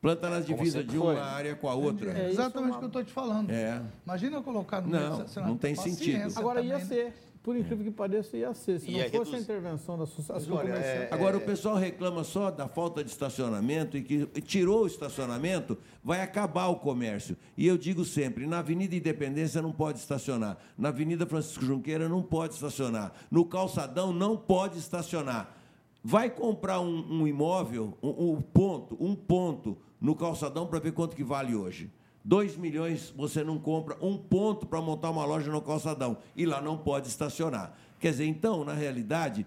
Planta 0.01 0.30
nas 0.30 0.47
divisas 0.47 0.86
de 0.86 0.97
uma 0.97 1.12
foi. 1.12 1.20
área 1.20 1.56
com 1.56 1.68
a 1.68 1.74
outra. 1.74 2.16
É 2.16 2.30
exatamente 2.30 2.76
o 2.76 2.78
que 2.78 2.85
eu 2.85 2.89
estou 2.89 3.05
te 3.05 3.12
falando. 3.12 3.51
É. 3.51 3.82
Imagina 4.06 4.36
eu 4.36 4.43
colocar 4.44 4.80
no 4.80 4.89
Não, 4.89 5.18
não 5.44 5.56
tem 5.56 5.74
Paciência 5.74 6.05
sentido. 6.05 6.39
Agora 6.39 6.60
ia 6.60 6.78
também, 6.78 6.98
né? 6.98 7.10
ser, 7.10 7.14
por 7.48 7.56
incrível 7.56 7.82
que 7.82 7.90
pareça, 7.90 8.36
ia 8.36 8.52
ser. 8.52 8.78
Se 8.78 8.90
não 8.90 9.00
é 9.00 9.04
fosse 9.08 9.16
a 9.16 9.24
reduz- 9.24 9.42
intervenção 9.42 9.96
da 9.96 10.04
associação 10.04 10.54
comercial. 10.58 10.82
é- 10.84 11.08
Agora, 11.10 11.38
o 11.38 11.40
pessoal 11.40 11.76
reclama 11.76 12.22
só 12.22 12.50
da 12.50 12.68
falta 12.68 13.02
de 13.02 13.08
estacionamento 13.08 13.96
e 13.96 14.02
que 14.02 14.26
tirou 14.42 14.82
o 14.82 14.86
estacionamento, 14.86 15.78
vai 16.04 16.20
acabar 16.20 16.66
o 16.68 16.76
comércio. 16.76 17.38
E 17.56 17.66
eu 17.66 17.78
digo 17.78 18.04
sempre: 18.04 18.46
na 18.46 18.58
Avenida 18.58 18.94
Independência 18.94 19.62
não 19.62 19.72
pode 19.72 19.98
estacionar, 19.98 20.58
na 20.76 20.90
Avenida 20.90 21.24
Francisco 21.24 21.64
Junqueira 21.64 22.06
não 22.06 22.22
pode 22.22 22.52
estacionar, 22.52 23.14
no 23.30 23.46
Calçadão 23.46 24.12
não 24.12 24.36
pode 24.36 24.78
estacionar. 24.78 25.56
Vai 26.04 26.28
comprar 26.28 26.80
um, 26.80 27.22
um 27.22 27.26
imóvel, 27.26 27.96
um, 28.02 28.32
um 28.34 28.40
ponto, 28.42 28.94
um 29.00 29.14
ponto 29.14 29.78
no 29.98 30.14
calçadão 30.14 30.66
para 30.66 30.78
ver 30.78 30.92
quanto 30.92 31.16
que 31.16 31.24
vale 31.24 31.54
hoje. 31.56 31.90
2 32.28 32.59
milhões 32.59 33.10
você 33.16 33.42
não 33.42 33.59
compra 33.59 33.96
um 34.02 34.18
ponto 34.18 34.66
para 34.66 34.82
montar 34.82 35.09
uma 35.09 35.24
loja 35.24 35.50
no 35.50 35.62
calçadão. 35.62 36.18
E 36.36 36.44
lá 36.44 36.60
não 36.60 36.76
pode 36.76 37.09
estacionar. 37.09 37.72
Quer 37.98 38.10
dizer, 38.10 38.26
então, 38.26 38.66
na 38.66 38.74
realidade, 38.74 39.46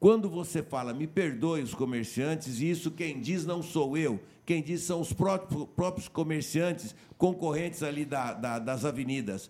quando 0.00 0.28
você 0.28 0.60
fala, 0.60 0.92
me 0.92 1.06
perdoe 1.06 1.62
os 1.62 1.72
comerciantes, 1.72 2.60
e 2.60 2.68
isso 2.68 2.90
quem 2.90 3.20
diz 3.20 3.46
não 3.46 3.62
sou 3.62 3.96
eu, 3.96 4.18
quem 4.44 4.60
diz 4.60 4.82
são 4.82 5.00
os 5.00 5.12
próprios, 5.12 6.08
comerciantes 6.08 6.96
concorrentes 7.16 7.84
ali 7.84 8.04
da- 8.04 8.32
da- 8.34 8.58
das 8.58 8.84
avenidas. 8.84 9.48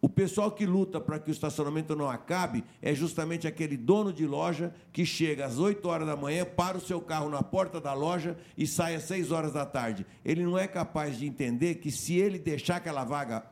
O 0.00 0.08
pessoal 0.08 0.52
que 0.52 0.64
luta 0.64 1.00
para 1.00 1.18
que 1.18 1.28
o 1.28 1.32
estacionamento 1.32 1.96
não 1.96 2.08
acabe 2.08 2.62
é 2.80 2.94
justamente 2.94 3.48
aquele 3.48 3.76
dono 3.76 4.12
de 4.12 4.26
loja 4.26 4.72
que 4.92 5.04
chega 5.04 5.44
às 5.44 5.58
8 5.58 5.88
horas 5.88 6.06
da 6.06 6.16
manhã, 6.16 6.44
para 6.44 6.78
o 6.78 6.80
seu 6.80 7.00
carro 7.00 7.28
na 7.28 7.42
porta 7.42 7.80
da 7.80 7.92
loja 7.92 8.36
e 8.56 8.64
sai 8.64 8.94
às 8.94 9.02
6 9.04 9.32
horas 9.32 9.52
da 9.52 9.66
tarde. 9.66 10.06
Ele 10.24 10.44
não 10.44 10.56
é 10.56 10.68
capaz 10.68 11.18
de 11.18 11.26
entender 11.26 11.76
que 11.76 11.90
se 11.90 12.14
ele 12.14 12.38
deixar 12.38 12.76
aquela 12.76 13.02
vaga 13.02 13.44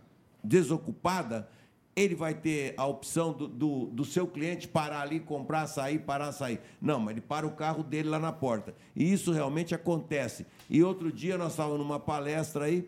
desocupada, 0.43 1.49
ele 1.97 2.15
vai 2.15 2.35
ter 2.35 2.75
a 2.77 2.87
opção 2.87 3.33
do, 3.33 3.49
do, 3.49 3.87
do, 3.87 4.05
seu 4.05 4.27
cliente 4.27 4.69
parar 4.69 5.01
ali, 5.01 5.19
comprar, 5.19 5.67
sair, 5.67 5.99
parar, 5.99 6.31
sair. 6.31 6.61
Não, 6.81 7.01
mas 7.01 7.13
ele 7.13 7.23
para 7.23 7.47
o 7.47 7.53
carro 7.53 7.83
dele 7.83 8.11
lá 8.11 8.19
na 8.19 8.31
porta. 8.31 8.75
E 8.95 9.11
isso 9.11 9.33
realmente 9.33 9.75
acontece. 9.75 10.47
E 10.69 10.83
outro 10.85 11.11
dia 11.11 11.39
nós 11.39 11.53
estávamos 11.53 11.79
numa 11.79 11.99
palestra 11.99 12.67
aí, 12.67 12.87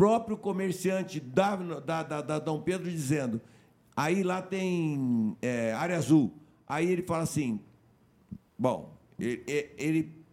próprio 0.00 0.38
comerciante 0.38 1.20
da, 1.20 1.56
da, 1.56 2.02
da, 2.02 2.22
da 2.22 2.38
Dom 2.38 2.62
Pedro 2.62 2.90
dizendo, 2.90 3.38
aí 3.94 4.22
lá 4.22 4.40
tem 4.40 5.36
é, 5.42 5.74
área 5.74 5.94
azul. 5.94 6.32
Aí 6.66 6.90
ele 6.90 7.02
fala 7.02 7.24
assim, 7.24 7.60
bom, 8.58 8.96
ele, 9.18 9.44
ele 9.76 10.24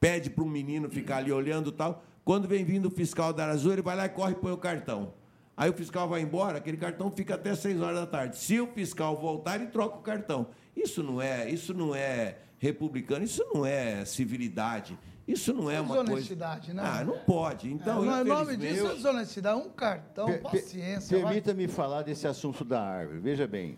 pede 0.00 0.30
para 0.30 0.42
um 0.42 0.48
menino 0.48 0.88
ficar 0.88 1.18
ali 1.18 1.30
olhando 1.30 1.70
tal. 1.70 2.02
Quando 2.24 2.48
vem 2.48 2.64
vindo 2.64 2.86
o 2.86 2.90
fiscal 2.90 3.34
da 3.34 3.42
área 3.42 3.54
azul, 3.54 3.74
ele 3.74 3.82
vai 3.82 3.94
lá 3.94 4.06
e 4.06 4.08
corre 4.08 4.32
e 4.32 4.36
põe 4.36 4.52
o 4.52 4.56
cartão. 4.56 5.12
Aí 5.54 5.68
o 5.68 5.74
fiscal 5.74 6.08
vai 6.08 6.22
embora, 6.22 6.56
aquele 6.56 6.78
cartão 6.78 7.10
fica 7.10 7.34
até 7.34 7.54
6 7.54 7.78
horas 7.82 8.00
da 8.00 8.06
tarde. 8.06 8.38
Se 8.38 8.58
o 8.58 8.66
fiscal 8.66 9.14
voltar, 9.14 9.56
ele 9.56 9.66
troca 9.66 9.98
o 9.98 10.00
cartão. 10.00 10.46
Isso 10.74 11.02
não 11.02 11.20
é, 11.20 11.50
isso 11.50 11.74
não 11.74 11.94
é 11.94 12.38
republicano, 12.58 13.26
isso 13.26 13.44
não 13.52 13.66
é 13.66 14.06
civilidade. 14.06 14.98
Isso 15.26 15.52
não 15.52 15.68
é, 15.68 15.76
é 15.76 15.80
uma 15.80 16.04
desonestidade, 16.04 16.66
coisa... 16.66 16.82
né? 16.82 16.88
Ah, 16.88 17.04
não 17.04 17.18
pode. 17.18 17.72
Então, 17.72 18.04
é, 18.04 18.22
o 18.22 18.24
nome 18.24 18.56
disso 18.56 18.86
é 18.86 18.94
desonestidade. 18.94 19.60
Um 19.60 19.70
cartão, 19.70 20.26
per, 20.26 20.40
paciência. 20.40 21.18
Permita-me 21.18 21.66
falar 21.66 22.02
desse 22.02 22.28
assunto 22.28 22.64
da 22.64 22.80
árvore. 22.80 23.18
Veja 23.18 23.46
bem, 23.46 23.76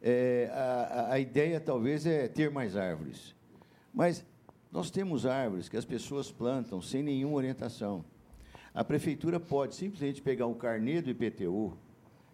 é, 0.00 0.50
a, 0.52 1.12
a 1.12 1.18
ideia 1.18 1.60
talvez 1.60 2.06
é 2.06 2.26
ter 2.26 2.50
mais 2.50 2.74
árvores. 2.74 3.34
Mas 3.92 4.24
nós 4.72 4.90
temos 4.90 5.26
árvores 5.26 5.68
que 5.68 5.76
as 5.76 5.84
pessoas 5.84 6.30
plantam 6.30 6.80
sem 6.80 7.02
nenhuma 7.02 7.36
orientação. 7.36 8.04
A 8.72 8.82
prefeitura 8.82 9.38
pode 9.38 9.74
simplesmente 9.74 10.22
pegar 10.22 10.46
um 10.46 10.54
carnê 10.54 11.02
do 11.02 11.10
IPTU 11.10 11.76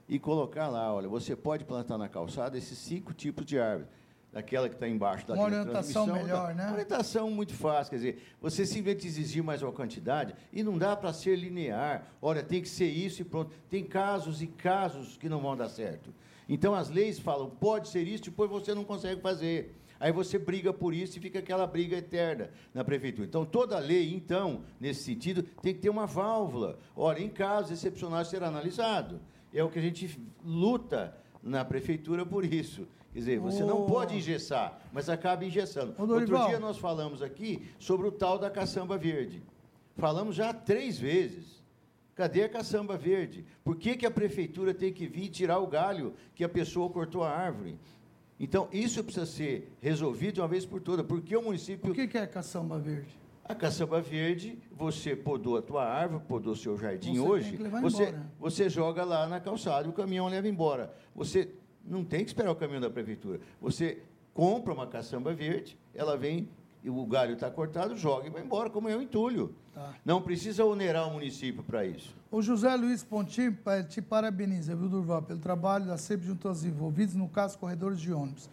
e 0.09 0.19
colocar 0.19 0.69
lá, 0.69 0.93
olha, 0.93 1.09
você 1.09 1.35
pode 1.35 1.65
plantar 1.65 1.97
na 1.97 2.09
calçada 2.09 2.59
esses 2.59 2.79
cinco 2.79 3.13
tipos 3.13 3.45
de 3.45 3.59
árvores. 3.59 3.89
Daquela 4.35 4.69
que 4.69 4.74
está 4.74 4.89
embaixo 4.89 5.24
da 5.28 5.35
Uma 5.35 5.44
orientação 5.44 6.06
melhor, 6.09 6.48
tá? 6.48 6.55
né? 6.55 6.65
Uma 6.65 6.73
orientação 6.73 7.31
muito 7.31 7.55
fácil, 7.55 7.90
quer 7.90 7.97
dizer, 7.97 8.23
você 8.40 8.66
simplesmente 8.66 9.06
exigir 9.06 9.44
mais 9.44 9.62
uma 9.62 9.70
quantidade 9.70 10.35
e 10.52 10.61
não 10.61 10.77
dá 10.77 10.97
para 10.97 11.12
ser 11.12 11.36
linear. 11.36 12.09
Olha, 12.20 12.43
tem 12.43 12.61
que 12.61 12.69
ser 12.69 12.89
isso 12.89 13.23
e 13.23 13.24
pronto. 13.24 13.55
Tem 13.70 13.85
casos 13.85 14.43
e 14.43 14.48
casos 14.48 15.16
que 15.16 15.28
não 15.28 15.40
vão 15.40 15.56
dar 15.56 15.69
certo. 15.69 16.12
Então 16.48 16.74
as 16.74 16.90
leis 16.90 17.16
falam, 17.16 17.48
pode 17.48 17.89
ser 17.89 18.09
isso, 18.09 18.24
depois 18.24 18.51
você 18.51 18.74
não 18.74 18.82
consegue 18.82 19.20
fazer. 19.20 19.73
Aí 20.01 20.11
você 20.11 20.36
briga 20.36 20.73
por 20.73 20.93
isso 20.93 21.16
e 21.16 21.20
fica 21.20 21.39
aquela 21.39 21.65
briga 21.65 21.97
eterna 21.97 22.51
na 22.74 22.82
prefeitura. 22.82 23.28
Então, 23.28 23.47
toda 23.47 23.78
lei, 23.78 24.12
então, 24.12 24.65
nesse 24.81 25.05
sentido, 25.05 25.44
tem 25.62 25.73
que 25.73 25.81
ter 25.81 25.89
uma 25.89 26.06
válvula. 26.06 26.77
Ora, 26.97 27.23
em 27.23 27.28
casos 27.28 27.70
excepcionais 27.70 28.27
será 28.27 28.48
analisado. 28.48 29.20
É 29.52 29.62
o 29.62 29.70
que 29.70 29.78
a 29.78 29.82
gente 29.82 30.20
luta 30.44 31.16
na 31.40 31.65
prefeitura 31.65 32.27
por 32.27 32.44
isso. 32.44 32.89
Quer 33.15 33.20
dizer, 33.20 33.39
você 33.39 33.62
oh. 33.62 33.66
não 33.66 33.86
pode 33.86 34.16
engessar, 34.16 34.77
mas 34.93 35.09
acaba 35.09 35.45
engessando. 35.45 35.95
Outro 35.97 36.47
dia 36.49 36.59
nós 36.59 36.78
falamos 36.78 37.23
aqui 37.23 37.65
sobre 37.78 38.09
o 38.09 38.11
tal 38.11 38.41
da 38.41 38.51
caçamba 38.51 38.99
verde. 38.99 39.41
Falamos 39.97 40.35
já 40.35 40.53
três 40.53 40.99
vezes. 40.99 41.62
Cadê 42.16 42.43
a 42.43 42.49
caçamba 42.49 42.97
verde? 42.97 43.45
Por 43.62 43.77
que, 43.77 43.97
que 43.97 44.05
a 44.05 44.11
prefeitura 44.11 44.74
tem 44.74 44.93
que 44.93 45.07
vir 45.07 45.28
tirar 45.28 45.61
o 45.61 45.66
galho 45.69 46.12
que 46.35 46.43
a 46.43 46.49
pessoa 46.49 46.91
cortou 46.91 47.23
a 47.23 47.31
árvore? 47.31 47.78
Então, 48.39 48.69
isso 48.73 49.03
precisa 49.05 49.27
ser 49.27 49.73
resolvido 49.81 50.35
de 50.35 50.41
uma 50.41 50.49
vez 50.49 50.66
por 50.66 50.81
todas. 50.81 51.07
Porque 51.07 51.36
o 51.36 51.43
município. 51.43 51.93
O 51.93 51.95
que 51.95 52.19
é 52.19 52.23
a 52.23 52.27
caçamba 52.27 52.81
verde? 52.81 53.16
A 53.45 53.55
caçamba 53.55 54.01
verde, 54.01 54.59
você 54.73 55.15
podou 55.15 55.57
a 55.57 55.62
tua 55.62 55.85
árvore, 55.85 56.24
podou 56.27 56.55
o 56.55 56.57
seu 56.57 56.77
jardim 56.77 57.19
você 57.19 57.28
hoje, 57.28 57.57
você, 57.81 58.15
você 58.41 58.69
joga 58.70 59.05
lá 59.05 59.28
na 59.28 59.39
calçada 59.39 59.86
e 59.86 59.91
o 59.91 59.93
caminhão 59.93 60.27
leva 60.28 60.49
embora. 60.49 60.93
Você 61.15 61.51
não 61.86 62.05
tem 62.05 62.20
que 62.24 62.31
esperar 62.31 62.51
o 62.51 62.56
caminhão 62.56 62.81
da 62.81 62.90
prefeitura. 62.90 63.40
Você 63.61 64.02
compra 64.32 64.73
uma 64.73 64.86
caçamba 64.86 65.32
verde, 65.35 65.78
ela 65.94 66.16
vem, 66.16 66.48
o 66.85 67.06
galho 67.06 67.35
está 67.35 67.51
cortado, 67.51 67.97
joga 67.97 68.27
e 68.27 68.31
vai 68.31 68.43
embora, 68.43 68.69
como 68.69 68.89
é 68.89 68.97
um 68.97 69.02
entulho. 69.02 69.55
Tá. 69.73 69.94
Não 70.05 70.20
precisa 70.20 70.65
onerar 70.65 71.09
o 71.09 71.12
município 71.12 71.62
para 71.62 71.85
isso. 71.85 72.15
O 72.31 72.43
José 72.43 72.74
Luiz 72.74 73.02
Pontinho 73.02 73.56
te 73.89 74.02
parabeniza, 74.02 74.74
viu, 74.74 74.89
Durval, 74.89 75.23
pelo 75.23 75.40
trabalho 75.40 75.86
da 75.86 75.97
SEP 75.97 76.23
junto 76.23 76.48
aos 76.48 76.65
envolvidos, 76.65 77.15
no 77.15 77.28
caso, 77.28 77.59
corredores 77.59 78.01
de 78.01 78.12
ônibus. 78.12 78.48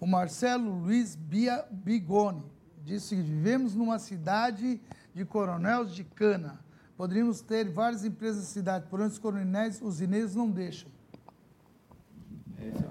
O 0.00 0.06
Marcelo 0.06 0.70
Luiz 0.80 1.16
Bia 1.16 1.64
Bigoni 1.70 2.42
disse 2.84 3.16
que 3.16 3.22
vivemos 3.22 3.74
numa 3.74 3.98
cidade 3.98 4.80
de 5.14 5.24
coronéis 5.24 5.94
de 5.94 6.04
cana. 6.04 6.60
Poderíamos 6.96 7.40
ter 7.40 7.68
várias 7.68 8.04
empresas 8.04 8.42
na 8.42 8.48
cidade, 8.48 8.86
porém 8.88 9.06
os 9.06 9.18
coronéis, 9.18 9.80
os 9.82 10.00
ineiros 10.00 10.34
não 10.34 10.50
deixam. 10.50 10.90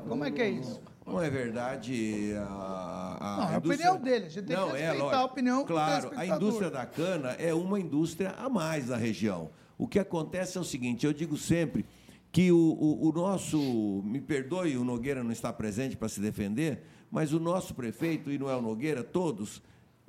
Como 0.07 0.23
é 0.23 0.31
que 0.31 0.41
é 0.41 0.49
isso? 0.49 0.81
Não 1.05 1.21
é 1.21 1.29
verdade. 1.29 2.33
A, 2.37 3.17
a 3.19 3.37
não, 3.37 3.51
é 3.51 3.55
a 3.55 3.57
opinião 3.57 3.97
dele. 3.97 4.25
A 4.25 4.29
gente 4.29 4.45
tem 4.45 4.55
não, 4.55 4.71
que 4.71 4.77
é 4.77 4.91
respeitar 4.91 5.15
é, 5.15 5.19
a 5.19 5.25
opinião 5.25 5.65
Claro, 5.65 6.11
a 6.15 6.25
indústria 6.25 6.69
da 6.69 6.85
cana 6.85 7.31
é 7.31 7.53
uma 7.53 7.79
indústria 7.79 8.31
a 8.31 8.49
mais 8.49 8.87
da 8.87 8.97
região. 8.97 9.49
O 9.77 9.87
que 9.87 9.99
acontece 9.99 10.57
é 10.57 10.61
o 10.61 10.63
seguinte: 10.63 11.05
eu 11.05 11.13
digo 11.13 11.37
sempre 11.37 11.85
que 12.31 12.51
o, 12.51 12.57
o, 12.57 13.09
o 13.09 13.11
nosso. 13.11 14.01
Me 14.05 14.21
perdoe, 14.21 14.77
o 14.77 14.83
Nogueira 14.83 15.23
não 15.23 15.31
está 15.31 15.51
presente 15.51 15.97
para 15.97 16.07
se 16.07 16.19
defender, 16.19 16.83
mas 17.11 17.33
o 17.33 17.39
nosso 17.39 17.73
prefeito 17.75 18.31
e 18.31 18.37
Noel 18.37 18.61
Nogueira, 18.61 19.03
todos 19.03 19.61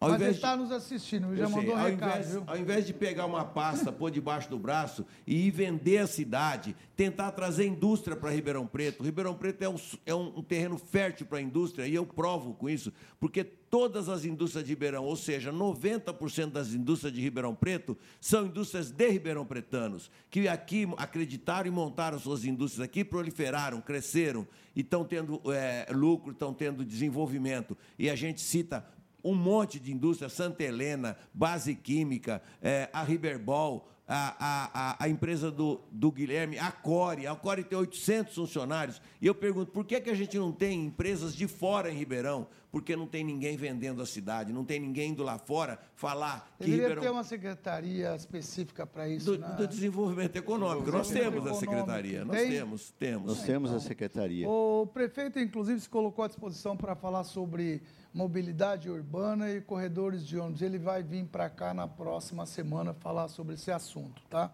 ao 0.05 0.10
Mas 0.10 0.20
ele 0.20 0.31
está 0.31 0.56
nos 0.56 0.70
assistindo, 0.70 1.35
já 1.35 1.48
mandou 1.48 1.74
um 1.74 1.78
ao 1.78 1.86
recado. 1.86 2.20
Invés, 2.20 2.43
ao 2.47 2.59
invés 2.59 2.86
de 2.86 2.93
pegar 2.93 3.26
uma 3.26 3.44
pasta, 3.44 3.90
pôr 3.90 4.10
debaixo 4.10 4.51
do 4.51 4.59
braço 4.59 5.05
e 5.26 5.47
ir 5.47 5.51
vender 5.51 5.98
a 5.98 6.06
cidade, 6.06 6.76
tentar 6.94 7.32
trazer 7.32 7.66
indústria 7.66 8.16
para 8.16 8.31
Ribeirão 8.31 8.66
Preto. 8.66 9.02
Ribeirão 9.02 9.35
Preto 9.35 9.62
é 9.62 9.68
um, 9.68 9.76
é 10.06 10.14
um 10.14 10.43
terreno 10.43 10.78
fértil 10.78 11.26
para 11.26 11.39
a 11.39 11.43
indústria, 11.43 11.86
e 11.86 11.94
eu 11.94 12.05
provo 12.05 12.55
com 12.55 12.68
isso, 12.68 12.93
porque 13.18 13.43
todas 13.44 14.09
as 14.09 14.24
indústrias 14.24 14.64
de 14.64 14.70
Ribeirão, 14.70 15.05
ou 15.05 15.16
seja, 15.16 15.52
90% 15.52 16.52
das 16.52 16.72
indústrias 16.72 17.12
de 17.12 17.20
Ribeirão 17.20 17.55
Preto, 17.55 17.98
são 18.20 18.47
indústrias 18.47 18.90
de 18.90 19.09
Ribeirão 19.09 19.44
Pretanos, 19.44 20.10
que 20.31 20.47
aqui 20.47 20.86
acreditaram 20.97 21.66
e 21.66 21.70
montaram 21.72 22.18
suas 22.18 22.44
indústrias 22.44 22.85
aqui, 22.85 23.05
proliferaram, 23.05 23.81
cresceram 23.81 24.47
e 24.76 24.81
estão 24.81 25.05
tendo 25.05 25.40
é, 25.52 25.86
lucro, 25.90 26.32
estão 26.32 26.52
tendo 26.52 26.85
desenvolvimento. 26.85 27.76
E 27.98 28.09
a 28.09 28.14
gente 28.14 28.40
cita 28.40 28.85
um 29.24 29.34
monte 29.34 29.80
de 29.80 29.90
indústria, 29.90 30.28
Santa 30.28 30.62
Helena, 30.62 31.16
Base 31.32 31.74
Química, 31.74 32.42
é, 32.60 32.90
a 32.92 33.02
Riberbol, 33.02 33.88
a, 34.06 34.98
a, 34.98 35.05
a, 35.05 35.09
empresa 35.09 35.51
do, 35.51 35.80
do 35.90 36.12
Guilherme, 36.12 36.59
a 36.59 36.70
Core. 36.70 37.26
A 37.26 37.34
Core 37.34 37.64
tem 37.64 37.78
800 37.78 38.34
funcionários. 38.34 39.01
E 39.20 39.26
eu 39.26 39.34
pergunto, 39.34 39.72
por 39.72 39.84
que, 39.84 39.98
que 40.01 40.10
a 40.10 40.14
gente 40.14 40.38
não 40.38 40.52
tem 40.52 40.84
empresas 40.84 41.34
de 41.34 41.48
fora 41.48 41.90
em 41.90 41.96
Ribeirão? 41.96 42.46
Porque 42.74 42.96
não 42.96 43.06
tem 43.06 43.22
ninguém 43.22 43.56
vendendo 43.56 44.02
a 44.02 44.06
cidade, 44.06 44.52
não 44.52 44.64
tem 44.64 44.80
ninguém 44.80 45.12
indo 45.12 45.22
lá 45.22 45.38
fora 45.38 45.78
falar 45.94 46.52
que 46.59 46.64
Deveria 46.64 46.88
Ribeirão... 46.88 47.02
ter 47.05 47.10
uma 47.10 47.22
secretaria 47.22 48.16
específica 48.16 48.84
para 48.84 49.09
isso. 49.09 49.26
Do, 49.26 49.38
na... 49.38 49.51
do, 49.51 49.68
desenvolvimento 49.68 50.34
econômico. 50.34 50.90
Nós 50.90 51.09
temos 51.09 51.46
a 51.46 51.55
secretaria. 51.55 52.24
Nós 52.24 52.36
temos, 52.36 52.90
temos. 52.90 53.26
Nós 53.28 53.42
temos 53.44 53.72
a 53.72 53.78
secretaria. 53.78 54.48
O 54.48 54.88
prefeito, 54.92 55.38
inclusive, 55.38 55.78
se 55.82 55.88
colocou 55.88 56.24
à 56.24 56.26
disposição 56.26 56.76
para 56.76 56.96
falar 56.96 57.22
sobre 57.22 57.80
mobilidade 58.12 58.90
urbana 58.90 59.52
e 59.52 59.60
corredores 59.60 60.26
de 60.26 60.36
ônibus. 60.36 60.60
Ele 60.60 60.76
vai 60.76 61.01
vir 61.01 61.26
para 61.26 61.48
cá 61.48 61.72
na 61.72 61.86
próxima 61.86 62.44
semana 62.44 62.92
falar 62.92 63.28
sobre 63.28 63.55
esse 63.55 63.70
assunto, 63.70 64.20
tá? 64.28 64.52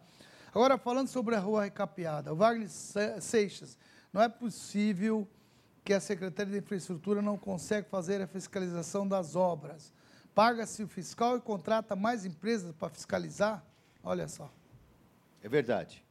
Agora, 0.55 0.77
falando 0.77 1.09
sobre 1.09 1.37
a 1.37 1.41
rua 1.41 1.65
recapeada, 1.65 2.35
o 2.35 2.37
Wagner 2.37 2.69
Seixas, 2.69 3.79
não 4.13 4.21
é 4.21 4.29
possível 4.29 5.27
que 5.85 5.93
a 5.93 6.01
Secretaria 6.01 6.53
de 6.53 6.59
Infraestrutura 6.59 7.23
não 7.23 7.37
consegue 7.37 7.89
fazer 7.89 8.21
a 8.21 8.27
fiscalização 8.27 9.07
das 9.07 9.35
obras. 9.35 9.93
Paga-se 10.35 10.83
o 10.83 10.89
fiscal 10.89 11.37
e 11.37 11.41
contrata 11.41 11.97
mais 11.97 12.25
empresas 12.25 12.73
para 12.73 12.91
fiscalizar? 12.91 13.65
Olha 14.03 14.29
só. 14.29 14.53
É 15.43 15.49
verdade. 15.49 16.05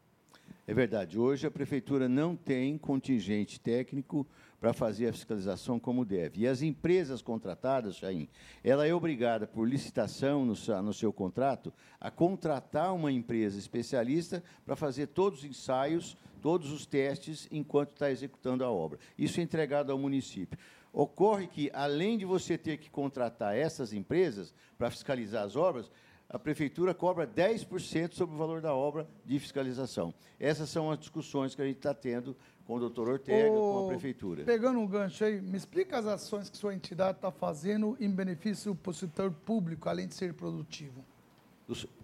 É 0.68 0.74
verdade. 0.74 1.18
Hoje 1.18 1.48
a 1.48 1.52
prefeitura 1.52 2.08
não 2.08 2.36
tem 2.36 2.78
contingente 2.78 3.60
técnico 3.60 4.28
para 4.60 4.74
fazer 4.74 5.08
a 5.08 5.14
fiscalização 5.14 5.80
como 5.80 6.04
deve. 6.04 6.42
E 6.42 6.48
as 6.48 6.62
empresas 6.62 7.22
contratadas, 7.22 7.96
Chaim, 7.96 8.28
ela 8.64 8.86
é 8.86 8.94
obrigada, 8.94 9.48
por 9.48 9.68
licitação 9.68 10.46
no, 10.46 10.54
no 10.84 10.94
seu 10.94 11.14
contrato, 11.14 11.74
a 12.00 12.12
contratar 12.12 12.94
uma 12.94 13.12
empresa 13.12 13.58
especialista 13.58 14.44
para 14.66 14.76
fazer 14.76 15.08
todos 15.08 15.40
os 15.40 15.46
ensaios, 15.46 16.18
todos 16.42 16.72
os 16.72 16.86
testes, 16.86 17.48
enquanto 17.52 17.94
está 17.94 18.12
executando 18.12 18.64
a 18.64 18.70
obra. 18.70 19.00
Isso 19.18 19.40
é 19.40 19.44
entregado 19.44 19.92
ao 19.92 19.98
município. 19.98 20.60
Ocorre 20.92 21.48
que, 21.48 21.70
além 21.74 22.18
de 22.18 22.26
você 22.26 22.58
ter 22.58 22.78
que 22.78 22.90
contratar 22.90 23.56
essas 23.56 23.94
empresas 23.94 24.54
para 24.78 24.90
fiscalizar 24.90 25.44
as 25.44 25.56
obras, 25.56 25.90
a 26.28 26.38
prefeitura 26.38 26.94
cobra 26.94 27.26
10% 27.26 28.14
sobre 28.14 28.36
o 28.36 28.38
valor 28.38 28.62
da 28.62 28.74
obra 28.74 29.08
de 29.26 29.40
fiscalização. 29.40 30.14
Essas 30.40 30.70
são 30.70 30.92
as 30.92 31.00
discussões 31.00 31.56
que 31.56 31.62
a 31.62 31.66
gente 31.66 31.78
está 31.78 31.94
tendo 31.94 32.38
com 32.70 32.76
o 32.76 32.80
doutor 32.80 33.10
Ortega, 33.10 33.50
com 33.50 33.86
a 33.86 33.88
prefeitura. 33.88 34.44
Pegando 34.44 34.78
um 34.78 34.86
gancho 34.86 35.26
aí, 35.26 35.42
me 35.42 35.58
explica 35.58 35.98
as 35.98 36.06
ações 36.06 36.52
que 36.52 36.56
sua 36.56 36.76
entidade 36.76 37.18
está 37.18 37.32
fazendo 37.32 37.98
em 38.00 38.08
benefício 38.08 38.76
para 38.76 38.92
o 38.92 38.94
setor 38.94 39.32
público, 39.32 39.90
além 39.90 40.08
de 40.08 40.14
ser 40.14 40.36
produtivo. 40.36 41.04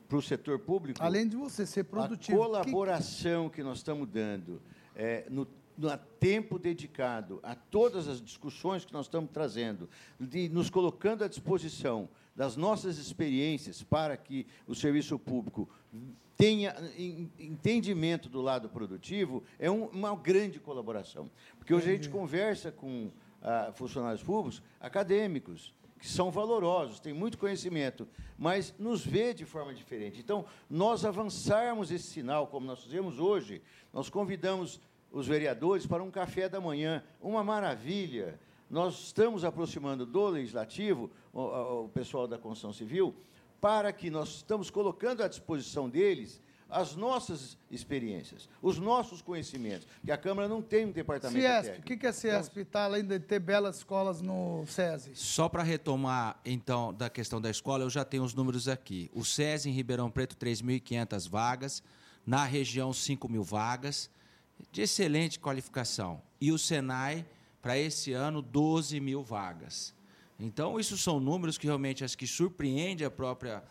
Para 0.09 0.17
o 0.17 0.21
setor 0.23 0.57
público? 0.57 1.03
Além 1.03 1.27
de 1.27 1.35
você 1.35 1.67
ser 1.67 1.83
produtivo. 1.83 2.41
A 2.41 2.47
colaboração 2.47 3.47
que, 3.47 3.57
que 3.57 3.63
nós 3.63 3.77
estamos 3.77 4.09
dando 4.09 4.59
é, 4.95 5.27
no 5.29 5.47
no 5.77 5.89
tempo 6.21 6.57
dedicado 6.57 7.41
a 7.43 7.53
todas 7.53 8.07
as 8.07 8.21
discussões 8.21 8.85
que 8.85 8.93
nós 8.93 9.07
estamos 9.07 9.29
trazendo, 9.29 9.89
de 10.17 10.47
nos 10.47 10.69
colocando 10.69 11.25
à 11.25 11.27
disposição 11.27 12.07
das 12.35 12.55
nossas 12.55 12.97
experiências 12.97 13.81
para 13.81 14.17
que 14.17 14.45
o 14.67 14.75
serviço 14.75 15.17
público 15.17 15.69
tenha 16.35 16.75
entendimento 17.39 18.27
do 18.27 18.41
lado 18.41 18.67
produtivo, 18.67 19.43
é 19.57 19.71
uma 19.71 20.15
grande 20.15 20.59
colaboração. 20.59 21.31
Porque 21.57 21.73
hoje 21.73 21.89
a 21.89 21.93
gente 21.93 22.09
conversa 22.09 22.71
com 22.71 23.09
ah, 23.41 23.71
funcionários 23.73 24.21
públicos 24.21 24.61
acadêmicos, 24.79 25.73
que 25.97 26.07
são 26.07 26.29
valorosos, 26.29 26.99
têm 26.99 27.13
muito 27.13 27.37
conhecimento, 27.37 28.07
mas 28.37 28.73
nos 28.77 29.05
vê 29.05 29.33
de 29.33 29.45
forma 29.45 29.73
diferente. 29.73 30.19
Então, 30.19 30.45
nós 30.69 31.05
avançarmos 31.05 31.89
esse 31.89 32.07
sinal, 32.07 32.47
como 32.47 32.67
nós 32.67 32.83
fizemos 32.83 33.17
hoje, 33.17 33.61
nós 33.93 34.09
convidamos 34.09 34.81
os 35.11 35.27
vereadores 35.27 35.87
para 35.87 36.03
um 36.03 36.11
café 36.11 36.49
da 36.49 36.59
manhã, 36.59 37.01
uma 37.21 37.43
maravilha. 37.43 38.37
Nós 38.69 39.05
estamos 39.05 39.43
aproximando 39.43 40.05
do 40.05 40.27
legislativo, 40.27 41.11
o, 41.33 41.83
o 41.83 41.89
pessoal 41.89 42.27
da 42.27 42.37
construção 42.37 42.73
civil, 42.73 43.15
para 43.61 43.91
que 43.91 44.09
nós 44.09 44.29
estamos 44.35 44.69
colocando 44.69 45.23
à 45.23 45.27
disposição 45.27 45.89
deles 45.89 46.41
as 46.69 46.95
nossas 46.95 47.57
experiências, 47.69 48.49
os 48.61 48.79
nossos 48.79 49.21
conhecimentos, 49.21 49.87
que 50.03 50.11
a 50.11 50.17
Câmara 50.17 50.47
não 50.47 50.61
tem 50.61 50.85
um 50.85 50.91
departamento 50.91 51.39
Ciesp, 51.39 51.63
técnico. 51.63 51.93
o 51.93 51.97
que, 51.97 52.07
é 52.07 52.11
Ciesp, 52.11 52.57
está 52.57 52.85
além 52.85 53.03
de 53.03 53.19
ter 53.19 53.39
belas 53.39 53.77
escolas 53.77 54.21
no 54.21 54.65
SESI? 54.65 55.11
Só 55.15 55.47
para 55.47 55.63
retomar, 55.63 56.39
então, 56.43 56.93
da 56.93 57.09
questão 57.09 57.39
da 57.39 57.49
escola, 57.49 57.83
eu 57.83 57.89
já 57.89 58.03
tenho 58.03 58.23
os 58.23 58.33
números 58.33 58.67
aqui. 58.67 59.09
O 59.13 59.23
SESI 59.23 59.69
em 59.69 59.73
Ribeirão 59.73 60.09
Preto, 60.09 60.35
3.500 60.35 61.29
vagas, 61.29 61.83
na 62.25 62.43
região, 62.43 62.91
5 62.91 63.29
mil 63.29 63.43
vagas, 63.43 64.09
de 64.71 64.81
excelente 64.81 65.39
qualificação. 65.39 66.21
E 66.41 66.51
o 66.51 66.57
Senai, 66.57 67.25
para 67.65 67.79
esse 67.79 68.13
ano, 68.13 68.43
12 68.43 68.99
mil 68.99 69.23
vagas. 69.23 69.91
Então, 70.39 70.79
isso 70.79 70.95
são 70.99 71.19
números 71.19 71.57
que 71.57 71.65
realmente 71.65 72.03
acho 72.03 72.15
que 72.15 72.27
surpreende 72.27 73.03
a 73.03 73.09
própria 73.09 73.63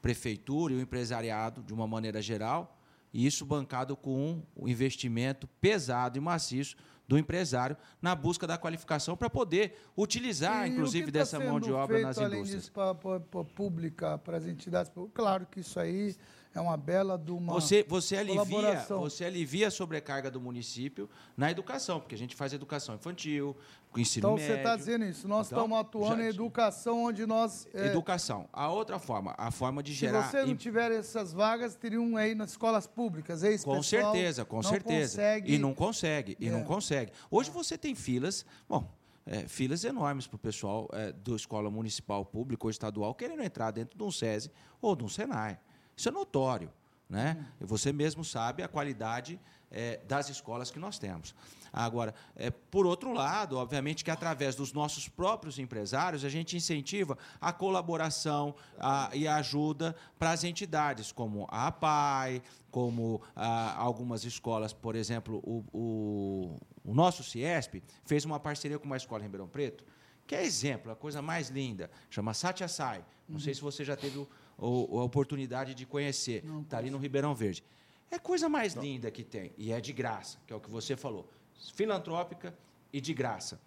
prefeitura 0.00 0.72
e 0.72 0.76
o 0.78 0.80
empresariado 0.80 1.62
de 1.62 1.74
uma 1.74 1.86
maneira 1.86 2.22
geral, 2.22 2.78
e 3.12 3.26
isso 3.26 3.44
bancado 3.44 3.94
com 3.94 4.42
um 4.56 4.66
investimento 4.66 5.46
pesado 5.60 6.16
e 6.16 6.20
maciço 6.20 6.76
do 7.06 7.18
empresário 7.18 7.76
na 8.00 8.14
busca 8.14 8.46
da 8.46 8.56
qualificação 8.56 9.18
para 9.18 9.28
poder 9.28 9.78
utilizar, 9.94 10.66
E 10.66 10.70
inclusive, 10.70 11.12
tá 11.12 11.18
dessa 11.18 11.38
mão 11.38 11.60
de 11.60 11.70
obra 11.70 11.96
feito, 11.96 12.06
nas 12.06 12.16
além 12.16 12.38
indústrias. 12.38 12.62
disso, 12.62 12.72
para 12.72 13.44
pública, 13.44 14.16
para 14.16 14.38
as 14.38 14.46
entidades 14.46 14.90
públicas? 14.90 15.14
Claro 15.14 15.44
que 15.44 15.60
isso 15.60 15.78
aí 15.78 16.16
é 16.54 16.60
uma 16.60 16.76
bela 16.76 17.16
de 17.18 17.30
uma 17.30 17.52
Você, 17.54 17.82
você, 17.88 18.16
alivia, 18.16 18.84
você 18.88 19.24
alivia 19.24 19.68
a 19.68 19.70
sobrecarga 19.70 20.30
do 20.30 20.40
município 20.40 21.08
na 21.36 21.50
educação, 21.50 21.98
porque 22.00 22.14
a 22.14 22.18
gente 22.18 22.34
faz 22.36 22.52
educação 22.52 22.94
infantil, 22.94 23.56
com 23.90 23.98
ensino 24.00 24.26
Então, 24.28 24.34
médio. 24.36 24.48
você 24.48 24.58
está 24.58 24.76
dizendo 24.76 25.04
isso. 25.04 25.26
Nós 25.28 25.46
Então, 25.46 25.58
estamos 25.64 25.78
atuando 25.78 26.16
já- 26.16 26.24
em 26.24 26.28
educação, 26.28 27.04
onde 27.04 27.26
nós... 27.26 27.66
é, 27.74 27.86
Educação. 27.86 28.48
A 28.52 28.70
outra 28.70 28.98
forma, 28.98 29.34
a 29.38 29.50
forma 29.50 29.82
de 29.82 29.92
se 29.92 29.98
gerar... 30.00 30.30
você 30.30 30.44
não 30.44 30.56
tiver 30.56 30.92
essas 30.92 31.32
vagas, 31.32 31.74
teriam 31.74 32.16
aí 32.16 32.34
nas 32.34 32.50
escolas 32.50 32.86
públicas. 32.86 33.42
É 33.42 33.52
isso, 33.52 33.64
Com 33.64 33.82
certeza, 33.82 34.44
com 34.44 34.56
não 34.56 34.62
certeza. 34.62 35.16
Consegue... 35.22 35.54
E 35.54 35.58
não 35.58 35.74
consegue, 35.74 36.36
e 36.40 36.48
É. 36.48 36.50
não 36.50 36.64
consegue. 36.64 37.12
Hoje 37.30 37.50
você 37.50 37.76
tem 37.78 37.94
filas, 37.94 38.44
bom, 38.68 38.90
é, 39.24 39.46
filas 39.46 39.84
enormes 39.84 40.26
para 40.26 40.36
o 40.36 40.38
pessoal 40.38 40.88
é, 40.92 41.12
da 41.12 41.34
escola 41.36 41.70
municipal, 41.70 42.24
pública 42.24 42.66
ou 42.66 42.70
estadual 42.70 43.14
querendo 43.14 43.42
entrar 43.42 43.70
dentro 43.70 43.96
de 43.96 44.02
um 44.04 44.10
SESI 44.10 44.50
ou 44.80 44.96
de 44.96 45.04
um 45.04 45.08
SENAI. 45.08 45.58
Isso 45.96 46.08
é 46.08 46.12
notório. 46.12 46.70
Né? 47.08 47.36
Uhum. 47.60 47.66
Você 47.66 47.92
mesmo 47.92 48.24
sabe 48.24 48.62
a 48.62 48.68
qualidade 48.68 49.38
é, 49.70 49.98
das 50.08 50.30
escolas 50.30 50.70
que 50.70 50.78
nós 50.78 50.98
temos. 50.98 51.34
Agora, 51.70 52.14
é, 52.34 52.50
por 52.50 52.86
outro 52.86 53.12
lado, 53.12 53.56
obviamente 53.58 54.02
que 54.02 54.10
através 54.10 54.54
dos 54.54 54.72
nossos 54.72 55.08
próprios 55.08 55.58
empresários, 55.58 56.24
a 56.24 56.28
gente 56.30 56.56
incentiva 56.56 57.18
a 57.38 57.52
colaboração 57.52 58.54
a- 58.78 59.10
e 59.12 59.28
a 59.28 59.36
ajuda 59.36 59.94
para 60.18 60.30
as 60.30 60.42
entidades, 60.44 61.12
como 61.12 61.46
a 61.50 61.66
APAI, 61.66 62.42
como 62.70 63.20
ah, 63.36 63.74
algumas 63.76 64.24
escolas, 64.24 64.72
por 64.72 64.94
exemplo, 64.96 65.38
o, 65.44 65.64
o, 65.72 66.56
o 66.84 66.94
nosso 66.94 67.22
Ciesp 67.22 67.82
fez 68.06 68.24
uma 68.24 68.40
parceria 68.40 68.78
com 68.78 68.86
uma 68.86 68.96
escola 68.96 69.20
em 69.20 69.24
Ribeirão 69.24 69.48
Preto, 69.48 69.84
que 70.26 70.34
é 70.34 70.42
exemplo, 70.44 70.90
a 70.92 70.96
coisa 70.96 71.20
mais 71.20 71.48
linda, 71.50 71.90
chama 72.08 72.32
Satya 72.32 72.68
Sai. 72.68 73.04
Não 73.28 73.38
sei 73.38 73.54
se 73.54 73.60
você 73.60 73.84
já 73.84 73.96
teve 73.96 74.18
o- 74.18 74.28
o- 74.66 75.00
a 75.00 75.04
oportunidade 75.04 75.74
de 75.74 75.84
conhecer, 75.86 76.44
está 76.62 76.78
ali 76.78 76.90
no 76.90 76.98
Ribeirão 76.98 77.34
Verde. 77.34 77.64
É 78.10 78.16
a 78.16 78.20
coisa 78.20 78.48
mais 78.48 78.74
linda 78.74 79.10
que 79.10 79.24
tem, 79.24 79.52
e 79.56 79.72
é 79.72 79.80
de 79.80 79.92
graça, 79.92 80.38
que 80.46 80.52
é 80.52 80.56
o 80.56 80.60
que 80.60 80.70
você 80.70 80.96
falou. 80.96 81.28
Filantrópica 81.74 82.54
e 82.92 83.00
de 83.00 83.14
graça. 83.14 83.58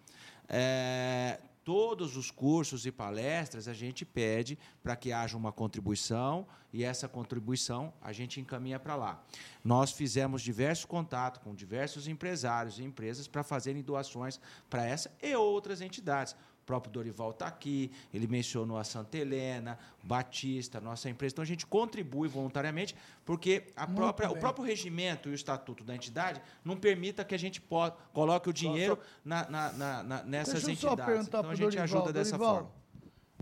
É, 0.48 1.40
todos 1.64 2.16
os 2.16 2.30
cursos 2.30 2.86
e 2.86 2.92
palestras 2.92 3.66
a 3.66 3.74
gente 3.74 4.04
pede 4.04 4.56
para 4.82 4.94
que 4.94 5.12
haja 5.12 5.36
uma 5.36 5.50
contribuição 5.50 6.46
e 6.72 6.84
essa 6.84 7.08
contribuição 7.08 7.92
a 8.00 8.12
gente 8.12 8.40
encaminha 8.40 8.78
para 8.78 8.94
lá. 8.94 9.24
Nós 9.64 9.90
fizemos 9.90 10.42
diversos 10.42 10.84
contatos 10.84 11.42
com 11.42 11.52
diversos 11.54 12.06
empresários 12.06 12.78
e 12.78 12.84
empresas 12.84 13.26
para 13.26 13.42
fazerem 13.42 13.82
doações 13.82 14.38
para 14.70 14.84
essa 14.86 15.10
e 15.20 15.34
outras 15.34 15.80
entidades. 15.80 16.36
O 16.66 16.72
próprio 16.74 16.92
Dorival 16.92 17.30
está 17.30 17.46
aqui, 17.46 17.92
ele 18.12 18.26
mencionou 18.26 18.76
a 18.76 18.82
Santa 18.82 19.16
Helena, 19.16 19.78
Batista, 20.02 20.80
nossa 20.80 21.08
empresa. 21.08 21.32
Então 21.32 21.42
a 21.44 21.46
gente 21.46 21.64
contribui 21.64 22.26
voluntariamente, 22.26 22.96
porque 23.24 23.68
a 23.76 23.86
Muito 23.86 23.94
própria, 23.98 24.30
o 24.32 24.36
próprio 24.36 24.64
regimento 24.64 25.28
e 25.28 25.32
o 25.32 25.34
estatuto 25.36 25.84
da 25.84 25.94
entidade 25.94 26.42
não 26.64 26.76
permita 26.76 27.24
que 27.24 27.36
a 27.36 27.38
gente 27.38 27.60
po- 27.60 27.92
coloque 28.12 28.50
o 28.50 28.52
dinheiro 28.52 28.98
na- 29.24 29.48
na- 29.48 29.72
na- 29.74 30.02
na- 30.02 30.22
nessas 30.24 30.64
Deixa 30.64 30.70
eu 30.72 30.76
só 30.76 30.86
entidades. 30.94 31.14
perguntar 31.14 31.38
Então 31.38 31.50
a 31.50 31.54
gente 31.54 31.62
Dorival. 31.76 31.84
ajuda 31.84 32.12
dessa 32.12 32.36
Dorival, 32.36 32.54
forma. 32.56 32.70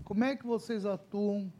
Como 0.03 0.23
é 0.23 0.35
que 0.35 0.45
vocês 0.45 0.85
atuam 0.85 1.51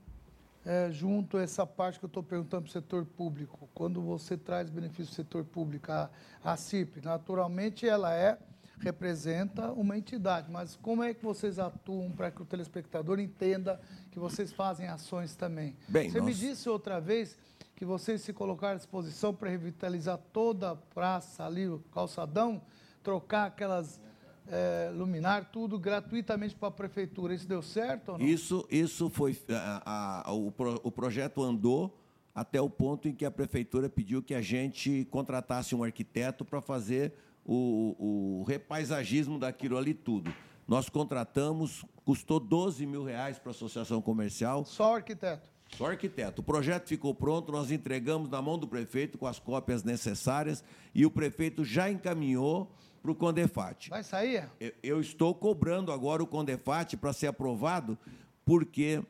é, 0.68 0.92
junto 0.92 1.38
a 1.38 1.42
essa 1.42 1.66
parte 1.66 1.98
que 2.00 2.06
eu 2.06 2.08
estou 2.08 2.22
perguntando 2.24 2.64
para 2.64 2.70
o 2.70 2.72
setor 2.74 3.06
público? 3.06 3.68
Quando 3.74 4.02
você 4.04 4.38
traz 4.38 4.70
benefício 4.70 5.06
do 5.12 5.16
setor 5.16 5.44
público, 5.44 5.92
a, 5.92 6.12
a 6.44 6.56
CIP, 6.58 7.02
naturalmente 7.04 7.88
ela 7.88 8.14
é 8.14 8.38
representa 8.80 9.72
uma 9.72 9.98
entidade, 9.98 10.52
mas 10.52 10.76
como 10.76 11.04
é 11.04 11.14
que 11.14 11.24
vocês 11.24 11.60
atuam 11.60 12.12
para 12.12 12.32
que 12.32 12.42
o 12.42 12.46
telespectador 12.46 13.20
entenda 13.20 13.80
que 14.12 14.20
vocês 14.20 14.52
fazem 14.52 14.88
ações 14.88 15.36
também? 15.36 15.76
Bem, 15.88 16.10
você 16.10 16.20
me 16.22 16.28
nós- 16.28 16.38
disse 16.38 16.70
outra 16.70 17.00
vez 17.00 17.38
que 17.76 17.84
vocês 17.86 18.22
se 18.22 18.32
colocaram 18.34 18.76
à 18.76 18.78
disposição 18.78 19.34
para 19.34 19.50
revitalizar 19.50 20.18
toda 20.32 20.72
a 20.72 20.76
praça 20.76 21.46
ali, 21.46 21.68
o 21.68 21.80
calçadão, 21.94 22.62
trocar 23.04 23.46
aquelas 23.48 24.00
é, 24.48 24.92
luminar, 24.94 25.50
tudo 25.52 25.80
gratuitamente 25.80 26.54
para 26.56 26.68
a 26.68 26.72
prefeitura. 26.72 27.34
Isso 27.34 27.48
deu 27.48 27.64
certo 27.64 28.12
ou 28.12 28.18
não? 28.20 28.26
Isso, 28.26 28.64
isso 28.70 29.10
foi. 29.10 29.36
a- 29.50 30.22
a- 30.30 30.32
o, 30.34 30.52
pro- 30.52 30.80
o 30.84 30.92
projeto 30.92 31.42
andou 31.42 32.00
até 32.34 32.62
o 32.62 32.70
ponto 32.70 33.08
em 33.08 33.14
que 33.16 33.26
a 33.26 33.32
prefeitura 33.32 33.90
pediu 33.90 34.22
que 34.22 34.36
a 34.36 34.42
gente 34.44 35.08
contratasse 35.10 35.74
um 35.74 35.84
arquiteto 35.84 36.46
para 36.46 36.62
fazer 36.62 37.14
o, 37.46 38.40
o 38.42 38.44
repaisagismo 38.44 39.38
daquilo 39.40 39.78
ali 39.78 39.94
tudo. 39.94 40.34
Nós 40.68 40.90
contratamos, 40.90 41.86
custou 42.04 42.40
12 42.40 42.86
mil 42.86 43.04
reais 43.04 43.38
para 43.38 43.52
a 43.52 43.56
associação 43.56 44.02
comercial. 44.02 44.66
Só 44.66 44.92
o 44.92 44.96
arquiteto. 44.96 45.50
Só 45.78 45.88
arquiteto. 45.88 46.42
O 46.42 46.44
projeto 46.44 46.88
ficou 46.88 47.14
pronto, 47.14 47.52
nós 47.52 47.70
entregamos 47.72 48.30
na 48.30 48.42
mão 48.42 48.58
do 48.58 48.68
prefeito 48.68 49.18
com 49.18 49.28
as 49.28 49.38
cópias 49.40 49.84
necessárias 49.84 50.64
e 50.94 51.06
o 51.06 51.12
prefeito 51.12 51.64
já 51.64 51.90
encaminhou 51.90 52.72
para 53.02 53.12
o 53.12 53.16
Condefat. 53.16 53.90
Vai 53.90 54.04
sair? 54.04 54.50
Eu- 54.60 54.72
Eu 54.82 55.02
estou 55.02 55.34
cobrando 55.36 55.92
agora 55.92 56.24
o 56.24 56.28
Condefat 56.28 56.96
para 56.98 57.14
ser 57.14 57.28
aprovado, 57.28 57.96
porque 58.44 59.04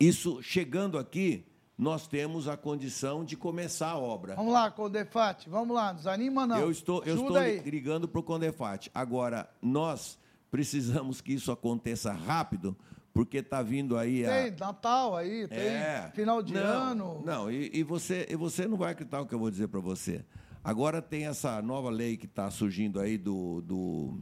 isso, 0.00 0.42
chegando 0.42 0.96
aqui, 0.98 1.44
nós 1.78 2.08
temos 2.08 2.48
a 2.48 2.56
condição 2.56 3.24
de 3.24 3.36
começar 3.36 3.90
a 3.90 3.98
obra. 3.98 4.34
Vamos 4.34 4.52
lá, 4.52 4.68
Condefate, 4.70 5.48
vamos 5.48 5.74
lá, 5.76 5.92
nos 5.92 6.06
anima 6.08 6.44
não. 6.46 6.58
Eu 6.58 6.70
estou, 6.72 7.04
eu 7.04 7.14
Ajuda 7.14 7.46
estou 7.48 7.64
aí. 7.64 7.70
ligando 7.70 8.08
para 8.08 8.18
o 8.18 8.22
Condefat. 8.24 8.90
Agora, 8.92 9.48
nós 9.62 10.18
precisamos 10.50 11.20
que 11.20 11.32
isso 11.32 11.52
aconteça 11.52 12.12
rápido, 12.12 12.76
porque 13.14 13.38
está 13.38 13.62
vindo 13.62 13.96
aí 13.96 14.24
a, 14.26 14.42
Tem 14.42 14.50
Natal 14.58 15.16
aí, 15.16 15.46
tem 15.46 15.58
É. 15.58 16.10
final 16.14 16.42
de 16.42 16.54
Não, 16.54 16.62
ano. 16.62 17.22
Não, 17.24 17.50
e, 17.50 17.70
e 17.72 17.82
você, 17.84 18.26
e 18.28 18.34
você 18.34 18.66
não 18.66 18.76
vai 18.76 18.92
acreditar 18.92 19.20
o 19.20 19.26
que 19.26 19.34
eu 19.34 19.38
vou 19.38 19.50
dizer 19.50 19.68
para 19.68 19.80
você. 19.80 20.24
Agora 20.64 21.00
tem 21.00 21.26
essa 21.26 21.62
nova 21.62 21.90
lei 21.90 22.16
que 22.16 22.26
está 22.26 22.50
surgindo 22.50 22.98
aí 23.00 23.16
do, 23.16 23.60
do 23.62 24.18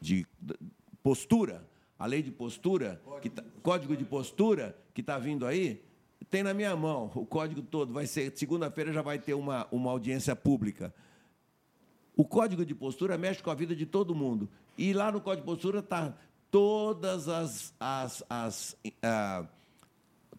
de, 0.00 0.24
de 0.40 0.54
postura, 1.02 1.64
a 1.98 2.06
lei 2.06 2.22
de 2.22 2.30
postura, 2.30 3.00
que 3.20 3.28
tá- 3.30 3.42
código 3.62 3.96
de 3.96 4.04
postura 4.04 4.76
que 4.94 5.00
está 5.00 5.18
vindo 5.18 5.44
aí, 5.46 5.82
tem 6.30 6.42
na 6.42 6.54
minha 6.54 6.74
mão 6.76 7.10
o 7.14 7.26
código 7.26 7.62
todo. 7.62 7.92
Vai 7.92 8.06
ser 8.06 8.32
segunda-feira 8.36 8.92
já 8.92 9.02
vai 9.02 9.18
ter 9.18 9.34
uma, 9.34 9.66
uma 9.70 9.90
audiência 9.90 10.34
pública. 10.34 10.94
O 12.16 12.24
código 12.24 12.64
de 12.64 12.74
postura 12.74 13.18
mexe 13.18 13.42
com 13.42 13.50
a 13.50 13.54
vida 13.54 13.74
de 13.74 13.86
todo 13.86 14.14
mundo. 14.14 14.48
E 14.76 14.92
lá 14.92 15.10
no 15.10 15.20
código 15.20 15.46
de 15.46 15.52
postura 15.52 15.80
está 15.80 16.16
todas 16.50 17.28
as. 17.28 17.74
as, 17.80 18.24
as 18.28 18.76
ah, 19.02 19.46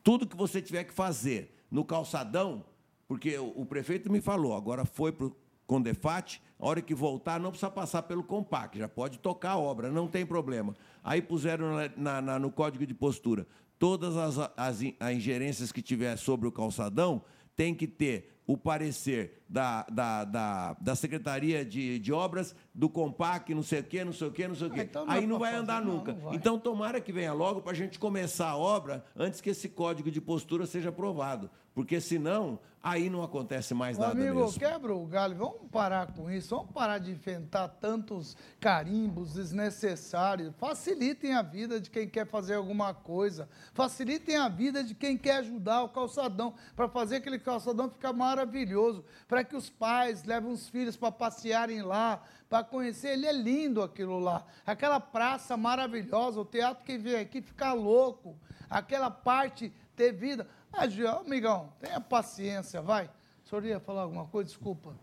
tudo 0.03 0.27
que 0.27 0.35
você 0.35 0.61
tiver 0.61 0.83
que 0.83 0.93
fazer 0.93 1.55
no 1.69 1.83
calçadão, 1.83 2.63
porque 3.07 3.37
o, 3.37 3.61
o 3.61 3.65
prefeito 3.65 4.11
me 4.11 4.21
falou, 4.21 4.55
agora 4.55 4.85
foi 4.85 5.11
para 5.11 5.29
com 5.65 5.81
Defat, 5.81 6.41
a 6.59 6.67
hora 6.67 6.81
que 6.81 6.93
voltar 6.93 7.39
não 7.39 7.49
precisa 7.49 7.71
passar 7.71 8.03
pelo 8.03 8.23
Compac, 8.23 8.77
já 8.77 8.87
pode 8.87 9.19
tocar 9.19 9.51
a 9.51 9.57
obra, 9.57 9.89
não 9.91 10.07
tem 10.07 10.25
problema. 10.25 10.75
Aí 11.03 11.21
puseram 11.21 11.75
na, 11.97 12.21
na, 12.21 12.39
no 12.39 12.51
código 12.51 12.85
de 12.85 12.93
postura, 12.93 13.47
todas 13.85 14.17
as, 14.17 14.39
as, 14.57 14.79
as 14.99 15.13
ingerências 15.13 15.71
que 15.71 15.79
tiver 15.79 16.17
sobre 16.17 16.47
o 16.47 16.51
calçadão 16.51 17.21
tem 17.55 17.75
que 17.75 17.85
ter 17.85 18.41
o 18.47 18.57
parecer 18.57 19.43
da, 19.47 19.83
da, 19.83 20.23
da, 20.23 20.73
da 20.73 20.95
Secretaria 20.95 21.63
de, 21.63 21.99
de 21.99 22.11
Obras, 22.11 22.55
do 22.73 22.89
Compac, 22.89 23.53
não 23.53 23.61
sei 23.61 23.81
o 23.81 23.83
quê, 23.83 24.03
não 24.03 24.11
sei 24.11 24.27
o 24.27 24.31
quê, 24.31 24.47
não 24.47 24.55
sei 24.55 24.67
o 24.67 24.71
quê. 24.71 24.79
Ah, 24.79 24.83
então 24.83 25.05
Aí 25.07 25.27
não 25.27 25.37
vai 25.37 25.51
fazer, 25.51 25.61
andar 25.61 25.85
não, 25.85 25.97
nunca. 25.97 26.13
Não 26.13 26.21
vai. 26.21 26.35
Então, 26.35 26.57
tomara 26.57 26.99
que 26.99 27.11
venha 27.11 27.31
logo 27.31 27.61
para 27.61 27.73
a 27.73 27.75
gente 27.75 27.99
começar 27.99 28.49
a 28.49 28.57
obra 28.57 29.05
antes 29.15 29.39
que 29.39 29.51
esse 29.51 29.69
código 29.69 30.09
de 30.09 30.19
postura 30.19 30.65
seja 30.65 30.89
aprovado. 30.89 31.51
Porque 31.75 31.99
senão, 31.99 32.57
aí 32.81 33.09
não 33.09 33.21
acontece 33.21 33.73
mais 33.73 33.97
nada 33.97 34.13
amigo, 34.13 34.39
mesmo. 34.39 34.57
quebra 34.57 34.95
o 34.95 35.05
galho. 35.05 35.35
Vamos 35.35 35.69
parar 35.69 36.13
com 36.13 36.31
isso. 36.31 36.55
Vamos 36.55 36.71
parar 36.71 36.99
de 36.99 37.11
inventar 37.11 37.67
tantos 37.67 38.37
carimbos 38.61 39.33
desnecessários. 39.33 40.53
Facilitem 40.57 41.33
a 41.33 41.41
vida 41.41 41.77
de 41.77 41.89
quem 41.89 42.07
quer 42.07 42.25
fazer 42.27 42.53
alguma 42.53 42.93
coisa. 42.93 43.49
Facilitem 43.73 44.37
a 44.37 44.47
vida 44.47 44.85
de 44.85 44.95
quem 44.95 45.17
quer 45.17 45.39
ajudar 45.39 45.83
o 45.83 45.89
calçadão 45.89 46.53
para 46.77 46.87
fazer 46.87 47.17
aquele 47.17 47.39
calçadão 47.39 47.89
ficar 47.89 48.13
maravilhoso. 48.13 49.03
Para 49.27 49.43
que 49.43 49.57
os 49.57 49.69
pais 49.69 50.23
levem 50.23 50.49
os 50.49 50.69
filhos 50.69 50.95
para 50.95 51.11
passearem 51.11 51.81
lá, 51.81 52.23
para 52.47 52.63
conhecer. 52.63 53.09
Ele 53.09 53.25
é 53.25 53.33
lindo 53.33 53.83
aquilo 53.83 54.17
lá. 54.17 54.45
Aquela 54.65 55.01
praça 55.01 55.57
maravilhosa, 55.57 56.39
o 56.39 56.45
teatro 56.45 56.85
que 56.85 56.97
vem 56.97 57.17
aqui 57.17 57.41
fica 57.41 57.73
louco. 57.73 58.37
Aquela 58.69 59.11
parte 59.11 59.73
ter 59.95 60.11
vida. 60.11 60.47
Ah, 60.77 61.19
amigão, 61.19 61.71
tenha 61.79 62.01
paciência, 62.01 62.81
vai. 62.81 63.09
O 63.45 63.49
senhor 63.49 63.65
ia 63.65 63.79
falar 63.79 64.01
alguma 64.01 64.25
coisa? 64.25 64.49
Desculpa. 64.49 64.93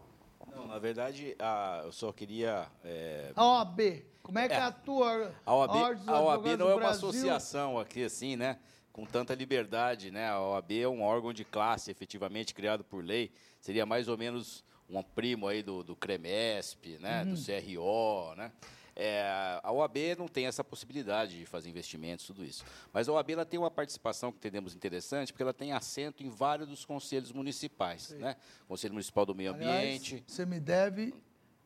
Não, 0.55 0.67
na 0.67 0.79
verdade, 0.79 1.35
a, 1.39 1.83
eu 1.85 1.93
só 1.93 2.13
queria. 2.13 2.67
É... 2.85 3.33
A 3.35 3.45
OAB, 3.45 4.05
como 4.23 4.39
é 4.39 4.49
que 4.49 4.55
é, 4.55 4.61
atua? 4.61 5.35
A 5.47 5.55
OAB, 5.55 6.09
a 6.09 6.21
OAB 6.21 6.47
não 6.59 6.69
é 6.69 6.75
uma 6.75 6.91
associação 6.91 7.79
aqui, 7.79 8.05
assim, 8.05 8.37
né? 8.37 8.59
Com 8.93 9.07
tanta 9.07 9.35
liberdade, 9.35 10.11
né? 10.11 10.29
A 10.29 10.41
OAB 10.41 10.73
é 10.73 10.89
um 10.89 11.03
órgão 11.03 11.33
de 11.33 11.45
classe, 11.45 11.91
efetivamente 11.91 12.55
criado 12.55 12.85
por 12.85 13.03
lei. 13.03 13.33
Seria 13.61 13.87
mais 13.87 14.09
ou 14.09 14.19
menos 14.19 14.63
um 14.91 15.03
primo 15.03 15.49
aí 15.49 15.63
do, 15.63 15.83
do 15.83 15.97
CREMESP, 15.97 16.99
né? 16.99 17.23
Uhum. 17.23 17.35
Do 17.35 17.41
CRO, 17.41 18.35
né? 18.37 18.53
É, 18.95 19.59
a 19.63 19.73
OAB 19.73 19.97
não 20.19 20.29
tem 20.29 20.47
essa 20.47 20.63
possibilidade 20.63 21.39
de 21.39 21.47
fazer 21.47 21.71
investimentos, 21.71 22.27
tudo 22.27 22.45
isso. 22.45 22.65
Mas 22.93 23.09
a 23.09 23.13
OAB 23.13 23.31
ela 23.31 23.47
tem 23.47 23.59
uma 23.59 23.71
participação 23.71 24.31
que 24.31 24.39
entendemos 24.39 24.75
interessante, 24.75 25.33
porque 25.33 25.43
ela 25.43 25.55
tem 25.55 25.73
assento 25.73 26.23
em 26.23 26.29
vários 26.29 26.69
dos 26.69 26.85
conselhos 26.85 27.33
municipais. 27.33 28.11
Né? 28.11 28.37
Conselho 28.69 28.93
Municipal 28.93 29.25
do 29.25 29.35
Meio 29.35 29.55
Aliás, 29.55 29.77
Ambiente. 29.77 30.25
Você 30.27 30.45
me 30.45 30.61
deve 30.61 31.15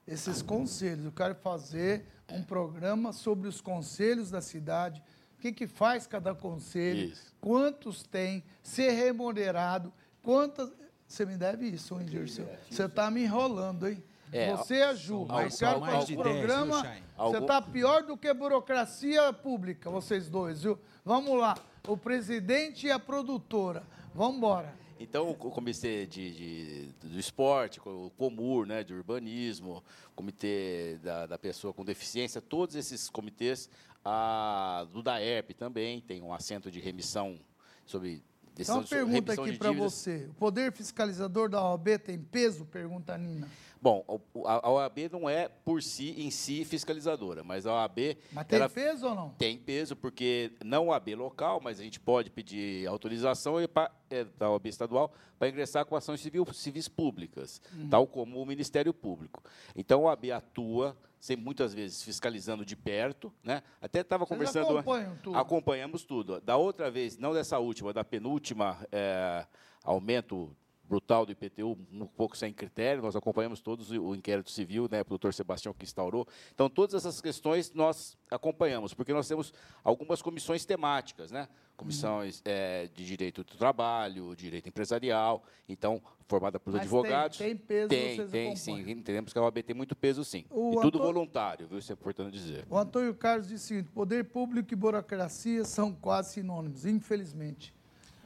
esses 0.07 0.40
conselhos. 0.40 1.05
Eu 1.05 1.12
quero 1.12 1.35
fazer 1.35 2.07
um 2.31 2.43
programa 2.43 3.12
sobre 3.12 3.48
os 3.48 3.61
conselhos 3.61 4.31
da 4.31 4.40
cidade, 4.40 5.03
o 5.36 5.40
que, 5.40 5.53
que 5.53 5.66
faz 5.66 6.07
cada 6.07 6.35
conselho, 6.35 7.11
isso. 7.11 7.35
quantos 7.40 8.03
tem, 8.03 8.43
ser 8.62 8.90
remunerado, 8.90 9.93
quantas. 10.23 10.73
Você 11.07 11.24
me 11.24 11.36
deve 11.36 11.69
isso, 11.69 12.01
hein, 12.01 12.09
Gerson? 12.09 12.47
Você 12.69 12.85
está 12.85 13.11
me 13.11 13.23
enrolando, 13.23 13.89
hein? 13.89 14.03
É, 14.32 14.55
você 14.55 14.77
é 14.77 14.94
Ju, 14.94 15.27
mas 15.27 15.59
quero 15.59 15.81
fazer 15.81 16.15
o 16.15 16.23
programa. 16.23 16.82
10, 16.82 17.03
você 17.16 17.39
está 17.39 17.62
pior 17.62 18.03
do 18.03 18.16
que 18.16 18.32
burocracia 18.35 19.32
pública, 19.32 19.89
vocês 19.90 20.28
dois, 20.28 20.62
viu? 20.62 20.78
Vamos 21.05 21.39
lá. 21.39 21.57
O 21.86 21.97
presidente 21.97 22.86
e 22.86 22.90
a 22.90 22.98
produtora. 22.98 23.82
Vamos 24.15 24.39
embora. 24.39 24.74
Então, 24.98 25.31
o 25.31 25.35
comitê 25.35 26.07
de, 26.07 26.32
de, 26.32 27.09
do 27.09 27.19
esporte, 27.19 27.81
o 27.85 28.11
COMUR, 28.16 28.66
né, 28.66 28.82
de 28.82 28.94
urbanismo, 28.94 29.85
comitê 30.15 30.98
da, 31.03 31.27
da 31.27 31.39
pessoa 31.39 31.73
com 31.73 31.85
deficiência, 31.85 32.40
todos 32.40 32.74
esses 32.74 33.11
comitês, 33.11 33.69
a, 34.03 34.86
do 34.90 35.03
DAERP 35.03 35.51
também, 35.53 36.01
tem 36.01 36.23
um 36.23 36.32
assento 36.32 36.70
de 36.70 36.81
remissão 36.81 37.39
sobre 37.85 38.23
decisão 38.55 38.81
Então, 38.81 38.98
uma 38.98 39.11
pergunta 39.11 39.32
aqui 39.35 39.59
para 39.59 39.70
você. 39.70 40.27
O 40.31 40.35
poder 40.35 40.73
fiscalizador 40.73 41.51
da 41.51 41.62
OAB 41.62 41.98
tem 41.98 42.19
peso? 42.19 42.65
Pergunta 42.65 43.15
a 43.15 43.19
Nina. 43.19 43.48
Bom, 43.81 44.05
a 44.44 44.70
OAB 44.70 44.98
não 45.12 45.28
é 45.28 45.48
por 45.48 45.82
si 45.82 46.15
em 46.19 46.31
si 46.31 46.65
fiscalizadora, 46.65 47.44
mas 47.44 47.66
a 47.66 47.74
OAB. 47.74 48.16
Mas 48.32 48.47
tem 48.47 48.69
peso 48.69 49.09
ou 49.09 49.15
não? 49.15 49.31
Tem 49.31 49.59
peso, 49.59 49.94
porque 49.94 50.53
não 50.65 50.93
a 50.93 50.97
OAB 50.97 51.09
local, 51.15 51.61
mas 51.62 51.78
a 51.78 51.82
gente 51.82 52.01
pode 52.01 52.31
pedir 52.31 52.86
autorização 52.86 53.57
é, 53.61 54.24
da 54.39 54.51
OAB 54.51 54.66
estadual 54.66 55.12
para 55.39 55.48
ingressar 55.48 55.85
com 55.85 55.94
ações 55.94 56.20
civil, 56.20 56.47
civis 56.53 56.89
públicas, 56.89 57.61
uhum. 57.74 57.89
tal 57.89 58.07
como 58.07 58.40
o 58.40 58.47
Ministério 58.47 58.93
Público. 58.94 59.43
Então 59.74 60.07
a 60.07 60.11
OAB 60.11 60.31
atua 60.32 60.97
sempre 61.20 61.44
muitas 61.44 61.74
vezes 61.74 62.03
fiscalizando 62.03 62.65
de 62.65 62.77
perto, 62.77 63.32
né? 63.43 63.62
Até 63.81 64.01
estava 64.01 64.27
conversando. 64.27 64.82
Tudo. 65.23 65.36
Acompanhamos 65.36 66.05
tudo. 66.05 66.40
Da 66.40 66.57
outra 66.57 66.90
vez, 66.90 67.19
não 67.19 67.35
dessa 67.35 67.59
última, 67.59 67.93
da 67.93 68.05
penúltima 68.05 68.86
é, 68.93 69.47
aumento 69.82 70.55
brutal 70.89 71.27
do 71.27 71.33
IPTU, 71.33 71.77
um 71.93 72.07
pouco 72.07 72.37
sem 72.37 72.53
critério, 72.53 73.03
nós 73.03 73.17
acompanhamos 73.17 73.61
todos 73.61 73.91
o 73.91 74.15
inquérito 74.15 74.51
civil, 74.51 74.89
né, 74.91 75.01
o 75.01 75.05
doutor 75.05 75.35
Sebastião 75.35 75.75
que 75.75 75.85
instaurou. 75.85 76.27
Então, 76.55 76.69
todas 76.69 76.95
essas 76.95 77.21
questões 77.21 77.73
nós 77.73 78.17
acompanhamos, 78.31 78.95
porque 78.95 79.13
nós 79.13 79.27
temos 79.29 79.53
algumas 79.83 80.23
comissões 80.23 80.65
temáticas, 80.65 81.31
né? 81.31 81.49
Comissões 81.77 82.41
é, 82.45 82.89
de 82.95 83.05
direito 83.05 83.45
do 83.45 83.57
trabalho, 83.57 84.35
direito 84.35 84.67
empresarial, 84.67 85.45
então, 85.69 86.01
formada 86.27 86.59
por 86.59 86.73
Mas 86.73 86.83
advogados. 86.83 87.37
Tem, 87.37 87.55
tem 87.55 87.67
peso, 87.67 87.89
tem, 87.89 88.29
tem 88.29 88.57
sim. 88.57 88.81
Entendemos 88.91 89.31
que 89.33 89.39
a 89.39 89.43
OAB 89.43 89.59
tem 89.63 89.77
muito 89.77 89.95
peso, 89.95 90.25
sim. 90.25 90.47
O 90.51 90.79
e 90.79 90.81
tudo 90.81 90.99
voluntário, 90.99 91.69
viu? 91.69 91.79
Isso 91.79 91.93
é 91.93 91.95
importante 91.95 92.33
dizer. 92.33 92.67
O 92.71 92.79
Antônio 92.79 93.15
Carlos 93.15 93.49
disse 93.49 93.65
o 93.65 93.69
seguinte: 93.69 93.91
poder 93.91 94.25
público 94.25 94.73
e 94.73 94.77
burocracia 94.77 95.65
são 95.65 95.93
quase 95.93 96.33
sinônimos, 96.33 96.87
infelizmente. 96.87 97.76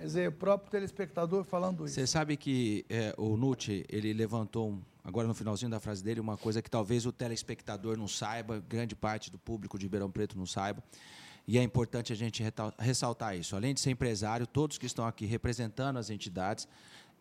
Quer 0.00 0.06
dizer, 0.06 0.28
o 0.30 0.32
próprio 0.32 0.70
telespectador 0.70 1.44
falando 1.44 1.84
isso. 1.84 1.94
Você 1.94 2.06
sabe 2.06 2.34
que 2.34 2.86
é, 2.88 3.14
o 3.18 3.36
Nucci, 3.36 3.84
ele 3.86 4.14
levantou, 4.14 4.80
agora 5.04 5.28
no 5.28 5.34
finalzinho 5.34 5.70
da 5.70 5.78
frase 5.78 6.02
dele, 6.02 6.20
uma 6.20 6.38
coisa 6.38 6.62
que 6.62 6.70
talvez 6.70 7.04
o 7.04 7.12
telespectador 7.12 7.98
não 7.98 8.08
saiba, 8.08 8.64
grande 8.66 8.96
parte 8.96 9.30
do 9.30 9.38
público 9.38 9.78
de 9.78 9.84
Ribeirão 9.84 10.10
Preto 10.10 10.38
não 10.38 10.46
saiba. 10.46 10.82
E 11.46 11.58
é 11.58 11.62
importante 11.62 12.14
a 12.14 12.16
gente 12.16 12.42
ressaltar 12.78 13.36
isso. 13.36 13.54
Além 13.54 13.74
de 13.74 13.80
ser 13.80 13.90
empresário, 13.90 14.46
todos 14.46 14.78
que 14.78 14.86
estão 14.86 15.04
aqui 15.04 15.26
representando 15.26 15.98
as 15.98 16.08
entidades, 16.08 16.66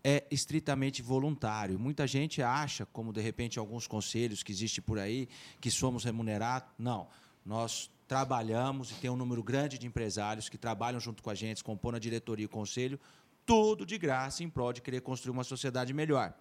é 0.01 0.23
estritamente 0.31 1.01
voluntário. 1.01 1.77
Muita 1.77 2.07
gente 2.07 2.41
acha, 2.41 2.85
como 2.85 3.11
de 3.11 3.19
repente 3.19 3.59
alguns 3.59 3.87
conselhos 3.87 4.41
que 4.41 4.53
existem 4.53 4.81
por 4.81 4.97
aí, 4.99 5.27
que 5.59 5.69
somos 5.69 6.05
remunerados. 6.05 6.69
Não. 6.79 7.09
Nós 7.45 7.91
trabalhamos 8.09 8.89
e 8.89 8.95
tem 8.95 9.07
um 9.07 9.15
número 9.15 9.43
grande 9.43 9.77
de 9.77 9.85
empresários 9.85 10.49
que 10.49 10.57
trabalham 10.57 10.99
junto 10.99 11.21
com 11.21 11.29
a 11.29 11.35
gente, 11.35 11.63
compõem 11.63 11.95
a 11.95 11.99
diretoria 11.99 12.43
e 12.43 12.47
o 12.47 12.49
conselho, 12.49 12.99
tudo 13.45 13.85
de 13.85 13.99
graça 13.99 14.43
em 14.43 14.49
prol 14.49 14.73
de 14.73 14.81
querer 14.81 15.01
construir 15.01 15.31
uma 15.31 15.43
sociedade 15.43 15.93
melhor. 15.93 16.33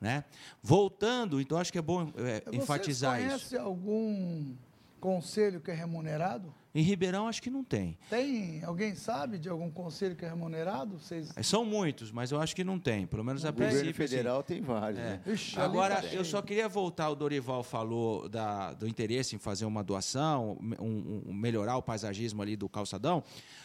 Né? 0.00 0.24
Voltando, 0.62 1.40
então 1.40 1.58
acho 1.58 1.72
que 1.72 1.78
é 1.78 1.82
bom 1.82 2.12
é, 2.16 2.44
enfatizar 2.52 3.20
isso. 3.20 3.26
Você 3.28 3.56
conhece 3.56 3.56
algum 3.56 4.54
conselho 5.00 5.60
que 5.60 5.70
é 5.70 5.74
remunerado? 5.74 6.54
Em 6.76 6.82
Ribeirão, 6.82 7.26
acho 7.26 7.40
que 7.40 7.48
não 7.48 7.64
tem. 7.64 7.96
Tem? 8.10 8.62
Alguém 8.62 8.94
sabe 8.94 9.38
de 9.38 9.48
algum 9.48 9.70
conselho 9.70 10.14
que 10.14 10.26
é 10.26 10.28
remunerado? 10.28 10.98
Vocês... 10.98 11.32
É, 11.34 11.42
são 11.42 11.64
muitos, 11.64 12.12
mas 12.12 12.30
eu 12.30 12.38
acho 12.38 12.54
que 12.54 12.62
não 12.62 12.78
tem. 12.78 13.06
Pelo 13.06 13.24
menos 13.24 13.46
a 13.46 13.50
princípio. 13.50 13.80
O 13.80 13.86
governo 13.86 14.08
federal 14.08 14.40
assim. 14.40 14.46
tem 14.46 14.60
vários. 14.60 15.00
É. 15.00 15.02
Né? 15.02 15.22
Ixi, 15.26 15.58
Agora, 15.58 16.04
eu 16.12 16.22
só 16.22 16.42
queria 16.42 16.68
voltar. 16.68 17.08
O 17.08 17.14
Dorival 17.14 17.62
falou 17.62 18.28
da, 18.28 18.74
do 18.74 18.86
interesse 18.86 19.34
em 19.34 19.38
fazer 19.38 19.64
uma 19.64 19.82
doação, 19.82 20.58
um, 20.78 21.22
um, 21.26 21.32
melhorar 21.32 21.78
o 21.78 21.82
paisagismo 21.82 22.42
ali 22.42 22.56
do 22.56 22.68
calçadão. 22.68 23.24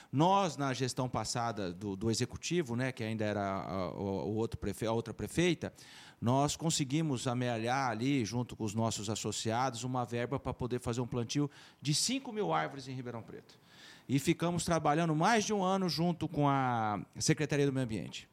Nós, 0.10 0.56
na 0.56 0.74
gestão 0.74 1.10
passada 1.10 1.74
do, 1.74 1.98
do 1.98 2.10
executivo, 2.10 2.78
né, 2.78 2.94
que 2.94 3.04
ainda 3.04 3.26
era 3.26 3.44
a, 3.44 3.92
o 3.92 4.36
outro 4.36 4.58
prefe, 4.58 4.86
a 4.86 4.92
outra 4.94 5.14
prefeita, 5.14 5.74
nós 6.22 6.56
conseguimos 6.56 7.28
amealhar 7.28 7.90
ali, 7.90 8.24
junto 8.24 8.56
com 8.56 8.64
os 8.64 8.76
nossos 8.76 9.10
associados, 9.10 9.84
uma 9.84 10.06
verba 10.06 10.40
para 10.40 10.54
poder 10.54 10.80
fazer 10.80 11.02
um 11.02 11.08
plantio 11.08 11.50
de 11.82 11.96
5 11.96 12.32
mil 12.32 12.54
árvores 12.54 12.88
em 12.88 12.94
Ribeirão 12.94 13.24
Preto. 13.24 13.60
E 14.08 14.20
ficamos 14.20 14.64
trabalhando 14.64 15.16
mais 15.16 15.44
de 15.44 15.52
um 15.52 15.64
ano 15.64 15.90
junto 15.90 16.28
com 16.28 16.48
a 16.48 17.02
Secretaria 17.18 17.66
do 17.66 17.74
Meio 17.74 17.86
Ambiente. 17.86 18.30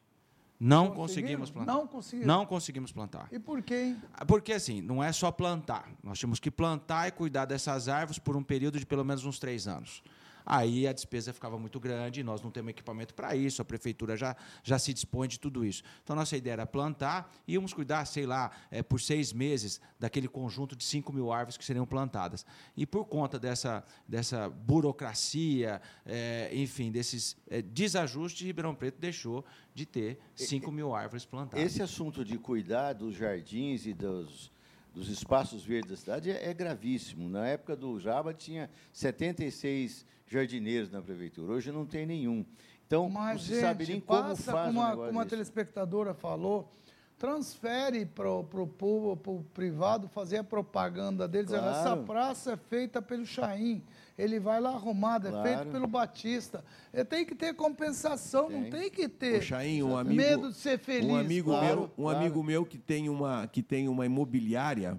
Não 0.59 0.91
conseguimos 0.91 1.49
plantar. 1.49 1.73
Não 1.73 1.87
conseguimos. 1.87 2.27
Não 2.27 2.45
conseguimos 2.45 2.91
plantar. 2.91 3.27
E 3.31 3.39
por 3.39 3.61
quê? 3.63 3.95
Porque 4.27 4.53
assim, 4.53 4.81
não 4.81 5.01
é 5.01 5.11
só 5.11 5.31
plantar. 5.31 5.89
Nós 6.03 6.19
temos 6.19 6.39
que 6.39 6.51
plantar 6.51 7.07
e 7.07 7.11
cuidar 7.11 7.45
dessas 7.45 7.87
árvores 7.87 8.19
por 8.19 8.35
um 8.35 8.43
período 8.43 8.77
de 8.77 8.85
pelo 8.85 9.05
menos 9.05 9.25
uns 9.25 9.39
três 9.39 9.67
anos 9.67 10.03
aí 10.49 10.87
a 10.87 10.91
despesa 10.91 11.31
ficava 11.31 11.59
muito 11.59 11.79
grande, 11.79 12.23
nós 12.23 12.41
não 12.41 12.49
temos 12.49 12.71
equipamento 12.71 13.13
para 13.13 13.35
isso, 13.35 13.61
a 13.61 13.65
prefeitura 13.65 14.17
já, 14.17 14.35
já 14.63 14.79
se 14.79 14.91
dispõe 14.91 15.27
de 15.27 15.39
tudo 15.39 15.63
isso. 15.63 15.83
Então, 16.03 16.15
nossa 16.15 16.35
ideia 16.35 16.53
era 16.53 16.65
plantar 16.65 17.31
e 17.47 17.53
íamos 17.53 17.71
cuidar, 17.71 18.03
sei 18.05 18.25
lá, 18.25 18.49
é, 18.71 18.81
por 18.81 18.99
seis 18.99 19.31
meses, 19.31 19.79
daquele 19.99 20.27
conjunto 20.27 20.75
de 20.75 20.83
5 20.83 21.13
mil 21.13 21.31
árvores 21.31 21.55
que 21.55 21.63
seriam 21.63 21.85
plantadas. 21.85 22.43
E 22.75 22.83
por 22.83 23.05
conta 23.05 23.37
dessa, 23.37 23.83
dessa 24.07 24.49
burocracia, 24.49 25.79
é, 26.03 26.49
enfim, 26.51 26.91
desses 26.91 27.37
é, 27.47 27.61
desajustes, 27.61 28.47
Ribeirão 28.47 28.73
Preto 28.73 28.99
deixou 28.99 29.45
de 29.75 29.85
ter 29.85 30.19
5 30.33 30.71
mil 30.71 30.95
árvores 30.95 31.25
plantadas. 31.25 31.63
Esse 31.63 31.83
assunto 31.83 32.25
de 32.25 32.39
cuidar 32.39 32.93
dos 32.93 33.15
jardins 33.15 33.85
e 33.85 33.93
dos 33.93 34.51
dos 34.93 35.07
espaços 35.07 35.63
verdes 35.63 35.91
da 35.91 35.97
cidade 35.97 36.31
é, 36.31 36.49
é 36.49 36.53
gravíssimo. 36.53 37.29
Na 37.29 37.47
época 37.47 37.75
do 37.75 37.99
Jaba 37.99 38.33
tinha 38.33 38.69
76 38.91 40.05
jardineiros 40.29 40.91
na 40.91 41.01
prefeitura, 41.01 41.53
hoje 41.53 41.71
não 41.71 41.85
tem 41.85 42.05
nenhum. 42.05 42.45
Então, 42.85 43.09
Mas, 43.09 43.33
não 43.33 43.39
se 43.39 43.47
gente, 43.53 43.61
sabe 43.61 43.87
nem 43.87 43.99
como 43.99 44.21
passa, 44.21 44.51
faz 44.51 44.67
como, 44.67 44.79
um 44.79 44.83
a, 44.83 44.95
como 44.95 45.19
a 45.19 45.25
telespectadora 45.25 46.13
falou, 46.13 46.71
transfere 47.17 48.05
para 48.05 48.31
o 48.31 49.45
privado 49.53 50.07
fazer 50.07 50.37
a 50.37 50.43
propaganda 50.43 51.27
deles. 51.27 51.49
Claro. 51.51 51.67
Essa 51.67 51.97
praça 51.97 52.53
é 52.53 52.57
feita 52.57 53.01
pelo 53.01 53.25
Chaim. 53.25 53.83
Ele 54.17 54.39
vai 54.39 54.59
lá 54.61 54.71
arrumado, 54.71 55.27
é 55.27 55.31
Claro. 55.31 55.47
feito 55.47 55.71
pelo 55.71 55.85
Batista. 55.87 56.63
Ele 56.93 57.05
tem 57.05 57.25
que 57.25 57.35
ter 57.35 57.53
compensação, 57.53 58.49
não 58.49 58.61
Tem. 58.63 58.71
tem 58.71 58.89
que 58.89 59.07
ter 59.09 59.39
Ô, 59.39 59.41
Chaim, 59.41 59.83
um 59.83 59.97
amigo, 59.97 60.15
medo 60.15 60.49
de 60.49 60.55
ser 60.55 60.79
feliz. 60.79 61.09
um 61.09 61.15
amigo 61.17 61.51
claro. 61.51 61.65
meu, 61.65 61.83
um 61.97 62.03
claro. 62.03 62.17
amigo 62.19 62.43
meu 62.43 62.65
que 62.65 62.77
tem 62.77 63.09
uma 63.09 63.47
que 63.47 63.61
tem 63.61 63.87
uma 63.87 64.05
imobiliária 64.05 64.97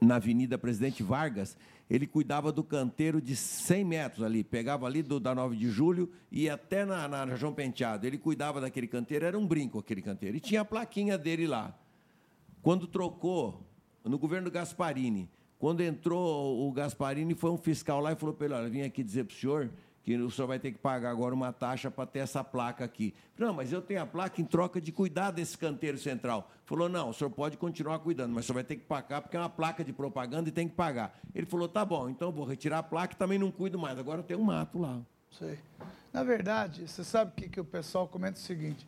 na 0.00 0.16
Avenida 0.16 0.56
Presidente 0.56 1.02
Vargas, 1.02 1.56
ele 1.88 2.06
cuidava 2.06 2.50
do 2.50 2.64
canteiro 2.64 3.20
de 3.20 3.36
100 3.36 3.84
metros 3.84 4.24
ali, 4.24 4.42
pegava 4.42 4.86
ali 4.86 5.02
do, 5.02 5.20
da 5.20 5.34
9 5.34 5.56
de 5.56 5.70
julho 5.70 6.10
e 6.30 6.50
até 6.50 6.84
na, 6.84 7.06
na 7.06 7.36
João 7.36 7.54
Penteado. 7.54 8.06
Ele 8.06 8.18
cuidava 8.18 8.60
daquele 8.60 8.88
canteiro, 8.88 9.24
era 9.24 9.38
um 9.38 9.46
brinco 9.46 9.78
aquele 9.78 10.02
canteiro. 10.02 10.36
E 10.36 10.40
tinha 10.40 10.62
a 10.62 10.64
plaquinha 10.64 11.16
dele 11.16 11.46
lá. 11.46 11.78
Quando 12.60 12.88
trocou, 12.88 13.64
no 14.04 14.18
governo 14.18 14.50
do 14.50 14.52
Gasparini, 14.52 15.30
quando 15.58 15.80
entrou 15.80 16.68
o 16.68 16.72
Gasparini, 16.72 17.34
foi 17.34 17.50
um 17.50 17.56
fiscal 17.56 18.00
lá 18.00 18.12
e 18.12 18.16
falou 18.16 18.34
para 18.34 18.46
ele: 18.46 18.54
olha, 18.54 18.68
vim 18.68 18.82
aqui 18.82 19.04
dizer 19.04 19.24
para 19.24 19.34
o 19.34 19.36
senhor 19.36 19.70
que 20.06 20.16
o 20.16 20.30
senhor 20.30 20.46
vai 20.46 20.60
ter 20.60 20.70
que 20.70 20.78
pagar 20.78 21.10
agora 21.10 21.34
uma 21.34 21.52
taxa 21.52 21.90
para 21.90 22.06
ter 22.06 22.20
essa 22.20 22.44
placa 22.44 22.84
aqui. 22.84 23.12
Não, 23.36 23.52
mas 23.52 23.72
eu 23.72 23.82
tenho 23.82 24.00
a 24.00 24.06
placa 24.06 24.40
em 24.40 24.44
troca 24.44 24.80
de 24.80 24.92
cuidar 24.92 25.32
desse 25.32 25.58
canteiro 25.58 25.98
central. 25.98 26.48
Falou: 26.64 26.88
não, 26.88 27.08
o 27.08 27.12
senhor 27.12 27.28
pode 27.28 27.56
continuar 27.56 27.98
cuidando, 27.98 28.32
mas 28.32 28.44
o 28.44 28.46
senhor 28.46 28.54
vai 28.54 28.62
ter 28.62 28.76
que 28.76 28.84
pagar 28.84 29.20
porque 29.20 29.36
é 29.36 29.40
uma 29.40 29.50
placa 29.50 29.82
de 29.82 29.92
propaganda 29.92 30.48
e 30.48 30.52
tem 30.52 30.68
que 30.68 30.76
pagar. 30.76 31.18
Ele 31.34 31.44
falou: 31.44 31.68
tá 31.68 31.84
bom, 31.84 32.08
então 32.08 32.30
vou 32.30 32.44
retirar 32.44 32.78
a 32.78 32.82
placa 32.84 33.14
e 33.14 33.16
também 33.16 33.36
não 33.36 33.50
cuido 33.50 33.80
mais. 33.80 33.98
Agora 33.98 34.22
tem 34.22 34.36
um 34.36 34.44
mato 34.44 34.78
lá. 34.78 35.00
Sei. 35.28 35.58
Na 36.12 36.22
verdade, 36.22 36.86
você 36.86 37.02
sabe 37.02 37.32
o 37.32 37.34
que, 37.34 37.48
que 37.48 37.60
o 37.60 37.64
pessoal 37.64 38.06
comenta 38.06 38.38
o 38.38 38.40
seguinte: 38.40 38.86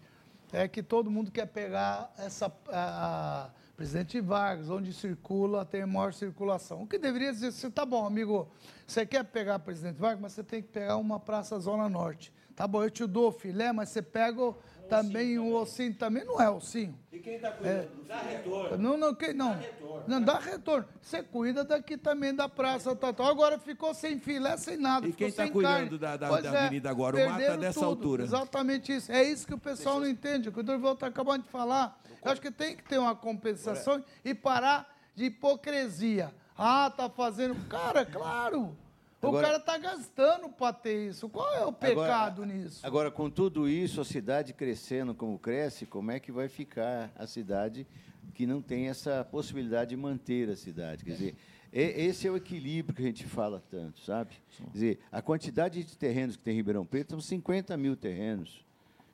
é 0.53 0.69
que 0.69 0.85
todo 0.85 1.11
mundo 1.11 1.33
quer 1.33 1.47
pegar 1.47 2.15
essa 2.17 2.47
a, 2.69 3.47
a 3.47 3.51
Presidente 3.79 4.21
Vargas, 4.21 4.71
onde 4.71 4.93
circula, 4.93 5.65
tem 5.65 5.87
maior 5.87 6.13
circulação. 6.13 6.83
O 6.83 6.87
que 6.89 6.99
deveria 6.99 7.31
dizer 7.31 7.47
assim, 7.47 7.71
tá 7.71 7.87
bom, 7.87 8.05
amigo, 8.05 8.49
você 8.85 9.07
quer 9.07 9.23
pegar 9.23 9.61
Presidente 9.61 9.99
Vargas, 9.99 10.21
mas 10.21 10.33
você 10.33 10.43
tem 10.43 10.61
que 10.61 10.67
pegar 10.67 10.97
uma 10.97 11.21
Praça 11.21 11.57
Zona 11.61 11.89
Norte. 11.89 12.33
Tá 12.57 12.67
bom, 12.67 12.83
eu 12.83 12.91
te 12.91 13.07
dou 13.07 13.29
o 13.29 13.31
filé, 13.31 13.73
mas 13.73 13.91
você 13.91 14.03
pega 14.03 14.53
também 14.89 15.39
um 15.39 15.55
ossinho 15.55 15.95
também, 15.95 16.25
não 16.25 16.41
é 16.41 16.51
ossinho. 16.51 16.99
E 17.13 17.19
quem 17.19 17.35
está 17.37 17.51
cuidando 17.53 17.89
do 17.97 18.05
Dá 18.05 18.19
retorno. 18.19 18.79
Não, 18.79 18.97
não, 18.97 19.15
que, 19.15 19.33
não. 19.33 19.59
Não 20.07 20.21
dá 20.23 20.39
retorno. 20.39 20.87
Você 21.03 21.23
cuida 21.23 21.63
daqui 21.65 21.97
também 21.97 22.35
da 22.35 22.49
praça, 22.49 22.95
tá, 22.97 23.13
tá. 23.13 23.29
Agora 23.29 23.59
ficou 23.59 23.93
sem 23.93 24.19
filé, 24.19 24.57
sem 24.57 24.77
nada. 24.77 25.07
E 25.07 25.13
quem 25.13 25.31
tá 25.31 25.43
sem 25.45 25.53
cuidando 25.53 25.99
carne. 25.99 25.99
da- 25.99 26.17
da- 26.17 26.57
é, 26.59 26.65
avenida 26.65 26.89
agora? 26.91 27.17
O 27.17 27.21
mato 27.21 27.37
perderam 27.39 27.61
dessa 27.61 27.75
tudo. 27.81 27.87
altura. 27.87 28.23
Exatamente 28.25 28.95
isso. 28.97 29.13
É 29.13 29.23
isso 29.23 29.47
que 29.47 29.55
o 29.55 29.59
pessoal 29.59 30.01
não 30.01 30.09
entende. 30.09 30.49
O 30.49 30.53
que 30.53 30.61
o 30.61 30.63
Dorival 30.63 30.95
está 30.95 31.07
acabando 31.09 31.43
de 31.45 31.51
falar. 31.51 32.01
Eu 32.25 32.33
acho 32.33 32.41
que 32.41 32.51
tem 32.51 32.77
que 32.77 32.83
ter 32.83 32.99
uma 32.99 33.15
compensação 33.15 34.03
e 34.25 34.35
parar 34.35 34.89
de 35.15 35.27
hipocrisia. 35.27 36.33
Ah, 36.57 36.91
tá 36.97 37.09
fazendo. 37.09 37.55
Cara, 37.69 38.05
claro. 38.05 38.77
O 39.21 39.27
Agora- 39.29 39.47
cara 39.49 39.61
tá 39.61 39.77
gastando 39.79 40.49
para 40.49 40.73
ter 40.73 41.09
isso. 41.09 41.29
Qual 41.29 41.53
é 41.53 41.65
o 41.65 41.73
pecado 41.73 42.45
nisso? 42.47 42.87
Agora, 42.87 43.11
com 43.11 43.29
tudo 43.29 43.69
isso, 43.69 44.01
a 44.01 44.05
cidade 44.05 44.53
crescendo 44.53 45.13
como 45.15 45.39
cresce, 45.39 45.87
como 45.87 46.11
é 46.13 46.21
que 46.21 46.31
vai 46.31 46.49
ficar 46.49 47.11
a 47.17 47.27
cidade 47.27 47.85
que 48.33 48.47
não 48.47 48.63
tem 48.63 48.89
essa 48.89 49.25
possibilidade 49.25 49.91
de 49.91 49.97
manter 49.97 50.49
a 50.49 50.57
cidade? 50.57 51.05
Quer 51.05 51.11
dizer, 51.13 51.37
esse 51.73 52.29
é 52.29 52.31
o 52.31 52.37
equilíbrio 52.37 52.95
que 52.95 53.03
a 53.03 53.07
gente 53.07 53.25
fala 53.27 53.61
tanto, 53.69 53.99
sabe? 54.01 54.37
Quer 54.57 54.71
dizer, 54.71 54.99
a 55.11 55.21
quantidade 55.21 55.83
de 55.83 55.99
terrenos 55.99 56.37
que 56.37 56.43
tem 56.45 56.55
em 56.55 56.57
Ribeirão 56.59 56.87
Preto 56.87 57.11
são 57.11 57.21
50 57.21 57.77
mil 57.77 57.97
terrenos. 57.97 58.65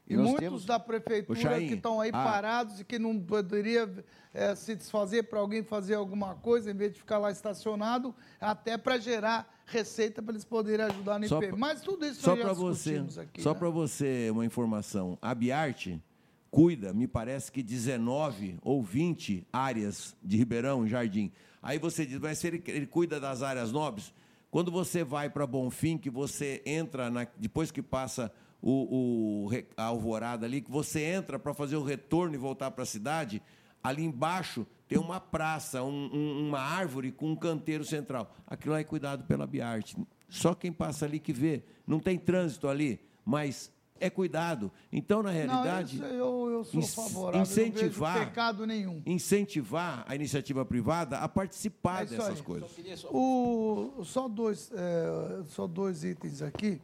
E 0.06 0.16
muitos 0.16 0.40
temos- 0.40 0.64
da 0.66 0.78
prefeitura 0.78 1.58
que 1.60 1.74
estão 1.74 1.98
aí 2.00 2.10
ah. 2.12 2.22
parados 2.24 2.78
e 2.80 2.84
que 2.84 2.98
não 2.98 3.18
poderia 3.18 3.88
eh, 4.34 4.54
se 4.54 4.74
desfazer 4.76 5.22
para 5.24 5.38
alguém 5.40 5.62
fazer 5.62 5.94
alguma 5.94 6.34
coisa, 6.34 6.70
em 6.70 6.74
vez 6.74 6.92
de 6.92 6.98
ficar 6.98 7.16
lá 7.18 7.30
estacionado, 7.30 8.14
até 8.40 8.76
para 8.76 8.98
gerar 8.98 9.48
receita 9.64 10.20
para 10.20 10.32
eles 10.34 10.44
poderem 10.44 10.84
ajudar 10.86 11.18
no 11.18 11.24
IPM. 11.24 11.48
pra- 11.48 11.56
Mas 11.56 11.80
tudo 11.80 12.04
isso 12.04 12.20
Só 12.20 12.36
nós 12.36 12.44
já 12.44 12.52
você, 12.52 13.02
aqui. 13.20 13.40
só 13.40 13.52
né? 13.54 13.58
para 13.58 13.70
você 13.70 14.28
uma 14.30 14.44
informação, 14.44 15.16
a 15.22 15.34
Biarte 15.34 16.02
cuida, 16.50 16.92
me 16.92 17.06
parece 17.08 17.50
que 17.50 17.62
19 17.62 18.58
ou 18.62 18.82
20 18.82 19.46
áreas 19.52 20.14
de 20.22 20.36
Ribeirão, 20.36 20.86
Jardim. 20.86 21.32
Aí 21.62 21.78
você 21.78 22.04
diz, 22.04 22.18
mas 22.18 22.38
se 22.38 22.46
ele, 22.48 22.62
ele 22.66 22.86
cuida 22.86 23.18
das 23.18 23.42
áreas 23.42 23.72
nobres, 23.72 24.12
quando 24.50 24.70
você 24.70 25.02
vai 25.02 25.30
para 25.30 25.46
Bonfim, 25.46 25.96
que 25.96 26.10
você 26.10 26.62
entra 26.66 27.10
na- 27.10 27.26
depois 27.38 27.70
que 27.70 27.82
passa 27.82 28.30
o, 28.66 29.46
o 29.46 29.50
a 29.76 29.84
alvorada 29.84 30.46
ali, 30.46 30.60
que 30.62 30.70
você 30.70 31.00
entra 31.02 31.38
para 31.38 31.52
fazer 31.52 31.76
o 31.76 31.82
retorno 31.82 32.34
e 32.34 32.38
voltar 32.38 32.70
para 32.70 32.82
a 32.82 32.86
cidade, 32.86 33.42
ali 33.82 34.02
embaixo 34.02 34.66
tem 34.88 34.98
uma 34.98 35.20
praça, 35.20 35.82
um- 35.82 36.10
um- 36.12 36.48
uma 36.48 36.60
árvore 36.60 37.12
com 37.12 37.30
um 37.30 37.36
canteiro 37.36 37.84
central. 37.84 38.34
Aquilo 38.46 38.72
lá 38.74 38.80
é 38.80 38.84
cuidado 38.84 39.24
pela 39.24 39.46
Biarte. 39.46 39.96
Só 40.28 40.54
quem 40.54 40.72
passa 40.72 41.04
ali 41.04 41.18
que 41.20 41.32
vê. 41.32 41.62
Não 41.86 42.00
tem 42.00 42.18
trânsito 42.18 42.66
ali, 42.68 42.98
mas 43.24 43.70
é 44.00 44.08
cuidado. 44.10 44.72
Então, 44.92 45.22
na 45.22 45.30
realidade, 45.30 45.98
Não, 45.98 46.06
eu, 46.08 46.50
eu 46.50 46.64
sou 46.64 46.82
favorável. 46.82 47.42
incentivar- 47.42 48.12
Não 48.14 48.18
vejo 48.20 48.30
pecado 48.30 48.66
nenhum. 48.66 49.02
incentivar 49.06 50.04
a 50.08 50.14
iniciativa 50.14 50.64
privada 50.64 51.18
a 51.18 51.28
participar 51.28 52.02
É 52.02 52.06
dessas 52.06 52.38
aí. 52.38 52.42
coisas. 52.42 52.70
O, 53.10 54.02
só, 54.04 54.26
dois, 54.28 54.70
é, 54.74 55.42
só 55.48 55.66
dois 55.66 56.02
itens 56.04 56.40
aqui. 56.42 56.80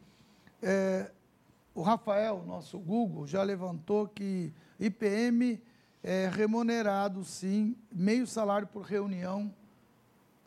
É, 0.63 1.11
o 1.81 1.83
Rafael, 1.83 2.45
nosso 2.47 2.79
Google, 2.79 3.27
já 3.27 3.43
levantou 3.43 4.07
que 4.07 4.53
IPM 4.79 5.59
é 6.03 6.29
remunerado, 6.31 7.25
sim, 7.25 7.75
meio 7.91 8.27
salário 8.27 8.67
por 8.67 8.83
reunião. 8.83 9.51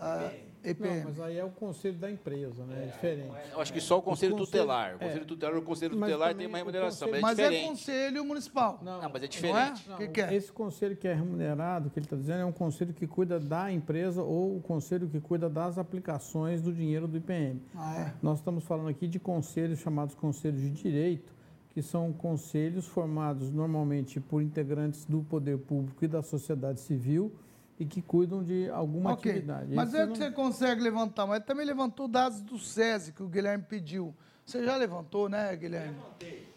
Ah, 0.03 0.31
Não, 0.63 0.71
IPM. 0.71 1.03
mas 1.03 1.19
aí 1.19 1.37
é 1.37 1.43
o 1.43 1.49
conselho 1.49 1.97
da 1.97 2.09
empresa, 2.09 2.63
né? 2.65 2.83
É 2.83 2.85
diferente. 2.87 3.29
Eu 3.51 3.59
acho 3.59 3.73
que 3.73 3.81
só 3.81 3.97
o 3.97 4.01
Conselho 4.01 4.31
conselho- 4.31 4.45
Tutelar. 4.63 4.93
O 4.93 4.95
é. 4.95 5.07
Conselho 5.07 5.25
Tutelar, 5.25 5.57
o 5.57 5.61
Conselho 5.61 5.97
Mas 5.97 6.09
Tutelar 6.11 6.35
tem 6.35 6.47
uma 6.47 6.55
o 6.55 6.57
remuneração, 6.59 7.07
conselho- 7.09 7.21
mas 7.21 7.37
é 7.39 7.41
Mas 7.41 7.45
é 7.45 7.49
diferente. 7.49 7.69
conselho 7.69 8.25
municipal. 8.25 8.79
Não, 8.81 9.01
mas 9.01 9.03
é 9.03 9.09
Não 9.11 9.25
é? 9.25 9.27
diferente. 9.27 9.91
O 9.91 9.97
que, 9.97 10.07
que 10.07 10.21
é? 10.21 10.33
Esse 10.33 10.51
conselho 10.53 10.95
que 10.95 11.05
é 11.07 11.13
remunerado, 11.13 11.89
que 11.89 11.99
ele 11.99 12.05
está 12.05 12.15
dizendo, 12.15 12.39
é 12.39 12.45
um 12.45 12.51
conselho 12.53 12.93
que 12.93 13.05
cuida 13.05 13.39
da 13.41 13.69
empresa 13.71 14.23
ou 14.23 14.55
o 14.57 14.61
conselho 14.61 15.09
que 15.09 15.19
cuida 15.19 15.49
das 15.49 15.77
aplicações 15.77 16.61
do 16.61 16.71
dinheiro 16.71 17.07
do 17.09 17.17
IPM. 17.17 17.61
Ah, 17.75 17.95
é? 17.97 18.13
Nós 18.21 18.39
estamos 18.39 18.63
falando 18.63 18.87
aqui 18.87 19.05
de 19.07 19.19
conselhos 19.19 19.79
chamados 19.79 20.15
conselhos 20.15 20.61
de 20.61 20.69
direito, 20.71 21.33
que 21.73 21.81
são 21.81 22.13
conselhos 22.13 22.87
formados 22.87 23.49
normalmente 23.51 24.19
por 24.21 24.41
integrantes 24.41 25.03
do 25.05 25.23
poder 25.23 25.57
público 25.57 26.05
e 26.05 26.07
da 26.07 26.21
sociedade 26.21 26.79
civil 26.79 27.33
e 27.79 27.85
que 27.85 28.01
cuidam 28.01 28.43
de 28.43 28.69
alguma 28.69 29.13
Ok. 29.13 29.31
atividade. 29.31 29.73
Mas 29.73 29.89
Esse 29.89 29.97
é 29.97 30.05
não- 30.05 30.13
que 30.13 30.19
você 30.19 30.31
consegue 30.31 30.81
levantar, 30.81 31.25
mas 31.25 31.43
também 31.43 31.65
levantou 31.65 32.07
dados 32.07 32.41
do 32.41 32.57
SESI, 32.59 33.11
que 33.13 33.23
o 33.23 33.27
Guilherme 33.27 33.63
pediu. 33.67 34.13
Você 34.45 34.63
já 34.63 34.75
levantou, 34.75 35.29
né, 35.29 35.55
Guilherme? 35.55 35.95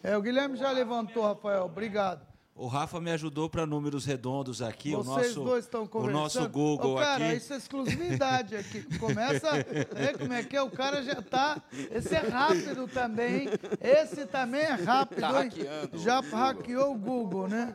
É, 0.03 0.17
o 0.17 0.23
Guilherme 0.23 0.57
já 0.57 0.71
levantou, 0.73 1.23
Rafael. 1.23 1.65
Obrigado. 1.65 2.27
O 2.59 2.69
Rafa 2.69 2.99
me 3.03 3.11
ajudou 3.11 3.51
para 3.51 3.67
números 3.67 4.07
redondos 4.07 4.63
aqui. 4.63 4.93
Vocês 4.93 5.07
o 5.07 5.11
nosso, 5.41 5.45
dois 5.45 5.65
estão 5.67 5.83
o 5.83 5.89
conversando. 5.89 6.19
nosso 6.23 6.49
Google 6.49 6.95
Ô, 6.95 6.99
cara, 6.99 7.27
aqui. 7.27 7.37
isso 7.37 7.53
é 7.53 7.57
exclusividade 7.59 8.57
aqui. 8.57 8.83
Começa. 8.99 9.47
É, 9.95 10.15
como 10.19 10.33
é 10.33 10.43
que 10.43 10.57
é? 10.57 10.63
O 10.63 10.71
cara 10.71 11.03
já 11.03 11.21
tá. 11.21 11.61
Esse 11.91 12.15
é 12.15 12.21
rápido 12.21 12.89
também. 12.89 13.43
hein? 13.43 13.49
Esse 13.79 14.25
também 14.25 14.63
é 14.63 14.73
rápido. 14.73 15.21
Tá 15.21 15.29
hein? 15.29 15.35
hackeando 15.51 15.97
o 15.97 15.99
Já 15.99 16.21
hackeou 16.21 16.95
o 16.95 16.99
Google, 16.99 17.47
né? 17.47 17.75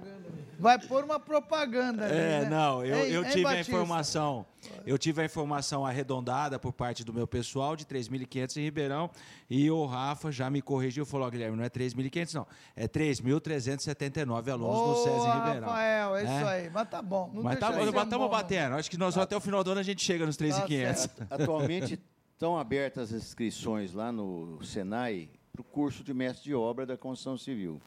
Vai 0.62 0.80
pôr 0.80 1.04
uma 1.04 1.20
propaganda 1.20 2.06
ali, 2.06 2.16
É, 2.16 2.42
né? 2.42 2.50
não, 2.50 2.86
eu, 2.86 2.96
Hein, 3.06 3.12
eu 3.12 3.24
hein, 3.26 3.30
tive 3.32 3.46
a 3.46 3.50
Batista? 3.50 3.72
informação. 3.72 4.46
Eu 4.86 4.98
tive 4.98 5.22
a 5.22 5.26
informação 5.26 5.86
arredondada 5.86 6.60
por 6.60 6.72
parte 6.72 7.04
do 7.04 7.12
meu 7.12 7.26
pessoal 7.28 7.76
de 7.76 7.84
3.500 7.86 8.58
em 8.58 8.62
Ribeirão 8.64 9.10
e 9.50 9.70
o 9.72 9.86
Rafa 9.86 10.32
já 10.32 10.50
me 10.52 10.62
corrigiu, 10.62 11.04
falou, 11.06 11.26
"Ó, 11.26 11.30
Guilherme, 11.32 11.58
não 11.58 11.64
é 11.64 11.70
3.500 11.70 12.34
não, 12.36 12.46
é 12.76 12.88
3.379 12.88 14.50
alunos 14.52 14.80
no 14.80 14.96
SESI 15.04 15.28
em 15.28 15.34
Ribeirão. 15.40 15.68
Rafael, 15.68 16.16
é 16.16 16.20
É. 16.22 16.24
isso 16.24 16.48
aí. 16.48 16.70
Mas 16.70 16.90
tá 16.90 17.02
bom. 17.02 17.32
Não 17.34 17.44
Mas 17.44 17.60
tá, 17.60 17.70
estamos 17.72 17.92
bom, 17.92 18.20
não. 18.20 18.30
batendo, 18.30 18.76
acho 18.76 18.90
que 18.90 18.98
nós 18.98 19.18
até 19.18 19.36
o 19.36 19.42
final 19.42 19.64
do 19.64 19.72
ano 19.72 19.80
a 19.80 19.84
gente 19.84 20.04
chega 20.04 20.26
nos 20.26 20.38
3.500. 20.38 20.96
certo. 21.02 21.28
Atualmente 21.30 22.00
estão 22.34 22.58
abertas 22.58 23.12
as 23.14 23.24
inscrições 23.24 23.94
lá 23.94 24.12
no 24.12 24.60
Senai 24.64 25.30
para 25.52 25.62
o 25.62 25.64
curso 25.64 26.04
de 26.04 26.14
mestre 26.14 26.46
de 26.46 26.56
obra 26.56 26.86
da 26.86 26.98
construção 26.98 27.38
civil. 27.38 27.82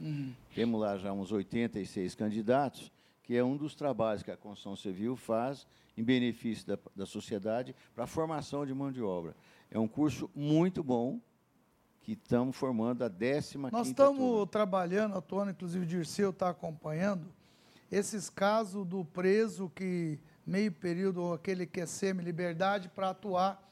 Temos 0.54 0.80
lá 0.80 0.98
já 0.98 1.12
uns 1.12 1.32
86 1.32 2.14
candidatos, 2.14 2.92
que 3.22 3.34
é 3.34 3.42
um 3.42 3.56
dos 3.56 3.74
trabalhos 3.74 4.22
que 4.22 4.30
a 4.30 4.36
construção 4.36 4.76
civil 4.76 5.16
faz 5.16 5.66
em 5.96 6.02
benefício 6.02 6.66
da, 6.66 6.78
da 6.94 7.06
sociedade 7.06 7.74
para 7.94 8.04
a 8.04 8.06
formação 8.06 8.66
de 8.66 8.74
mão 8.74 8.92
de 8.92 9.02
obra. 9.02 9.34
É 9.70 9.78
um 9.78 9.88
curso 9.88 10.30
muito 10.34 10.82
bom, 10.82 11.20
que 12.02 12.12
estamos 12.12 12.54
formando 12.54 13.02
a 13.02 13.08
15ª 13.08 13.72
Nós 13.72 13.86
estamos 13.86 14.46
trabalhando, 14.50 15.16
atuando, 15.16 15.52
inclusive 15.52 15.84
o 15.84 15.88
Dirceu 15.88 16.30
está 16.30 16.50
acompanhando, 16.50 17.32
esses 17.90 18.28
casos 18.28 18.86
do 18.86 19.04
preso 19.06 19.70
que 19.74 20.18
meio 20.46 20.70
período, 20.70 21.32
aquele 21.32 21.66
que 21.66 21.80
é 21.80 21.86
semi-liberdade, 21.86 22.90
para 22.90 23.10
atuar 23.10 23.62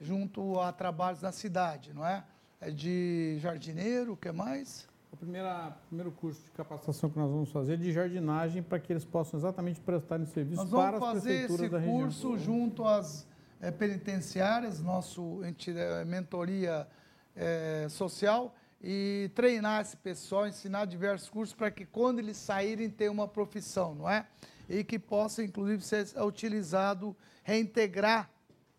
junto 0.00 0.60
a 0.60 0.72
trabalhos 0.72 1.20
na 1.20 1.32
cidade, 1.32 1.92
não 1.92 2.06
é? 2.06 2.24
É 2.60 2.70
de 2.70 3.38
jardineiro, 3.40 4.12
o 4.12 4.16
que 4.16 4.30
mais? 4.30 4.86
O 5.10 5.16
primeira, 5.16 5.74
primeiro 5.88 6.12
curso 6.12 6.42
de 6.44 6.50
capacitação 6.50 7.08
que 7.08 7.18
nós 7.18 7.30
vamos 7.30 7.50
fazer 7.50 7.72
é 7.72 7.76
de 7.76 7.90
jardinagem 7.90 8.62
para 8.62 8.78
que 8.78 8.92
eles 8.92 9.04
possam 9.04 9.40
exatamente 9.40 9.80
prestarem 9.80 10.26
serviço 10.26 10.68
para 10.68 10.98
as 10.98 11.22
prefeituras 11.22 11.70
da 11.70 11.78
região. 11.78 12.00
Nós 12.00 12.14
vamos 12.20 12.28
fazer 12.28 12.28
esse 12.28 12.30
curso 12.30 12.38
junto 12.38 12.84
às 12.84 13.26
é, 13.62 13.70
penitenciárias, 13.70 14.78
nosso 14.80 15.40
é, 15.42 16.04
mentoria 16.04 16.86
é, 17.34 17.86
social, 17.88 18.54
e 18.82 19.30
treinar 19.34 19.80
esse 19.80 19.96
pessoal, 19.96 20.46
ensinar 20.46 20.84
diversos 20.86 21.28
cursos 21.28 21.54
para 21.54 21.70
que 21.70 21.86
quando 21.86 22.18
eles 22.18 22.36
saírem 22.36 22.88
tenham 22.88 23.12
uma 23.12 23.28
profissão, 23.28 23.94
não 23.94 24.08
é? 24.08 24.26
E 24.68 24.84
que 24.84 24.98
possa, 24.98 25.42
inclusive, 25.42 25.82
ser 25.82 26.06
utilizado, 26.22 27.16
reintegrar 27.42 28.30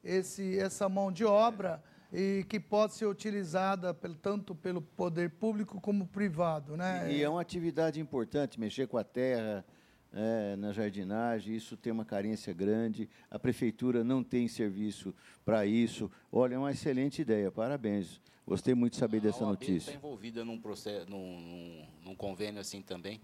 esse, 0.04 0.58
essa 0.58 0.88
mão 0.88 1.12
de 1.12 1.26
obra 1.26 1.84
e 2.12 2.46
que 2.50 2.60
pode 2.60 2.94
ser 2.94 3.06
utilizada 3.06 3.94
pelo, 3.94 4.16
tanto 4.16 4.54
pelo 4.54 4.82
poder 4.82 5.30
público 5.30 5.80
como 5.80 6.06
privado. 6.08 6.76
Né? 6.76 7.12
E, 7.12 7.18
e 7.18 7.24
é 7.24 7.30
uma 7.30 7.42
atividade 7.42 8.00
importante, 8.00 8.60
mexer 8.60 8.88
com 8.88 8.98
a 8.98 9.04
terra, 9.04 9.66
é, 10.14 10.56
na 10.58 10.74
jardinagem, 10.74 11.56
isso 11.56 11.78
tem 11.78 11.92
uma 11.92 12.04
carência 12.04 12.54
grande, 12.54 13.10
a 13.30 13.40
prefeitura 13.40 14.04
não 14.04 14.24
tem 14.24 14.48
serviço 14.48 15.14
para 15.46 15.66
isso. 15.66 16.12
Olha, 16.32 16.56
é 16.56 16.58
uma 16.58 16.72
excelente 16.72 17.22
ideia, 17.22 17.52
parabéns. 17.52 18.20
Gostei 18.46 18.74
muito 18.74 18.94
de 18.94 19.00
saber 19.00 19.22
dessa 19.22 19.46
notícia. 19.46 19.92
está 19.92 19.94
envolvida 19.94 20.44
num, 20.44 20.60
processo, 20.60 21.10
num, 21.10 21.40
num, 21.40 21.88
num 22.04 22.16
convênio 22.16 22.60
assim 22.60 22.82
também? 22.82 23.22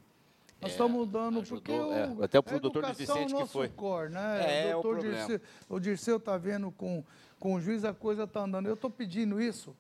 Nós 0.62 0.72
é, 0.72 0.74
estamos 0.74 1.08
dando, 1.10 1.42
ajudou, 1.42 1.62
porque 1.62 1.72
o, 1.72 1.94
é, 1.94 2.24
até 2.24 2.40
o 2.40 2.60
doutor 2.60 2.96
Vicente 2.96 3.36
que 3.36 3.46
foi. 3.46 3.70
Cor, 3.70 4.10
né? 4.10 4.70
É, 4.70 4.76
o, 4.76 4.82
doutor 4.82 4.96
é 4.96 5.00
o, 5.00 5.12
Dirceu, 5.12 5.42
o 5.70 5.80
Dirceu 5.80 6.18
está 6.18 6.38
vendo 6.38 6.72
com, 6.72 7.04
com 7.40 7.54
o 7.54 7.62
juiz, 7.62 7.84
a 7.84 7.94
coisa 7.94 8.24
está 8.24 8.42
andando. 8.42 8.68
Eu 8.68 8.74
estou 8.74 8.90
pedindo 8.90 9.42
isso 9.42 9.76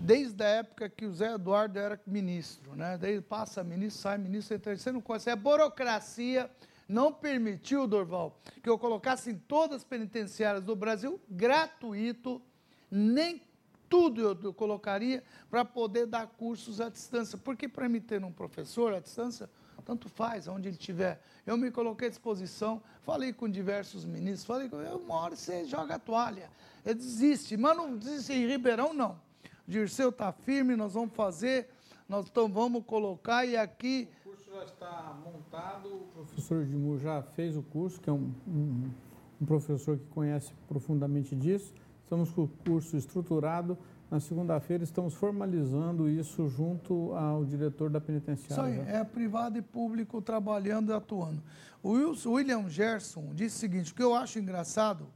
desde 0.00 0.42
a 0.42 0.48
época 0.48 0.88
que 0.88 1.06
o 1.06 1.12
Zé 1.12 1.34
Eduardo 1.34 1.78
era 1.78 2.00
ministro. 2.06 2.74
Né? 2.74 2.98
Daí 2.98 3.20
passa 3.20 3.64
ministro, 3.64 4.02
sai 4.02 4.18
ministro, 4.18 4.56
entra. 4.56 4.76
Você 4.76 4.92
não 4.92 5.00
consegue. 5.00 5.32
A 5.32 5.36
burocracia 5.36 6.50
não 6.88 7.12
permitiu, 7.12 7.86
Dorval, 7.86 8.38
que 8.62 8.68
eu 8.68 8.78
colocasse 8.78 9.30
em 9.30 9.36
todas 9.36 9.78
as 9.78 9.84
penitenciárias 9.84 10.62
do 10.62 10.76
Brasil 10.76 11.20
gratuito, 11.28 12.40
nem 12.90 13.42
tudo 13.88 14.20
eu, 14.20 14.38
eu 14.42 14.54
colocaria 14.54 15.22
para 15.50 15.64
poder 15.64 16.06
dar 16.06 16.26
cursos 16.26 16.80
à 16.80 16.88
distância. 16.88 17.38
Porque 17.38 17.68
para 17.68 17.88
mim 17.88 18.00
ter 18.00 18.22
um 18.24 18.32
professor 18.32 18.94
à 18.94 19.00
distância, 19.00 19.48
tanto 19.86 20.08
faz, 20.08 20.48
onde 20.48 20.68
ele 20.68 20.76
estiver. 20.76 21.22
Eu 21.46 21.56
me 21.56 21.70
coloquei 21.70 22.08
à 22.08 22.10
disposição, 22.10 22.82
falei 23.02 23.32
com 23.32 23.48
diversos 23.48 24.04
ministros, 24.04 24.44
falei 24.44 24.68
com 24.68 24.76
uma 24.76 25.14
hora 25.14 25.36
você 25.36 25.64
joga 25.64 25.94
a 25.94 25.98
toalha, 25.98 26.50
desiste, 26.84 27.56
mas 27.56 27.76
não 27.76 27.96
desiste 27.96 28.32
em 28.32 28.48
Ribeirão, 28.48 28.92
não. 28.92 29.12
O 29.66 29.70
Dirceu 29.70 30.08
está 30.08 30.32
firme, 30.32 30.74
nós 30.74 30.94
vamos 30.94 31.14
fazer, 31.14 31.68
nós 32.08 32.26
então 32.26 32.48
vamos 32.48 32.84
colocar 32.84 33.46
e 33.46 33.56
aqui. 33.56 34.08
O 34.24 34.30
curso 34.30 34.50
já 34.50 34.64
está 34.64 35.16
montado, 35.24 35.88
o 35.88 36.08
professor 36.12 36.62
Edmur 36.62 36.98
já 36.98 37.22
fez 37.22 37.56
o 37.56 37.62
curso, 37.62 38.00
que 38.00 38.10
é 38.10 38.12
um, 38.12 38.34
um, 38.46 38.90
um 39.40 39.46
professor 39.46 39.96
que 39.96 40.06
conhece 40.06 40.52
profundamente 40.66 41.36
disso. 41.36 41.72
Estamos 42.02 42.30
com 42.30 42.42
o 42.42 42.48
curso 42.48 42.96
estruturado 42.96 43.78
na 44.10 44.20
segunda-feira 44.20 44.84
estamos 44.84 45.14
formalizando 45.14 46.08
isso 46.08 46.48
junto 46.48 47.12
ao 47.14 47.44
diretor 47.44 47.90
da 47.90 48.00
penitenciária. 48.00 48.72
Isso 48.72 48.82
aí, 48.82 48.96
é 48.96 49.02
privado 49.02 49.58
e 49.58 49.62
público 49.62 50.22
trabalhando 50.22 50.92
e 50.92 50.94
atuando. 50.94 51.42
O 51.82 51.92
William 52.30 52.68
Gerson 52.68 53.32
disse 53.34 53.56
o 53.56 53.58
seguinte: 53.58 53.92
o 53.92 53.94
que 53.94 54.02
eu 54.02 54.14
acho 54.14 54.38
engraçado, 54.38 55.08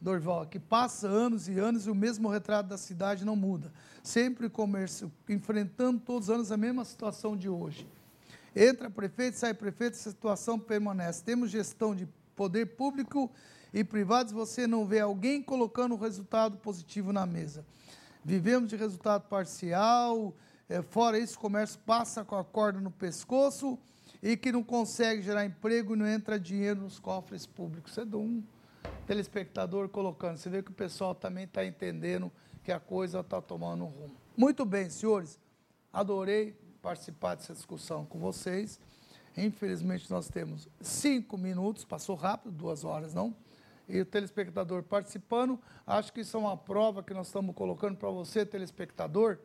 Dorval, 0.00 0.44
é 0.44 0.46
que 0.46 0.60
passa 0.60 1.08
anos 1.08 1.48
e 1.48 1.58
anos 1.58 1.86
e 1.86 1.90
o 1.90 1.94
mesmo 1.94 2.28
retrato 2.28 2.68
da 2.68 2.78
cidade 2.78 3.24
não 3.24 3.34
muda. 3.34 3.72
Sempre 4.02 4.48
comércio, 4.48 5.10
enfrentando 5.28 6.00
todos 6.00 6.28
os 6.28 6.34
anos 6.34 6.52
a 6.52 6.56
mesma 6.56 6.84
situação 6.84 7.36
de 7.36 7.48
hoje. 7.48 7.86
Entra 8.54 8.88
prefeito, 8.88 9.36
sai 9.36 9.54
prefeito, 9.54 9.94
essa 9.94 10.10
situação 10.10 10.58
permanece. 10.58 11.22
Temos 11.22 11.50
gestão 11.50 11.94
de 11.94 12.08
poder 12.36 12.66
público 12.66 13.30
e 13.74 13.82
privados, 13.82 14.32
você 14.32 14.66
não 14.66 14.86
vê 14.86 15.00
alguém 15.00 15.42
colocando 15.42 15.94
um 15.94 15.98
resultado 15.98 16.56
positivo 16.58 17.12
na 17.12 17.26
mesa 17.26 17.64
vivemos 18.26 18.68
de 18.68 18.74
resultado 18.74 19.28
parcial, 19.28 20.34
é, 20.68 20.82
fora 20.82 21.16
isso, 21.16 21.36
o 21.36 21.40
comércio 21.40 21.78
passa 21.86 22.24
com 22.24 22.34
a 22.34 22.44
corda 22.44 22.80
no 22.80 22.90
pescoço 22.90 23.78
e 24.20 24.36
que 24.36 24.50
não 24.50 24.64
consegue 24.64 25.22
gerar 25.22 25.46
emprego 25.46 25.94
e 25.94 25.96
não 25.96 26.08
entra 26.08 26.38
dinheiro 26.38 26.80
nos 26.80 26.98
cofres 26.98 27.46
públicos. 27.46 27.96
É 27.96 28.04
de 28.04 28.16
um 28.16 28.42
telespectador 29.06 29.88
colocando. 29.88 30.38
Você 30.38 30.50
vê 30.50 30.60
que 30.60 30.72
o 30.72 30.74
pessoal 30.74 31.14
também 31.14 31.44
está 31.44 31.64
entendendo 31.64 32.32
que 32.64 32.72
a 32.72 32.80
coisa 32.80 33.20
está 33.20 33.40
tomando 33.40 33.84
rumo. 33.84 34.16
Muito 34.36 34.64
bem, 34.64 34.90
senhores. 34.90 35.38
Adorei 35.92 36.58
participar 36.82 37.36
dessa 37.36 37.54
discussão 37.54 38.04
com 38.04 38.18
vocês. 38.18 38.80
Infelizmente, 39.36 40.10
nós 40.10 40.28
temos 40.28 40.68
cinco 40.80 41.38
minutos, 41.38 41.84
passou 41.84 42.16
rápido, 42.16 42.50
duas 42.50 42.82
horas, 42.82 43.14
não? 43.14 43.36
E 43.88 44.00
o 44.00 44.04
telespectador 44.04 44.82
participando. 44.82 45.60
Acho 45.86 46.12
que 46.12 46.20
isso 46.20 46.36
é 46.36 46.40
uma 46.40 46.56
prova 46.56 47.02
que 47.02 47.14
nós 47.14 47.26
estamos 47.26 47.54
colocando 47.54 47.96
para 47.96 48.10
você, 48.10 48.44
telespectador. 48.44 49.38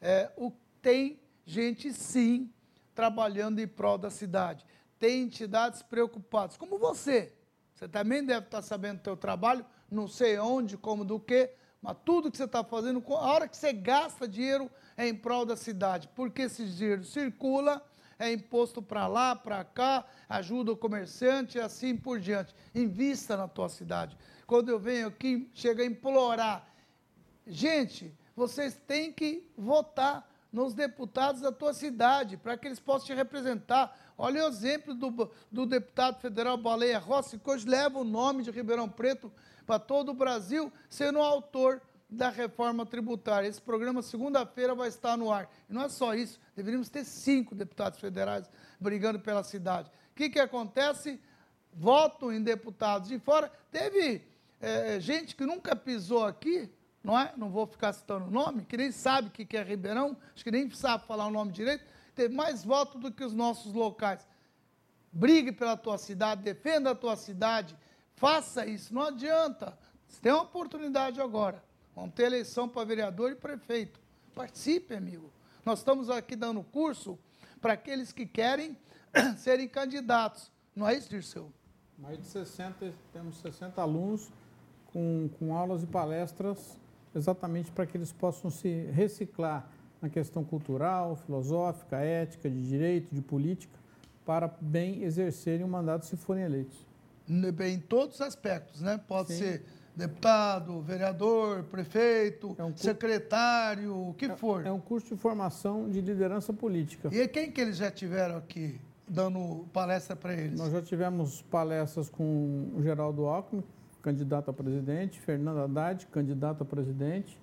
É, 0.00 0.30
o, 0.36 0.52
tem 0.82 1.20
gente, 1.44 1.92
sim, 1.92 2.52
trabalhando 2.94 3.60
em 3.60 3.66
prol 3.66 3.96
da 3.96 4.10
cidade. 4.10 4.64
Tem 4.98 5.22
entidades 5.22 5.82
preocupadas, 5.82 6.56
como 6.56 6.78
você. 6.78 7.32
Você 7.74 7.88
também 7.88 8.24
deve 8.24 8.46
estar 8.46 8.60
sabendo 8.60 8.98
do 8.98 9.04
seu 9.04 9.16
trabalho, 9.16 9.64
não 9.90 10.08
sei 10.08 10.38
onde, 10.38 10.76
como, 10.76 11.04
do 11.04 11.20
que, 11.20 11.50
mas 11.80 11.96
tudo 12.04 12.30
que 12.30 12.36
você 12.36 12.44
está 12.44 12.64
fazendo, 12.64 13.02
a 13.14 13.32
hora 13.32 13.48
que 13.48 13.56
você 13.56 13.72
gasta 13.72 14.26
dinheiro 14.26 14.68
é 14.96 15.06
em 15.06 15.14
prol 15.14 15.46
da 15.46 15.56
cidade, 15.56 16.08
porque 16.14 16.42
esse 16.42 16.66
dinheiro 16.66 17.04
circula 17.04 17.80
é 18.18 18.32
imposto 18.32 18.82
para 18.82 19.06
lá, 19.06 19.36
para 19.36 19.64
cá, 19.64 20.04
ajuda 20.28 20.72
o 20.72 20.76
comerciante 20.76 21.58
e 21.58 21.60
assim 21.60 21.96
por 21.96 22.18
diante. 22.18 22.54
Invista 22.74 23.36
na 23.36 23.46
tua 23.46 23.68
cidade. 23.68 24.16
Quando 24.46 24.68
eu 24.70 24.78
venho 24.78 25.06
aqui, 25.06 25.48
chega 25.54 25.82
a 25.82 25.86
implorar. 25.86 26.66
Gente, 27.46 28.12
vocês 28.34 28.74
têm 28.86 29.12
que 29.12 29.48
votar 29.56 30.28
nos 30.52 30.74
deputados 30.74 31.42
da 31.42 31.52
tua 31.52 31.74
cidade, 31.74 32.36
para 32.36 32.56
que 32.56 32.66
eles 32.66 32.80
possam 32.80 33.06
te 33.06 33.14
representar. 33.14 33.96
Olha 34.16 34.44
o 34.44 34.48
exemplo 34.48 34.94
do, 34.94 35.30
do 35.52 35.66
deputado 35.66 36.20
federal 36.20 36.56
Baleia 36.56 36.98
Rossi, 36.98 37.38
que 37.38 37.50
hoje 37.50 37.68
leva 37.68 37.98
o 37.98 38.04
nome 38.04 38.42
de 38.42 38.50
Ribeirão 38.50 38.88
Preto 38.88 39.30
para 39.66 39.78
todo 39.78 40.10
o 40.10 40.14
Brasil, 40.14 40.72
sendo 40.88 41.20
autor 41.20 41.82
da 42.08 42.30
reforma 42.30 42.86
tributária. 42.86 43.46
Esse 43.46 43.60
programa, 43.60 44.02
segunda-feira, 44.02 44.74
vai 44.74 44.88
estar 44.88 45.16
no 45.16 45.30
ar. 45.30 45.50
E 45.68 45.72
não 45.72 45.82
é 45.82 45.88
só 45.88 46.14
isso, 46.14 46.40
deveríamos 46.56 46.88
ter 46.88 47.04
cinco 47.04 47.54
deputados 47.54 48.00
federais 48.00 48.50
brigando 48.80 49.20
pela 49.20 49.42
cidade. 49.42 49.90
O 50.12 50.14
que, 50.14 50.30
que 50.30 50.40
acontece? 50.40 51.20
Voto 51.72 52.32
em 52.32 52.42
deputados 52.42 53.08
de 53.08 53.18
fora. 53.18 53.52
Teve 53.70 54.22
é, 54.60 54.98
gente 54.98 55.36
que 55.36 55.44
nunca 55.44 55.76
pisou 55.76 56.24
aqui, 56.24 56.70
não 57.04 57.18
é? 57.18 57.32
Não 57.36 57.50
vou 57.50 57.66
ficar 57.66 57.92
citando 57.92 58.26
o 58.26 58.30
nome, 58.30 58.64
que 58.64 58.76
nem 58.76 58.90
sabe 58.90 59.28
o 59.28 59.30
que, 59.30 59.44
que 59.44 59.56
é 59.56 59.62
Ribeirão, 59.62 60.16
acho 60.34 60.42
que 60.42 60.50
nem 60.50 60.68
sabe 60.70 61.06
falar 61.06 61.26
o 61.26 61.30
nome 61.30 61.52
direito, 61.52 61.84
teve 62.14 62.34
mais 62.34 62.64
voto 62.64 62.98
do 62.98 63.12
que 63.12 63.22
os 63.22 63.32
nossos 63.32 63.72
locais. 63.72 64.26
Brigue 65.12 65.52
pela 65.52 65.76
tua 65.76 65.98
cidade, 65.98 66.42
defenda 66.42 66.90
a 66.90 66.94
tua 66.94 67.16
cidade, 67.16 67.76
faça 68.16 68.66
isso, 68.66 68.92
não 68.92 69.02
adianta. 69.02 69.78
Você 70.08 70.20
tem 70.20 70.32
uma 70.32 70.42
oportunidade 70.42 71.20
agora. 71.20 71.62
Vamos 71.98 72.14
ter 72.14 72.26
eleição 72.26 72.68
para 72.68 72.84
vereador 72.84 73.32
e 73.32 73.34
prefeito. 73.34 73.98
Participe, 74.32 74.94
amigo. 74.94 75.32
Nós 75.64 75.80
estamos 75.80 76.08
aqui 76.08 76.36
dando 76.36 76.62
curso 76.62 77.18
para 77.60 77.72
aqueles 77.72 78.12
que 78.12 78.24
querem 78.24 78.78
serem 79.36 79.66
candidatos. 79.66 80.48
Não 80.76 80.88
é 80.88 80.94
isso, 80.94 81.10
Dirceu? 81.10 81.52
Mais 81.98 82.16
de 82.16 82.24
60, 82.26 82.94
temos 83.12 83.40
60 83.40 83.82
alunos 83.82 84.30
com, 84.92 85.28
com 85.40 85.56
aulas 85.56 85.82
e 85.82 85.86
palestras 85.86 86.78
exatamente 87.12 87.72
para 87.72 87.84
que 87.84 87.96
eles 87.96 88.12
possam 88.12 88.48
se 88.48 88.84
reciclar 88.92 89.68
na 90.00 90.08
questão 90.08 90.44
cultural, 90.44 91.16
filosófica, 91.16 91.96
ética, 91.96 92.48
de 92.48 92.68
direito, 92.68 93.12
de 93.12 93.20
política, 93.20 93.76
para 94.24 94.46
bem 94.60 95.02
exercerem 95.02 95.64
o 95.64 95.68
mandato 95.68 96.06
se 96.06 96.16
forem 96.16 96.44
eleitos. 96.44 96.86
Em 97.28 97.80
todos 97.80 98.16
os 98.16 98.20
aspectos, 98.20 98.80
né? 98.80 99.00
Pode 99.08 99.32
Sim. 99.32 99.38
ser 99.38 99.64
deputado, 99.98 100.80
vereador, 100.80 101.64
prefeito, 101.64 102.54
é 102.56 102.62
um 102.62 102.74
secretário, 102.76 104.10
o 104.10 104.14
que 104.14 104.26
é, 104.26 104.36
for. 104.36 104.64
É 104.64 104.70
um 104.70 104.78
curso 104.78 105.14
de 105.14 105.20
formação 105.20 105.90
de 105.90 106.00
liderança 106.00 106.52
política. 106.52 107.08
E 107.12 107.26
quem 107.26 107.50
que 107.50 107.60
eles 107.60 107.76
já 107.76 107.90
tiveram 107.90 108.36
aqui 108.36 108.80
dando 109.08 109.66
palestra 109.72 110.14
para 110.14 110.34
eles? 110.34 110.56
Nós 110.56 110.70
já 110.70 110.80
tivemos 110.80 111.42
palestras 111.42 112.08
com 112.08 112.70
o 112.76 112.80
Geraldo 112.80 113.26
Alckmin, 113.26 113.64
candidato 114.00 114.50
a 114.50 114.52
presidente, 114.52 115.18
Fernando 115.18 115.58
Haddad, 115.58 116.06
candidato 116.06 116.62
a 116.62 116.64
presidente, 116.64 117.36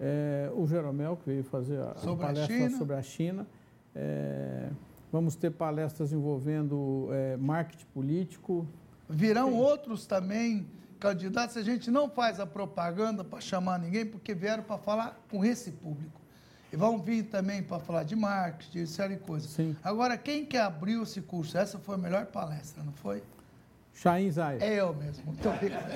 é, 0.00 0.50
o 0.56 0.66
Jeromel, 0.66 1.16
que 1.16 1.26
veio 1.26 1.44
fazer 1.44 1.78
a, 1.78 1.94
sobre 1.94 2.26
palestra 2.26 2.66
a 2.66 2.70
sobre 2.70 2.96
a 2.96 3.02
China. 3.02 3.46
É, 3.94 4.70
vamos 5.12 5.36
ter 5.36 5.52
palestras 5.52 6.12
envolvendo 6.12 7.08
é, 7.12 7.36
marketing 7.36 7.86
político, 7.94 8.66
Virão 9.08 9.50
Sim. 9.50 9.58
outros 9.58 10.06
também 10.06 10.66
candidatos. 11.02 11.56
A 11.56 11.62
gente 11.62 11.90
não 11.90 12.08
faz 12.08 12.38
a 12.38 12.46
propaganda 12.46 13.24
para 13.24 13.40
chamar 13.40 13.78
ninguém, 13.80 14.06
porque 14.06 14.32
vieram 14.32 14.62
para 14.62 14.78
falar 14.78 15.20
com 15.28 15.44
esse 15.44 15.72
público. 15.72 16.20
E 16.72 16.76
vão 16.76 16.98
vir 16.98 17.24
também 17.24 17.62
para 17.62 17.80
falar 17.80 18.04
de 18.04 18.14
marketing, 18.14 18.84
de 18.84 18.86
série 18.86 19.16
de 19.16 19.20
coisas. 19.22 19.50
Sim. 19.50 19.76
Agora, 19.82 20.16
quem 20.16 20.46
que 20.46 20.56
abriu 20.56 21.02
esse 21.02 21.20
curso? 21.20 21.58
Essa 21.58 21.78
foi 21.78 21.96
a 21.96 21.98
melhor 21.98 22.26
palestra, 22.26 22.82
não 22.84 22.92
foi? 22.92 23.22
Chain 23.92 24.30
Zay. 24.30 24.58
É 24.60 24.80
eu 24.80 24.94
mesmo, 24.94 25.26
muito 25.26 25.46
obrigado. 25.46 25.90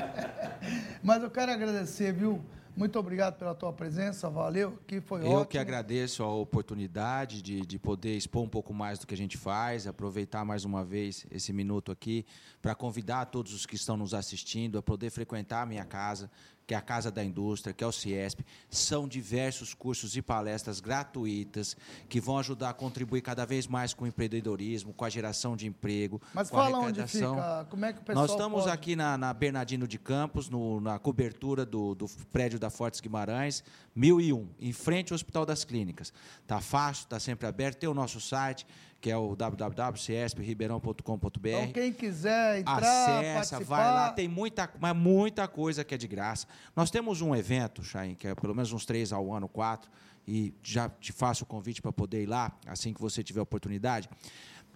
Mas 1.03 1.23
eu 1.23 1.31
quero 1.31 1.53
agradecer, 1.53 2.12
viu? 2.12 2.45
Muito 2.77 2.98
obrigado 2.98 3.39
pela 3.39 3.55
tua 3.55 3.73
presença, 3.73 4.28
valeu, 4.28 4.78
que 4.86 5.01
foi 5.01 5.20
Eu 5.23 5.28
ótimo. 5.28 5.40
Eu 5.40 5.47
que 5.47 5.57
agradeço 5.57 6.23
a 6.23 6.31
oportunidade 6.31 7.40
de, 7.40 7.62
de 7.62 7.78
poder 7.78 8.15
expor 8.15 8.43
um 8.43 8.48
pouco 8.48 8.74
mais 8.74 8.98
do 8.98 9.07
que 9.07 9.15
a 9.15 9.16
gente 9.16 9.39
faz, 9.39 9.86
aproveitar 9.86 10.44
mais 10.44 10.62
uma 10.62 10.85
vez 10.85 11.24
esse 11.31 11.55
minuto 11.55 11.90
aqui 11.90 12.27
para 12.61 12.74
convidar 12.74 13.24
todos 13.27 13.55
os 13.55 13.65
que 13.65 13.77
estão 13.77 13.97
nos 13.97 14.12
assistindo 14.12 14.77
a 14.77 14.82
poder 14.82 15.09
frequentar 15.09 15.62
a 15.62 15.66
minha 15.66 15.86
casa, 15.86 16.31
que 16.66 16.74
é 16.74 16.76
a 16.76 16.80
Casa 16.80 17.10
da 17.10 17.24
Indústria, 17.24 17.72
que 17.72 17.84
é 17.84 17.86
o 17.86 17.93
CIESP. 17.93 18.44
São 18.68 19.06
diversos 19.06 19.72
cursos 19.72 20.16
e 20.16 20.22
palestras 20.22 20.80
gratuitas 20.80 21.76
que 22.09 22.20
vão 22.20 22.38
ajudar 22.38 22.70
a 22.70 22.74
contribuir 22.74 23.20
cada 23.20 23.47
vez 23.47 23.66
mais 23.66 23.94
com 23.94 24.05
o 24.05 24.06
empreendedorismo, 24.09 24.93
com 24.93 25.05
a 25.05 25.09
geração 25.09 25.56
de 25.56 25.66
emprego. 25.66 26.20
Mas 26.34 26.51
fala 26.51 26.78
onde 26.78 27.06
fica, 27.06 27.66
como 27.70 27.84
é 27.84 27.93
que 27.93 28.01
o 28.01 28.02
pessoal 28.02 28.26
Nós 28.26 28.32
estamos 28.32 28.60
pode... 28.62 28.72
aqui 28.72 28.97
na, 28.97 29.16
na, 29.16 29.32
Bernardino 29.32 29.86
de 29.86 29.98
Campos, 29.98 30.48
no, 30.48 30.80
na 30.80 30.98
cobertura 30.98 31.64
do, 31.64 31.94
do 31.94 32.09
prédio 32.32 32.59
da 32.59 32.68
Fortes 32.68 33.01
Guimarães, 33.01 33.62
1001, 33.94 34.48
em 34.59 34.72
frente 34.72 35.12
ao 35.12 35.14
Hospital 35.14 35.47
das 35.47 35.64
Clínicas. 35.64 36.12
Está 36.43 36.60
fácil, 36.60 37.05
está 37.05 37.20
sempre 37.20 37.47
aberto, 37.47 37.78
tem 37.78 37.88
o 37.88 37.94
nosso 37.94 38.20
site 38.20 38.66
que 39.01 39.10
é 39.10 39.16
o 39.16 39.36
www.ciespribeirão.com.br. 39.36 41.48
Então, 41.48 41.73
quem 41.73 41.93
quiser 41.93 42.60
entrar, 42.60 42.78
acessa, 42.78 43.56
participar... 43.56 43.64
vai 43.64 43.86
lá, 43.86 44.12
tem 44.12 44.28
muita, 44.28 44.70
mas 44.81 44.97
muita 44.97 45.47
coisa 45.47 45.85
que 45.85 45.94
é 45.94 45.98
de 45.98 46.09
graça. 46.09 46.47
Nós 46.74 46.90
temos 46.90 47.20
um 47.20 47.35
evento, 47.35 47.82
Chain, 47.82 48.14
que 48.14 48.28
é 48.28 48.35
pelo 48.35 48.55
menos 48.55 48.73
uns 48.73 48.85
três 48.85 49.12
ao 49.12 49.32
ano, 49.32 49.48
quatro, 49.48 49.90
e 50.27 50.52
já 50.62 50.89
te 50.89 51.12
faço 51.12 51.44
o 51.44 51.47
convite 51.47 51.81
para 51.81 51.93
poder 51.93 52.23
ir 52.23 52.27
lá, 52.27 52.52
assim 52.66 52.93
que 52.93 53.01
você 53.01 53.23
tiver 53.23 53.40
oportunidade. 53.40 54.09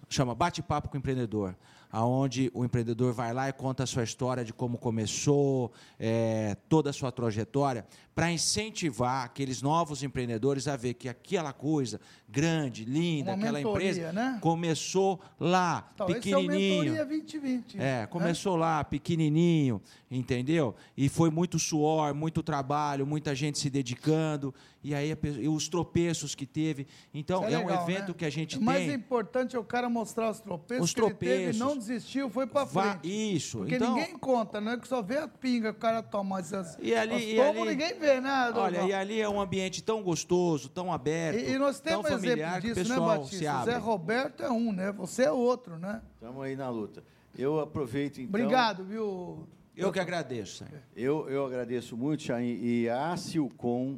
Chama 0.09 0.33
Bate-Papo 0.33 0.89
com 0.89 0.95
o 0.95 0.99
Empreendedor 0.99 1.55
aonde 1.91 2.49
o 2.53 2.63
empreendedor 2.63 3.13
vai 3.13 3.33
lá 3.33 3.49
e 3.49 3.53
conta 3.53 3.83
a 3.83 3.87
sua 3.87 4.03
história 4.03 4.45
de 4.45 4.53
como 4.53 4.77
começou, 4.77 5.71
é, 5.99 6.55
toda 6.69 6.89
a 6.89 6.93
sua 6.93 7.11
trajetória, 7.11 7.85
para 8.13 8.31
incentivar 8.31 9.25
aqueles 9.25 9.61
novos 9.61 10.03
empreendedores 10.03 10.67
a 10.67 10.75
ver 10.75 10.95
que 10.95 11.07
aquela 11.07 11.53
coisa 11.53 11.99
grande, 12.27 12.85
linda, 12.85 13.31
Uma 13.31 13.37
aquela 13.37 13.57
mentoria, 13.57 13.89
empresa 13.91 14.13
né? 14.13 14.37
começou 14.41 15.19
lá, 15.39 15.91
Talvez 15.95 16.23
pequenininho. 16.23 16.95
É, 16.95 17.05
2020, 17.05 17.75
é, 17.75 17.79
né? 17.79 18.07
começou 18.07 18.53
né? 18.53 18.59
lá, 18.61 18.83
pequenininho, 18.83 19.81
entendeu? 20.09 20.75
E 20.95 21.09
foi 21.09 21.29
muito 21.29 21.59
suor, 21.59 22.13
muito 22.13 22.41
trabalho, 22.41 23.05
muita 23.05 23.35
gente 23.35 23.59
se 23.59 23.69
dedicando, 23.69 24.53
e 24.83 24.95
aí 24.95 25.15
e 25.39 25.47
os 25.47 25.67
tropeços 25.67 26.33
que 26.33 26.45
teve. 26.45 26.87
Então, 27.13 27.43
é, 27.43 27.53
é, 27.53 27.57
legal, 27.57 27.79
um 27.79 27.83
evento 27.83 28.09
né? 28.09 28.15
que 28.17 28.25
a 28.25 28.29
gente 28.29 28.55
o 28.55 28.59
tem. 28.59 28.61
O 28.61 28.65
mais 28.65 28.91
importante 28.91 29.55
é 29.55 29.59
o 29.59 29.63
cara 29.63 29.89
mostrar 29.89 30.31
os 30.31 30.39
tropeços 30.39 30.85
os 30.85 30.93
tropeços. 30.93 31.19
que 31.19 31.25
ele 31.25 31.45
teve, 31.47 31.59
não 31.59 31.77
desistiu, 31.77 32.29
foi 32.29 32.47
para 32.47 32.65
frente. 32.65 33.35
Isso. 33.35 33.59
Porque 33.59 33.75
então, 33.75 33.93
ninguém 33.93 34.17
conta, 34.17 34.59
né? 34.59 34.77
Que 34.77 34.87
só 34.87 35.01
vê 35.01 35.17
a 35.17 35.27
pinga 35.27 35.71
que 35.71 35.77
o 35.77 35.81
cara 35.81 36.01
toma. 36.01 36.39
Essas, 36.39 36.77
e 36.81 36.95
ali, 36.95 37.35
e 37.35 37.41
ali 37.41 37.61
ninguém 37.61 37.99
vê, 37.99 38.10
né? 38.19 38.51
Olha, 38.55 38.81
e 38.81 38.93
ali 38.93 39.21
é 39.21 39.29
um 39.29 39.39
ambiente 39.39 39.83
tão 39.83 40.01
gostoso, 40.01 40.67
tão 40.67 40.91
aberto, 40.91 41.39
e, 41.39 41.51
e 41.53 41.57
nós 41.57 41.79
temos 41.79 42.07
tão 42.07 42.17
familiar 42.17 42.57
exemplo 42.57 42.61
disso, 42.61 42.73
que 42.75 42.81
o 42.81 42.83
né, 42.83 42.95
pessoal 42.95 43.17
Batista? 43.19 43.37
se 43.37 43.47
abre. 43.47 43.71
Zé 43.71 43.77
Roberto 43.77 44.43
é 44.43 44.51
um, 44.51 44.71
né? 44.71 44.91
Você 44.93 45.23
é 45.23 45.31
outro, 45.31 45.77
né? 45.77 46.01
Estamos 46.15 46.43
aí 46.43 46.55
na 46.55 46.69
luta. 46.69 47.03
Eu 47.37 47.59
aproveito, 47.59 48.19
então... 48.19 48.29
Obrigado, 48.29 48.83
viu? 48.83 49.47
Eu 49.75 49.91
que 49.91 49.99
agradeço. 49.99 50.65
Eu, 50.95 51.29
eu 51.29 51.45
agradeço 51.45 51.95
muito, 51.95 52.23
Chain, 52.23 52.59
e 52.61 52.89
a 52.89 53.15
Silcom 53.15 53.97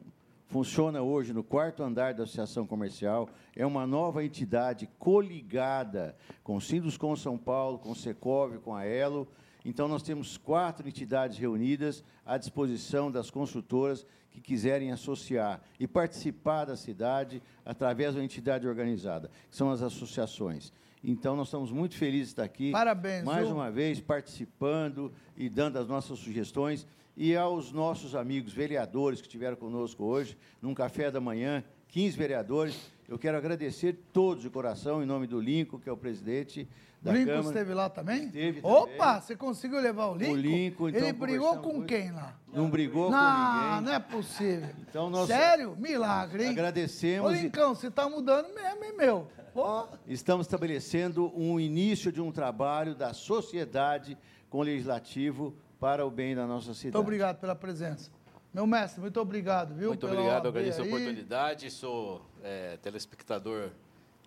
funciona 0.53 1.01
hoje 1.01 1.33
no 1.33 1.43
quarto 1.43 1.81
andar 1.81 2.13
da 2.13 2.23
Associação 2.23 2.67
Comercial, 2.67 3.27
é 3.55 3.65
uma 3.65 3.87
nova 3.87 4.23
entidade 4.23 4.87
coligada 4.99 6.15
com 6.43 6.55
o 6.55 6.61
Sinduscom 6.61 7.15
São 7.15 7.39
Paulo, 7.39 7.79
com 7.79 7.89
o 7.89 7.95
Secov, 7.95 8.59
com 8.59 8.75
a 8.75 8.85
Elo. 8.85 9.27
Então, 9.65 9.87
nós 9.87 10.03
temos 10.03 10.37
quatro 10.37 10.87
entidades 10.87 11.37
reunidas 11.37 12.03
à 12.25 12.37
disposição 12.37 13.11
das 13.11 13.29
construtoras 13.29 14.05
que 14.29 14.41
quiserem 14.41 14.91
associar 14.91 15.61
e 15.79 15.87
participar 15.87 16.65
da 16.65 16.75
cidade 16.75 17.41
através 17.65 18.15
da 18.15 18.23
entidade 18.23 18.67
organizada, 18.67 19.29
que 19.49 19.55
são 19.55 19.69
as 19.69 19.81
associações. 19.81 20.73
Então, 21.03 21.35
nós 21.35 21.47
estamos 21.47 21.71
muito 21.71 21.95
felizes 21.95 22.27
de 22.27 22.33
estar 22.33 22.43
aqui. 22.43 22.71
Parabéns. 22.71 23.23
Mais 23.23 23.45
viu? 23.45 23.55
uma 23.55 23.69
vez, 23.69 23.99
participando 23.99 25.13
e 25.37 25.49
dando 25.49 25.77
as 25.77 25.87
nossas 25.87 26.17
sugestões 26.19 26.87
e 27.15 27.35
aos 27.35 27.71
nossos 27.71 28.15
amigos 28.15 28.53
vereadores 28.53 29.21
que 29.21 29.27
estiveram 29.27 29.55
conosco 29.55 30.03
hoje, 30.03 30.37
num 30.61 30.73
café 30.73 31.11
da 31.11 31.21
manhã, 31.21 31.63
15 31.93 32.17
vereadores. 32.17 32.91
Eu 33.07 33.19
quero 33.19 33.37
agradecer 33.37 33.95
todos 34.11 34.41
de 34.41 34.49
coração, 34.49 35.03
em 35.03 35.05
nome 35.05 35.27
do 35.27 35.39
Lincoln, 35.39 35.77
que 35.77 35.87
é 35.87 35.91
o 35.91 35.97
presidente 35.97 36.67
da 36.99 37.11
o 37.11 37.13
Lincoln 37.13 37.27
Câmara. 37.27 37.47
esteve 37.49 37.73
lá 37.75 37.87
também? 37.87 38.25
Esteve 38.25 38.59
Opa, 38.63 39.05
também. 39.05 39.21
você 39.21 39.35
conseguiu 39.35 39.79
levar 39.79 40.07
o 40.07 40.15
Lincoln? 40.15 40.33
O 40.33 40.35
Lincoln, 40.35 40.89
então, 40.89 41.01
Ele 41.01 41.13
brigou 41.13 41.57
com 41.59 41.83
quem 41.83 42.11
lá? 42.11 42.35
Não 42.51 42.67
brigou 42.67 43.11
não, 43.11 43.19
com 43.19 43.63
ninguém. 43.65 43.81
Não, 43.81 43.93
é 43.93 43.99
possível. 43.99 44.69
Então, 44.89 45.07
nós 45.11 45.27
Sério? 45.27 45.75
Milagre, 45.77 46.45
hein? 46.45 46.49
Agradecemos. 46.49 47.31
Ô, 47.31 47.35
Lincoln, 47.35 47.75
você 47.75 47.87
está 47.89 48.09
mudando 48.09 48.51
mesmo, 48.55 48.83
hein, 48.83 48.93
meu? 48.97 49.27
Pô. 49.53 49.85
Estamos 50.07 50.47
estabelecendo 50.47 51.31
um 51.39 51.59
início 51.59 52.11
de 52.11 52.19
um 52.19 52.31
trabalho 52.31 52.95
da 52.95 53.13
sociedade 53.13 54.17
com 54.49 54.57
o 54.57 54.63
legislativo 54.63 55.55
para 55.79 56.03
o 56.03 56.09
bem 56.09 56.33
da 56.33 56.47
nossa 56.47 56.73
cidade. 56.73 56.95
Muito 56.95 56.99
obrigado 56.99 57.39
pela 57.39 57.53
presença. 57.53 58.09
Meu 58.53 58.67
mestre, 58.67 59.01
muito 59.01 59.19
obrigado, 59.19 59.73
viu? 59.73 59.89
Muito 59.89 60.05
obrigado, 60.05 60.47
agradeço 60.47 60.81
a 60.81 60.85
oportunidade. 60.85 61.71
Sou 61.71 62.23
é, 62.43 62.77
telespectador 62.77 63.71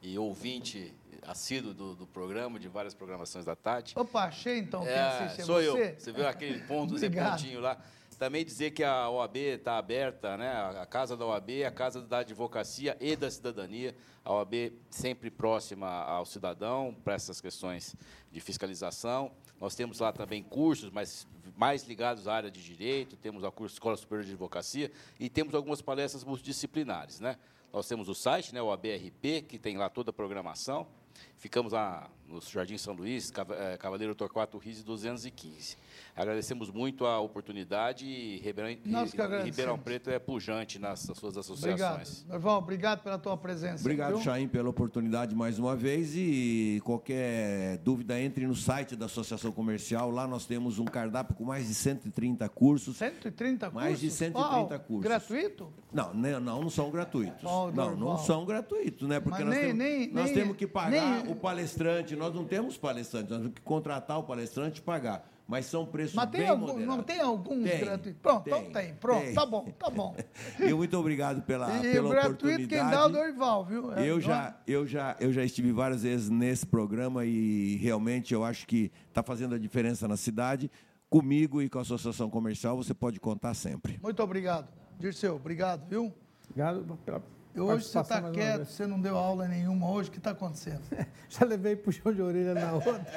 e 0.03 0.19
ouvinte 0.19 0.93
assíduo 1.23 1.73
do, 1.73 1.94
do, 1.94 2.07
programa, 2.09 2.59
de 2.59 2.66
várias 2.66 2.93
programações 2.93 3.44
da 3.44 3.55
tarde. 3.55 3.93
Opa, 3.97 4.24
achei 4.24 4.59
então 4.59 4.82
quem 4.82 4.90
é, 4.90 5.27
é 5.27 5.44
Sou 5.44 5.62
você? 5.62 5.69
eu. 5.69 6.01
Você 6.01 6.11
viu 6.11 6.27
aquele 6.27 6.59
ponto, 6.65 6.98
Zé 6.98 7.09
Pontinho 7.09 7.61
lá. 7.61 7.78
Também 8.19 8.44
dizer 8.44 8.73
que 8.73 8.82
a 8.82 9.09
OAB 9.11 9.36
está 9.36 9.78
aberta, 9.78 10.36
né? 10.36 10.51
a 10.81 10.86
casa 10.86 11.16
da 11.16 11.24
OAB, 11.24 11.65
a 11.65 11.70
casa 11.70 12.01
da 12.01 12.19
advocacia 12.19 12.97
e 12.98 13.15
da 13.15 13.31
cidadania. 13.31 13.94
A 14.24 14.32
OAB 14.32 14.73
sempre 14.90 15.31
próxima 15.31 15.89
ao 15.89 16.27
cidadão 16.27 16.97
para 17.05 17.15
essas 17.15 17.40
questões 17.40 17.94
de 18.32 18.40
fiscalização. 18.40 19.31
Nós 19.61 19.74
temos 19.74 20.01
lá 20.01 20.12
também 20.12 20.43
cursos, 20.43 20.91
mas 20.91 21.27
mais 21.57 21.85
ligados 21.85 22.28
à 22.28 22.35
área 22.35 22.51
de 22.51 22.62
direito, 22.62 23.16
temos 23.16 23.45
a 23.45 23.51
curso 23.51 23.74
Escola 23.74 23.97
Superior 23.97 24.24
de 24.24 24.33
Advocacia 24.33 24.91
e 25.19 25.28
temos 25.28 25.55
algumas 25.55 25.81
palestras 25.81 26.24
multidisciplinares. 26.24 27.20
Né? 27.20 27.39
Nós 27.73 27.89
temos 27.89 28.09
o 28.09 28.15
site, 28.15 28.55
né, 28.55 28.61
o 28.61 28.70
ABRP, 28.70 29.43
que 29.49 29.59
tem 29.59 29.77
lá 29.77 29.89
toda 29.89 30.11
a 30.11 30.12
programação. 30.12 30.87
Ficamos 31.36 31.72
lá 31.72 32.10
no 32.28 32.40
Jardim 32.40 32.76
São 32.76 32.94
Luís, 32.94 33.32
eh, 33.50 33.76
Cavaleiro 33.78 34.14
Torquato 34.14 34.58
Rize 34.58 34.82
215. 34.82 35.76
Agradecemos 36.14 36.70
muito 36.70 37.06
a 37.06 37.20
oportunidade 37.20 38.06
e 38.06 38.38
Ribeirão, 38.38 39.44
Ribeirão 39.44 39.78
Preto 39.78 40.10
é 40.10 40.18
pujante 40.18 40.78
nas, 40.78 41.00
suas 41.00 41.36
associações. 41.36 42.24
Obrigado. 42.24 42.28
Norval, 42.28 42.58
obrigado 42.58 43.02
pela 43.02 43.18
tua 43.18 43.36
presença. 43.36 43.82
Obrigado, 43.82 44.20
Chaim, 44.22 44.48
pela 44.48 44.68
oportunidade 44.68 45.34
mais 45.34 45.58
uma 45.58 45.76
vez 45.76 46.14
e 46.16 46.80
qualquer 46.84 47.78
dúvida 47.78 48.18
entre 48.20 48.46
no 48.46 48.54
site 48.54 48.96
da 48.96 49.06
Associação 49.06 49.52
Comercial. 49.52 50.10
Lá 50.10 50.26
nós 50.26 50.46
temos 50.46 50.78
um 50.78 50.84
cardápio 50.84 51.34
com 51.34 51.44
mais 51.44 51.68
de 51.68 51.74
130 51.74 52.48
cursos. 52.48 52.96
130 52.96 53.70
cursos? 53.70 53.82
Mais 53.82 54.00
de 54.00 54.10
130 54.10 54.78
cursos. 54.78 55.04
Gratuito? 55.04 55.72
Não, 55.92 56.12
não, 56.14 56.40
não 56.40 56.70
são 56.70 56.90
gratuitos. 56.90 57.44
Oh, 57.44 57.70
não, 57.70 57.94
não 57.94 58.18
são 58.18 58.44
gratuitos, 58.44 59.08
né? 59.08 59.20
Porque 59.20 59.44
Mas 59.44 59.46
nós, 59.46 59.54
nem, 59.54 59.64
temos, 59.66 59.78
nem, 59.78 60.12
nós 60.12 60.24
nem, 60.26 60.34
temos 60.34 60.56
que 60.56 60.66
pagar 60.66 60.90
nem, 61.24 61.26
o 61.28 61.36
palestrante. 61.36 62.16
Nós 62.16 62.35
não 62.35 62.44
temos 62.44 62.77
palestrante, 62.77 63.31
nós 63.31 63.40
temos 63.40 63.55
que 63.55 63.62
contratar 63.62 64.19
o 64.19 64.23
palestrante 64.23 64.81
e 64.81 64.82
pagar 64.82 65.28
mas 65.47 65.66
são 65.66 65.86
preços 65.86 66.15
Mas 66.15 66.28
tem 66.31 66.40
bem 66.40 66.51
algum, 66.51 66.66
moderados. 66.66 66.97
Não 66.97 67.03
tem 67.03 67.20
alguns 67.20 67.70
tem, 67.70 67.81
gratuitos? 67.81 68.20
Pronto, 68.20 68.44
tem, 68.44 68.53
então 68.53 68.73
tem. 68.73 68.94
Pronto, 68.94 69.24
tem. 69.24 69.35
tá 69.35 69.47
bom, 69.47 69.65
tá 69.78 69.90
bom. 69.90 70.16
e 70.59 70.74
muito 70.74 70.98
obrigado 70.98 71.43
pela, 71.43 71.78
e 71.78 71.93
pela 71.93 72.11
gratuito 72.11 72.47
oportunidade. 72.47 72.69
quem 72.69 72.78
dá 72.78 73.03
é 73.03 73.05
o 73.05 73.09
Dorival, 73.09 73.65
viu? 73.65 73.93
É, 73.94 74.07
eu, 74.07 74.20
já, 74.20 74.57
eu, 74.66 74.86
já, 74.86 75.16
eu 75.20 75.32
já 75.32 75.44
estive 75.44 75.70
várias 75.70 76.03
vezes 76.03 76.28
nesse 76.28 76.66
programa 76.66 77.24
e 77.24 77.77
realmente 77.77 78.35
eu 78.35 78.44
acho 78.44 78.66
que 78.66 78.90
está 79.09 79.23
fazendo 79.23 79.55
a 79.55 79.59
diferença 79.59 80.09
na 80.09 80.16
cidade. 80.16 80.70
Comigo 81.09 81.62
e 81.62 81.69
com 81.69 81.78
a 81.78 81.82
Associação 81.82 82.28
Comercial 82.28 82.77
você 82.77 82.93
pode 82.93 83.20
contar 83.20 83.55
sempre. 83.55 84.01
Muito 84.03 84.20
obrigado. 84.20 84.69
Dirceu, 84.98 85.36
obrigado, 85.36 85.89
viu? 85.89 86.12
Obrigado 86.51 86.98
pela 87.05 87.20
Hoje 87.59 87.87
você 87.87 88.01
está 88.01 88.31
quieto, 88.31 88.66
você 88.66 88.87
não 88.87 89.01
deu 89.01 89.16
aula 89.16 89.49
nenhuma 89.49 89.91
hoje, 89.91 90.11
o 90.11 90.12
que 90.12 90.19
está 90.19 90.33
acontecendo? 90.33 90.83
Já 91.31 91.47
levei 91.47 91.74
puxão 91.74 92.12
de 92.12 92.20
orelha 92.20 92.55
na 92.55 92.73
outra. 92.73 93.07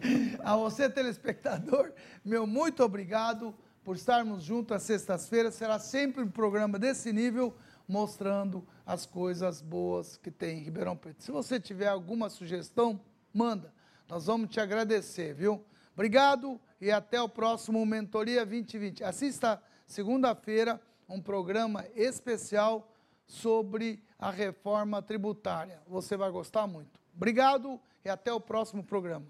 Então. 0.00 0.40
A 0.42 0.56
você, 0.56 0.88
telespectador, 0.88 1.92
meu 2.24 2.46
muito 2.46 2.82
obrigado 2.82 3.54
por 3.84 3.96
estarmos 3.96 4.42
juntos 4.42 4.74
às 4.74 4.82
sextas-feiras. 4.82 5.54
Será 5.54 5.78
sempre 5.78 6.22
um 6.22 6.30
programa 6.30 6.78
desse 6.78 7.12
nível, 7.12 7.54
mostrando 7.86 8.66
as 8.86 9.04
coisas 9.04 9.60
boas 9.60 10.16
que 10.16 10.30
tem 10.30 10.58
em 10.58 10.62
Ribeirão 10.62 10.96
Preto. 10.96 11.22
Se 11.22 11.30
você 11.30 11.60
tiver 11.60 11.88
alguma 11.88 12.30
sugestão, 12.30 12.98
manda. 13.32 13.74
Nós 14.08 14.24
vamos 14.24 14.48
te 14.48 14.58
agradecer, 14.58 15.34
viu? 15.34 15.62
Obrigado 15.92 16.58
e 16.80 16.90
até 16.90 17.20
o 17.20 17.28
próximo 17.28 17.84
Mentoria 17.84 18.46
2020. 18.46 19.04
Assista 19.04 19.62
segunda-feira 19.86 20.80
um 21.06 21.20
programa 21.20 21.84
especial 21.94 22.90
sobre 23.30 24.02
a 24.18 24.30
reforma 24.30 25.00
tributária. 25.00 25.80
Você 25.86 26.16
vai 26.16 26.30
gostar 26.30 26.66
muito. 26.66 27.00
Obrigado 27.14 27.80
e 28.04 28.08
até 28.08 28.32
o 28.32 28.40
próximo 28.40 28.82
programa. 28.82 29.26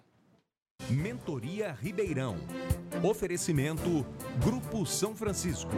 Mentoria 0.88 1.72
Ribeirão. 1.72 2.36
Oferecimento 3.02 4.04
Grupo 4.42 4.86
São 4.86 5.14
Francisco. 5.14 5.70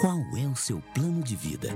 Qual 0.00 0.18
é 0.38 0.46
o 0.46 0.56
seu 0.56 0.82
plano 0.94 1.22
de 1.22 1.34
vida? 1.34 1.70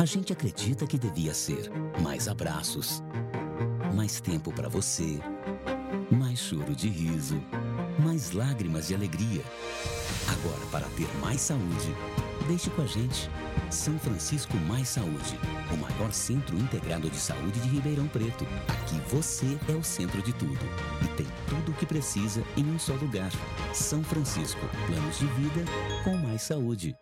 A 0.00 0.04
gente 0.04 0.32
acredita 0.32 0.86
que 0.86 0.98
devia 0.98 1.34
ser 1.34 1.70
mais 2.02 2.28
abraços, 2.28 3.02
mais 3.94 4.20
tempo 4.20 4.52
para 4.52 4.68
você, 4.68 5.20
mais 6.10 6.38
choro 6.38 6.74
de 6.74 6.88
riso, 6.88 7.40
mais 7.98 8.32
lágrimas 8.32 8.88
de 8.88 8.94
alegria. 8.94 9.44
Agora, 10.28 10.66
para 10.70 10.86
ter 10.96 11.08
mais 11.18 11.40
saúde, 11.40 11.94
deixe 12.48 12.70
com 12.70 12.82
a 12.82 12.86
gente. 12.86 13.30
São 13.70 13.98
Francisco 13.98 14.56
Mais 14.58 14.88
Saúde, 14.88 15.38
o 15.72 15.76
maior 15.76 16.12
centro 16.12 16.56
integrado 16.56 17.10
de 17.10 17.16
saúde 17.16 17.60
de 17.60 17.68
Ribeirão 17.68 18.06
Preto. 18.08 18.46
Aqui 18.68 19.00
você 19.08 19.58
é 19.68 19.72
o 19.72 19.82
centro 19.82 20.22
de 20.22 20.32
tudo 20.32 20.58
e 21.02 21.08
tem 21.16 21.26
tudo 21.48 21.72
o 21.72 21.74
que 21.74 21.86
precisa 21.86 22.42
em 22.56 22.64
um 22.64 22.78
só 22.78 22.94
lugar. 22.94 23.30
São 23.72 24.02
Francisco, 24.04 24.60
planos 24.86 25.18
de 25.18 25.26
vida 25.26 25.64
com 26.04 26.16
mais 26.16 26.42
saúde. 26.42 26.96